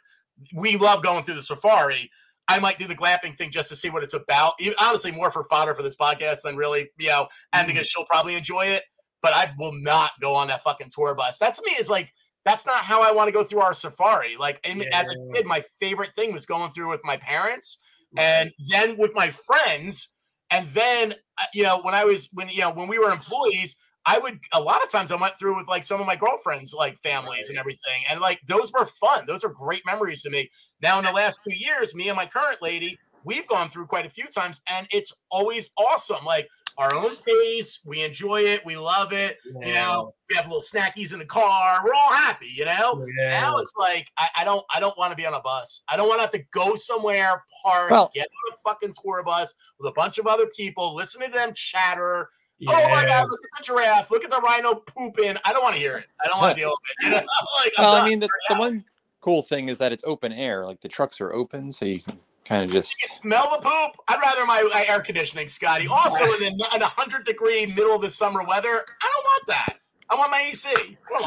We 0.53 0.77
love 0.77 1.03
going 1.03 1.23
through 1.23 1.35
the 1.35 1.43
safari. 1.43 2.11
I 2.49 2.59
might 2.59 2.77
do 2.77 2.87
the 2.87 2.95
glamping 2.95 3.35
thing 3.35 3.51
just 3.51 3.71
to 3.71 3.77
see 3.77 3.89
what 3.89 4.03
it's 4.03 4.13
about. 4.13 4.55
Honestly, 4.79 5.13
more 5.13 5.31
for 5.31 5.45
fodder 5.45 5.75
for 5.75 5.83
this 5.83 5.97
podcast 5.97 6.43
than 6.43 6.57
really, 6.57 6.91
you 6.99 7.09
know, 7.09 7.29
and 7.53 7.67
mm. 7.67 7.73
because 7.73 7.87
she'll 7.87 8.05
probably 8.05 8.35
enjoy 8.35 8.67
it. 8.67 8.83
But 9.25 9.33
I 9.33 9.53
will 9.59 9.73
not 9.73 10.13
go 10.21 10.37
on 10.37 10.47
that 10.49 10.63
fucking 10.63 10.91
tour 10.95 11.15
bus. 11.17 11.39
That 11.39 11.55
to 11.55 11.63
me 11.65 11.73
is 11.73 11.91
like 11.91 12.13
that's 12.45 12.65
not 12.65 12.85
how 12.85 13.03
I 13.03 13.11
want 13.11 13.27
to 13.27 13.33
go 13.33 13.43
through 13.43 13.63
our 13.63 13.75
safari. 13.75 14.37
Like 14.37 14.61
yeah. 14.65 14.85
as 14.93 15.09
a 15.09 15.15
kid, 15.35 15.47
my 15.47 15.65
favorite 15.81 16.15
thing 16.15 16.33
was 16.33 16.47
going 16.47 16.71
through 16.71 16.91
with 16.91 17.01
my 17.03 17.17
parents, 17.17 17.79
and 18.17 18.53
then 18.71 18.97
with 18.97 19.13
my 19.15 19.31
friends 19.31 20.15
and 20.51 20.69
then, 20.69 21.15
uh, 21.39 21.45
you 21.53 21.63
know, 21.63 21.81
when 21.83 21.95
I 21.95 22.05
was, 22.05 22.29
when, 22.33 22.49
you 22.49 22.61
know, 22.61 22.73
when 22.73 22.89
we 22.89 22.99
were 22.99 23.11
employees, 23.11 23.77
I 24.07 24.19
would, 24.19 24.39
a 24.53 24.61
lot 24.61 24.85
of 24.85 24.91
times 24.91 25.11
I 25.11 25.17
went 25.17 25.37
through 25.39 25.57
with 25.57 25.67
like 25.67 25.83
some 25.83 26.01
of 26.01 26.07
my 26.07 26.15
girlfriends, 26.15 26.75
like 26.75 26.99
families 26.99 27.49
and 27.49 27.59
everything. 27.59 28.03
And 28.11 28.21
like 28.21 28.41
those 28.47 28.71
were 28.73 28.87
fun. 28.87 29.25
Those 29.27 29.43
are 29.45 29.49
great 29.49 29.83
memories 29.87 30.23
to 30.23 30.31
me. 30.31 30.51
Now, 30.83 30.99
in 30.99 31.05
the 31.05 31.13
last 31.13 31.41
two 31.43 31.57
years, 31.57 31.95
me 31.95 32.09
and 32.09 32.17
my 32.17 32.27
current 32.27 32.61
lady, 32.61 32.99
we've 33.25 33.49
gone 33.49 33.69
through 33.69 33.87
quite 33.87 34.07
a 34.07 34.11
few 34.11 34.27
times 34.27 34.61
and 34.71 34.87
it's 34.93 35.13
always 35.31 35.71
awesome. 35.77 36.25
Like, 36.25 36.49
our 36.77 36.95
own 36.95 37.17
pace. 37.17 37.81
We 37.85 38.03
enjoy 38.03 38.43
it. 38.43 38.65
We 38.65 38.77
love 38.77 39.13
it. 39.13 39.39
Yeah. 39.45 39.67
You 39.67 39.75
know, 39.75 40.15
we 40.29 40.37
have 40.37 40.47
little 40.47 40.61
snackies 40.61 41.13
in 41.13 41.19
the 41.19 41.25
car. 41.25 41.81
We're 41.85 41.95
all 41.95 42.13
happy. 42.13 42.49
You 42.49 42.65
know. 42.65 43.07
Yeah. 43.19 43.41
Now 43.41 43.59
it's 43.59 43.73
like 43.79 44.11
I, 44.19 44.29
I 44.39 44.45
don't 44.45 44.65
I 44.75 44.81
don't 44.81 44.97
want 44.99 45.11
to 45.11 45.17
be 45.17 45.27
on 45.27 45.35
a 45.35 45.41
bus. 45.41 45.83
I 45.89 45.97
don't 45.97 46.09
want 46.09 46.19
to 46.19 46.23
have 46.23 46.31
to 46.33 46.45
go 46.51 46.75
somewhere, 46.75 47.45
park, 47.63 47.91
well, 47.91 48.11
get 48.15 48.27
on 48.27 48.55
a 48.55 48.57
fucking 48.69 48.95
tour 49.03 49.23
bus 49.23 49.55
with 49.79 49.89
a 49.89 49.95
bunch 49.95 50.19
of 50.19 50.27
other 50.27 50.47
people, 50.47 50.95
listening 50.95 51.31
to 51.31 51.35
them 51.35 51.53
chatter. 51.55 52.31
Yeah. 52.59 52.71
Oh 52.73 52.89
my 52.91 53.05
god! 53.05 53.29
Look 53.29 53.41
at 53.45 53.59
the 53.59 53.65
giraffe. 53.65 54.11
Look 54.11 54.25
at 54.25 54.31
the 54.31 54.41
rhino 54.41 54.75
pooping. 54.75 55.37
I 55.45 55.53
don't 55.53 55.63
want 55.63 55.75
to 55.75 55.81
hear 55.81 55.97
it. 55.97 56.07
I 56.25 56.29
don't 56.29 56.41
want 56.41 56.57
to 56.57 56.63
deal 56.63 56.71
with 56.71 56.79
it. 56.81 57.05
You 57.05 57.11
know? 57.21 57.27
like, 57.63 57.73
well, 57.77 57.95
I 57.95 58.09
mean, 58.09 58.21
the, 58.21 58.29
the 58.49 58.55
one 58.55 58.85
cool 59.21 59.43
thing 59.43 59.69
is 59.69 59.79
that 59.79 59.93
it's 59.93 60.05
open 60.05 60.33
air. 60.33 60.65
Like 60.65 60.81
the 60.81 60.89
trucks 60.89 61.21
are 61.21 61.33
open, 61.33 61.73
so 61.73 61.85
you 61.85 62.01
can 62.01 62.19
kind 62.45 62.65
of 62.65 62.71
just 62.71 63.01
you 63.03 63.09
smell 63.09 63.49
the 63.51 63.63
poop. 63.63 63.97
I'd 64.09 64.21
rather 64.21 64.45
my, 64.47 64.69
my 64.73 64.85
air 64.89 65.01
conditioning, 65.01 65.49
Scotty. 65.49 65.87
Also, 65.89 66.25
in 66.25 66.57
the 66.57 66.69
in 66.75 66.83
a 66.83 66.87
hundred 66.87 67.25
degree 67.25 67.67
middle 67.67 67.97
of 67.97 68.03
the 68.03 68.11
summer 68.11 68.41
weather, 68.47 68.69
I 68.69 69.13
don't 69.13 69.25
want 69.25 69.47
that. 69.49 69.79
I 70.11 70.17
want 70.17 70.31
my 70.31 70.41
AC. 70.43 70.71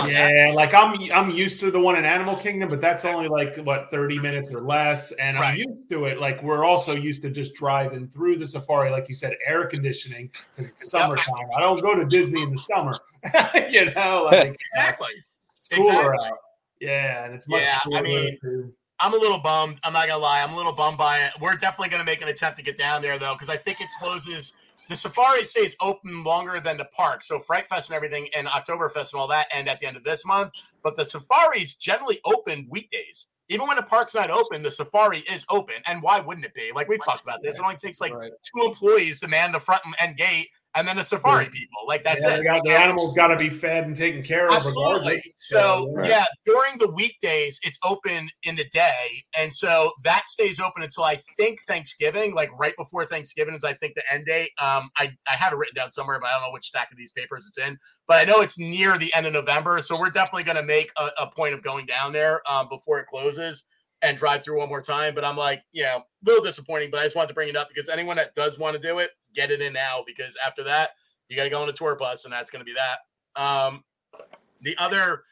yeah, 0.06 0.48
that. 0.48 0.56
like 0.56 0.74
I'm 0.74 1.12
I'm 1.12 1.32
used 1.32 1.60
to 1.62 1.72
the 1.72 1.80
one 1.80 1.96
in 1.96 2.06
Animal 2.06 2.36
Kingdom, 2.36 2.70
but 2.70 2.80
that's 2.80 3.06
only 3.06 3.28
like 3.28 3.58
what 3.58 3.90
30 3.90 4.20
minutes 4.20 4.54
or 4.54 4.62
less. 4.62 5.12
And 5.14 5.36
I'm 5.36 5.42
right. 5.42 5.58
used 5.58 5.90
to 5.90 6.06
it. 6.06 6.20
Like 6.20 6.42
we're 6.44 6.64
also 6.64 6.96
used 6.96 7.24
to 7.24 7.32
just 7.32 7.56
driving 7.56 8.08
through 8.08 8.38
the 8.38 8.46
safari, 8.46 8.92
like 8.92 9.10
you 9.10 9.16
said, 9.16 9.36
air 9.46 9.66
conditioning 9.66 10.30
because 10.56 10.72
it's 10.72 10.92
summertime. 10.92 11.50
I 11.56 11.60
don't 11.60 11.82
go 11.82 11.96
to 11.96 12.06
Disney 12.06 12.44
in 12.44 12.52
the 12.52 12.58
summer. 12.58 12.94
you 13.70 13.92
know, 13.94 14.24
like 14.32 14.56
exactly. 14.76 15.14
It's 15.58 15.70
cooler 15.70 16.14
exactly. 16.14 16.28
out. 16.28 16.38
Yeah, 16.80 17.26
and 17.26 17.34
it's 17.34 17.48
much 17.48 17.62
yeah, 17.62 17.80
I 17.98 18.02
mean, 18.02 18.38
to... 18.42 18.74
I'm 19.00 19.14
a 19.14 19.18
little 19.18 19.38
bummed. 19.38 19.80
I'm 19.84 19.94
not 19.94 20.08
gonna 20.08 20.22
lie. 20.22 20.42
I'm 20.42 20.54
a 20.54 20.56
little 20.56 20.74
bummed 20.74 20.98
by 20.98 21.20
it. 21.20 21.34
We're 21.40 21.56
definitely 21.56 21.90
gonna 21.90 22.04
make 22.04 22.22
an 22.22 22.28
attempt 22.30 22.58
to 22.58 22.64
get 22.64 22.78
down 22.78 23.02
there 23.02 23.20
though, 23.20 23.34
because 23.34 23.50
I 23.50 23.58
think 23.58 23.80
it 23.80 23.88
closes. 24.00 24.54
The 24.90 24.96
safari 24.96 25.44
stays 25.44 25.76
open 25.82 26.24
longer 26.24 26.60
than 26.60 26.78
the 26.78 26.86
park. 26.86 27.22
So 27.22 27.40
Fright 27.40 27.68
Fest 27.68 27.90
and 27.90 27.96
everything 27.96 28.30
and 28.36 28.48
Oktoberfest 28.48 29.14
and 29.14 29.20
all 29.20 29.28
that 29.28 29.48
end 29.52 29.68
at 29.68 29.80
the 29.80 29.86
end 29.86 29.98
of 29.98 30.04
this 30.04 30.26
month. 30.26 30.54
But 30.82 30.96
the 30.96 31.04
safaris 31.04 31.76
generally 31.76 32.22
open 32.26 32.68
weekdays. 32.70 33.28
Even 33.50 33.68
when 33.68 33.78
the 33.78 33.84
park's 33.84 34.16
not 34.16 34.30
open, 34.30 34.64
the 34.64 34.72
safari 34.72 35.20
is 35.20 35.46
open. 35.50 35.76
And 35.86 36.02
why 36.02 36.20
wouldn't 36.20 36.46
it 36.46 36.54
be? 36.54 36.72
Like 36.74 36.88
we've 36.88 37.04
talked 37.04 37.24
about 37.24 37.44
this. 37.44 37.60
It 37.60 37.64
only 37.64 37.76
takes 37.76 38.02
like 38.02 38.14
two 38.14 38.66
employees 38.66 39.20
to 39.20 39.28
man 39.28 39.52
the 39.52 39.60
front 39.60 39.84
and 40.00 40.18
gate 40.18 40.50
and 40.78 40.88
then 40.88 40.96
the 40.96 41.04
safari 41.04 41.46
yeah. 41.46 41.50
people. 41.50 41.82
Like 41.88 42.04
that's 42.04 42.24
yeah, 42.24 42.36
it. 42.36 42.44
Got, 42.44 42.64
the 42.64 42.72
animals 42.72 43.14
got 43.16 43.28
to 43.28 43.36
be 43.36 43.50
fed 43.50 43.86
and 43.86 43.98
taken 43.98 44.22
care 44.22 44.48
of. 44.48 44.54
Absolutely. 44.54 45.22
So, 45.36 45.94
so 45.96 46.08
yeah, 46.08 46.26
during 46.46 46.78
the 46.78 46.90
weekdays, 46.90 47.60
it's 47.64 47.80
open 47.84 48.30
in 48.44 48.56
the 48.56 48.66
day, 48.66 49.24
and 49.38 49.52
so 49.54 49.92
that 50.04 50.30
stays 50.30 50.60
open 50.60 50.84
until 50.84 51.04
I 51.04 51.16
think 51.38 51.60
Thanksgiving, 51.68 52.36
like 52.36 52.50
right 52.58 52.76
before 52.78 53.06
Thanksgiving 53.06 53.56
is 53.56 53.64
I 53.64 53.74
think 53.74 53.96
the 53.96 54.04
end 54.12 54.28
date. 54.28 54.52
Um, 54.62 54.90
I 54.98 55.12
I 55.28 55.34
have 55.34 55.52
it 55.52 55.58
written 55.58 55.76
down 55.76 55.92
somewhere, 55.92 56.20
but 56.20 56.28
I 56.28 56.34
don't 56.34 56.44
know 56.44 56.54
which 56.54 56.66
stack 56.66 56.90
of 56.92 56.98
these 56.98 57.12
papers 57.12 57.48
it's 57.50 57.68
in. 57.68 57.78
But 58.08 58.22
I 58.22 58.24
know 58.24 58.42
it's 58.42 58.58
near 58.58 58.98
the 58.98 59.14
end 59.16 59.26
of 59.26 59.34
November, 59.34 59.82
so 59.82 60.00
we're 60.00 60.10
definitely 60.10 60.44
going 60.44 60.58
to 60.58 60.64
make 60.64 60.92
a, 60.98 61.10
a, 61.24 61.30
point 61.30 61.54
of 61.54 61.62
going 61.62 61.86
down 61.86 62.14
there 62.14 62.42
um, 62.50 62.70
before 62.70 63.00
it 63.00 63.08
closes. 63.08 63.66
And 64.02 64.18
drive 64.18 64.44
through 64.44 64.58
one 64.60 64.70
more 64.70 64.82
time. 64.82 65.16
But 65.16 65.24
I'm 65.24 65.38
like, 65.38 65.64
you 65.72 65.84
know, 65.84 65.98
a 65.98 66.04
little 66.26 66.44
disappointing. 66.44 66.92
But 66.92 67.00
I 67.00 67.04
just 67.04 67.16
wanted 67.16 67.30
to 67.30 67.34
bring 67.34 67.50
it 67.50 67.56
up 67.56 67.70
because 67.70 67.90
anyone 67.90 68.18
that 68.18 68.36
does 68.36 68.60
want 68.60 68.76
to 68.76 68.82
do 68.82 69.00
it, 69.00 69.12
get 69.34 69.52
it 69.52 69.62
in 69.62 69.74
now 69.74 70.04
because 70.06 70.36
after 70.46 70.64
that, 70.64 70.92
you 71.30 71.36
got 71.36 71.44
to 71.44 71.50
go 71.50 71.62
on 71.62 71.70
a 71.70 71.74
tour 71.74 71.96
bus, 71.96 72.26
and 72.26 72.34
that's 72.34 72.52
going 72.52 72.62
to 72.62 72.66
be 72.66 72.76
that. 72.76 73.42
Um, 73.42 73.84
the 74.62 74.76
other 74.78 75.24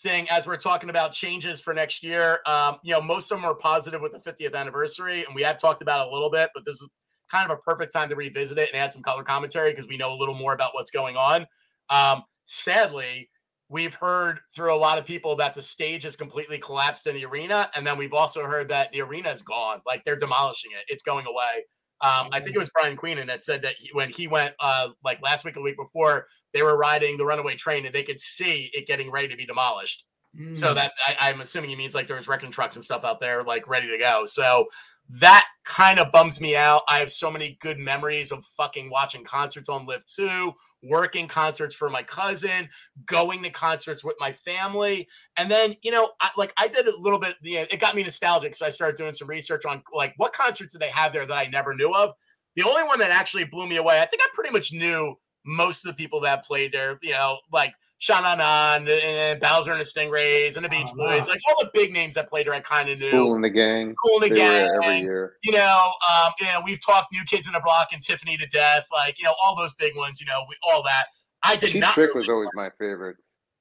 thing, 0.00 0.28
as 0.30 0.46
we're 0.46 0.56
talking 0.56 0.90
about 0.90 1.12
changes 1.12 1.60
for 1.60 1.74
next 1.74 2.02
year, 2.02 2.40
um, 2.46 2.78
you 2.82 2.92
know, 2.92 3.00
most 3.00 3.30
of 3.30 3.38
them 3.38 3.44
are 3.44 3.54
positive 3.54 4.00
with 4.00 4.12
the 4.12 4.18
50th 4.18 4.54
anniversary, 4.54 5.24
and 5.24 5.34
we 5.34 5.42
have 5.42 5.58
talked 5.58 5.82
about 5.82 6.08
a 6.08 6.10
little 6.10 6.30
bit, 6.30 6.50
but 6.54 6.64
this 6.64 6.80
is 6.80 6.88
kind 7.30 7.50
of 7.50 7.58
a 7.58 7.60
perfect 7.62 7.92
time 7.92 8.08
to 8.10 8.16
revisit 8.16 8.58
it 8.58 8.68
and 8.72 8.80
add 8.80 8.92
some 8.92 9.02
color 9.02 9.22
commentary 9.22 9.70
because 9.70 9.86
we 9.88 9.96
know 9.96 10.12
a 10.12 10.18
little 10.18 10.34
more 10.34 10.54
about 10.54 10.74
what's 10.74 10.90
going 10.90 11.16
on. 11.16 11.46
Um, 11.88 12.22
sadly, 12.44 13.30
we've 13.72 13.94
heard 13.94 14.40
through 14.54 14.72
a 14.72 14.76
lot 14.76 14.98
of 14.98 15.06
people 15.06 15.34
that 15.36 15.54
the 15.54 15.62
stage 15.62 16.02
has 16.04 16.14
completely 16.14 16.58
collapsed 16.58 17.06
in 17.06 17.14
the 17.14 17.24
arena, 17.24 17.70
and 17.74 17.86
then 17.86 17.96
we've 17.96 18.12
also 18.12 18.44
heard 18.44 18.68
that 18.68 18.92
the 18.92 19.00
arena 19.00 19.30
is 19.30 19.42
gone, 19.42 19.80
like 19.86 20.04
they're 20.04 20.14
demolishing 20.14 20.70
it, 20.72 20.84
it's 20.92 21.02
going 21.02 21.26
away. 21.26 21.64
Um, 22.02 22.28
I 22.32 22.40
think 22.40 22.56
it 22.56 22.58
was 22.58 22.70
Brian 22.70 22.96
Queenan 22.96 23.28
that 23.28 23.42
said 23.44 23.62
that 23.62 23.76
he, 23.78 23.90
when 23.92 24.10
he 24.10 24.26
went, 24.26 24.54
uh, 24.60 24.88
like 25.04 25.22
last 25.22 25.44
week, 25.44 25.56
a 25.56 25.60
week 25.60 25.76
before, 25.76 26.26
they 26.52 26.62
were 26.62 26.76
riding 26.76 27.16
the 27.16 27.24
runaway 27.24 27.54
train 27.54 27.86
and 27.86 27.94
they 27.94 28.02
could 28.02 28.18
see 28.18 28.70
it 28.74 28.88
getting 28.88 29.10
ready 29.10 29.28
to 29.28 29.36
be 29.36 29.46
demolished. 29.46 30.04
Mm. 30.36 30.56
So 30.56 30.74
that 30.74 30.92
I, 31.06 31.30
I'm 31.30 31.40
assuming 31.40 31.70
he 31.70 31.76
means 31.76 31.94
like 31.94 32.08
there 32.08 32.16
was 32.16 32.26
wrecking 32.26 32.50
trucks 32.50 32.74
and 32.74 32.84
stuff 32.84 33.04
out 33.04 33.20
there, 33.20 33.44
like 33.44 33.68
ready 33.68 33.86
to 33.86 33.98
go. 33.98 34.26
So 34.26 34.66
that 35.10 35.46
kind 35.64 36.00
of 36.00 36.10
bums 36.10 36.40
me 36.40 36.56
out. 36.56 36.82
I 36.88 36.98
have 36.98 37.10
so 37.10 37.30
many 37.30 37.56
good 37.60 37.78
memories 37.78 38.32
of 38.32 38.44
fucking 38.56 38.90
watching 38.90 39.22
concerts 39.22 39.68
on 39.68 39.86
LIV 39.86 40.04
2 40.06 40.52
working 40.82 41.28
concerts 41.28 41.74
for 41.74 41.88
my 41.88 42.02
cousin, 42.02 42.68
going 43.06 43.42
to 43.42 43.50
concerts 43.50 44.02
with 44.02 44.16
my 44.18 44.32
family. 44.32 45.08
And 45.36 45.50
then, 45.50 45.74
you 45.82 45.90
know, 45.90 46.10
I, 46.20 46.30
like 46.36 46.52
I 46.56 46.68
did 46.68 46.86
a 46.86 46.96
little 46.98 47.18
bit, 47.18 47.36
you 47.42 47.60
know, 47.60 47.66
it 47.70 47.80
got 47.80 47.94
me 47.94 48.02
nostalgic. 48.02 48.54
So 48.54 48.66
I 48.66 48.70
started 48.70 48.96
doing 48.96 49.12
some 49.12 49.28
research 49.28 49.64
on 49.64 49.82
like 49.94 50.14
what 50.16 50.32
concerts 50.32 50.72
did 50.72 50.80
they 50.80 50.90
have 50.90 51.12
there 51.12 51.26
that 51.26 51.34
I 51.34 51.46
never 51.46 51.74
knew 51.74 51.92
of. 51.94 52.14
The 52.56 52.64
only 52.64 52.82
one 52.82 52.98
that 52.98 53.10
actually 53.10 53.44
blew 53.44 53.66
me 53.66 53.76
away, 53.76 54.00
I 54.00 54.06
think 54.06 54.22
I 54.22 54.28
pretty 54.34 54.50
much 54.50 54.72
knew 54.72 55.14
most 55.44 55.84
of 55.84 55.90
the 55.90 55.96
people 55.96 56.20
that 56.20 56.44
played 56.44 56.72
there, 56.72 56.98
you 57.02 57.12
know, 57.12 57.38
like 57.52 57.74
Sha 58.02 58.18
Na 58.18 58.34
Na 58.34 58.74
and 58.74 59.40
Bowser 59.40 59.70
and 59.70 59.80
the 59.80 59.84
Stingrays 59.84 60.56
and 60.56 60.64
the 60.64 60.68
Beach 60.68 60.88
oh, 60.90 60.96
Boys, 60.96 61.28
wow. 61.28 61.34
like 61.34 61.40
all 61.48 61.54
the 61.60 61.70
big 61.72 61.92
names 61.92 62.16
that 62.16 62.28
played 62.28 62.46
there, 62.46 62.52
I 62.52 62.58
kind 62.58 62.90
of 62.90 62.98
knew. 62.98 63.12
Kool 63.12 63.36
in 63.36 63.42
the 63.42 63.48
Gang. 63.48 63.94
Kool 64.04 64.20
in 64.20 64.28
the 64.28 64.34
Gang. 64.34 64.72
every 64.82 64.98
year. 65.02 65.36
You 65.44 65.52
know, 65.52 65.92
um, 66.12 66.32
you 66.40 66.46
know, 66.46 66.60
we've 66.64 66.84
talked 66.84 67.12
New 67.12 67.22
Kids 67.26 67.46
in 67.46 67.52
the 67.52 67.60
Block 67.60 67.90
and 67.92 68.02
Tiffany 68.02 68.36
to 68.38 68.46
death, 68.48 68.88
like 68.92 69.20
you 69.20 69.24
know, 69.24 69.34
all 69.40 69.54
those 69.56 69.72
big 69.74 69.96
ones. 69.96 70.20
You 70.20 70.26
know, 70.26 70.44
we, 70.48 70.56
all 70.64 70.82
that. 70.82 71.04
I 71.44 71.54
did 71.54 71.70
Cheap 71.70 71.80
not. 71.80 71.94
Trick 71.94 72.12
was 72.14 72.28
always 72.28 72.48
my 72.54 72.70
favorite. 72.76 73.18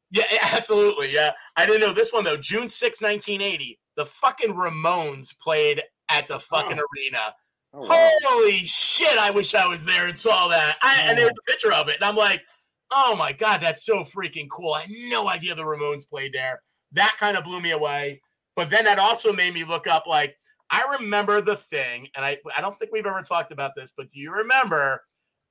Yeah, 0.09 0.23
absolutely. 0.41 1.13
Yeah, 1.13 1.33
I 1.55 1.67
didn't 1.67 1.81
know 1.81 1.93
this 1.93 2.11
one 2.11 2.23
though. 2.23 2.37
June 2.37 2.67
6, 2.67 2.99
1980, 2.99 3.79
the 3.95 4.07
fucking 4.07 4.55
Ramones 4.55 5.37
played 5.37 5.83
at 6.09 6.27
the 6.27 6.39
fucking 6.39 6.79
oh. 6.79 6.87
arena. 6.97 7.35
Oh, 7.75 7.81
wow. 7.81 8.09
Holy 8.23 8.65
shit! 8.65 9.19
I 9.19 9.29
wish 9.29 9.53
I 9.53 9.67
was 9.67 9.85
there 9.85 10.07
and 10.07 10.17
saw 10.17 10.47
that. 10.47 10.77
I, 10.81 11.03
And 11.03 11.15
there's 11.15 11.29
a 11.29 11.51
picture 11.51 11.71
of 11.71 11.89
it, 11.89 11.97
and 11.97 12.05
I'm 12.05 12.15
like, 12.15 12.43
oh 12.91 13.15
my 13.15 13.31
god, 13.31 13.61
that's 13.61 13.85
so 13.85 14.03
freaking 14.03 14.49
cool. 14.49 14.73
I 14.73 14.81
had 14.81 14.91
no 14.91 15.27
idea 15.27 15.55
the 15.55 15.63
Ramones 15.63 16.09
played 16.09 16.33
there. 16.33 16.61
That 16.91 17.15
kind 17.19 17.37
of 17.37 17.43
blew 17.43 17.61
me 17.61 17.71
away. 17.71 18.21
But 18.55 18.69
then 18.69 18.83
that 18.85 18.99
also 18.99 19.31
made 19.31 19.53
me 19.53 19.63
look 19.63 19.87
up 19.87 20.05
like 20.07 20.35
I 20.69 20.83
remember 20.99 21.41
the 21.41 21.55
thing, 21.55 22.07
and 22.15 22.25
I 22.25 22.37
I 22.55 22.61
don't 22.61 22.75
think 22.75 22.91
we've 22.91 23.05
ever 23.05 23.21
talked 23.21 23.51
about 23.51 23.71
this, 23.75 23.93
but 23.95 24.09
do 24.09 24.19
you 24.19 24.31
remember 24.31 25.03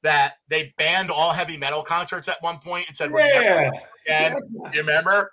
that 0.03 0.35
they 0.49 0.73
banned 0.79 1.11
all 1.11 1.33
heavy 1.33 1.57
metal 1.57 1.83
concerts 1.83 2.29
at 2.29 2.37
one 2.41 2.59
point 2.59 2.87
and 2.87 2.97
said, 2.97 3.13
we're 3.13 3.27
never? 3.27 3.73
"Yeah. 4.07 4.37
You 4.73 4.81
remember? 4.81 5.33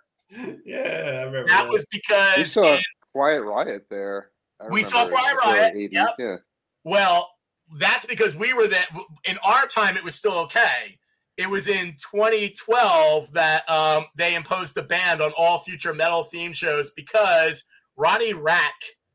Yeah, 0.66 0.78
I 0.78 1.24
remember. 1.24 1.48
That, 1.48 1.64
that. 1.64 1.70
was 1.70 1.86
because 1.90 2.38
we 2.38 2.44
saw 2.44 2.74
in, 2.74 2.80
Quiet 3.14 3.42
Riot 3.42 3.86
there. 3.90 4.32
we 4.70 4.84
saw 4.84 5.08
Quiet 5.08 5.38
Riot. 5.46 5.92
Yep. 5.92 6.10
Yeah. 6.20 6.36
Well, 6.84 7.30
that's 7.78 8.06
because 8.06 8.36
we 8.36 8.54
were 8.54 8.68
there. 8.68 8.86
In 9.26 9.38
our 9.46 9.68
time, 9.68 9.96
it 9.96 10.04
was 10.04 10.16
still 10.16 10.38
okay 10.40 10.97
it 11.38 11.50
was 11.50 11.68
in 11.68 11.96
2012 12.12 13.32
that 13.34 13.70
um, 13.70 14.06
they 14.16 14.36
imposed 14.36 14.76
a 14.78 14.82
ban 14.82 15.22
on 15.22 15.32
all 15.38 15.60
future 15.60 15.94
metal 15.94 16.24
theme 16.24 16.52
shows 16.52 16.90
because 16.96 17.64
Ronnie 17.96 18.34
Radke, 18.34 18.70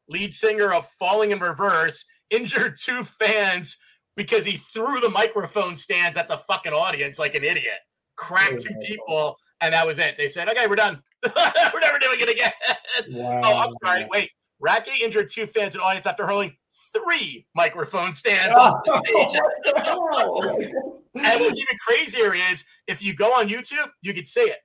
lead 0.09 0.33
singer 0.33 0.73
of 0.73 0.89
Falling 0.99 1.33
in 1.33 1.41
Reverse, 1.41 2.05
injured 2.31 2.77
two 2.81 3.05
fans 3.05 3.79
because 4.17 4.45
he 4.45 4.57
threw 4.57 5.01
the 5.01 5.11
microphone 5.11 5.77
stands 5.77 6.17
at 6.17 6.29
the 6.29 6.37
fucking 6.37 6.73
audience 6.73 7.19
like 7.19 7.35
an 7.35 7.45
idiot, 7.45 7.79
cracked 8.17 8.61
two 8.61 8.75
people, 8.85 9.37
and 9.61 9.75
that 9.75 9.87
was 9.87 9.99
it. 9.99 10.17
They 10.17 10.29
said, 10.29 10.49
"Okay, 10.49 10.67
we're 10.67 10.77
done. 10.77 11.03
we're 11.25 11.81
never 11.81 11.99
doing 11.99 12.21
it 12.21 12.31
again." 12.31 12.53
Wow. 13.11 13.41
Oh, 13.45 13.59
I'm 13.59 13.71
sorry. 13.85 14.07
Wait, 14.11 14.31
Radke 14.65 15.01
injured 15.01 15.29
two 15.29 15.47
fans 15.47 15.75
in 15.75 15.81
audience 15.81 16.07
after 16.07 16.27
hurling 16.27 16.57
three 16.93 17.47
microphone 17.55 18.13
stands 18.13 18.57
on 18.57 18.81
stage. 19.05 19.41
and 19.75 21.41
what's 21.41 21.59
even 21.59 21.77
crazier 21.87 22.35
is 22.35 22.65
if 22.87 23.03
you 23.03 23.15
go 23.15 23.33
on 23.33 23.49
YouTube, 23.49 23.91
you 24.03 24.15
can 24.15 24.25
see 24.25 24.41
it. 24.41 24.59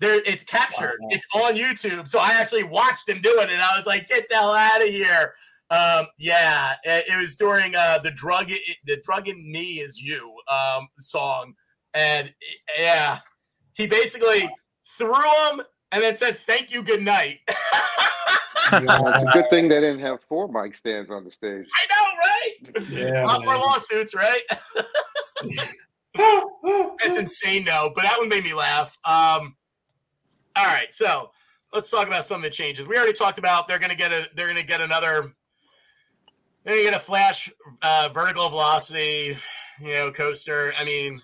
There, 0.00 0.22
it's 0.24 0.44
captured. 0.44 0.96
Wow. 1.00 1.08
It's 1.10 1.26
on 1.34 1.56
YouTube. 1.56 2.08
So 2.08 2.20
I 2.20 2.32
actually 2.32 2.62
watched 2.62 3.08
him 3.08 3.20
do 3.20 3.40
it, 3.40 3.50
and 3.50 3.60
I 3.60 3.76
was 3.76 3.84
like, 3.84 4.08
"Get 4.08 4.28
the 4.28 4.36
hell 4.36 4.52
out 4.52 4.80
of 4.80 4.88
here!" 4.88 5.34
Um, 5.70 6.06
yeah, 6.18 6.74
it, 6.84 7.06
it, 7.08 7.16
was 7.18 7.34
during 7.34 7.74
uh, 7.74 7.98
the 7.98 8.12
drug, 8.12 8.50
the 8.86 8.96
drug 9.04 9.28
in 9.28 9.50
me 9.50 9.80
is 9.80 10.00
you 10.00 10.32
um, 10.50 10.88
song, 10.98 11.52
and 11.94 12.32
yeah, 12.78 13.18
he 13.74 13.86
basically 13.86 14.48
threw 14.96 15.20
him 15.50 15.62
and 15.90 16.02
then 16.02 16.14
said, 16.14 16.38
"Thank 16.38 16.72
you, 16.72 16.82
good 16.84 17.02
night." 17.02 17.40
yeah, 18.72 19.00
it's 19.06 19.22
a 19.22 19.30
good 19.32 19.50
thing 19.50 19.68
they 19.68 19.80
didn't 19.80 20.00
have 20.00 20.20
four 20.22 20.48
mic 20.48 20.74
stands 20.74 21.10
on 21.10 21.24
the 21.24 21.30
stage. 21.30 21.66
I 21.74 21.86
know, 21.90 22.04
right? 22.20 22.88
Yeah, 22.90 23.22
Not 23.24 23.44
more 23.44 23.56
lawsuits, 23.56 24.14
right? 24.14 24.42
That's 26.98 27.16
insane, 27.16 27.64
though. 27.64 27.92
But 27.94 28.02
that 28.02 28.18
one 28.18 28.28
made 28.28 28.44
me 28.44 28.54
laugh. 28.54 28.96
Um, 29.04 29.54
all 30.56 30.66
right, 30.66 30.92
so 30.92 31.30
let's 31.72 31.90
talk 31.90 32.06
about 32.06 32.24
some 32.24 32.36
of 32.38 32.42
the 32.42 32.50
changes. 32.50 32.86
We 32.86 32.96
already 32.96 33.12
talked 33.12 33.38
about 33.38 33.68
they're 33.68 33.78
going 33.78 33.90
to 33.90 33.96
get 33.96 34.12
a 34.12 34.28
they're 34.34 34.46
going 34.46 34.58
to 34.58 34.66
get 34.66 34.80
another 34.80 35.32
they're 36.64 36.74
going 36.74 36.84
to 36.84 36.90
get 36.90 37.00
a 37.00 37.04
flash 37.04 37.50
uh, 37.82 38.08
vertical 38.12 38.48
velocity, 38.48 39.36
you 39.80 39.88
know, 39.88 40.10
coaster. 40.10 40.72
I 40.78 40.84
mean, 40.84 41.20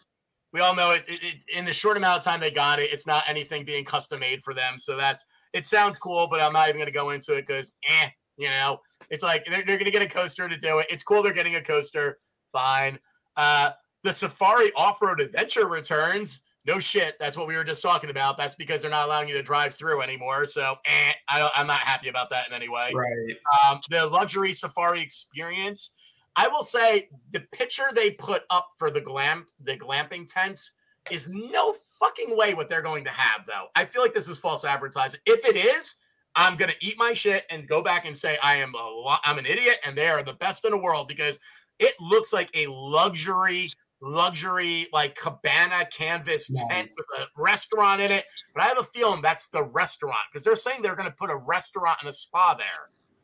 we 0.53 0.61
all 0.61 0.75
know 0.75 0.93
it, 0.93 1.05
it, 1.09 1.23
it, 1.23 1.45
In 1.55 1.65
the 1.65 1.73
short 1.73 1.97
amount 1.97 2.19
of 2.19 2.25
time 2.25 2.41
they 2.41 2.51
got 2.51 2.79
it, 2.79 2.93
it's 2.93 3.07
not 3.07 3.25
anything 3.27 3.65
being 3.65 3.85
custom 3.85 4.21
made 4.21 4.43
for 4.45 4.55
them. 4.55 4.79
So 4.79 4.97
that's 4.97 5.27
it. 5.55 5.65
Sounds 5.67 5.99
cool, 5.99 6.29
but 6.31 6.41
I'm 6.41 6.53
not 6.53 6.69
even 6.69 6.79
going 6.79 6.87
to 6.87 6.93
go 6.93 7.11
into 7.11 7.35
it 7.35 7.47
because, 7.47 7.73
eh, 7.89 8.09
you 8.37 8.51
know, 8.51 8.81
it's 9.11 9.23
like 9.23 9.45
they're, 9.47 9.65
they're 9.67 9.79
going 9.79 9.85
to 9.87 9.91
get 9.91 10.03
a 10.03 10.09
coaster 10.09 10.49
to 10.49 10.57
do 10.57 10.79
it. 10.81 10.87
It's 10.91 11.03
cool 11.03 11.23
they're 11.23 11.33
getting 11.33 11.57
a 11.57 11.63
coaster. 11.63 12.19
Fine. 12.53 12.99
Uh, 13.37 13.71
the 14.03 14.13
Safari 14.13 14.73
Off 14.77 15.01
Road 15.01 15.21
Adventure 15.21 15.67
returns. 15.67 16.41
No 16.67 16.79
shit. 16.79 17.17
That's 17.19 17.37
what 17.37 17.47
we 17.47 17.57
were 17.57 17.65
just 17.65 17.83
talking 17.83 18.11
about. 18.11 18.39
That's 18.39 18.55
because 18.55 18.81
they're 18.83 18.91
not 18.91 19.07
allowing 19.07 19.29
you 19.29 19.35
to 19.35 19.43
drive 19.43 19.75
through 19.75 20.01
anymore. 20.01 20.47
So 20.47 20.77
eh, 20.87 21.13
I 21.29 21.51
am 21.57 21.67
not 21.67 21.81
happy 21.81 22.09
about 22.09 22.31
that 22.31 22.49
in 22.49 22.55
any 22.55 22.69
way. 22.69 22.91
Right. 22.95 23.37
Um, 23.69 23.81
the 23.91 24.07
luxury 24.07 24.53
safari 24.53 25.01
experience. 25.01 25.91
I 26.37 26.49
will 26.49 26.63
say 26.63 27.09
the 27.33 27.41
picture 27.53 27.91
they 27.95 28.13
put 28.13 28.43
up 28.51 28.71
for 28.77 28.91
the 28.91 29.01
glam 29.01 29.47
the 29.63 29.77
glamping 29.77 30.27
tents 30.27 30.73
is 31.11 31.29
no 31.29 31.77
fucking 31.99 32.37
way 32.37 32.55
what 32.55 32.69
they're 32.69 32.83
going 32.83 33.05
to 33.05 33.11
have 33.11 33.47
though. 33.47 33.67
I 33.75 33.85
feel 33.85 34.03
like 34.03 34.15
this 34.15 34.29
is 34.29 34.39
false 34.39 34.65
advertising. 34.65 35.21
If 35.27 35.45
it 35.47 35.57
is, 35.57 35.97
I'm 36.37 36.57
gonna 36.57 36.73
eat 36.81 36.99
my 36.99 37.13
shit 37.13 37.45
and 37.51 37.69
go 37.69 37.83
back 37.83 38.07
and 38.07 38.17
say 38.17 38.37
I 38.43 38.57
am 38.57 38.75
a 38.75 38.79
lo- 38.79 39.17
I'm 39.25 39.39
an 39.39 39.47
idiot 39.47 39.79
and 39.87 39.97
they 39.97 40.09
are 40.09 40.23
the 40.23 40.33
best 40.35 40.65
in 40.65 40.73
the 40.73 40.79
world 40.79 41.09
because 41.09 41.39
it 41.79 41.95
looks 42.01 42.33
like 42.33 42.51
a 42.55 42.67
luxury 42.69 43.71
luxury 44.05 44.87
like 44.93 45.17
cabana 45.17 45.87
canvas 45.91 46.51
nice. 46.51 46.65
tent 46.69 46.91
with 46.97 47.07
a 47.21 47.27
restaurant 47.41 48.01
in 48.01 48.11
it. 48.11 48.25
But 48.55 48.65
I 48.65 48.67
have 48.67 48.79
a 48.79 48.85
feeling 48.85 49.23
that's 49.23 49.49
the 49.49 49.65
restaurant 49.65 50.19
because 50.31 50.45
they're 50.45 50.57
saying 50.57 50.83
they're 50.83 50.97
going 50.97 51.09
to 51.09 51.15
put 51.15 51.31
a 51.31 51.37
restaurant 51.37 51.99
and 52.01 52.09
a 52.09 52.13
spa 52.13 52.55
there. 52.55 52.67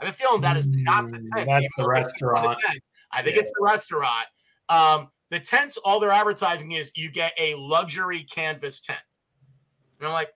I 0.00 0.06
have 0.06 0.14
a 0.14 0.16
feeling 0.16 0.40
that 0.40 0.56
is 0.56 0.70
not 0.70 1.10
the 1.10 1.18
mm, 1.18 1.28
tent. 1.34 1.50
That's 1.50 1.66
the 1.76 1.86
restaurant. 1.86 2.58
Tent. 2.66 2.80
I 3.12 3.22
think 3.22 3.34
yeah. 3.34 3.40
it's 3.40 3.50
the 3.50 3.64
restaurant. 3.64 4.26
Um, 4.68 5.08
the 5.30 5.40
tents, 5.40 5.76
all 5.78 6.00
they're 6.00 6.10
advertising 6.10 6.72
is 6.72 6.92
you 6.94 7.10
get 7.10 7.32
a 7.38 7.54
luxury 7.54 8.24
canvas 8.24 8.80
tent. 8.80 8.98
And 9.98 10.08
I'm 10.08 10.12
like, 10.12 10.30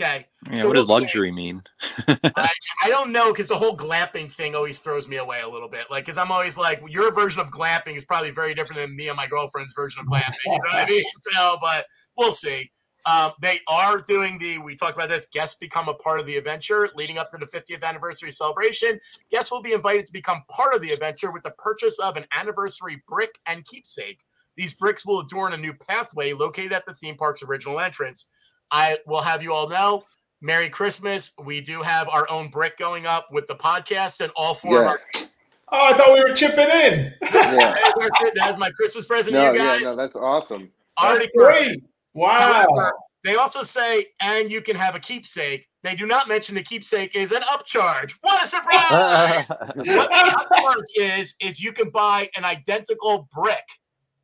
Okay. 0.00 0.26
Yeah, 0.50 0.56
so 0.56 0.68
what 0.68 0.74
we'll 0.74 0.82
does 0.82 0.88
luxury 0.88 1.30
mean? 1.30 1.62
I, 2.08 2.50
I, 2.82 2.88
don't 2.88 3.12
know 3.12 3.30
because 3.30 3.48
the 3.48 3.56
whole 3.56 3.76
glamping 3.76 4.32
thing 4.32 4.54
always 4.54 4.78
throws 4.78 5.06
me 5.06 5.18
away 5.18 5.42
a 5.42 5.48
little 5.48 5.68
bit. 5.68 5.86
Like, 5.90 6.04
because 6.04 6.16
I'm 6.16 6.32
always 6.32 6.56
like, 6.56 6.82
your 6.88 7.12
version 7.12 7.40
of 7.40 7.50
glamping 7.50 7.96
is 7.96 8.04
probably 8.04 8.30
very 8.30 8.54
different 8.54 8.80
than 8.80 8.96
me 8.96 9.08
and 9.08 9.16
my 9.16 9.26
girlfriend's 9.26 9.74
version 9.74 10.00
of 10.00 10.06
glamping. 10.06 10.32
You 10.46 10.52
know 10.52 10.58
what 10.64 10.74
I 10.74 10.86
mean? 10.86 11.04
So, 11.32 11.58
but 11.60 11.86
we'll 12.16 12.32
see. 12.32 12.70
Um, 13.04 13.32
they 13.40 13.58
are 13.68 14.00
doing 14.00 14.38
the, 14.38 14.58
we 14.58 14.74
talked 14.74 14.94
about 14.94 15.08
this, 15.08 15.26
guests 15.26 15.56
become 15.58 15.88
a 15.88 15.94
part 15.94 16.20
of 16.20 16.26
the 16.26 16.36
adventure 16.36 16.88
leading 16.94 17.18
up 17.18 17.30
to 17.32 17.36
the 17.36 17.46
50th 17.46 17.82
anniversary 17.82 18.32
celebration. 18.32 18.98
Guests 19.30 19.50
will 19.50 19.62
be 19.62 19.72
invited 19.72 20.06
to 20.06 20.12
become 20.12 20.42
part 20.48 20.74
of 20.74 20.80
the 20.80 20.92
adventure 20.92 21.32
with 21.32 21.42
the 21.42 21.50
purchase 21.58 21.98
of 21.98 22.16
an 22.16 22.24
anniversary 22.34 23.02
brick 23.06 23.38
and 23.46 23.64
keepsake. 23.66 24.20
These 24.62 24.74
bricks 24.74 25.04
will 25.04 25.18
adorn 25.18 25.54
a 25.54 25.56
new 25.56 25.74
pathway 25.74 26.32
located 26.34 26.72
at 26.72 26.86
the 26.86 26.94
theme 26.94 27.16
park's 27.16 27.42
original 27.42 27.80
entrance. 27.80 28.26
I 28.70 28.96
will 29.08 29.20
have 29.20 29.42
you 29.42 29.52
all 29.52 29.68
know 29.68 30.04
Merry 30.40 30.68
Christmas. 30.68 31.32
We 31.44 31.60
do 31.60 31.82
have 31.82 32.08
our 32.08 32.30
own 32.30 32.48
brick 32.48 32.78
going 32.78 33.04
up 33.04 33.26
with 33.32 33.48
the 33.48 33.56
podcast 33.56 34.20
and 34.20 34.30
all 34.36 34.54
four 34.54 34.74
Yes. 34.74 34.80
of 34.82 34.86
our. 34.86 35.28
Oh, 35.72 35.86
I 35.92 35.94
thought 35.94 36.12
we 36.12 36.20
were 36.22 36.32
chipping 36.36 36.68
in. 36.68 37.12
Yeah. 37.22 37.30
That 37.32 37.76
is, 37.88 37.98
our, 38.04 38.30
that 38.36 38.50
is 38.50 38.56
my 38.56 38.70
Christmas 38.70 39.04
present 39.04 39.34
No, 39.34 39.52
to 39.52 39.58
you 39.58 39.64
yeah, 39.64 39.78
no, 39.82 39.96
that's 39.96 40.14
awesome. 40.14 40.70
Already 41.02 41.24
That's 41.24 41.36
great. 41.36 41.78
Wow. 42.14 42.64
However, 42.68 42.92
they 43.24 43.34
also 43.34 43.64
say, 43.64 44.06
and 44.20 44.52
you 44.52 44.60
can 44.60 44.76
have 44.76 44.94
a 44.94 45.00
keepsake. 45.00 45.66
They 45.82 45.96
do 45.96 46.06
not 46.06 46.28
mention 46.28 46.54
the 46.54 46.62
keepsake 46.62 47.16
is 47.16 47.32
an 47.32 47.42
upcharge. 47.42 48.14
What 48.20 48.40
a 48.40 48.46
surprise! 48.46 49.44
what 49.74 49.74
the 49.74 50.46
upcharge 50.54 51.18
is, 51.18 51.34
is 51.40 51.58
you 51.58 51.72
can 51.72 51.90
buy 51.90 52.30
an 52.36 52.44
identical 52.44 53.28
brick 53.34 53.64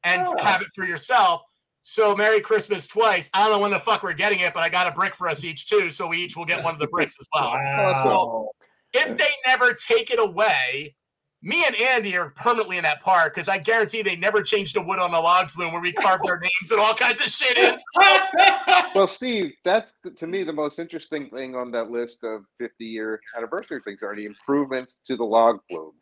and 0.05 0.23
Oh. 0.27 0.35
have 0.43 0.63
it 0.63 0.69
for 0.75 0.85
yourself. 0.85 1.43
So 1.83 2.15
Merry 2.15 2.41
Christmas 2.41 2.87
twice. 2.87 3.31
I 3.33 3.43
don't 3.43 3.53
know 3.53 3.59
when 3.61 3.71
the 3.71 3.79
fuck 3.81 4.03
we're 4.03 4.13
getting 4.13 4.41
it, 4.41 4.53
but 4.53 4.63
I 4.63 4.69
got 4.69 4.91
a 4.91 4.95
brick 4.95 5.15
for 5.15 5.29
us 5.29 5.45
each 5.45 5.67
too. 5.69 5.91
So 5.91 6.07
we 6.09 6.19
each 6.19 6.37
will 6.37 6.45
get 6.45 6.63
one 6.63 6.75
of 6.75 6.81
the 6.81 6.89
bricks 6.89 7.17
as 7.21 7.27
well. 7.35 7.53
Wow. 7.53 8.49
If 8.93 9.17
they 9.17 9.29
never 9.47 9.73
take 9.75 10.11
it 10.11 10.19
away, 10.19 10.95
me 11.41 11.65
and 11.65 11.77
Andy 11.77 12.17
are 12.17 12.31
permanently 12.31 12.79
in 12.79 12.83
that 12.83 13.01
park 13.01 13.33
because 13.33 13.49
I 13.49 13.59
guarantee 13.59 14.03
they 14.03 14.17
never 14.17 14.43
changed 14.43 14.75
the 14.75 14.83
wood 14.83 14.99
on 14.99 15.13
the 15.13 15.21
log 15.21 15.49
flume 15.51 15.73
where 15.73 15.81
we 15.81 15.93
carved 15.93 16.25
their 16.25 16.39
names 16.41 16.73
and 16.73 16.81
all 16.81 16.95
kinds 16.95 17.21
of 17.21 17.29
shit 17.29 17.57
in. 17.57 17.75
Well, 18.95 19.07
Steve, 19.07 19.53
that's 19.65 19.93
to 20.17 20.27
me 20.27 20.43
the 20.43 20.53
most 20.53 20.79
interesting 20.79 21.25
thing 21.27 21.55
on 21.55 21.71
that 21.73 21.91
list 21.91 22.19
of 22.25 22.43
50 22.59 22.85
year 22.85 23.21
anniversary 23.37 23.81
things 23.85 24.03
are 24.03 24.17
the 24.17 24.25
improvements 24.27 24.97
to 25.07 25.17
the 25.17 25.25
log 25.25 25.61
flume. 25.71 25.93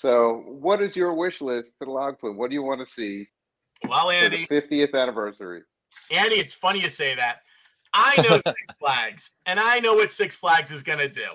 So, 0.00 0.44
what 0.46 0.80
is 0.80 0.96
your 0.96 1.12
wish 1.12 1.42
list 1.42 1.68
for 1.78 1.84
the 1.84 1.90
log 1.90 2.18
flume? 2.18 2.38
What 2.38 2.48
do 2.48 2.54
you 2.54 2.62
want 2.62 2.80
to 2.80 2.90
see 2.90 3.28
Well, 3.86 4.08
Andy, 4.08 4.46
the 4.48 4.62
50th 4.62 4.94
anniversary? 4.94 5.60
Andy, 6.10 6.36
it's 6.36 6.54
funny 6.54 6.80
you 6.80 6.88
say 6.88 7.14
that. 7.16 7.40
I 7.92 8.16
know 8.22 8.38
Six 8.38 8.62
Flags, 8.78 9.32
and 9.44 9.60
I 9.60 9.78
know 9.80 9.92
what 9.92 10.10
Six 10.10 10.34
Flags 10.34 10.70
is 10.70 10.82
going 10.82 11.00
to 11.00 11.08
do. 11.08 11.26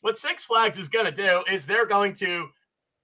What 0.00 0.18
Six 0.18 0.44
Flags 0.44 0.80
is 0.80 0.88
going 0.88 1.06
to 1.06 1.12
do 1.12 1.44
is 1.48 1.64
they're 1.64 1.86
going 1.86 2.12
to 2.14 2.48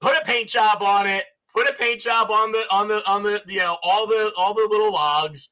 put 0.01 0.21
a 0.21 0.25
paint 0.25 0.49
job 0.49 0.83
on 0.83 1.07
it, 1.07 1.23
put 1.55 1.69
a 1.69 1.75
paint 1.75 2.01
job 2.01 2.33
on 2.33 2.51
the 2.51 2.65
on 2.73 2.89
the 2.89 3.09
on 3.09 3.23
the 3.23 3.41
you 3.47 3.61
know 3.61 3.77
all 3.85 4.09
the 4.09 4.33
all 4.37 4.53
the 4.53 4.67
little 4.69 4.93
logs, 4.93 5.51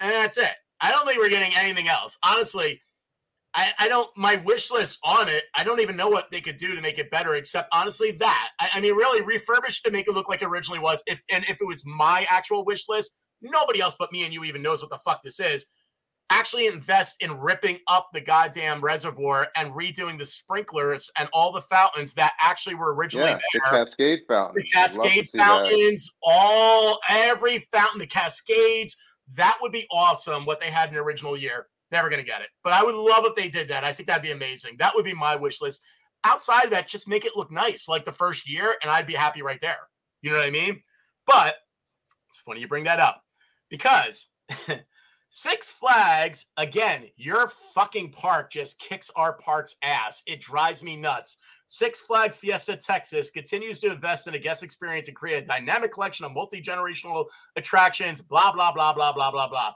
and 0.00 0.10
that's 0.10 0.36
it. 0.36 0.50
I 0.80 0.90
don't 0.90 1.06
think 1.06 1.20
we're 1.20 1.30
getting 1.30 1.56
anything 1.56 1.86
else. 1.86 2.18
Honestly, 2.24 2.82
I, 3.54 3.72
I 3.78 3.88
don't 3.88 4.10
my 4.16 4.36
wish 4.36 4.70
list 4.70 4.98
on 5.04 5.28
it. 5.28 5.44
I 5.56 5.62
don't 5.62 5.80
even 5.80 5.96
know 5.96 6.08
what 6.08 6.30
they 6.30 6.40
could 6.40 6.56
do 6.56 6.74
to 6.74 6.82
make 6.82 6.98
it 6.98 7.10
better, 7.10 7.36
except 7.36 7.68
honestly 7.72 8.10
that. 8.12 8.50
I, 8.58 8.68
I 8.74 8.80
mean, 8.80 8.94
really 8.94 9.22
refurbish 9.22 9.82
to 9.82 9.90
make 9.90 10.08
it 10.08 10.14
look 10.14 10.28
like 10.28 10.42
it 10.42 10.48
originally 10.48 10.80
was. 10.80 11.02
If 11.06 11.22
and 11.30 11.44
if 11.44 11.60
it 11.60 11.66
was 11.66 11.86
my 11.86 12.26
actual 12.28 12.64
wish 12.64 12.88
list, 12.88 13.12
nobody 13.42 13.80
else 13.80 13.94
but 13.98 14.12
me 14.12 14.24
and 14.24 14.32
you 14.32 14.44
even 14.44 14.62
knows 14.62 14.82
what 14.82 14.90
the 14.90 14.98
fuck 14.98 15.22
this 15.22 15.38
is. 15.38 15.66
Actually, 16.30 16.66
invest 16.66 17.22
in 17.22 17.38
ripping 17.38 17.78
up 17.86 18.08
the 18.12 18.20
goddamn 18.20 18.80
reservoir 18.80 19.46
and 19.56 19.72
redoing 19.72 20.18
the 20.18 20.24
sprinklers 20.24 21.10
and 21.18 21.28
all 21.32 21.52
the 21.52 21.60
fountains 21.60 22.14
that 22.14 22.32
actually 22.40 22.74
were 22.74 22.94
originally 22.94 23.30
Yeah, 23.30 23.38
the 23.52 23.60
Cascade 23.60 24.20
fountain. 24.26 24.56
the 24.56 24.78
I'd 24.78 24.96
love 24.96 25.06
to 25.06 25.20
cascade 25.20 25.28
fountains, 25.38 26.10
all 26.22 26.98
every 27.08 27.58
fountain, 27.72 27.98
the 28.00 28.06
cascades. 28.06 28.96
That 29.36 29.58
would 29.60 29.70
be 29.70 29.86
awesome. 29.92 30.44
What 30.44 30.60
they 30.60 30.70
had 30.70 30.88
in 30.88 30.94
the 30.94 31.00
original 31.00 31.36
year. 31.36 31.68
Never 31.94 32.10
gonna 32.10 32.24
get 32.24 32.40
it, 32.40 32.48
but 32.64 32.72
I 32.72 32.82
would 32.82 32.96
love 32.96 33.24
if 33.24 33.36
they 33.36 33.48
did 33.48 33.68
that. 33.68 33.84
I 33.84 33.92
think 33.92 34.08
that'd 34.08 34.20
be 34.20 34.32
amazing. 34.32 34.74
That 34.80 34.96
would 34.96 35.04
be 35.04 35.14
my 35.14 35.36
wish 35.36 35.60
list. 35.60 35.80
Outside 36.24 36.64
of 36.64 36.70
that, 36.72 36.88
just 36.88 37.06
make 37.06 37.24
it 37.24 37.36
look 37.36 37.52
nice, 37.52 37.86
like 37.86 38.04
the 38.04 38.10
first 38.10 38.50
year, 38.50 38.74
and 38.82 38.90
I'd 38.90 39.06
be 39.06 39.14
happy 39.14 39.42
right 39.42 39.60
there. 39.60 39.78
You 40.20 40.30
know 40.30 40.38
what 40.38 40.46
I 40.46 40.50
mean? 40.50 40.82
But 41.24 41.54
it's 42.30 42.40
funny 42.40 42.60
you 42.60 42.66
bring 42.66 42.82
that 42.82 42.98
up 42.98 43.22
because 43.70 44.26
Six 45.30 45.70
Flags, 45.70 46.46
again, 46.56 47.06
your 47.16 47.46
fucking 47.46 48.10
park 48.10 48.50
just 48.50 48.80
kicks 48.80 49.08
our 49.14 49.34
park's 49.34 49.76
ass. 49.84 50.24
It 50.26 50.40
drives 50.40 50.82
me 50.82 50.96
nuts. 50.96 51.36
Six 51.68 52.00
Flags 52.00 52.36
Fiesta 52.36 52.76
Texas 52.76 53.30
continues 53.30 53.78
to 53.80 53.92
invest 53.92 54.26
in 54.26 54.34
a 54.34 54.38
guest 54.38 54.64
experience 54.64 55.06
and 55.06 55.16
create 55.16 55.44
a 55.44 55.46
dynamic 55.46 55.92
collection 55.92 56.26
of 56.26 56.32
multi 56.32 56.60
generational 56.60 57.26
attractions, 57.54 58.20
blah, 58.20 58.52
blah, 58.52 58.72
blah, 58.72 58.92
blah, 58.92 59.12
blah, 59.12 59.30
blah, 59.30 59.48
blah. 59.48 59.72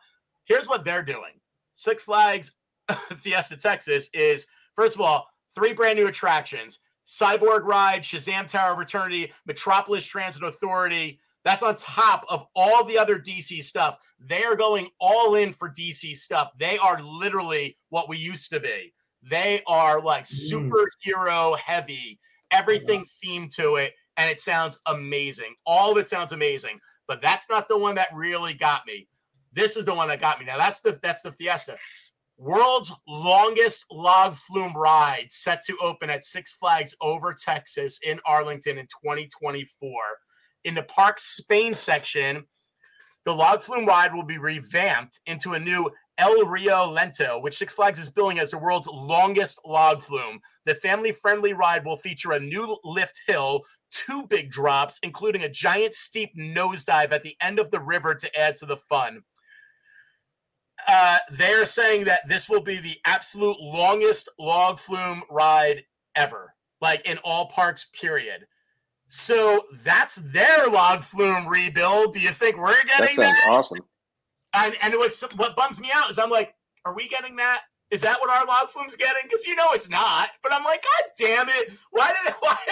Here's 0.47 0.69
what 0.69 0.85
they're 0.85 1.05
doing 1.05 1.39
Six 1.79 2.03
Flags 2.03 2.57
Fiesta 3.19 3.57
Texas 3.57 4.11
is, 4.13 4.49
first 4.75 4.97
of 4.97 5.01
all, 5.01 5.29
three 5.55 5.73
brand 5.73 5.97
new 5.97 6.09
attractions 6.09 6.81
Cyborg 7.07 7.63
Ride, 7.63 8.03
Shazam 8.03 8.49
Tower 8.49 8.73
of 8.75 8.81
Eternity, 8.81 9.33
Metropolis 9.47 10.05
Transit 10.05 10.43
Authority. 10.43 11.21
That's 11.45 11.63
on 11.63 11.77
top 11.77 12.25
of 12.29 12.47
all 12.57 12.85
the 12.85 12.99
other 12.99 13.17
DC 13.17 13.63
stuff. 13.63 13.99
They 14.19 14.43
are 14.43 14.57
going 14.57 14.89
all 14.99 15.37
in 15.37 15.53
for 15.53 15.71
DC 15.71 16.17
stuff. 16.17 16.51
They 16.59 16.79
are 16.79 17.01
literally 17.01 17.79
what 17.91 18.09
we 18.09 18.19
used 18.19 18.51
to 18.51 18.59
be. 18.59 18.93
They 19.23 19.63
are 19.69 20.01
like 20.01 20.25
Mm. 20.25 20.73
superhero 21.07 21.57
heavy, 21.59 22.19
everything 22.51 23.07
themed 23.25 23.55
to 23.55 23.77
it, 23.77 23.95
and 24.17 24.29
it 24.29 24.41
sounds 24.41 24.81
amazing. 24.87 25.55
All 25.65 25.93
of 25.93 25.99
it 25.99 26.09
sounds 26.09 26.33
amazing, 26.33 26.81
but 27.07 27.23
that's 27.23 27.49
not 27.49 27.69
the 27.69 27.79
one 27.79 27.95
that 27.95 28.13
really 28.13 28.53
got 28.53 28.85
me. 28.85 29.07
This 29.53 29.77
is 29.77 29.85
the 29.85 29.95
one 29.95 30.09
that 30.09 30.21
got 30.21 30.39
me. 30.39 30.47
Now 30.47 30.59
that's 30.59 30.81
the 30.81 30.99
that's 31.03 31.23
the 31.23 31.33
Fiesta. 31.33 31.77
World's 32.39 32.93
longest 33.09 33.85
log 33.91 34.37
flume 34.37 34.73
ride 34.75 35.27
set 35.29 35.61
to 35.63 35.77
open 35.83 36.09
at 36.09 36.25
Six 36.25 36.53
Flags 36.53 36.95
over 37.01 37.35
Texas 37.35 37.99
in 38.05 38.21
Arlington 38.25 38.79
in 38.79 38.87
2024. 38.87 39.91
In 40.65 40.75
the 40.75 40.85
park's 40.85 41.25
Spain 41.25 41.75
section, 41.75 42.45
the 43.25 43.35
log 43.35 43.61
flume 43.63 43.87
ride 43.87 44.15
will 44.15 44.23
be 44.23 44.39
revamped 44.39 45.21
into 45.27 45.55
a 45.55 45.59
new 45.59 45.91
El 46.17 46.47
Rio 46.47 46.85
Lento, 46.87 47.39
which 47.41 47.57
Six 47.57 47.75
Flags 47.75 47.99
is 47.99 48.09
billing 48.09 48.39
as 48.39 48.51
the 48.51 48.59
world's 48.59 48.89
longest 48.89 49.61
log 49.65 50.03
flume. 50.03 50.41
The 50.65 50.75
family 50.77 51.13
friendly 51.13 51.55
ride 51.55 51.85
will 51.85 51.97
feature 51.97 52.33
a 52.33 52.41
new 52.41 52.77
lift 52.85 53.21
hill, 53.27 53.63
two 53.91 54.27
big 54.27 54.51
drops, 54.51 54.99
including 55.03 55.43
a 55.43 55.49
giant 55.49 55.95
steep 55.95 56.31
nosedive 56.39 57.13
at 57.13 57.23
the 57.23 57.37
end 57.41 57.59
of 57.59 57.71
the 57.71 57.81
river 57.81 58.15
to 58.15 58.39
add 58.39 58.57
to 58.57 58.67
the 58.67 58.77
fun. 58.77 59.23
Uh, 60.89 61.19
they're 61.33 61.67
saying 61.67 62.05
that 62.05 62.27
this 62.27 62.49
will 62.49 62.63
be 62.63 62.79
the 62.79 62.97
absolute 63.05 63.61
longest 63.61 64.29
log 64.39 64.79
flume 64.79 65.23
ride 65.31 65.85
ever, 66.17 66.55
like 66.81 67.07
in 67.07 67.19
all 67.25 67.47
parks, 67.47 67.87
period. 67.93 68.47
So 69.07 69.67
that's 69.85 70.17
their 70.17 70.69
log 70.69 71.03
flume 71.03 71.47
rebuild. 71.47 72.13
Do 72.15 72.21
you 72.21 72.31
think 72.31 72.57
we're 72.57 72.73
That 72.73 72.87
getting 72.87 73.17
sounds 73.17 73.37
that? 73.39 73.51
awesome. 73.51 73.79
And, 74.55 74.75
and 74.83 74.95
what's 74.95 75.23
what 75.37 75.57
bums 75.57 75.79
me 75.79 75.91
out 75.95 76.11
is 76.11 76.19
I'm 76.19 76.31
like, 76.31 76.55
are 76.85 76.95
we 76.95 77.07
getting 77.09 77.37
that? 77.37 77.63
Is 77.91 78.03
that 78.03 78.19
what 78.21 78.31
our 78.31 78.45
log 78.47 78.69
flume's 78.69 78.97
getting? 78.97 79.23
Because 79.25 79.47
you 79.47 79.57
know 79.57 79.69
it's 79.73 79.89
not. 79.89 80.31
But 80.43 80.53
I'm 80.53 80.65
like, 80.65 80.83
God 80.83 81.11
damn 81.19 81.49
it! 81.49 81.73
Why 81.91 82.09
did 82.09 82.31
it? 82.31 82.37
Why? 82.41 82.57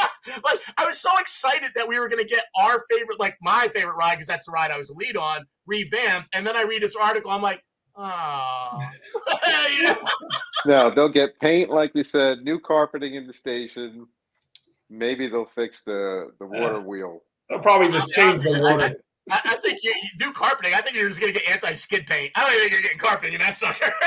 Like 0.45 0.59
I 0.77 0.85
was 0.85 0.99
so 0.99 1.11
excited 1.21 1.71
that 1.77 1.87
we 1.87 2.01
were 2.01 2.09
gonna 2.09 2.25
get 2.25 2.45
our 2.61 2.83
favorite, 2.91 3.21
like 3.21 3.37
my 3.41 3.69
favorite 3.73 3.95
ride, 3.97 4.15
because 4.17 4.27
that's 4.27 4.47
the 4.47 4.53
ride 4.53 4.73
I 4.73 4.77
was 4.77 4.91
lead 4.91 5.17
on, 5.17 5.47
revamped. 5.67 6.29
And 6.35 6.45
then 6.45 6.57
I 6.57 6.63
read 6.63 6.83
this 6.83 6.97
article. 6.97 7.31
I'm 7.31 7.43
like, 7.43 7.63
oh. 7.97 8.81
No, 10.67 10.91
they'll 10.91 11.09
get 11.09 11.39
paint, 11.41 11.71
like 11.71 11.93
you 11.95 12.05
said, 12.05 12.43
new 12.43 12.59
carpeting 12.59 13.15
in 13.15 13.27
the 13.27 13.33
station. 13.33 14.07
Maybe 14.91 15.29
they'll 15.29 15.51
fix 15.55 15.83
the 15.85 16.33
the 16.39 16.47
water 16.47 16.81
wheel. 16.81 17.23
They'll 17.49 17.61
probably 17.61 17.89
just 17.89 18.09
change 18.11 18.43
the 18.43 18.59
water. 18.61 18.97
I, 19.31 19.41
I 19.45 19.57
think 19.57 19.81
you, 19.83 19.93
you 20.03 20.09
do 20.19 20.33
carpeting. 20.33 20.75
I 20.75 20.81
think 20.81 20.97
you're 20.97 21.09
just 21.09 21.21
gonna 21.21 21.33
get 21.33 21.49
anti-skid 21.49 22.07
paint. 22.07 22.33
I 22.37 22.43
don't 22.43 22.61
think 22.61 22.73
you're 22.73 22.83
getting 22.83 22.99
carpeting 22.99 23.35
in 23.35 23.41
that 23.41 23.57
sucker. 23.57 23.93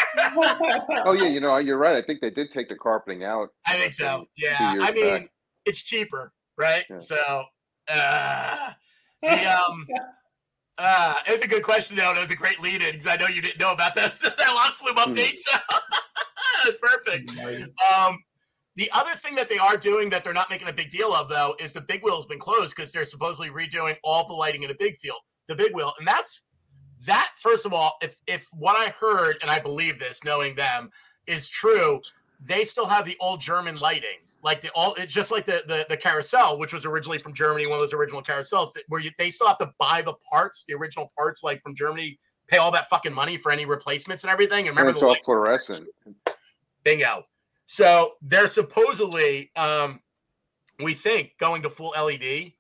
Oh 1.06 1.14
yeah, 1.14 1.28
you 1.28 1.40
know 1.40 1.56
you're 1.58 1.78
right. 1.78 1.96
I 1.96 2.02
think 2.02 2.22
they 2.22 2.30
did 2.30 2.52
take 2.52 2.70
the 2.70 2.76
carpeting 2.76 3.24
out. 3.24 3.50
I 3.66 3.76
think 3.76 3.94
so. 3.94 4.28
Yeah. 4.38 4.74
years 4.74 4.84
I 4.86 4.92
mean, 4.92 5.20
back. 5.22 5.30
it's 5.66 5.82
cheaper, 5.82 6.34
right? 6.58 6.84
Yeah. 6.90 7.00
So, 7.00 7.44
uh, 7.88 8.72
the, 9.22 9.52
um, 9.52 9.88
uh, 10.80 11.16
it's 11.28 11.44
a 11.44 11.48
good 11.48 11.64
question, 11.64 11.96
though. 11.98 12.12
It 12.12 12.20
was 12.20 12.32
a 12.32 12.36
great 12.36 12.60
lead 12.60 12.82
in 12.82 12.92
because 12.92 13.08
I 13.08 13.16
know 13.18 13.28
you 13.28 13.42
didn't 13.42 13.60
know 13.60 13.74
about 13.74 13.94
that, 13.96 14.12
that 14.22 14.54
log 14.56 14.74
flume 14.74 14.96
Hmm. 14.96 15.12
update. 15.12 15.38
So, 15.38 15.58
that's 16.64 16.78
perfect. 16.78 17.32
Um, 17.96 18.18
the 18.76 18.90
other 18.92 19.14
thing 19.14 19.36
that 19.36 19.50
they 19.50 19.58
are 19.58 19.76
doing 19.78 20.10
that 20.12 20.24
they're 20.24 20.34
not 20.34 20.50
making 20.50 20.70
a 20.70 20.74
big 20.74 20.90
deal 20.90 21.14
of, 21.14 21.28
though, 21.30 21.56
is 21.60 21.74
the 21.74 21.82
big 21.82 22.02
wheel's 22.02 22.26
been 22.26 22.40
closed 22.40 22.76
because 22.76 22.92
they're 22.92 23.04
supposedly 23.06 23.50
redoing 23.50 23.96
all 24.04 24.26
the 24.26 24.34
lighting 24.34 24.64
in 24.64 24.70
the 24.70 24.76
big 24.80 24.98
field, 24.98 25.20
the 25.48 25.56
big 25.56 25.76
wheel, 25.76 25.94
and 26.00 26.08
that's 26.08 26.44
that. 27.06 27.30
First 27.40 27.66
of 27.66 27.74
all, 27.74 27.98
if 28.02 28.16
if 28.28 28.48
what 28.54 28.78
I 28.78 28.92
heard 28.92 29.38
and 29.42 29.52
I 29.52 29.60
believe 29.60 30.00
this, 30.00 30.24
knowing 30.24 30.56
them, 30.56 30.90
is 31.28 31.48
true, 31.48 32.00
they 32.42 32.64
still 32.64 32.86
have 32.86 33.06
the 33.06 33.18
old 33.20 33.42
German 33.42 33.78
lighting, 33.78 34.20
like 34.44 34.62
the 34.62 34.70
all, 34.74 34.94
it's 34.96 35.14
just 35.14 35.32
like 35.32 35.46
the, 35.46 35.64
the 35.68 35.86
the 35.90 35.98
carousel, 35.98 36.58
which 36.60 36.72
was 36.74 36.86
originally 36.86 37.18
from 37.18 37.34
Germany, 37.34 37.66
one 37.68 37.76
of 37.76 37.82
those 37.82 37.94
original 37.94 38.22
carousels, 38.24 38.74
that- 38.74 38.84
where 38.88 39.02
you, 39.02 39.12
they 39.18 39.30
still 39.30 39.48
have 39.48 39.58
to 39.60 39.72
buy 39.80 40.02
the 40.02 40.14
parts, 40.32 40.64
the 40.68 40.74
original 40.74 41.12
parts, 41.18 41.44
like 41.44 41.62
from 41.62 41.76
Germany, 41.76 42.18
pay 42.48 42.58
all 42.58 42.72
that 42.72 42.90
fucking 42.90 43.14
money 43.14 43.38
for 43.38 43.52
any 43.52 43.66
replacements 43.66 44.24
and 44.24 44.32
everything. 44.32 44.68
And 44.68 44.70
And 44.70 44.78
remember 44.78 44.92
it's 44.92 45.00
the 45.00 45.06
all 45.06 45.12
light- 45.14 45.26
fluorescent. 45.26 45.88
Bingo. 46.84 47.24
So 47.66 48.14
they're 48.22 48.48
supposedly, 48.48 49.52
um, 49.56 50.00
we 50.80 50.94
think, 50.94 51.34
going 51.40 51.62
to 51.64 51.70
full 51.70 51.94
LED. 51.96 52.54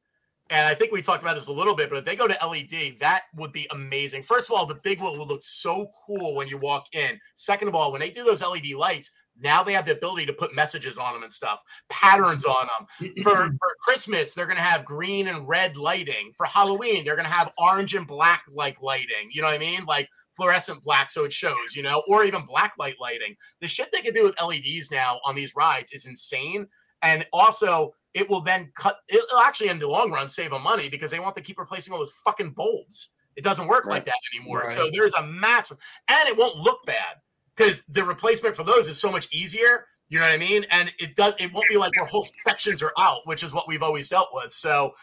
and 0.51 0.67
I 0.67 0.73
think 0.75 0.91
we 0.91 1.01
talked 1.01 1.23
about 1.23 1.35
this 1.35 1.47
a 1.47 1.51
little 1.51 1.75
bit, 1.75 1.89
but 1.89 1.97
if 1.99 2.05
they 2.05 2.15
go 2.15 2.27
to 2.27 2.37
LED, 2.45 2.97
that 2.99 3.23
would 3.35 3.51
be 3.53 3.67
amazing. 3.71 4.23
First 4.23 4.49
of 4.49 4.55
all, 4.57 4.65
the 4.65 4.75
big 4.75 4.99
one 5.01 5.17
would 5.17 5.27
look 5.27 5.43
so 5.43 5.89
cool 6.05 6.35
when 6.35 6.47
you 6.47 6.57
walk 6.57 6.85
in. 6.93 7.19
Second 7.35 7.67
of 7.69 7.75
all, 7.75 7.91
when 7.91 8.01
they 8.01 8.09
do 8.09 8.23
those 8.23 8.41
LED 8.41 8.73
lights, 8.75 9.09
now 9.41 9.63
they 9.63 9.73
have 9.73 9.85
the 9.85 9.93
ability 9.93 10.25
to 10.25 10.33
put 10.33 10.53
messages 10.53 10.97
on 10.97 11.13
them 11.13 11.23
and 11.23 11.31
stuff, 11.31 11.63
patterns 11.89 12.45
on 12.45 12.67
them. 12.67 13.09
Mm-hmm. 13.09 13.21
For, 13.21 13.35
for 13.35 13.75
Christmas, 13.79 14.33
they're 14.33 14.45
going 14.45 14.57
to 14.57 14.63
have 14.63 14.85
green 14.85 15.27
and 15.27 15.47
red 15.47 15.77
lighting. 15.77 16.31
For 16.35 16.45
Halloween, 16.45 17.03
they're 17.03 17.15
going 17.15 17.27
to 17.27 17.33
have 17.33 17.51
orange 17.57 17.95
and 17.95 18.07
black 18.07 18.43
like 18.51 18.81
lighting. 18.81 19.29
You 19.31 19.41
know 19.41 19.47
what 19.47 19.55
I 19.55 19.59
mean? 19.59 19.85
Like 19.85 20.09
fluorescent 20.35 20.83
black 20.83 21.11
so 21.11 21.25
it 21.25 21.33
shows, 21.33 21.75
you 21.75 21.83
know, 21.83 22.03
or 22.07 22.23
even 22.23 22.45
black 22.45 22.73
light 22.77 22.95
lighting. 22.99 23.35
The 23.61 23.67
shit 23.67 23.91
they 23.91 24.01
can 24.01 24.13
do 24.13 24.23
with 24.23 24.41
LEDs 24.41 24.91
now 24.91 25.19
on 25.25 25.35
these 25.35 25.55
rides 25.55 25.91
is 25.91 26.05
insane. 26.05 26.67
And 27.01 27.25
also, 27.31 27.93
it 28.13 28.29
will 28.29 28.41
then 28.41 28.71
cut. 28.75 28.97
It'll 29.07 29.39
actually, 29.39 29.69
in 29.69 29.79
the 29.79 29.87
long 29.87 30.11
run, 30.11 30.27
save 30.29 30.51
them 30.51 30.63
money 30.63 30.89
because 30.89 31.11
they 31.11 31.19
want 31.19 31.35
to 31.35 31.43
keep 31.43 31.59
replacing 31.59 31.93
all 31.93 31.99
those 31.99 32.13
fucking 32.25 32.51
bulbs. 32.51 33.09
It 33.35 33.43
doesn't 33.43 33.67
work 33.67 33.85
right. 33.85 33.93
like 33.93 34.05
that 34.05 34.15
anymore. 34.33 34.59
Right. 34.59 34.67
So 34.67 34.89
there's 34.91 35.13
a 35.13 35.25
massive, 35.25 35.77
and 36.09 36.27
it 36.27 36.37
won't 36.37 36.57
look 36.57 36.85
bad 36.85 37.15
because 37.59 37.83
the 37.85 38.03
replacement 38.03 38.55
for 38.55 38.63
those 38.63 38.87
is 38.87 38.99
so 38.99 39.11
much 39.11 39.27
easier. 39.33 39.85
You 40.07 40.17
know 40.19 40.25
what 40.25 40.33
I 40.33 40.37
mean? 40.37 40.65
And 40.71 40.91
it 40.97 41.15
does. 41.15 41.35
It 41.39 41.53
won't 41.53 41.67
be 41.69 41.77
like 41.77 41.95
where 41.95 42.05
whole 42.05 42.25
sections 42.47 42.81
are 42.81 42.93
out, 42.97 43.21
which 43.25 43.43
is 43.43 43.53
what 43.53 43.67
we've 43.67 43.83
always 43.83 44.07
dealt 44.07 44.29
with. 44.33 44.51
So 44.51 44.93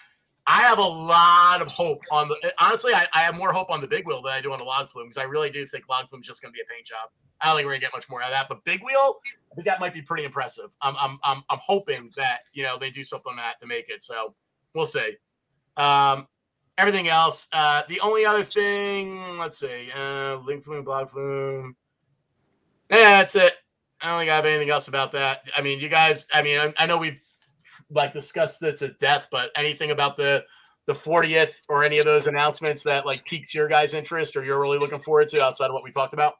I 0.46 0.62
have 0.62 0.78
a 0.78 0.82
lot 0.82 1.60
of 1.60 1.68
hope 1.68 2.00
on 2.10 2.28
the. 2.28 2.54
Honestly, 2.58 2.92
I, 2.94 3.06
I 3.12 3.20
have 3.20 3.36
more 3.36 3.52
hope 3.52 3.70
on 3.70 3.80
the 3.80 3.86
big 3.86 4.06
wheel 4.06 4.22
than 4.22 4.32
I 4.32 4.40
do 4.40 4.52
on 4.52 4.58
the 4.58 4.64
log 4.64 4.88
flume 4.88 5.06
because 5.06 5.18
I 5.18 5.24
really 5.24 5.50
do 5.50 5.64
think 5.66 5.88
log 5.88 6.08
flume 6.08 6.22
is 6.22 6.26
just 6.26 6.42
going 6.42 6.52
to 6.52 6.56
be 6.56 6.62
a 6.62 6.74
paint 6.74 6.86
job. 6.86 7.10
I 7.40 7.48
don't 7.48 7.56
think 7.56 7.66
we're 7.66 7.72
gonna 7.72 7.80
get 7.80 7.92
much 7.92 8.08
more 8.08 8.22
out 8.22 8.28
of 8.28 8.32
that. 8.32 8.48
But 8.48 8.64
big 8.64 8.82
wheel, 8.82 9.20
I 9.52 9.54
think 9.54 9.66
that 9.66 9.78
might 9.78 9.92
be 9.92 10.00
pretty 10.00 10.24
impressive. 10.24 10.74
I'm 10.80 10.96
I'm 10.98 11.18
I'm, 11.22 11.44
I'm 11.50 11.58
hoping 11.62 12.10
that 12.16 12.40
you 12.54 12.62
know 12.62 12.78
they 12.78 12.90
do 12.90 13.04
something 13.04 13.30
on 13.30 13.36
that 13.36 13.58
to 13.60 13.66
make 13.66 13.90
it. 13.90 14.02
So 14.02 14.34
we'll 14.74 14.86
see. 14.86 15.16
Um, 15.76 16.26
everything 16.78 17.08
else, 17.08 17.48
uh, 17.52 17.82
the 17.88 18.00
only 18.00 18.24
other 18.24 18.42
thing, 18.42 19.38
let's 19.38 19.58
see, 19.58 19.90
uh, 19.94 20.36
link 20.36 20.64
flume, 20.64 20.84
blog 20.84 21.10
flume. 21.10 21.76
Yeah, 22.90 23.18
that's 23.18 23.34
it. 23.34 23.52
I 24.00 24.10
don't 24.10 24.20
think 24.20 24.30
I 24.30 24.36
have 24.36 24.44
anything 24.44 24.70
else 24.70 24.88
about 24.88 25.12
that. 25.12 25.48
I 25.56 25.62
mean, 25.62 25.80
you 25.80 25.88
guys. 25.88 26.26
I 26.32 26.42
mean, 26.42 26.58
I, 26.58 26.72
I 26.78 26.86
know 26.86 26.98
we've 26.98 27.18
like 27.90 28.12
discussed 28.12 28.60
this 28.60 28.82
at 28.82 28.98
death, 28.98 29.28
but 29.30 29.50
anything 29.56 29.90
about 29.90 30.16
the 30.16 30.44
the 30.86 30.92
40th 30.92 31.60
or 31.68 31.82
any 31.82 31.98
of 31.98 32.04
those 32.04 32.28
announcements 32.28 32.84
that 32.84 33.04
like 33.04 33.24
piques 33.24 33.54
your 33.54 33.68
guys' 33.68 33.92
interest 33.92 34.36
or 34.36 34.44
you're 34.44 34.60
really 34.60 34.78
looking 34.78 35.00
forward 35.00 35.26
to 35.28 35.42
outside 35.42 35.66
of 35.66 35.72
what 35.72 35.82
we 35.82 35.90
talked 35.90 36.14
about? 36.14 36.34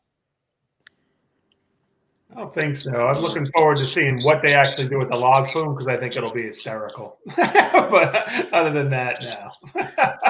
I 2.33 2.41
don't 2.41 2.55
think 2.55 2.77
so. 2.77 3.07
I'm 3.07 3.21
looking 3.21 3.47
forward 3.53 3.79
to 3.79 3.87
seeing 3.87 4.21
what 4.23 4.43
they 4.43 4.55
actually 4.55 4.89
do 4.89 4.99
with 4.99 5.11
the 5.11 5.17
log 5.17 5.49
flume 5.49 5.75
because 5.75 5.87
I 5.89 5.97
think 5.97 6.17
it'll 6.17 6.33
be 6.33 6.43
hysterical. 6.43 7.19
but 7.37 8.53
other 8.53 8.71
than 8.71 8.91
that, 8.91 9.23
no. 9.23 9.83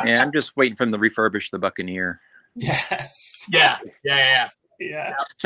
yeah, 0.05 0.23
I'm 0.23 0.33
just 0.33 0.57
waiting 0.57 0.77
for 0.77 0.85
them 0.85 0.93
to 0.93 0.99
refurbish 0.99 1.51
the 1.51 1.59
Buccaneer. 1.59 2.21
Yes. 2.59 3.45
Yeah. 3.51 3.77
Yeah. 4.03 4.17
Yeah. 4.17 4.49
Yeah. 4.79 5.15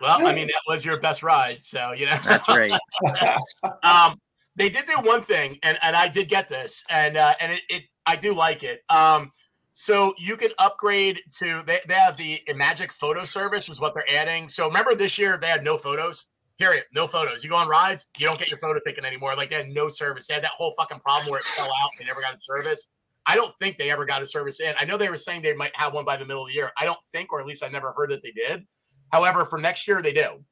well, 0.00 0.26
I 0.26 0.34
mean, 0.34 0.48
that 0.48 0.62
was 0.66 0.84
your 0.84 0.98
best 1.00 1.22
ride, 1.22 1.64
so 1.64 1.92
you 1.92 2.06
know. 2.06 2.16
That's 2.24 2.48
right. 2.48 2.72
um, 3.82 4.20
they 4.56 4.68
did 4.68 4.86
do 4.86 4.94
one 5.02 5.22
thing, 5.22 5.58
and 5.62 5.78
and 5.82 5.94
I 5.94 6.08
did 6.08 6.28
get 6.28 6.48
this, 6.48 6.84
and 6.90 7.16
uh, 7.16 7.34
and 7.40 7.52
it, 7.52 7.62
it 7.68 7.82
I 8.06 8.16
do 8.16 8.34
like 8.34 8.62
it. 8.62 8.82
Um, 8.88 9.30
so 9.72 10.12
you 10.18 10.36
can 10.36 10.50
upgrade 10.58 11.22
to 11.34 11.62
they, 11.64 11.78
they 11.86 11.94
have 11.94 12.16
the 12.16 12.42
Magic 12.56 12.92
Photo 12.92 13.24
Service 13.24 13.68
is 13.68 13.80
what 13.80 13.94
they're 13.94 14.10
adding. 14.10 14.48
So 14.48 14.66
remember 14.66 14.96
this 14.96 15.18
year 15.18 15.38
they 15.40 15.46
had 15.46 15.62
no 15.62 15.78
photos. 15.78 16.26
Period. 16.58 16.82
No 16.92 17.06
photos. 17.06 17.44
You 17.44 17.50
go 17.50 17.56
on 17.56 17.68
rides, 17.68 18.08
you 18.18 18.26
don't 18.26 18.36
get 18.36 18.50
your 18.50 18.58
photo 18.58 18.80
taken 18.84 19.04
anymore. 19.04 19.36
Like 19.36 19.50
they 19.50 19.56
had 19.56 19.68
no 19.68 19.88
service. 19.88 20.26
They 20.26 20.34
had 20.34 20.42
that 20.42 20.50
whole 20.56 20.74
fucking 20.76 20.98
problem 20.98 21.30
where 21.30 21.38
it 21.38 21.46
fell 21.46 21.70
out. 21.80 21.90
They 21.96 22.06
never 22.06 22.20
got 22.20 22.34
a 22.34 22.40
service. 22.40 22.88
I 23.28 23.36
don't 23.36 23.54
think 23.54 23.76
they 23.76 23.90
ever 23.90 24.06
got 24.06 24.22
a 24.22 24.26
service 24.26 24.58
in. 24.58 24.74
I 24.80 24.86
know 24.86 24.96
they 24.96 25.10
were 25.10 25.16
saying 25.18 25.42
they 25.42 25.52
might 25.52 25.76
have 25.76 25.92
one 25.92 26.06
by 26.06 26.16
the 26.16 26.24
middle 26.24 26.44
of 26.44 26.48
the 26.48 26.54
year. 26.54 26.72
I 26.78 26.86
don't 26.86 26.98
think, 27.12 27.30
or 27.30 27.40
at 27.40 27.46
least 27.46 27.62
I 27.62 27.68
never 27.68 27.92
heard 27.92 28.10
that 28.10 28.22
they 28.22 28.30
did. 28.30 28.66
However, 29.12 29.44
for 29.44 29.58
next 29.58 29.86
year 29.86 30.00
they 30.00 30.14
do, 30.14 30.42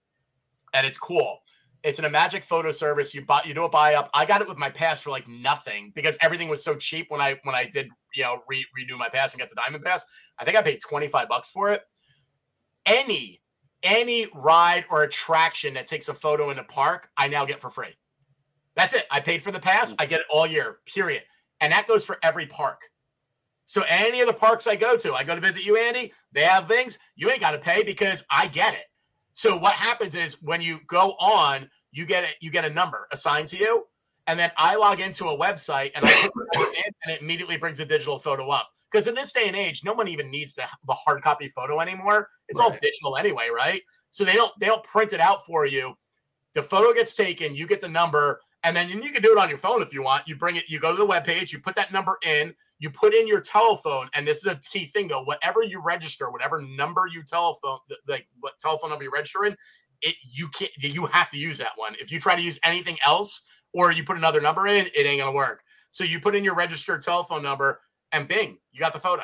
and 0.74 0.86
it's 0.86 0.98
cool. 0.98 1.38
It's 1.82 1.98
an 1.98 2.04
a 2.04 2.10
Magic 2.10 2.44
Photo 2.44 2.70
Service. 2.70 3.14
You 3.14 3.24
buy, 3.24 3.40
you 3.46 3.54
do 3.54 3.64
a 3.64 3.68
buy 3.68 3.94
up. 3.94 4.10
I 4.12 4.26
got 4.26 4.42
it 4.42 4.48
with 4.48 4.58
my 4.58 4.68
pass 4.68 5.00
for 5.00 5.08
like 5.08 5.26
nothing 5.26 5.90
because 5.94 6.18
everything 6.20 6.48
was 6.48 6.62
so 6.62 6.76
cheap 6.76 7.06
when 7.08 7.20
I 7.20 7.40
when 7.44 7.54
I 7.54 7.64
did 7.64 7.88
you 8.14 8.24
know 8.24 8.42
re- 8.46 8.66
renew 8.76 8.98
my 8.98 9.08
pass 9.08 9.32
and 9.32 9.40
get 9.40 9.48
the 9.48 9.56
Diamond 9.56 9.82
Pass. 9.82 10.04
I 10.38 10.44
think 10.44 10.56
I 10.58 10.62
paid 10.62 10.80
twenty 10.80 11.08
five 11.08 11.28
bucks 11.28 11.48
for 11.48 11.70
it. 11.70 11.82
Any 12.84 13.40
any 13.82 14.26
ride 14.34 14.84
or 14.90 15.02
attraction 15.04 15.72
that 15.74 15.86
takes 15.86 16.08
a 16.08 16.14
photo 16.14 16.50
in 16.50 16.56
the 16.58 16.64
park, 16.64 17.08
I 17.16 17.28
now 17.28 17.46
get 17.46 17.60
for 17.60 17.70
free. 17.70 17.96
That's 18.74 18.92
it. 18.92 19.06
I 19.10 19.20
paid 19.20 19.42
for 19.42 19.50
the 19.50 19.60
pass. 19.60 19.90
Hmm. 19.90 19.96
I 19.98 20.06
get 20.06 20.20
it 20.20 20.26
all 20.30 20.46
year. 20.46 20.78
Period. 20.86 21.22
And 21.60 21.72
that 21.72 21.86
goes 21.86 22.04
for 22.04 22.18
every 22.22 22.46
park. 22.46 22.80
So 23.64 23.82
any 23.88 24.20
of 24.20 24.26
the 24.26 24.32
parks 24.32 24.66
I 24.66 24.76
go 24.76 24.96
to, 24.96 25.14
I 25.14 25.24
go 25.24 25.34
to 25.34 25.40
visit 25.40 25.64
you, 25.64 25.76
Andy. 25.76 26.12
They 26.32 26.42
have 26.42 26.68
things 26.68 26.98
you 27.16 27.30
ain't 27.30 27.40
got 27.40 27.50
to 27.50 27.58
pay 27.58 27.82
because 27.82 28.24
I 28.30 28.46
get 28.46 28.74
it. 28.74 28.84
So 29.32 29.56
what 29.56 29.72
happens 29.72 30.14
is 30.14 30.40
when 30.42 30.60
you 30.60 30.78
go 30.86 31.10
on, 31.18 31.68
you 31.90 32.06
get 32.06 32.24
it, 32.24 32.36
you 32.40 32.50
get 32.50 32.64
a 32.64 32.70
number 32.70 33.08
assigned 33.12 33.48
to 33.48 33.56
you, 33.56 33.84
and 34.26 34.38
then 34.38 34.50
I 34.56 34.76
log 34.76 35.00
into 35.00 35.26
a 35.26 35.38
website 35.38 35.90
and 35.94 36.04
I 36.04 36.28
put 36.54 36.68
in, 36.68 36.92
and 37.04 37.14
it 37.14 37.22
immediately 37.22 37.56
brings 37.56 37.80
a 37.80 37.84
digital 37.84 38.18
photo 38.18 38.48
up. 38.50 38.70
Because 38.90 39.08
in 39.08 39.14
this 39.14 39.32
day 39.32 39.46
and 39.48 39.56
age, 39.56 39.82
no 39.84 39.92
one 39.92 40.08
even 40.08 40.30
needs 40.30 40.52
to 40.54 40.62
have 40.62 40.78
a 40.88 40.94
hard 40.94 41.22
copy 41.22 41.48
photo 41.48 41.80
anymore. 41.80 42.28
It's 42.48 42.60
right. 42.60 42.72
all 42.72 42.78
digital 42.80 43.16
anyway, 43.16 43.48
right? 43.54 43.82
So 44.10 44.24
they 44.24 44.34
don't 44.34 44.52
they 44.60 44.66
don't 44.66 44.84
print 44.84 45.12
it 45.12 45.20
out 45.20 45.44
for 45.44 45.66
you. 45.66 45.94
The 46.54 46.62
photo 46.62 46.94
gets 46.94 47.14
taken, 47.14 47.54
you 47.54 47.66
get 47.66 47.82
the 47.82 47.88
number, 47.88 48.40
and 48.66 48.74
then 48.74 48.88
you 48.88 49.12
can 49.12 49.22
do 49.22 49.30
it 49.30 49.38
on 49.38 49.48
your 49.48 49.58
phone 49.58 49.80
if 49.80 49.94
you 49.94 50.02
want. 50.02 50.26
You 50.26 50.34
bring 50.34 50.56
it, 50.56 50.68
you 50.68 50.80
go 50.80 50.90
to 50.90 50.96
the 50.98 51.06
webpage, 51.06 51.52
you 51.52 51.60
put 51.60 51.76
that 51.76 51.92
number 51.92 52.18
in, 52.26 52.52
you 52.80 52.90
put 52.90 53.14
in 53.14 53.28
your 53.28 53.40
telephone, 53.40 54.08
and 54.12 54.26
this 54.26 54.38
is 54.38 54.52
a 54.52 54.56
key 54.56 54.86
thing 54.86 55.06
though. 55.06 55.22
Whatever 55.22 55.62
you 55.62 55.80
register, 55.80 56.32
whatever 56.32 56.60
number 56.60 57.06
you 57.06 57.22
telephone, 57.22 57.78
like 58.08 58.26
what 58.40 58.58
telephone 58.58 58.90
number 58.90 59.04
you 59.04 59.10
register 59.12 59.44
in, 59.44 59.56
it 60.02 60.16
you 60.28 60.48
can't 60.48 60.72
you 60.78 61.06
have 61.06 61.30
to 61.30 61.38
use 61.38 61.58
that 61.58 61.70
one. 61.76 61.94
If 62.00 62.10
you 62.10 62.18
try 62.18 62.34
to 62.34 62.42
use 62.42 62.58
anything 62.64 62.98
else 63.06 63.42
or 63.72 63.92
you 63.92 64.02
put 64.02 64.16
another 64.16 64.40
number 64.40 64.66
in, 64.66 64.86
it 64.86 65.06
ain't 65.06 65.20
gonna 65.20 65.30
work. 65.30 65.62
So 65.92 66.02
you 66.02 66.18
put 66.18 66.34
in 66.34 66.42
your 66.42 66.56
registered 66.56 67.02
telephone 67.02 67.44
number 67.44 67.80
and 68.10 68.26
bing, 68.26 68.58
you 68.72 68.80
got 68.80 68.92
the 68.92 68.98
photo. 68.98 69.22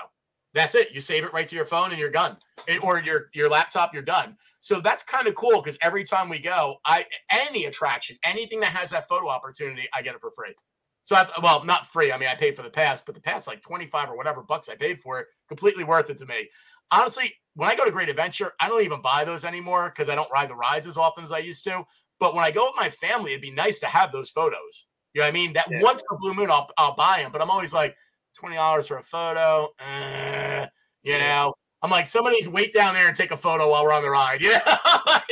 That's 0.55 0.75
it. 0.75 0.93
You 0.93 1.01
save 1.01 1.25
it 1.25 1.33
right 1.33 1.47
to 1.47 1.57
your 1.57 1.65
phone 1.65 1.91
and 1.91 1.99
you're 1.99 2.11
done. 2.11 2.37
It, 2.69 2.85
or 2.85 3.01
your 3.01 3.31
your 3.33 3.49
laptop, 3.49 3.95
you're 3.95 4.03
done. 4.03 4.37
So 4.61 4.81
that's 4.81 5.03
kind 5.03 5.27
of 5.27 5.35
cool 5.35 5.63
because 5.63 5.79
every 5.83 6.05
time 6.05 6.29
we 6.29 6.39
go, 6.39 6.77
I 6.85 7.07
any 7.31 7.65
attraction, 7.65 8.17
anything 8.25 8.61
that 8.61 8.71
has 8.71 8.91
that 8.91 9.09
photo 9.09 9.29
opportunity, 9.29 9.89
I 9.95 10.03
get 10.03 10.15
it 10.15 10.21
for 10.21 10.31
free. 10.31 10.55
So 11.03 11.17
I 11.17 11.27
well, 11.43 11.65
not 11.65 11.87
free. 11.87 12.13
I 12.13 12.19
mean, 12.19 12.29
I 12.29 12.35
paid 12.35 12.55
for 12.55 12.63
the 12.63 12.71
pass, 12.71 13.01
but 13.01 13.15
the 13.15 13.21
pass 13.21 13.47
like 13.47 13.61
25 13.61 14.11
or 14.11 14.17
whatever 14.17 14.43
bucks 14.43 14.69
I 14.69 14.77
paid 14.77 15.01
for 15.01 15.21
it, 15.21 15.27
completely 15.49 15.85
worth 15.85 16.11
it 16.11 16.19
to 16.19 16.27
me. 16.27 16.49
Honestly, 16.91 17.35
when 17.55 17.71
I 17.71 17.75
go 17.75 17.85
to 17.85 17.91
Great 17.91 18.11
Adventure, 18.11 18.53
I 18.61 18.69
don't 18.69 18.83
even 18.83 19.01
buy 19.01 19.25
those 19.25 19.45
anymore 19.45 19.89
because 19.89 20.09
I 20.09 20.15
don't 20.15 20.31
ride 20.31 20.51
the 20.51 20.55
rides 20.55 20.87
as 20.87 20.97
often 20.99 21.25
as 21.25 21.33
I 21.33 21.39
used 21.39 21.65
to. 21.65 21.85
But 22.21 22.35
when 22.35 22.45
I 22.45 22.51
go 22.51 22.67
with 22.67 22.77
my 22.77 22.91
family, 22.91 23.33
it'd 23.33 23.43
be 23.43 23.51
nice 23.51 23.79
to 23.81 23.87
have 23.87 24.13
those 24.13 24.31
photos. 24.31 24.87
You 25.15 25.21
know 25.21 25.27
what 25.27 25.31
I 25.31 25.33
mean? 25.33 25.53
That 25.55 25.67
yeah. 25.71 25.83
once 25.83 26.03
for 26.09 26.19
Blue 26.19 26.35
Moon, 26.35 26.51
I'll, 26.51 26.71
I'll 26.79 26.95
buy 26.95 27.19
them. 27.21 27.33
But 27.33 27.43
I'm 27.43 27.51
always 27.51 27.75
like, 27.75 27.97
$20 28.33 28.89
for 28.89 28.99
a 28.99 29.03
photo. 29.03 29.69
Uh, 29.79 30.67
you 31.03 31.19
know, 31.19 31.55
I'm 31.83 31.91
like, 31.91 32.07
somebody's 32.07 32.49
wait 32.49 32.73
down 32.73 32.95
there 32.95 33.09
and 33.09 33.17
take 33.17 33.33
a 33.33 33.37
photo 33.37 33.69
while 33.69 33.83
we're 33.83 33.93
on 33.93 34.03
the 34.03 34.11
ride. 34.11 34.41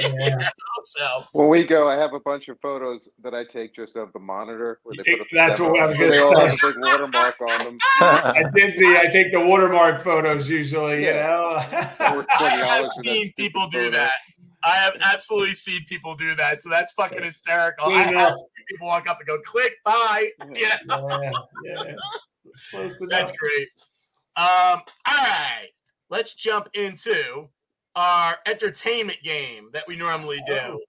Yeah. 0.01 0.09
yeah. 0.19 0.49
so 0.85 1.25
when 1.33 1.49
we 1.49 1.67
go, 1.67 1.87
I 1.87 1.95
have 1.95 2.15
a 2.15 2.21
bunch 2.21 2.49
of 2.49 2.59
photos 2.61 3.07
that 3.23 3.35
I 3.35 3.45
take 3.45 3.75
just 3.75 3.97
of 3.97 4.11
the 4.15 4.19
monitor 4.19 4.81
where 4.83 4.95
they 4.97 5.17
put 5.17 5.27
That's 5.31 5.61
what 5.61 5.79
I 5.79 5.87
was 5.87 5.99
They 5.99 6.19
all 6.21 6.39
have 6.39 6.55
a 6.55 6.57
big 6.63 6.77
watermark 6.79 7.35
on 7.39 7.59
them. 7.65 7.79
At 8.01 8.55
Disney, 8.55 8.97
I 8.97 9.09
take 9.13 9.31
the 9.31 9.41
watermark 9.41 10.03
photos 10.03 10.49
usually, 10.49 11.05
yeah. 11.05 11.11
you 11.11 12.17
know. 12.17 12.25
I 12.41 12.49
have 12.77 12.87
seen 12.87 13.31
people 13.37 13.69
do 13.69 13.91
that. 13.91 14.15
I 14.63 14.77
have 14.77 14.97
absolutely 15.03 15.55
seen 15.55 15.85
people 15.85 16.15
do 16.15 16.35
that. 16.37 16.63
So 16.63 16.71
that's 16.71 16.93
fucking 16.93 17.23
hysterical. 17.23 17.91
Yeah. 17.91 17.97
I 17.99 18.03
have 18.03 18.39
seen 18.39 18.65
people 18.69 18.87
walk 18.87 19.07
up 19.07 19.19
and 19.19 19.27
go, 19.27 19.39
click, 19.41 19.75
bye. 19.85 20.31
Yeah. 20.55 20.77
yeah, 20.89 21.33
yeah. 21.65 21.93
That's 23.09 23.33
great. 23.33 23.69
Um, 24.37 24.81
all 25.07 25.25
right 25.25 25.71
let's 26.11 26.35
jump 26.35 26.69
into 26.75 27.49
our 27.97 28.37
entertainment 28.47 29.19
game 29.23 29.71
that 29.73 29.85
we 29.89 29.97
normally 29.97 30.43
do. 30.47 30.59
Oh. 30.59 30.81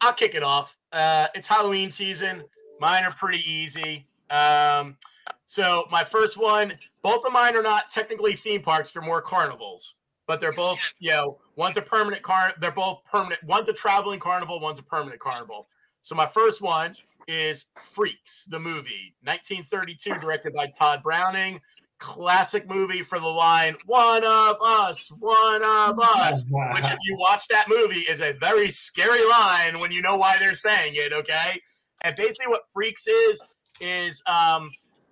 I'll 0.00 0.12
kick 0.14 0.34
it 0.34 0.42
off. 0.42 0.76
Uh, 0.92 1.26
it's 1.34 1.46
Halloween 1.46 1.90
season. 1.90 2.42
Mine 2.80 3.04
are 3.04 3.12
pretty 3.12 3.48
easy. 3.50 4.06
Um, 4.30 4.96
so 5.44 5.84
my 5.90 6.04
first 6.04 6.38
one, 6.38 6.72
both 7.02 7.24
of 7.26 7.32
mine 7.32 7.56
are 7.56 7.62
not 7.62 7.90
technically 7.90 8.32
theme 8.32 8.62
parks; 8.62 8.92
they're 8.92 9.02
more 9.02 9.20
carnivals. 9.20 9.96
But 10.26 10.40
they're 10.40 10.52
both, 10.52 10.78
you 11.00 11.10
know, 11.10 11.38
one's 11.56 11.76
a 11.76 11.82
permanent 11.82 12.22
car. 12.22 12.54
They're 12.60 12.70
both 12.70 13.04
permanent. 13.04 13.42
One's 13.42 13.68
a 13.68 13.72
traveling 13.72 14.20
carnival. 14.20 14.60
One's 14.60 14.78
a 14.78 14.82
permanent 14.82 15.20
carnival. 15.20 15.66
So 16.02 16.14
my 16.14 16.26
first 16.26 16.62
one 16.62 16.92
is 17.30 17.66
Freaks, 17.76 18.44
the 18.44 18.58
movie, 18.58 19.14
1932, 19.22 20.14
directed 20.18 20.52
by 20.54 20.68
Tod 20.78 21.02
Browning 21.02 21.60
classic 21.98 22.66
movie 22.66 23.02
for 23.02 23.18
the 23.18 23.26
line 23.26 23.76
one 23.84 24.24
of 24.24 24.56
us 24.64 25.12
one 25.18 25.62
of 25.62 26.00
us 26.00 26.46
which 26.48 26.86
if 26.86 26.96
you 27.02 27.14
watch 27.18 27.46
that 27.48 27.66
movie 27.68 28.00
is 28.08 28.22
a 28.22 28.32
very 28.40 28.70
scary 28.70 29.22
line 29.28 29.78
when 29.78 29.92
you 29.92 30.00
know 30.00 30.16
why 30.16 30.34
they're 30.38 30.54
saying 30.54 30.94
it 30.96 31.12
okay 31.12 31.60
and 32.00 32.16
basically 32.16 32.50
what 32.50 32.62
freaks 32.72 33.06
is 33.06 33.42
is 33.82 34.22
um 34.26 34.70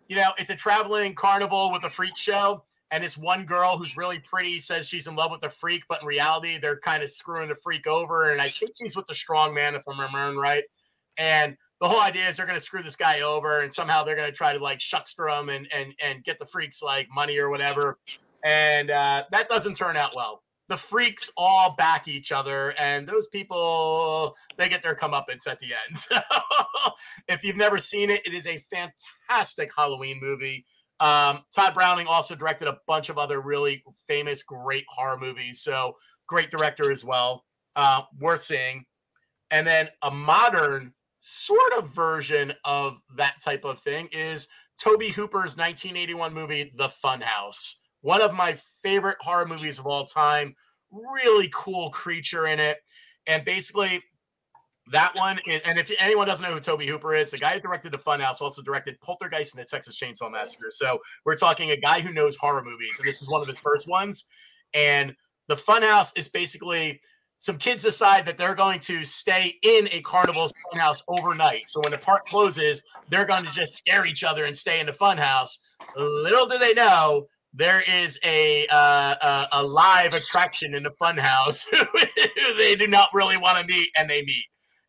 you 0.09 0.17
know, 0.17 0.31
it's 0.39 0.51
a 0.51 0.57
traveling 0.57 1.15
carnival 1.15 1.71
with 1.71 1.85
a 1.85 1.91
freak 1.91 2.17
show. 2.17 2.65
And 2.91 3.05
this 3.05 3.19
one 3.19 3.45
girl 3.45 3.77
who's 3.77 3.99
really 3.99 4.19
pretty 4.19 4.61
says 4.61 4.89
she's 4.89 5.07
in 5.07 5.15
love 5.15 5.31
with 5.31 5.43
the 5.43 5.51
freak, 5.51 5.83
but 5.91 6.01
in 6.01 6.09
reality, 6.09 6.57
they're 6.57 6.81
kind 6.81 7.03
of 7.03 7.11
screwing 7.11 7.49
the 7.49 7.55
freak 7.55 7.87
over. 7.87 8.33
And 8.33 8.41
I 8.41 8.49
think 8.49 8.73
she's 8.79 8.97
with 8.97 9.07
the 9.07 9.15
strong 9.15 9.53
man, 9.53 9.75
if 9.75 9.83
I'm 9.87 10.01
remembering 10.01 10.39
right. 10.39 10.65
And 11.19 11.59
the 11.81 11.89
whole 11.89 12.01
idea 12.01 12.27
is 12.29 12.37
they're 12.37 12.47
going 12.47 12.59
to 12.59 12.65
screw 12.65 12.83
this 12.83 12.97
guy 12.97 13.21
over, 13.21 13.61
and 13.61 13.73
somehow 13.73 14.03
they're 14.03 14.17
going 14.17 14.29
to 14.29 14.35
try 14.37 14.53
to 14.53 14.63
like 14.63 14.79
shuckster 14.79 15.29
him 15.29 15.49
and 15.49 15.69
and 15.75 15.95
and 16.03 16.25
get 16.25 16.39
the 16.39 16.47
freaks 16.47 16.83
like 16.83 17.09
money 17.15 17.39
or 17.39 17.51
whatever. 17.51 17.99
And 18.45 18.91
uh, 18.91 19.25
that 19.31 19.49
doesn't 19.49 19.75
turn 19.75 19.97
out 19.97 20.15
well. 20.15 20.43
The 20.69 20.77
freaks 20.77 21.31
all 21.37 21.75
back 21.77 22.09
each 22.09 22.33
other, 22.33 22.75
and 22.79 23.09
those 23.09 23.27
people 23.29 24.37
they 24.57 24.69
get 24.69 24.83
their 24.83 24.95
comeuppance 24.95 25.47
at 25.47 25.59
the 25.59 25.69
end. 25.89 25.99
So 26.79 26.93
if 27.27 27.45
you've 27.45 27.57
never 27.57 27.79
seen 27.79 28.09
it, 28.09 28.25
it 28.25 28.33
is 28.33 28.47
a 28.47 28.63
fantastic 28.71 29.71
Halloween 29.77 30.19
movie. 30.23 30.65
Um, 31.01 31.41
Tod 31.55 31.75
Browning 31.75 32.07
also 32.07 32.35
directed 32.35 32.69
a 32.69 32.79
bunch 32.87 33.09
of 33.09 33.19
other 33.19 33.41
really 33.41 33.85
famous, 34.07 34.43
great 34.43 34.85
horror 34.89 35.19
movies. 35.19 35.61
So 35.61 35.97
great 36.27 36.51
director 36.51 36.91
as 36.91 37.05
well. 37.05 37.45
Uh, 37.77 38.03
worth 38.19 38.41
seeing. 38.41 38.85
And 39.51 39.67
then 39.67 39.89
a 40.03 40.11
modern 40.11 40.93
sort 41.19 41.73
of 41.77 41.95
version 41.95 42.53
of 42.65 42.99
that 43.17 43.35
type 43.43 43.65
of 43.65 43.79
thing 43.81 44.09
is 44.13 44.49
Tobe 44.79 45.03
Hooper's 45.03 45.57
1981 45.57 46.33
movie, 46.33 46.73
The 46.77 46.89
Funhouse. 47.05 47.75
One 48.03 48.23
of 48.23 48.33
my 48.33 48.57
favorite 48.83 49.17
horror 49.21 49.47
movies 49.47 49.79
of 49.79 49.87
all 49.87 50.05
time. 50.05 50.55
Really 50.91 51.51
cool 51.53 51.91
creature 51.91 52.47
in 52.47 52.61
it. 52.61 52.79
And 53.27 53.45
basically, 53.45 54.01
that 54.91 55.15
one, 55.15 55.39
and 55.47 55.79
if 55.79 55.93
anyone 56.01 56.27
doesn't 56.27 56.47
know 56.47 56.55
who 56.55 56.61
Toby 56.61 56.87
Hooper 56.87 57.15
is, 57.15 57.31
the 57.31 57.39
guy 57.39 57.55
who 57.55 57.61
directed 57.61 57.93
The 57.93 57.99
Funhouse 57.99 58.41
also 58.41 58.63
directed 58.63 58.99
Poltergeist 59.01 59.55
and 59.55 59.63
the 59.63 59.67
Texas 59.67 60.01
Chainsaw 60.01 60.31
Massacre. 60.31 60.71
So 60.71 60.99
we're 61.27 61.37
talking 61.37 61.73
a 61.73 61.77
guy 61.77 62.01
who 62.01 62.13
knows 62.13 62.37
horror 62.37 62.65
movies, 62.65 62.99
and 62.99 63.07
this 63.07 63.21
is 63.21 63.29
one 63.29 63.43
of 63.43 63.49
his 63.49 63.59
first 63.59 63.87
ones. 63.87 64.25
And 64.73 65.15
The 65.49 65.57
Funhouse 65.57 66.17
is 66.17 66.29
basically 66.29 67.01
some 67.39 67.57
kids 67.57 67.83
decide 67.83 68.27
that 68.27 68.37
they're 68.37 68.55
going 68.55 68.81
to 68.81 69.05
stay 69.05 69.55
in 69.63 69.89
a 69.93 70.01
carnival's 70.03 70.53
funhouse 70.73 71.03
overnight. 71.09 71.71
So 71.71 71.81
when 71.81 71.93
the 71.93 71.99
park 71.99 72.23
closes, 72.27 72.83
they're 73.09 73.25
going 73.25 73.45
to 73.45 73.53
just 73.53 73.77
scare 73.77 74.07
each 74.07 74.25
other 74.25 74.45
and 74.45 74.57
stay 74.57 74.81
in 74.81 74.87
the 74.87 74.93
funhouse. 74.93 75.59
Little 75.97 76.47
do 76.47 76.59
they 76.59 76.75
know, 76.75 77.27
there 77.55 77.83
is 77.89 78.19
a 78.25 78.67
uh, 78.71 79.15
a, 79.23 79.47
a, 79.53 79.63
live 79.63 80.13
attraction 80.13 80.75
in 80.75 80.83
the 80.83 80.93
funhouse 81.01 81.67
who 81.71 82.55
they 82.57 82.77
do 82.77 82.87
not 82.87 83.09
really 83.15 83.37
want 83.37 83.59
to 83.59 83.67
meet, 83.67 83.89
and 83.97 84.09
they 84.09 84.23
meet. 84.23 84.45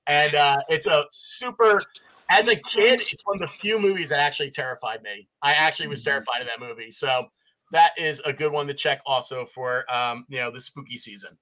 And 0.08 0.36
uh, 0.36 0.58
it's 0.68 0.86
a 0.86 1.06
super. 1.12 1.84
As 2.32 2.48
a 2.48 2.56
kid, 2.56 3.00
it's 3.12 3.26
one 3.26 3.42
of 3.42 3.42
the 3.42 3.48
few 3.48 3.80
movies 3.80 4.10
that 4.10 4.20
actually 4.20 4.52
terrified 4.52 5.02
me. 5.02 5.28
I 5.42 5.54
actually 5.54 5.88
was 5.88 6.02
Mm-hmm. 6.02 6.10
terrified 6.10 6.42
of 6.42 6.48
that 6.48 6.60
movie. 6.60 6.92
So 6.92 7.26
that 7.72 7.92
is 7.98 8.20
a 8.26 8.34
good 8.34 8.52
one 8.52 8.68
to 8.68 8.74
check 8.74 9.02
also 9.06 9.46
for 9.46 9.86
um, 9.94 10.26
you 10.30 10.40
know 10.40 10.52
the 10.52 10.60
spooky 10.60 10.98
season. 10.98 11.38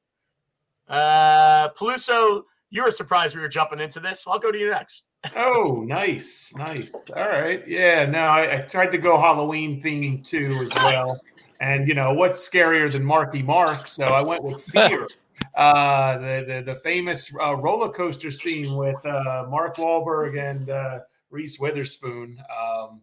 Uh, 0.87 1.69
Peluso, 1.69 2.43
you 2.69 2.83
were 2.83 2.91
surprised 2.91 3.35
we 3.35 3.41
were 3.41 3.47
jumping 3.47 3.79
into 3.79 3.99
this. 3.99 4.23
So 4.23 4.31
I'll 4.31 4.39
go 4.39 4.51
to 4.51 4.57
you 4.57 4.69
next. 4.71 5.03
Oh, 5.35 5.83
nice, 5.85 6.53
nice. 6.55 6.91
All 7.15 7.27
right, 7.27 7.67
yeah. 7.67 8.05
No, 8.05 8.19
I, 8.19 8.57
I 8.57 8.61
tried 8.61 8.91
to 8.91 8.97
go 8.97 9.19
Halloween 9.19 9.81
theme 9.81 10.21
too 10.21 10.57
as 10.61 10.73
well. 10.75 11.19
And 11.59 11.87
you 11.87 11.95
know 11.95 12.13
what's 12.13 12.47
scarier 12.47 12.91
than 12.91 13.03
Marky 13.03 13.41
Mark? 13.41 13.87
So 13.87 14.05
I 14.05 14.21
went 14.21 14.43
with 14.43 14.63
Fear, 14.65 15.07
uh, 15.55 16.17
the, 16.19 16.45
the 16.47 16.73
the 16.73 16.79
famous 16.81 17.35
uh, 17.43 17.55
roller 17.55 17.89
coaster 17.89 18.31
scene 18.31 18.75
with 18.75 19.03
uh, 19.05 19.47
Mark 19.49 19.77
Wahlberg 19.77 20.39
and 20.39 20.69
uh, 20.69 20.99
Reese 21.31 21.59
Witherspoon. 21.59 22.37
Um, 22.39 23.01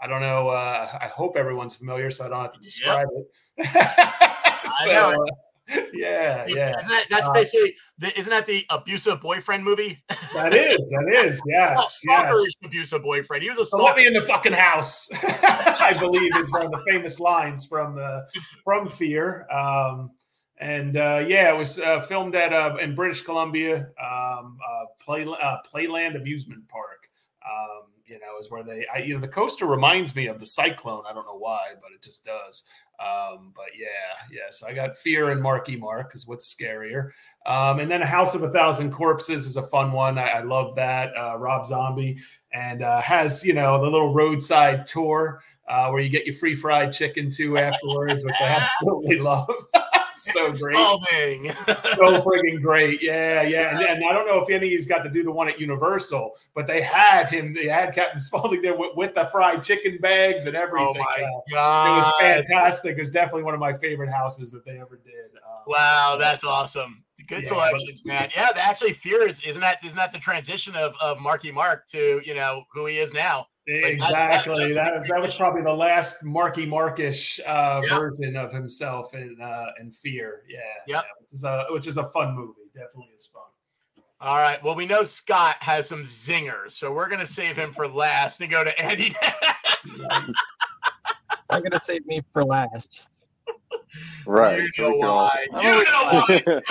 I 0.00 0.06
don't 0.06 0.20
know. 0.20 0.48
Uh, 0.48 0.98
I 1.00 1.06
hope 1.06 1.36
everyone's 1.36 1.74
familiar, 1.74 2.10
so 2.10 2.26
I 2.26 2.28
don't 2.28 2.42
have 2.42 2.52
to 2.52 2.60
describe 2.60 3.08
it. 3.56 3.66
so, 4.84 4.92
know 4.92 5.22
uh, 5.22 5.26
yeah, 5.68 6.44
yeah. 6.48 6.78
Isn't 6.78 6.88
that, 6.88 7.06
that's 7.10 7.26
Uh, 7.26 7.32
basically 7.32 7.74
the, 7.98 8.18
isn't 8.18 8.30
that 8.30 8.46
the 8.46 8.64
abusive 8.70 9.20
boyfriend 9.20 9.64
movie? 9.64 10.02
That 10.34 10.54
is, 10.54 10.76
that 10.76 11.08
is, 11.08 11.42
yes, 11.46 12.00
yes. 12.06 12.56
Abusive 12.64 13.02
boyfriend. 13.02 13.42
He 13.42 13.48
was 13.48 13.58
a 13.58 13.66
So 13.66 13.78
let 13.78 13.96
me 13.96 14.06
in 14.06 14.12
the 14.12 14.22
fucking 14.22 14.52
house. 14.52 15.08
I 15.22 15.96
believe 15.98 16.36
is 16.36 16.52
one 16.52 16.64
of 16.64 16.70
the 16.70 16.82
famous 16.88 17.20
lines 17.20 17.66
from 17.66 17.94
the 17.94 18.26
from 18.62 18.88
Fear. 18.88 19.46
Um, 19.50 20.10
and 20.58 20.96
uh, 20.96 21.24
yeah, 21.26 21.52
it 21.52 21.56
was 21.56 21.78
uh, 21.78 22.00
filmed 22.02 22.34
at 22.34 22.52
uh, 22.52 22.76
in 22.80 22.94
British 22.94 23.22
Columbia, 23.22 23.88
um, 24.02 24.58
uh, 24.62 24.84
Play 25.00 25.24
uh, 25.24 25.56
Playland 25.72 26.16
Amusement 26.16 26.68
Park. 26.68 27.08
Um, 27.44 27.84
you 28.06 28.18
know, 28.18 28.38
is 28.38 28.50
where 28.50 28.62
they, 28.62 28.86
I, 28.94 28.98
you 28.98 29.14
know, 29.14 29.20
the 29.20 29.28
coaster 29.28 29.66
reminds 29.66 30.14
me 30.14 30.26
of 30.26 30.38
the 30.38 30.46
Cyclone. 30.46 31.04
I 31.08 31.12
don't 31.12 31.26
know 31.26 31.38
why, 31.38 31.72
but 31.80 31.90
it 31.92 32.02
just 32.02 32.24
does. 32.24 32.64
Um, 33.00 33.52
but 33.54 33.66
yeah, 33.76 33.86
yeah. 34.30 34.50
So 34.50 34.66
I 34.66 34.74
got 34.74 34.96
Fear 34.96 35.30
and 35.30 35.42
Marky 35.42 35.76
Mark 35.76 36.08
because 36.08 36.26
what's 36.26 36.52
scarier? 36.52 37.10
Um, 37.46 37.80
and 37.80 37.90
then 37.90 38.02
A 38.02 38.06
House 38.06 38.34
of 38.34 38.42
a 38.42 38.50
Thousand 38.50 38.92
Corpses 38.92 39.46
is 39.46 39.56
a 39.56 39.62
fun 39.62 39.92
one. 39.92 40.18
I, 40.18 40.26
I 40.26 40.42
love 40.42 40.76
that. 40.76 41.16
Uh, 41.16 41.36
Rob 41.38 41.66
Zombie 41.66 42.18
and 42.52 42.82
uh, 42.82 43.00
has 43.00 43.44
you 43.44 43.52
know 43.52 43.80
the 43.80 43.90
little 43.90 44.14
roadside 44.14 44.86
tour 44.86 45.42
uh, 45.68 45.88
where 45.88 46.02
you 46.02 46.08
get 46.08 46.26
your 46.26 46.34
free 46.34 46.54
fried 46.54 46.92
chicken 46.92 47.30
too 47.30 47.58
afterwards, 47.58 48.24
which 48.24 48.40
I 48.40 48.46
absolutely 48.46 49.18
love. 49.18 49.50
so 50.18 50.52
great, 50.52 50.76
so 51.96 52.22
friggin' 52.22 52.62
great. 52.62 53.02
Yeah, 53.02 53.42
yeah. 53.42 53.76
And, 53.76 53.86
and 53.98 54.04
I 54.04 54.12
don't 54.12 54.26
know 54.26 54.40
if 54.40 54.50
any 54.50 54.66
of 54.66 54.72
you's 54.72 54.86
got 54.86 55.02
to 55.04 55.10
do 55.10 55.22
the 55.22 55.30
one 55.30 55.48
at 55.48 55.60
Universal, 55.60 56.32
but 56.54 56.66
they 56.66 56.82
had 56.82 57.28
him. 57.28 57.54
They 57.54 57.66
had 57.66 57.94
Captain 57.94 58.20
Spaulding 58.20 58.62
there 58.62 58.76
with, 58.76 58.96
with 58.96 59.14
the 59.14 59.26
fried 59.26 59.62
chicken 59.62 59.98
bags 60.00 60.46
and 60.46 60.56
everything. 60.56 60.94
oh 60.96 61.44
my 61.50 61.58
Uh, 61.58 61.84
it 61.88 61.96
was 61.96 62.12
fantastic. 62.20 62.98
It's 62.98 63.10
definitely 63.10 63.44
one 63.44 63.54
of 63.54 63.60
my 63.60 63.72
favorite 63.76 64.10
houses 64.10 64.50
that 64.52 64.64
they 64.64 64.78
ever 64.80 65.00
did. 65.04 65.36
Um, 65.36 65.64
Wow, 65.66 66.16
that's 66.18 66.44
awesome. 66.44 67.04
Good 67.26 67.42
Yeah, 67.42 67.48
selections, 67.48 68.04
man. 68.04 68.28
Yeah, 68.36 68.50
actually 68.56 68.92
fears 68.92 69.40
isn't 69.46 69.60
that 69.60 69.82
isn't 69.84 69.96
that 69.96 70.12
the 70.12 70.18
transition 70.18 70.74
of 70.76 70.94
of 71.00 71.20
Marky 71.20 71.50
Mark 71.50 71.86
to 71.88 72.20
you 72.24 72.34
know 72.34 72.64
who 72.72 72.86
he 72.86 72.98
is 72.98 73.14
now? 73.14 73.46
Like, 73.66 73.98
that- 73.98 74.10
that- 74.10 74.34
Exactly. 74.46 74.72
That, 74.74 75.08
that, 75.08 75.20
was 75.20 75.36
probably 75.36 75.62
the 75.62 75.72
last 75.72 76.22
Marky 76.22 76.66
Markish 76.66 77.40
uh, 77.46 77.80
Yeah. 77.84 77.98
version 77.98 78.36
of 78.36 78.52
himself 78.52 79.14
in 79.14 79.40
uh, 79.40 79.70
in 79.80 79.90
Fear. 79.90 80.42
Yeah. 80.48 80.58
Yep. 80.58 80.64
yeah, 80.86 81.00
which 81.20 81.32
is 81.32 81.44
a 81.44 81.66
which 81.70 81.86
is 81.86 81.96
a 81.96 82.04
fun 82.10 82.34
movie. 82.34 82.60
Definitely 82.74 83.14
is 83.16 83.26
fun. 83.26 83.42
All 84.20 84.36
right. 84.36 84.62
Well, 84.62 84.74
we 84.74 84.86
know 84.86 85.02
Scott 85.02 85.56
has 85.60 85.88
some 85.88 86.02
zingers, 86.02 86.72
so 86.72 86.92
we're 86.92 87.08
gonna 87.08 87.24
save 87.26 87.56
him 87.56 87.72
for 87.72 87.88
last 87.88 88.40
and 88.42 88.50
go 88.50 88.64
to 88.64 88.78
Andy 88.82 89.14
next. 89.22 90.00
I'm 91.50 91.62
gonna 91.62 91.80
save 91.82 92.04
me 92.06 92.20
for 92.32 92.44
last. 92.44 93.22
Right. 94.26 94.62
You 94.76 94.84
know 94.84 94.96
why? 94.96 95.46
You 95.52 95.84
know 95.84 96.22
why? 96.26 96.62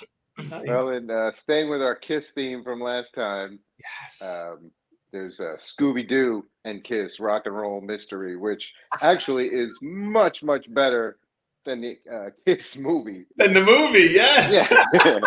Nice. 0.38 0.66
well, 0.66 0.88
and 0.90 1.10
uh, 1.10 1.32
staying 1.32 1.68
with 1.68 1.82
our 1.82 1.94
Kiss 1.94 2.30
theme 2.30 2.62
from 2.62 2.80
last 2.80 3.12
time, 3.14 3.58
yes. 3.80 4.22
um, 4.22 4.70
there's 5.12 5.40
a 5.40 5.56
Scooby 5.58 6.06
Doo 6.08 6.44
and 6.64 6.84
Kiss 6.84 7.18
Rock 7.18 7.42
and 7.46 7.56
Roll 7.56 7.80
Mystery, 7.80 8.36
which 8.36 8.70
actually 9.02 9.48
is 9.52 9.76
much, 9.82 10.42
much 10.42 10.72
better 10.72 11.18
than 11.64 11.80
the 11.80 11.98
uh, 12.12 12.30
Kiss 12.46 12.76
movie. 12.76 13.26
then 13.36 13.52
the 13.54 13.62
movie, 13.62 14.10
yes. 14.12 14.68
Yeah. 15.04 15.18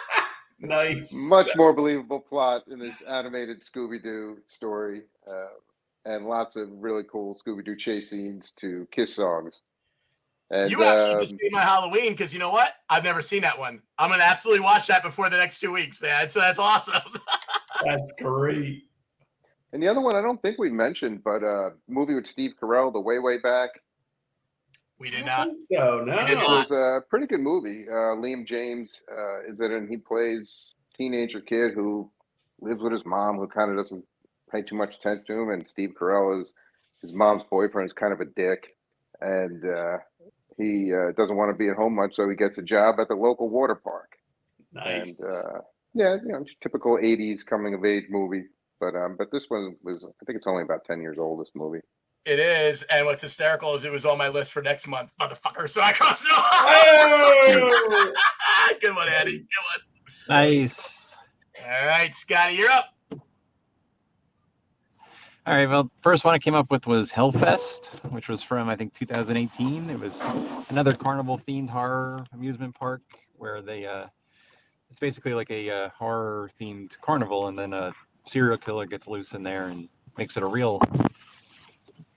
nice. 0.60 1.12
much 1.28 1.50
more 1.56 1.72
believable 1.72 2.20
plot 2.20 2.64
in 2.68 2.78
this 2.78 3.00
animated 3.08 3.62
Scooby 3.62 4.02
Doo 4.02 4.38
story, 4.48 5.02
uh, 5.26 5.46
and 6.04 6.26
lots 6.26 6.56
of 6.56 6.68
really 6.72 7.04
cool 7.10 7.36
Scooby 7.36 7.64
Doo 7.64 7.76
chase 7.76 8.10
scenes 8.10 8.52
to 8.60 8.86
Kiss 8.92 9.14
songs. 9.14 9.62
And 10.50 10.70
You 10.70 10.82
actually 10.82 11.14
um, 11.14 11.20
just 11.20 11.34
made 11.40 11.52
my 11.52 11.60
Halloween 11.60 12.12
because 12.12 12.32
you 12.32 12.38
know 12.38 12.50
what? 12.50 12.74
I've 12.88 13.04
never 13.04 13.20
seen 13.20 13.42
that 13.42 13.58
one. 13.58 13.82
I'm 13.98 14.10
gonna 14.10 14.22
absolutely 14.22 14.64
watch 14.64 14.86
that 14.86 15.02
before 15.02 15.28
the 15.28 15.36
next 15.36 15.58
two 15.58 15.72
weeks, 15.72 16.00
man. 16.00 16.28
So 16.28 16.40
that's 16.40 16.58
awesome. 16.58 17.02
That's 17.84 18.10
great. 18.20 18.82
and 19.72 19.80
the 19.80 19.86
other 19.86 20.00
one 20.00 20.16
I 20.16 20.20
don't 20.20 20.42
think 20.42 20.58
we 20.58 20.68
mentioned, 20.68 21.22
but 21.22 21.44
uh, 21.44 21.70
movie 21.86 22.14
with 22.14 22.26
Steve 22.26 22.54
Carell, 22.60 22.92
The 22.92 22.98
Way 22.98 23.20
Way 23.20 23.38
Back. 23.38 23.70
we 24.98 25.10
did 25.10 25.24
not. 25.24 25.46
don't 25.46 25.64
So 25.72 26.02
no. 26.04 26.18
It 26.26 26.36
was 26.38 26.72
a 26.72 27.02
pretty 27.08 27.26
good 27.26 27.38
movie. 27.40 27.84
Uh, 27.88 28.16
Liam 28.16 28.44
James 28.44 29.00
uh, 29.12 29.52
is 29.52 29.60
in 29.60 29.66
it, 29.70 29.76
and 29.76 29.88
he 29.88 29.96
plays 29.96 30.72
teenager 30.96 31.40
kid 31.40 31.72
who 31.74 32.10
lives 32.60 32.82
with 32.82 32.92
his 32.92 33.04
mom, 33.04 33.36
who 33.36 33.46
kind 33.46 33.70
of 33.70 33.76
doesn't 33.76 34.04
pay 34.50 34.62
too 34.62 34.74
much 34.74 34.96
attention 34.96 35.24
to 35.26 35.42
him. 35.42 35.50
And 35.50 35.68
Steve 35.68 35.90
Carell 36.00 36.40
is 36.40 36.52
his 37.00 37.12
mom's 37.12 37.44
boyfriend, 37.48 37.86
is 37.88 37.92
kind 37.92 38.12
of 38.12 38.20
a 38.20 38.24
dick, 38.24 38.74
and 39.20 39.64
uh, 39.64 39.98
he 40.58 40.92
uh, 40.92 41.12
doesn't 41.16 41.36
want 41.36 41.50
to 41.50 41.56
be 41.56 41.68
at 41.68 41.76
home 41.76 41.94
much, 41.94 42.16
so 42.16 42.28
he 42.28 42.36
gets 42.36 42.58
a 42.58 42.62
job 42.62 42.96
at 43.00 43.08
the 43.08 43.14
local 43.14 43.48
water 43.48 43.76
park. 43.76 44.18
Nice. 44.72 45.18
And 45.20 45.30
uh, 45.30 45.60
yeah, 45.94 46.16
you 46.22 46.32
know, 46.32 46.44
typical 46.62 46.98
'80s 46.98 47.46
coming 47.46 47.74
of 47.74 47.84
age 47.84 48.04
movie. 48.10 48.44
But 48.80 48.94
um, 48.94 49.16
but 49.16 49.30
this 49.32 49.44
one 49.48 49.76
was, 49.82 50.04
I 50.04 50.24
think 50.24 50.36
it's 50.36 50.46
only 50.46 50.62
about 50.62 50.84
ten 50.84 51.00
years 51.00 51.16
old. 51.18 51.40
This 51.40 51.50
movie. 51.54 51.80
It 52.24 52.40
is, 52.40 52.82
and 52.84 53.06
what's 53.06 53.22
hysterical 53.22 53.74
is 53.74 53.84
it 53.84 53.92
was 53.92 54.04
on 54.04 54.18
my 54.18 54.28
list 54.28 54.52
for 54.52 54.60
next 54.60 54.86
month, 54.86 55.12
motherfucker. 55.20 55.68
So 55.70 55.80
I 55.80 55.92
crossed 55.92 56.26
it 56.26 56.32
off. 56.32 56.44
Oh! 56.52 58.12
Good 58.80 58.94
one, 58.94 59.08
Eddie. 59.08 59.38
Good 59.38 59.46
one. 59.46 59.80
Nice. 60.28 61.16
All 61.64 61.86
right, 61.86 62.14
Scotty, 62.14 62.54
you're 62.54 62.70
up. 62.70 62.97
All 65.48 65.54
right. 65.54 65.66
Well, 65.66 65.90
first 66.02 66.26
one 66.26 66.34
I 66.34 66.38
came 66.38 66.54
up 66.54 66.70
with 66.70 66.86
was 66.86 67.10
Hellfest, 67.10 67.86
which 68.12 68.28
was 68.28 68.42
from 68.42 68.68
I 68.68 68.76
think 68.76 68.92
2018. 68.92 69.88
It 69.88 69.98
was 69.98 70.22
another 70.68 70.92
carnival 70.92 71.38
themed 71.38 71.70
horror 71.70 72.22
amusement 72.34 72.74
park 72.74 73.00
where 73.38 73.62
they 73.62 73.86
uh, 73.86 74.08
it's 74.90 74.98
basically 75.00 75.32
like 75.32 75.50
a 75.50 75.70
uh, 75.70 75.88
horror 75.96 76.50
themed 76.60 77.00
carnival, 77.00 77.48
and 77.48 77.58
then 77.58 77.72
a 77.72 77.94
serial 78.26 78.58
killer 78.58 78.84
gets 78.84 79.08
loose 79.08 79.32
in 79.32 79.42
there 79.42 79.68
and 79.68 79.88
makes 80.18 80.36
it 80.36 80.42
a 80.42 80.46
real 80.46 80.82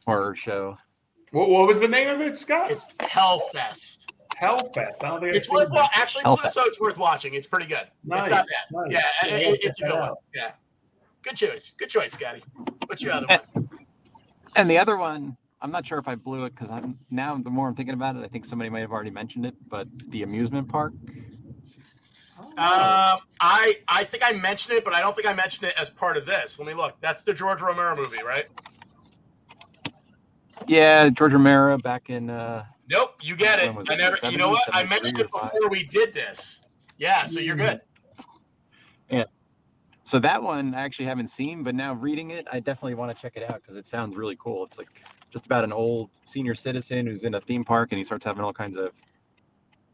horror 0.05 0.35
show. 0.35 0.77
What, 1.31 1.47
what 1.47 1.67
was 1.67 1.79
the 1.79 1.87
name 1.87 2.09
of 2.09 2.19
it, 2.19 2.35
Scott? 2.37 2.69
It's 2.69 2.83
Hellfest. 2.99 4.07
Hellfest. 4.35 5.03
I 5.03 5.07
don't 5.07 5.21
think 5.21 5.35
It's 5.35 5.49
worth 5.49 5.69
that. 5.69 5.89
actually. 5.95 6.25
Hellfest. 6.25 6.49
So 6.49 6.63
it's 6.65 6.81
worth 6.81 6.97
watching. 6.97 7.33
It's 7.35 7.47
pretty 7.47 7.67
good. 7.67 7.87
Nice, 8.03 8.21
It's 8.23 8.29
not 8.31 8.45
bad. 8.47 8.89
nice. 8.91 8.91
Yeah, 9.23 9.29
Yeah, 9.29 9.35
it- 9.37 9.47
it- 9.53 9.59
it's 9.63 9.81
a 9.81 9.85
good 9.85 9.99
one. 9.99 10.13
Yeah, 10.35 10.51
good 11.23 11.35
choice. 11.35 11.71
Good 11.71 11.89
choice, 11.89 12.13
Scotty. 12.13 12.43
What's 12.87 13.01
your 13.01 13.13
other 13.13 13.27
one? 13.27 13.69
And 14.55 14.69
the 14.69 14.77
other 14.77 14.97
one, 14.97 15.37
I'm 15.61 15.71
not 15.71 15.85
sure 15.85 15.97
if 15.97 16.07
I 16.07 16.15
blew 16.15 16.45
it 16.45 16.55
because 16.55 16.69
I'm 16.71 16.97
now 17.09 17.37
the 17.37 17.49
more 17.49 17.67
I'm 17.67 17.75
thinking 17.75 17.93
about 17.93 18.15
it, 18.15 18.23
I 18.23 18.27
think 18.27 18.45
somebody 18.45 18.69
might 18.69 18.81
have 18.81 18.91
already 18.91 19.11
mentioned 19.11 19.45
it, 19.45 19.55
but 19.69 19.87
the 20.09 20.23
amusement 20.23 20.67
park. 20.67 20.93
Um, 22.39 23.19
I 23.39 23.77
I 23.87 24.03
think 24.03 24.23
I 24.25 24.31
mentioned 24.33 24.77
it, 24.77 24.83
but 24.83 24.93
I 24.93 24.99
don't 24.99 25.15
think 25.15 25.27
I 25.27 25.33
mentioned 25.33 25.69
it 25.69 25.75
as 25.79 25.89
part 25.89 26.17
of 26.17 26.25
this. 26.25 26.59
Let 26.59 26.67
me 26.67 26.73
look. 26.73 26.99
That's 26.99 27.23
the 27.23 27.33
George 27.33 27.61
Romero 27.61 27.95
movie, 27.95 28.23
right? 28.23 28.47
Yeah, 30.67 31.09
George 31.09 31.33
Romero 31.33 31.77
back 31.77 32.09
in 32.09 32.29
uh 32.29 32.65
Nope, 32.89 33.15
you 33.21 33.35
get 33.37 33.59
it. 33.59 33.73
I 33.89 33.95
never. 33.95 34.17
You 34.29 34.37
know 34.37 34.49
what? 34.49 34.63
I 34.73 34.83
mentioned 34.83 35.19
it 35.19 35.29
73 35.31 35.39
or 35.39 35.51
before 35.51 35.69
we 35.69 35.83
did 35.85 36.13
this. 36.13 36.61
Yeah, 36.97 37.25
so 37.25 37.39
you're 37.39 37.55
good. 37.55 37.81
So 40.11 40.19
that 40.19 40.43
one 40.43 40.75
I 40.75 40.81
actually 40.81 41.05
haven't 41.05 41.27
seen, 41.27 41.63
but 41.63 41.73
now 41.73 41.93
reading 41.93 42.31
it, 42.31 42.45
I 42.51 42.59
definitely 42.59 42.95
want 42.95 43.15
to 43.15 43.21
check 43.21 43.37
it 43.37 43.49
out 43.49 43.61
because 43.61 43.77
it 43.77 43.85
sounds 43.85 44.17
really 44.17 44.35
cool. 44.37 44.65
It's 44.65 44.77
like 44.77 45.05
just 45.29 45.45
about 45.45 45.63
an 45.63 45.71
old 45.71 46.09
senior 46.25 46.53
citizen 46.53 47.07
who's 47.07 47.23
in 47.23 47.35
a 47.35 47.39
theme 47.39 47.63
park 47.63 47.93
and 47.93 47.97
he 47.97 48.03
starts 48.03 48.25
having 48.25 48.43
all 48.43 48.51
kinds 48.51 48.75
of 48.75 48.91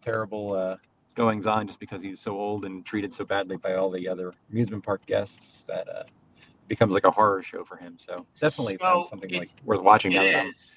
terrible 0.01 0.53
uh, 0.53 0.77
goings 1.13 1.45
on 1.45 1.67
just 1.67 1.79
because 1.79 2.01
he's 2.01 2.19
so 2.19 2.35
old 2.35 2.65
and 2.65 2.83
treated 2.83 3.13
so 3.13 3.25
badly 3.25 3.57
by 3.57 3.75
all 3.75 3.91
the 3.91 4.07
other 4.07 4.33
amusement 4.49 4.83
park 4.83 5.05
guests 5.05 5.65
that 5.65 5.87
uh, 5.87 6.01
becomes 6.67 6.95
like 6.95 7.05
a 7.05 7.11
horror 7.11 7.43
show 7.43 7.63
for 7.63 7.77
him. 7.77 7.93
So 7.99 8.25
definitely 8.39 8.79
So 8.81 9.05
something 9.07 9.31
like 9.31 9.49
worth 9.65 9.83
watching. 9.83 10.13
now 10.13 10.23
is. 10.23 10.71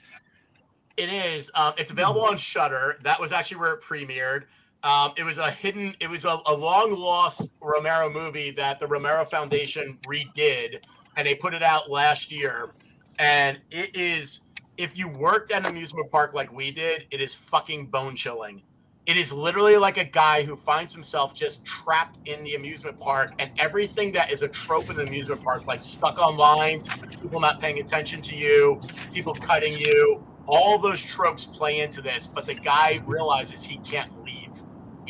It 0.98 1.10
is. 1.10 1.50
Um, 1.54 1.72
it's 1.78 1.90
available 1.90 2.26
on 2.26 2.36
Shudder. 2.36 2.98
That 3.04 3.18
was 3.18 3.32
actually 3.32 3.56
where 3.56 3.72
it 3.72 3.80
premiered. 3.80 4.42
Um, 4.82 5.12
it 5.16 5.24
was 5.24 5.38
a 5.38 5.50
hidden. 5.50 5.94
It 6.00 6.08
was 6.08 6.24
a, 6.24 6.38
a 6.46 6.54
long 6.54 6.94
lost 6.94 7.48
Romero 7.60 8.10
movie 8.10 8.50
that 8.52 8.80
the 8.80 8.86
Romero 8.86 9.24
Foundation 9.24 9.98
redid, 10.06 10.82
and 11.16 11.26
they 11.26 11.34
put 11.34 11.52
it 11.52 11.62
out 11.62 11.90
last 11.90 12.32
year. 12.32 12.70
And 13.18 13.60
it 13.70 13.94
is. 13.94 14.40
If 14.78 14.96
you 14.96 15.08
worked 15.08 15.50
at 15.50 15.58
an 15.58 15.66
amusement 15.66 16.10
park 16.10 16.32
like 16.32 16.50
we 16.50 16.70
did, 16.70 17.04
it 17.10 17.20
is 17.20 17.34
fucking 17.34 17.86
bone 17.86 18.16
chilling. 18.16 18.62
It 19.04 19.18
is 19.18 19.30
literally 19.30 19.76
like 19.76 19.98
a 19.98 20.04
guy 20.04 20.42
who 20.42 20.56
finds 20.56 20.94
himself 20.94 21.34
just 21.34 21.64
trapped 21.66 22.18
in 22.26 22.42
the 22.44 22.54
amusement 22.54 22.98
park, 22.98 23.32
and 23.38 23.50
everything 23.58 24.12
that 24.12 24.32
is 24.32 24.42
a 24.42 24.48
trope 24.48 24.88
in 24.88 24.96
the 24.96 25.02
amusement 25.02 25.42
park, 25.42 25.66
like 25.66 25.82
stuck 25.82 26.18
on 26.18 26.36
lines, 26.36 26.88
people 27.20 27.40
not 27.40 27.60
paying 27.60 27.78
attention 27.80 28.22
to 28.22 28.36
you, 28.36 28.80
people 29.12 29.34
cutting 29.34 29.74
you, 29.74 30.24
all 30.46 30.78
those 30.78 31.02
tropes 31.02 31.44
play 31.44 31.80
into 31.80 32.00
this, 32.00 32.26
but 32.26 32.46
the 32.46 32.54
guy 32.54 33.00
realizes 33.06 33.62
he 33.62 33.78
can't 33.78 34.10
leave. 34.24 34.50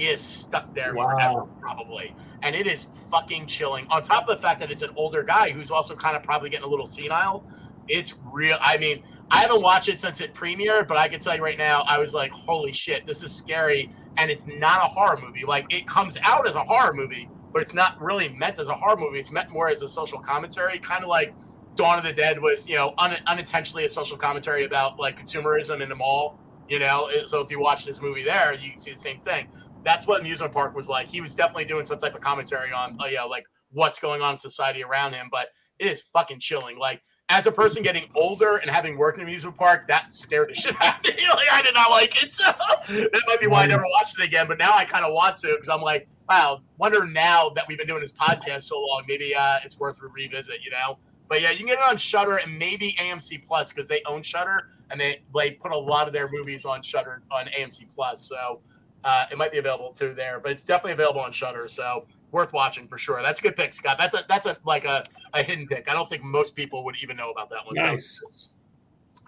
He 0.01 0.09
is 0.09 0.23
stuck 0.23 0.73
there 0.75 0.95
Wow. 0.95 1.05
forever, 1.11 1.45
probably. 1.61 2.15
And 2.43 2.57
it 2.57 2.67
is 2.67 2.87
fucking 3.11 3.45
chilling. 3.47 3.87
On 3.91 4.03
top 4.03 4.23
of 4.27 4.35
the 4.35 4.41
fact 4.43 4.59
that 4.61 4.71
it's 4.71 4.81
an 4.81 4.89
older 4.97 5.23
guy 5.23 5.51
who's 5.51 5.71
also 5.71 5.95
kind 5.95 6.17
of 6.17 6.23
probably 6.23 6.49
getting 6.49 6.65
a 6.65 6.69
little 6.69 6.87
senile, 6.87 7.45
it's 7.87 8.15
real. 8.33 8.57
I 8.63 8.79
mean, 8.79 9.03
I 9.31 9.41
haven't 9.43 9.61
watched 9.61 9.91
it 9.91 10.01
since 10.01 10.23
it 10.23 10.33
premiered, 10.33 10.89
but 10.89 10.97
I 10.97 11.07
can 11.07 11.21
tell 11.21 11.37
you 11.37 11.43
right 11.45 11.59
now, 11.59 11.83
I 11.87 11.99
was 11.99 12.15
like, 12.15 12.31
holy 12.33 12.73
shit, 12.73 13.05
this 13.05 13.23
is 13.23 13.31
scary. 13.31 13.93
And 14.17 14.31
it's 14.31 14.47
not 14.47 14.79
a 14.79 14.87
horror 14.87 15.19
movie. 15.23 15.45
Like, 15.45 15.67
it 15.69 15.87
comes 15.87 16.17
out 16.23 16.49
as 16.49 16.55
a 16.55 16.63
horror 16.63 16.95
movie, 16.95 17.29
but 17.53 17.61
it's 17.61 17.75
not 17.75 18.01
really 18.01 18.31
meant 18.31 18.59
as 18.59 18.69
a 18.69 18.75
horror 18.75 18.97
movie. 18.97 19.19
It's 19.19 19.31
meant 19.31 19.51
more 19.51 19.69
as 19.69 19.83
a 19.83 19.89
social 19.89 20.19
commentary, 20.19 20.79
kind 20.79 21.03
of 21.05 21.11
like 21.11 21.35
Dawn 21.75 21.99
of 21.99 22.05
the 22.05 22.13
Dead 22.15 22.41
was, 22.41 22.67
you 22.67 22.77
know, 22.77 22.95
un- 22.97 23.19
unintentionally 23.27 23.85
a 23.85 23.89
social 23.91 24.17
commentary 24.17 24.65
about 24.65 24.99
like 24.99 25.21
consumerism 25.21 25.83
in 25.83 25.91
the 25.91 25.95
mall. 25.97 26.39
You 26.71 26.79
know, 26.79 27.11
so 27.27 27.41
if 27.41 27.51
you 27.51 27.59
watch 27.59 27.85
this 27.85 28.01
movie 28.01 28.23
there, 28.23 28.55
you 28.55 28.71
can 28.71 28.79
see 28.79 28.93
the 28.93 28.97
same 28.97 29.19
thing. 29.19 29.49
That's 29.85 30.07
what 30.07 30.21
amusement 30.21 30.53
park 30.53 30.75
was 30.75 30.89
like. 30.89 31.09
He 31.09 31.21
was 31.21 31.35
definitely 31.35 31.65
doing 31.65 31.87
some 31.87 31.99
type 31.99 32.15
of 32.15 32.21
commentary 32.21 32.73
on, 32.73 32.99
uh, 33.01 33.07
you 33.07 33.17
know, 33.17 33.27
like 33.27 33.45
what's 33.73 33.99
going 33.99 34.23
on 34.23 34.33
in 34.33 34.39
society 34.39 34.83
around 34.83 35.15
him. 35.15 35.29
But 35.31 35.49
it 35.79 35.87
is 35.87 36.03
fucking 36.03 36.41
chilling. 36.41 36.79
Like 36.79 37.03
as 37.31 37.47
a 37.47 37.53
person 37.53 37.83
getting 37.83 38.11
older 38.15 38.57
and 38.57 38.71
having 38.71 38.99
worked 38.99 39.19
in 39.19 39.25
amusement 39.25 39.57
park, 39.57 39.87
that 39.89 40.13
scared 40.13 40.51
the 40.51 40.55
shit 40.61 40.77
out 40.83 41.07
of 41.07 41.17
me. 41.17 41.17
Like 41.31 41.47
I 41.53 41.63
did 41.63 41.75
not 41.75 41.91
like 41.91 42.23
it. 42.23 42.33
So 42.33 42.45
that 42.89 43.23
might 43.29 43.41
be 43.41 43.47
why 43.47 43.63
I 43.63 43.67
never 43.67 43.85
watched 43.95 44.19
it 44.19 44.25
again. 44.25 44.47
But 44.49 44.59
now 44.59 44.75
I 44.75 44.85
kind 44.85 45.05
of 45.05 45.15
want 45.15 45.37
to 45.39 45.49
because 45.55 45.69
I'm 45.69 45.81
like, 45.81 46.09
wow, 46.29 46.61
wonder 46.77 47.07
now 47.07 47.51
that 47.51 47.67
we've 47.69 47.79
been 47.79 47.87
doing 47.87 48.01
this 48.01 48.13
podcast 48.13 48.63
so 48.63 48.81
long, 48.81 49.05
maybe 49.07 49.33
uh, 49.35 49.59
it's 49.65 49.79
worth 49.79 50.03
a 50.03 50.09
revisit. 50.09 50.57
You 50.63 50.73
know. 50.73 50.99
But 51.29 51.41
yeah, 51.41 51.53
you 51.53 51.59
can 51.59 51.67
get 51.69 51.79
it 51.79 51.85
on 51.89 51.97
Shudder 51.97 52.39
and 52.39 52.59
maybe 52.59 52.97
AMC 52.99 53.47
Plus 53.47 53.73
because 53.73 53.87
they 53.87 54.03
own 54.07 54.23
Shudder 54.23 54.67
and 54.91 55.01
they 55.01 55.23
they 55.35 55.53
put 55.53 55.71
a 55.71 55.79
lot 55.79 56.09
of 56.09 56.13
their 56.13 56.29
movies 56.33 56.65
on 56.65 56.83
Shudder 56.83 57.23
on 57.31 57.47
AMC 57.47 57.87
Plus. 57.95 58.29
So 58.29 58.61
uh, 59.05 59.27
it 59.31 59.39
might 59.39 59.53
be 59.53 59.59
available 59.59 59.93
too 59.93 60.15
there, 60.15 60.41
but 60.41 60.53
it's 60.53 60.63
definitely 60.63 60.93
available 60.93 61.21
on 61.21 61.33
Shudder. 61.33 61.69
So 61.69 62.07
worth 62.33 62.53
watching 62.53 62.87
for 62.87 62.99
sure. 62.99 63.23
That's 63.23 63.41
a 63.41 63.43
good 63.43 63.57
pick, 63.57 63.73
Scott. 63.73 63.99
That's 63.99 64.15
a 64.15 64.25
that's 64.29 64.47
a 64.47 64.57
like 64.65 64.85
a, 64.85 65.05
a 65.35 65.43
hidden 65.43 65.67
pick. 65.67 65.91
I 65.91 65.95
don't 65.95 66.09
think 66.09 66.23
most 66.23 66.55
people 66.55 66.85
would 66.85 66.97
even 67.03 67.17
know 67.17 67.31
about 67.31 67.51
that 67.51 67.65
one. 67.67 67.77
So, 67.77 67.83
Nice. 67.87 68.49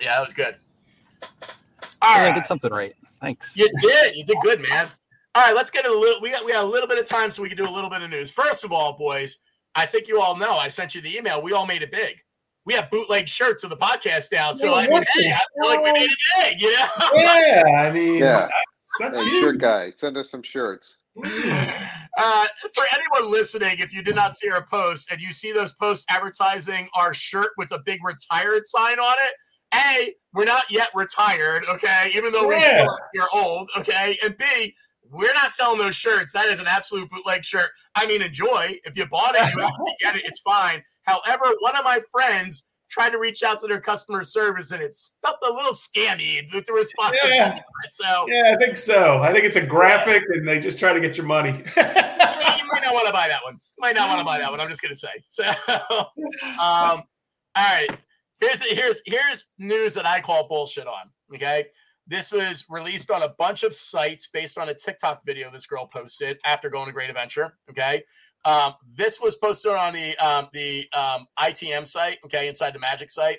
yeah, 0.00 0.16
that 0.16 0.24
was 0.24 0.34
good. 0.34 0.56
All 2.02 2.16
Yeah, 2.16 2.30
I 2.30 2.34
did 2.34 2.46
something 2.46 2.72
right. 2.72 2.94
Thanks. 3.20 3.56
You 3.56 3.68
did. 3.80 4.16
You 4.16 4.24
did 4.24 4.36
good, 4.42 4.60
man. 4.60 4.86
All 5.34 5.42
right, 5.42 5.54
let's 5.54 5.70
get 5.70 5.86
a 5.86 5.90
little. 5.90 6.20
We 6.20 6.30
got 6.30 6.44
we 6.44 6.52
got 6.52 6.64
a 6.64 6.68
little 6.68 6.88
bit 6.88 6.98
of 6.98 7.06
time, 7.06 7.30
so 7.30 7.42
we 7.42 7.48
can 7.48 7.56
do 7.56 7.68
a 7.68 7.70
little 7.70 7.88
bit 7.88 8.02
of 8.02 8.10
news. 8.10 8.30
First 8.30 8.64
of 8.64 8.72
all, 8.72 8.98
boys, 8.98 9.38
I 9.74 9.86
think 9.86 10.08
you 10.08 10.20
all 10.20 10.36
know. 10.36 10.56
I 10.56 10.68
sent 10.68 10.94
you 10.94 11.00
the 11.00 11.16
email. 11.16 11.40
We 11.40 11.52
all 11.52 11.66
made 11.66 11.82
it 11.82 11.90
big. 11.90 12.20
We 12.64 12.74
have 12.74 12.90
bootleg 12.90 13.28
shirts 13.28 13.64
of 13.64 13.70
the 13.70 13.76
podcast 13.76 14.30
down. 14.30 14.56
So 14.56 14.66
Yeah, 14.66 14.72
I 14.72 14.88
mean, 14.88 15.04
hey, 15.14 15.32
I 15.32 15.40
feel 15.60 15.70
like 15.70 15.84
we 15.84 15.92
made 15.92 16.10
it 16.10 16.18
big. 16.38 16.60
You 16.60 16.72
know. 16.72 16.86
Yeah, 17.14 17.62
I 17.78 17.90
mean, 17.90 18.16
Yeah. 18.16 18.48
That's, 18.98 19.16
that's 19.16 19.18
Hey, 19.18 19.30
huge. 19.30 19.40
shirt 19.40 19.60
guy, 19.60 19.92
send 19.96 20.16
us 20.16 20.30
some 20.30 20.42
shirts. 20.42 20.96
Uh, 22.18 22.46
for 22.74 22.84
anyone 22.94 23.30
listening, 23.30 23.76
if 23.78 23.92
you 23.92 24.02
did 24.02 24.14
not 24.14 24.34
see 24.36 24.50
our 24.50 24.66
post 24.66 25.10
and 25.10 25.20
you 25.20 25.32
see 25.32 25.52
those 25.52 25.72
posts 25.74 26.04
advertising 26.10 26.88
our 26.94 27.12
shirt 27.14 27.50
with 27.56 27.70
a 27.72 27.80
big 27.84 28.00
retired 28.04 28.66
sign 28.66 28.98
on 28.98 29.14
it, 29.26 29.34
A, 29.74 30.14
we're 30.34 30.44
not 30.44 30.70
yet 30.70 30.88
retired, 30.94 31.64
okay, 31.68 32.10
even 32.14 32.32
though 32.32 32.46
we 32.46 32.54
Yeah. 32.54 32.76
feel 32.76 32.86
like 32.86 33.02
we're 33.14 33.40
old, 33.40 33.70
okay, 33.78 34.18
and 34.22 34.36
B, 34.36 34.74
we're 35.10 35.34
not 35.34 35.52
selling 35.54 35.78
those 35.78 35.94
shirts. 35.94 36.32
That 36.32 36.46
is 36.46 36.58
an 36.58 36.66
absolute 36.66 37.10
bootleg 37.10 37.44
shirt. 37.44 37.70
I 37.94 38.06
mean, 38.06 38.22
enjoy. 38.22 38.78
If 38.84 38.96
you 38.96 39.06
bought 39.06 39.34
it, 39.34 39.40
you 39.54 39.60
actually 39.62 39.94
get 40.00 40.16
it, 40.16 40.22
it's 40.24 40.40
fine. 40.40 40.82
However, 41.02 41.44
one 41.60 41.76
of 41.76 41.84
my 41.84 42.00
friends 42.10 42.68
tried 42.92 43.10
to 43.10 43.18
reach 43.18 43.42
out 43.42 43.58
to 43.58 43.66
their 43.66 43.80
customer 43.80 44.22
service 44.22 44.70
and 44.70 44.82
it's 44.82 45.12
felt 45.22 45.38
a 45.48 45.50
little 45.50 45.72
scammy 45.72 46.52
with 46.52 46.66
the 46.66 46.72
response. 46.74 47.16
Yeah. 47.24 47.58
So 47.90 48.26
Yeah, 48.28 48.54
I 48.54 48.62
think 48.62 48.76
so. 48.76 49.20
I 49.22 49.32
think 49.32 49.44
it's 49.44 49.56
a 49.56 49.64
graphic, 49.64 50.22
and 50.28 50.46
they 50.46 50.60
just 50.60 50.78
try 50.78 50.92
to 50.92 51.00
get 51.00 51.16
your 51.16 51.26
money. 51.26 51.64
You 52.62 52.68
might 52.78 52.84
not 52.84 52.94
want 52.94 53.06
to 53.06 53.12
buy 53.12 53.28
that 53.28 53.42
one. 53.44 53.54
You 53.54 53.80
might 53.80 53.94
not 53.94 54.08
want 54.08 54.20
to 54.20 54.24
buy 54.24 54.38
that 54.38 54.50
one. 54.50 54.58
I'm 54.58 54.68
just 54.68 54.80
gonna 54.80 54.94
say. 54.94 55.10
So, 55.26 55.44
um, 55.68 56.06
all 56.58 57.02
right. 57.56 57.88
Here's 58.40 58.62
here's 58.62 59.02
here's 59.04 59.44
news 59.58 59.92
that 59.94 60.06
I 60.06 60.20
call 60.20 60.48
bullshit 60.48 60.86
on. 60.86 61.10
Okay, 61.34 61.66
this 62.06 62.32
was 62.32 62.64
released 62.68 63.10
on 63.10 63.22
a 63.22 63.28
bunch 63.38 63.62
of 63.62 63.72
sites 63.72 64.28
based 64.32 64.58
on 64.58 64.68
a 64.68 64.74
TikTok 64.74 65.22
video 65.24 65.50
this 65.50 65.66
girl 65.66 65.86
posted 65.86 66.38
after 66.44 66.68
going 66.68 66.86
to 66.86 66.92
Great 66.92 67.10
Adventure. 67.10 67.58
Okay, 67.70 68.02
um, 68.44 68.74
this 68.96 69.20
was 69.20 69.36
posted 69.36 69.72
on 69.72 69.92
the 69.92 70.16
um, 70.18 70.48
the 70.52 70.86
um, 70.92 71.26
ITM 71.38 71.86
site. 71.86 72.18
Okay, 72.24 72.48
inside 72.48 72.74
the 72.74 72.80
Magic 72.80 73.10
site, 73.10 73.38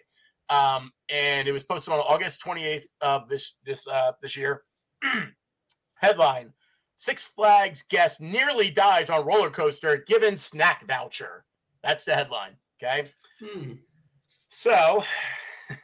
um, 0.50 0.92
and 1.10 1.48
it 1.48 1.52
was 1.52 1.64
posted 1.64 1.94
on 1.94 2.00
August 2.00 2.44
28th 2.44 2.86
of 3.02 3.28
this 3.28 3.56
this 3.66 3.88
uh, 3.88 4.14
this 4.22 4.38
year. 4.38 4.64
Headline: 5.96 6.54
Six 6.96 7.26
Flags 7.26 7.84
guest 7.90 8.22
nearly 8.22 8.70
dies 8.70 9.10
on 9.10 9.26
roller 9.26 9.50
coaster 9.50 10.04
given 10.08 10.38
snack 10.38 10.86
voucher. 10.88 11.46
That's 11.84 12.06
the 12.06 12.16
headline. 12.16 12.56
Okay. 12.82 13.10
Hmm. 13.42 13.74
So 14.50 15.04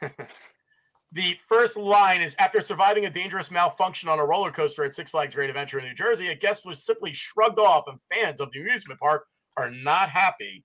the 1.12 1.36
first 1.48 1.76
line 1.76 2.20
is 2.20 2.36
after 2.38 2.60
surviving 2.60 3.06
a 3.06 3.10
dangerous 3.10 3.50
malfunction 3.50 4.08
on 4.08 4.18
a 4.18 4.24
roller 4.24 4.50
coaster 4.50 4.84
at 4.84 4.94
Six 4.94 5.10
Flags 5.10 5.34
Great 5.34 5.50
Adventure 5.50 5.78
in 5.78 5.84
New 5.84 5.94
Jersey, 5.94 6.28
a 6.28 6.34
guest 6.34 6.64
was 6.64 6.84
simply 6.84 7.12
shrugged 7.12 7.58
off, 7.58 7.84
and 7.88 7.98
fans 8.12 8.40
of 8.40 8.50
the 8.52 8.60
amusement 8.60 9.00
park 9.00 9.26
are 9.56 9.70
not 9.70 10.08
happy. 10.08 10.64